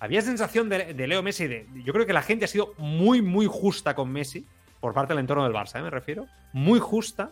había 0.00 0.22
sensación 0.22 0.68
de, 0.68 0.92
de 0.94 1.06
Leo 1.06 1.22
Messi. 1.22 1.46
De, 1.46 1.66
yo 1.84 1.92
creo 1.92 2.06
que 2.06 2.12
la 2.12 2.22
gente 2.22 2.44
ha 2.44 2.48
sido 2.48 2.74
muy, 2.78 3.22
muy 3.22 3.46
justa 3.46 3.94
con 3.94 4.12
Messi, 4.12 4.44
por 4.80 4.92
parte 4.92 5.14
del 5.14 5.20
entorno 5.20 5.44
del 5.44 5.52
Barça, 5.52 5.78
¿eh? 5.78 5.82
me 5.82 5.90
refiero. 5.90 6.26
Muy 6.52 6.78
justa, 6.78 7.30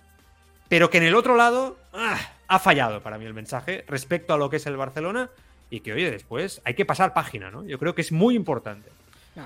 pero 0.69 0.91
que 0.91 0.99
en 0.99 1.05
el 1.05 1.15
otro 1.15 1.37
lado 1.37 1.79
ah, 1.93 2.19
ha 2.49 2.59
fallado 2.59 3.01
para 3.03 3.19
mí 3.19 3.25
el 3.25 3.35
mensaje 3.35 3.85
respecto 3.87 4.35
a 4.35 4.39
lo 4.39 4.51
que 4.51 4.57
es 4.57 4.67
el 4.67 4.77
Barcelona 4.77 5.31
y 5.71 5.81
que, 5.81 5.93
oye, 5.93 6.11
después 6.11 6.63
hay 6.65 6.75
que 6.75 6.85
pasar 6.85 7.15
página, 7.15 7.51
¿no? 7.51 7.65
Yo 7.65 7.79
creo 7.79 7.95
que 7.95 8.03
es 8.03 8.13
muy 8.13 8.35
importante. 8.35 8.91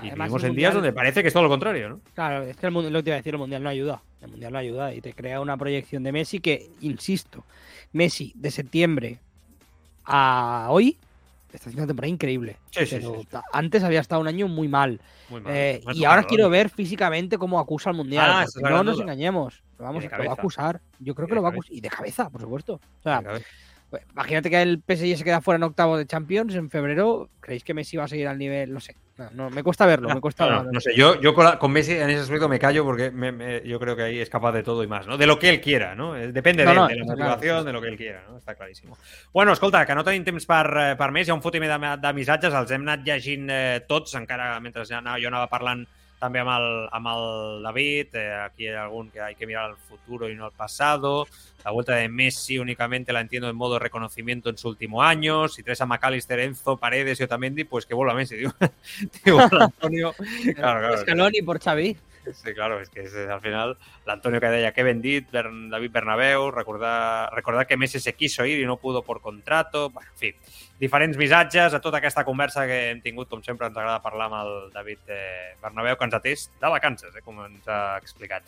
Y 0.03 0.11
vivimos 0.11 0.43
en 0.43 0.53
días 0.53 0.73
donde 0.73 0.93
parece 0.93 1.21
que 1.21 1.29
es 1.29 1.33
todo 1.33 1.43
lo 1.43 1.49
contrario, 1.49 1.89
¿no? 1.89 1.99
Claro, 2.13 2.43
es 2.43 2.55
que 2.57 2.67
el 2.67 2.73
lo 2.73 2.81
que 2.81 3.03
te 3.03 3.09
iba 3.09 3.15
a 3.15 3.17
decir, 3.17 3.33
el 3.33 3.39
mundial 3.39 3.63
no 3.63 3.69
ayuda. 3.69 4.01
El 4.21 4.29
mundial 4.29 4.53
no 4.53 4.59
ayuda 4.59 4.93
y 4.93 5.01
te 5.01 5.13
crea 5.13 5.39
una 5.39 5.57
proyección 5.57 6.03
de 6.03 6.11
Messi 6.11 6.39
que, 6.39 6.69
insisto, 6.81 7.45
Messi 7.93 8.33
de 8.35 8.51
septiembre 8.51 9.19
a 10.05 10.67
hoy 10.69 10.97
está 11.53 11.69
haciendo 11.69 11.83
una 11.83 11.87
temporada 11.87 12.09
increíble. 12.09 12.57
Sí, 12.71 12.85
sí, 12.85 12.95
Pero 12.95 13.21
sí, 13.21 13.27
Antes 13.53 13.83
había 13.83 14.01
estado 14.01 14.21
un 14.21 14.27
año 14.27 14.47
muy 14.47 14.67
mal. 14.67 14.99
Muy 15.29 15.41
mal. 15.41 15.53
Eh, 15.55 15.81
y 15.93 16.03
ahora 16.03 16.23
quiero 16.23 16.49
ver 16.49 16.69
físicamente 16.69 17.37
cómo 17.37 17.59
acusa 17.59 17.89
al 17.89 17.95
mundial. 17.95 18.25
Ah, 18.29 18.45
no 18.61 18.83
nos 18.83 18.95
duda. 18.95 19.05
engañemos. 19.05 19.63
Lo, 19.77 19.85
vamos, 19.85 20.03
lo 20.03 20.09
va 20.09 20.31
a 20.31 20.33
acusar. 20.33 20.81
Yo 20.99 21.15
creo 21.15 21.27
que 21.27 21.35
lo 21.35 21.41
va 21.41 21.49
a 21.49 21.51
acusar. 21.51 21.73
Y 21.73 21.81
de 21.81 21.89
cabeza, 21.89 22.29
por 22.29 22.41
supuesto. 22.41 22.73
O 22.73 23.03
sea, 23.03 23.23
pues, 23.89 24.03
imagínate 24.11 24.49
que 24.49 24.61
el 24.61 24.83
PSG 24.85 25.17
se 25.17 25.23
queda 25.23 25.41
fuera 25.41 25.55
en 25.55 25.63
octavos 25.63 25.97
de 25.97 26.05
Champions 26.05 26.53
en 26.55 26.69
febrero. 26.69 27.29
¿Creéis 27.39 27.63
que 27.63 27.73
Messi 27.73 27.97
va 27.97 28.03
a 28.03 28.07
seguir 28.07 28.27
al 28.27 28.37
nivel? 28.37 28.71
No 28.73 28.79
sé. 28.79 28.95
No, 29.19 29.29
no, 29.33 29.49
me 29.49 29.61
cuesta 29.63 29.85
verlo. 29.85 30.07
Me 30.07 30.21
cuesta 30.21 30.45
No, 30.45 30.49
no, 30.51 30.57
verlo. 30.59 30.71
no 30.71 30.79
sé, 30.79 30.95
yo, 30.95 31.19
yo 31.19 31.33
con, 31.35 31.43
la- 31.43 31.59
con 31.59 31.71
Messi 31.71 31.91
en 31.91 32.09
ese 32.09 32.21
aspecto 32.21 32.47
me 32.47 32.57
callo 32.57 32.85
porque 32.85 33.11
me- 33.11 33.31
me- 33.33 33.61
yo 33.67 33.77
creo 33.79 33.95
que 33.95 34.03
ahí 34.03 34.19
es 34.19 34.29
capaz 34.29 34.53
de 34.53 34.63
todo 34.63 34.81
y 34.81 34.87
más, 34.87 35.05
¿no? 35.07 35.17
De 35.17 35.27
lo 35.27 35.37
que 35.37 35.49
él 35.49 35.59
quiera, 35.59 35.93
¿no? 35.93 36.15
Eh, 36.15 36.31
Depende 36.31 36.63
No, 36.63 36.71
de, 36.71 36.75
no, 36.77 36.87
de 36.87 36.95
la 36.95 37.03
motivación, 37.05 37.39
claro. 37.41 37.63
de 37.65 37.73
lo 37.73 37.81
que 37.81 37.87
él 37.89 37.97
quiera, 37.97 38.23
no? 38.29 38.37
Està 38.39 38.55
claríssim. 38.55 38.89
Bueno, 39.33 39.51
escolta, 39.51 39.85
que 39.85 39.93
no 39.93 40.03
tenim 40.05 40.23
temps 40.23 40.45
per, 40.47 40.65
eh, 40.79 40.95
per 40.95 41.11
més, 41.11 41.27
hi 41.27 41.31
ha 41.31 41.35
un 41.35 41.41
fotimer 41.43 41.67
de, 41.69 41.91
de 41.99 42.13
missatges, 42.13 42.53
els 42.53 42.71
hem 42.71 42.87
anat 42.87 43.03
llegint 43.05 43.49
eh, 43.51 43.81
tots, 43.87 44.15
encara 44.15 44.53
mentre 44.63 44.85
jo 44.87 44.95
anava 45.27 45.47
parlant 45.51 45.83
també 46.19 46.41
amb 46.43 46.51
el, 46.51 46.67
amb 46.91 47.07
el 47.07 47.63
David, 47.63 48.15
eh, 48.15 48.33
aquí 48.43 48.67
hay 48.67 48.75
algún 48.75 49.09
que 49.09 49.21
hay 49.21 49.35
que 49.35 49.47
mirar 49.47 49.71
al 49.71 49.77
futuro 49.77 50.29
y 50.29 50.35
no 50.35 50.45
al 50.45 50.51
pasado, 50.51 51.27
la 51.63 51.71
vuelta 51.71 51.95
de 51.95 52.09
Messi 52.09 52.57
únicamente 52.57 53.13
la 53.13 53.21
entiendo 53.21 53.49
en 53.49 53.55
modo 53.55 53.79
reconocimiento 53.79 54.49
en 54.49 54.57
su 54.57 54.67
último 54.67 55.01
año, 55.01 55.47
si 55.47 55.63
traes 55.63 55.81
a 55.81 55.85
McAllister, 55.85 56.39
Enzo, 56.39 56.77
Paredes 56.77 57.19
y 57.19 57.23
Otamendi, 57.23 57.63
pues 57.63 57.85
que 57.85 57.93
vuelva 57.93 58.13
Messi, 58.13 58.35
digo, 58.35 58.51
digo 59.25 59.39
Antonio. 59.39 60.13
Claro, 60.55 60.79
claro. 60.79 60.97
Scaloni 60.97 61.41
por 61.41 61.59
Xavi. 61.59 61.95
Sí, 62.25 62.53
claro, 62.53 62.79
és 62.83 62.89
que 62.91 63.03
és, 63.05 63.15
al 63.31 63.41
final 63.41 63.75
l'Antonio 64.07 64.41
que 64.41 64.51
deia 64.53 64.73
que 64.75 64.83
ben 64.85 65.01
dit, 65.01 65.29
Bern, 65.31 65.69
David 65.71 65.93
Bernabéu, 65.93 66.49
recordar, 66.51 67.29
recordar 67.33 67.65
que 67.67 67.77
Messi 67.77 67.99
se 67.99 68.13
quiso 68.13 68.45
ir 68.45 68.59
i 68.59 68.67
no 68.67 68.77
pudo 68.77 69.03
por 69.03 69.21
contrato, 69.21 69.89
bueno, 69.89 70.09
en 70.11 70.19
fi, 70.19 70.33
diferents 70.79 71.17
missatges 71.17 71.73
a 71.73 71.81
tota 71.83 71.99
aquesta 71.99 72.25
conversa 72.25 72.65
que 72.67 72.81
hem 72.89 72.99
tingut, 73.05 73.29
com 73.29 73.43
sempre 73.43 73.69
ens 73.69 73.77
agrada 73.77 74.03
parlar 74.03 74.29
amb 74.29 74.41
el 74.41 74.51
David 74.75 75.15
eh, 75.15 75.55
Bernabéu, 75.61 75.97
que 75.97 76.09
ens 76.09 76.19
atès 76.19 76.49
de 76.59 76.75
vacances, 76.75 77.15
eh, 77.15 77.23
com 77.25 77.41
ens 77.45 77.67
ha 77.67 77.97
explicat. 77.97 78.45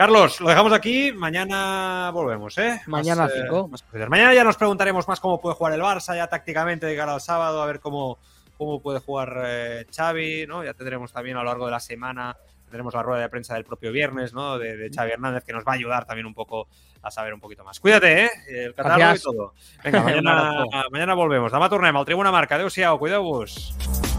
Carlos, 0.00 0.40
lo 0.40 0.48
dejamos 0.48 0.72
aquí, 0.72 1.12
mañana 1.12 2.10
volvemos, 2.10 2.56
¿eh? 2.56 2.80
Mañana 2.86 3.26
eh, 3.26 3.32
cinco. 3.34 3.68
más 3.68 3.82
cositas. 3.82 4.08
mañana 4.08 4.32
ya 4.32 4.44
nos 4.44 4.56
preguntaremos 4.56 5.06
más 5.06 5.20
cómo 5.20 5.40
puede 5.40 5.56
jugar 5.56 5.74
el 5.74 5.82
Barça, 5.82 6.16
ya 6.16 6.26
tácticamente 6.26 6.86
de 6.86 6.96
cara 6.96 7.12
al 7.12 7.20
sábado, 7.20 7.60
a 7.60 7.66
ver 7.66 7.80
cómo, 7.80 8.18
cómo 8.56 8.80
puede 8.80 9.00
jugar 9.00 9.42
eh, 9.44 9.86
Xavi, 9.94 10.46
¿no? 10.46 10.64
Ya 10.64 10.72
tendremos 10.72 11.12
también 11.12 11.36
a 11.36 11.40
lo 11.40 11.50
largo 11.50 11.66
de 11.66 11.72
la 11.72 11.80
semana, 11.80 12.34
tendremos 12.70 12.94
la 12.94 13.02
rueda 13.02 13.20
de 13.22 13.28
prensa 13.28 13.54
del 13.54 13.64
propio 13.64 13.92
viernes, 13.92 14.32
¿no? 14.32 14.58
De, 14.58 14.76
de 14.76 14.90
Xavi 14.90 15.10
Hernández, 15.10 15.44
que 15.44 15.52
nos 15.52 15.64
va 15.64 15.72
a 15.72 15.74
ayudar 15.74 16.06
también 16.06 16.26
un 16.26 16.34
poco 16.34 16.68
a 17.02 17.10
saber 17.10 17.34
un 17.34 17.40
poquito 17.40 17.64
más. 17.64 17.80
Cuídate, 17.80 18.24
¿eh? 18.24 18.30
El 18.48 18.72
Gracias. 18.72 19.20
y 19.20 19.22
todo. 19.24 19.54
Venga, 19.84 20.02
mañana, 20.02 20.64
mañana 20.90 21.14
volvemos. 21.14 21.52
Demà 21.52 21.68
tornem 21.68 21.96
al 21.96 22.04
Tribuna 22.04 22.30
Marca. 22.30 22.54
Adéu-siau, 22.56 22.98
cuideu-vos. 22.98 24.09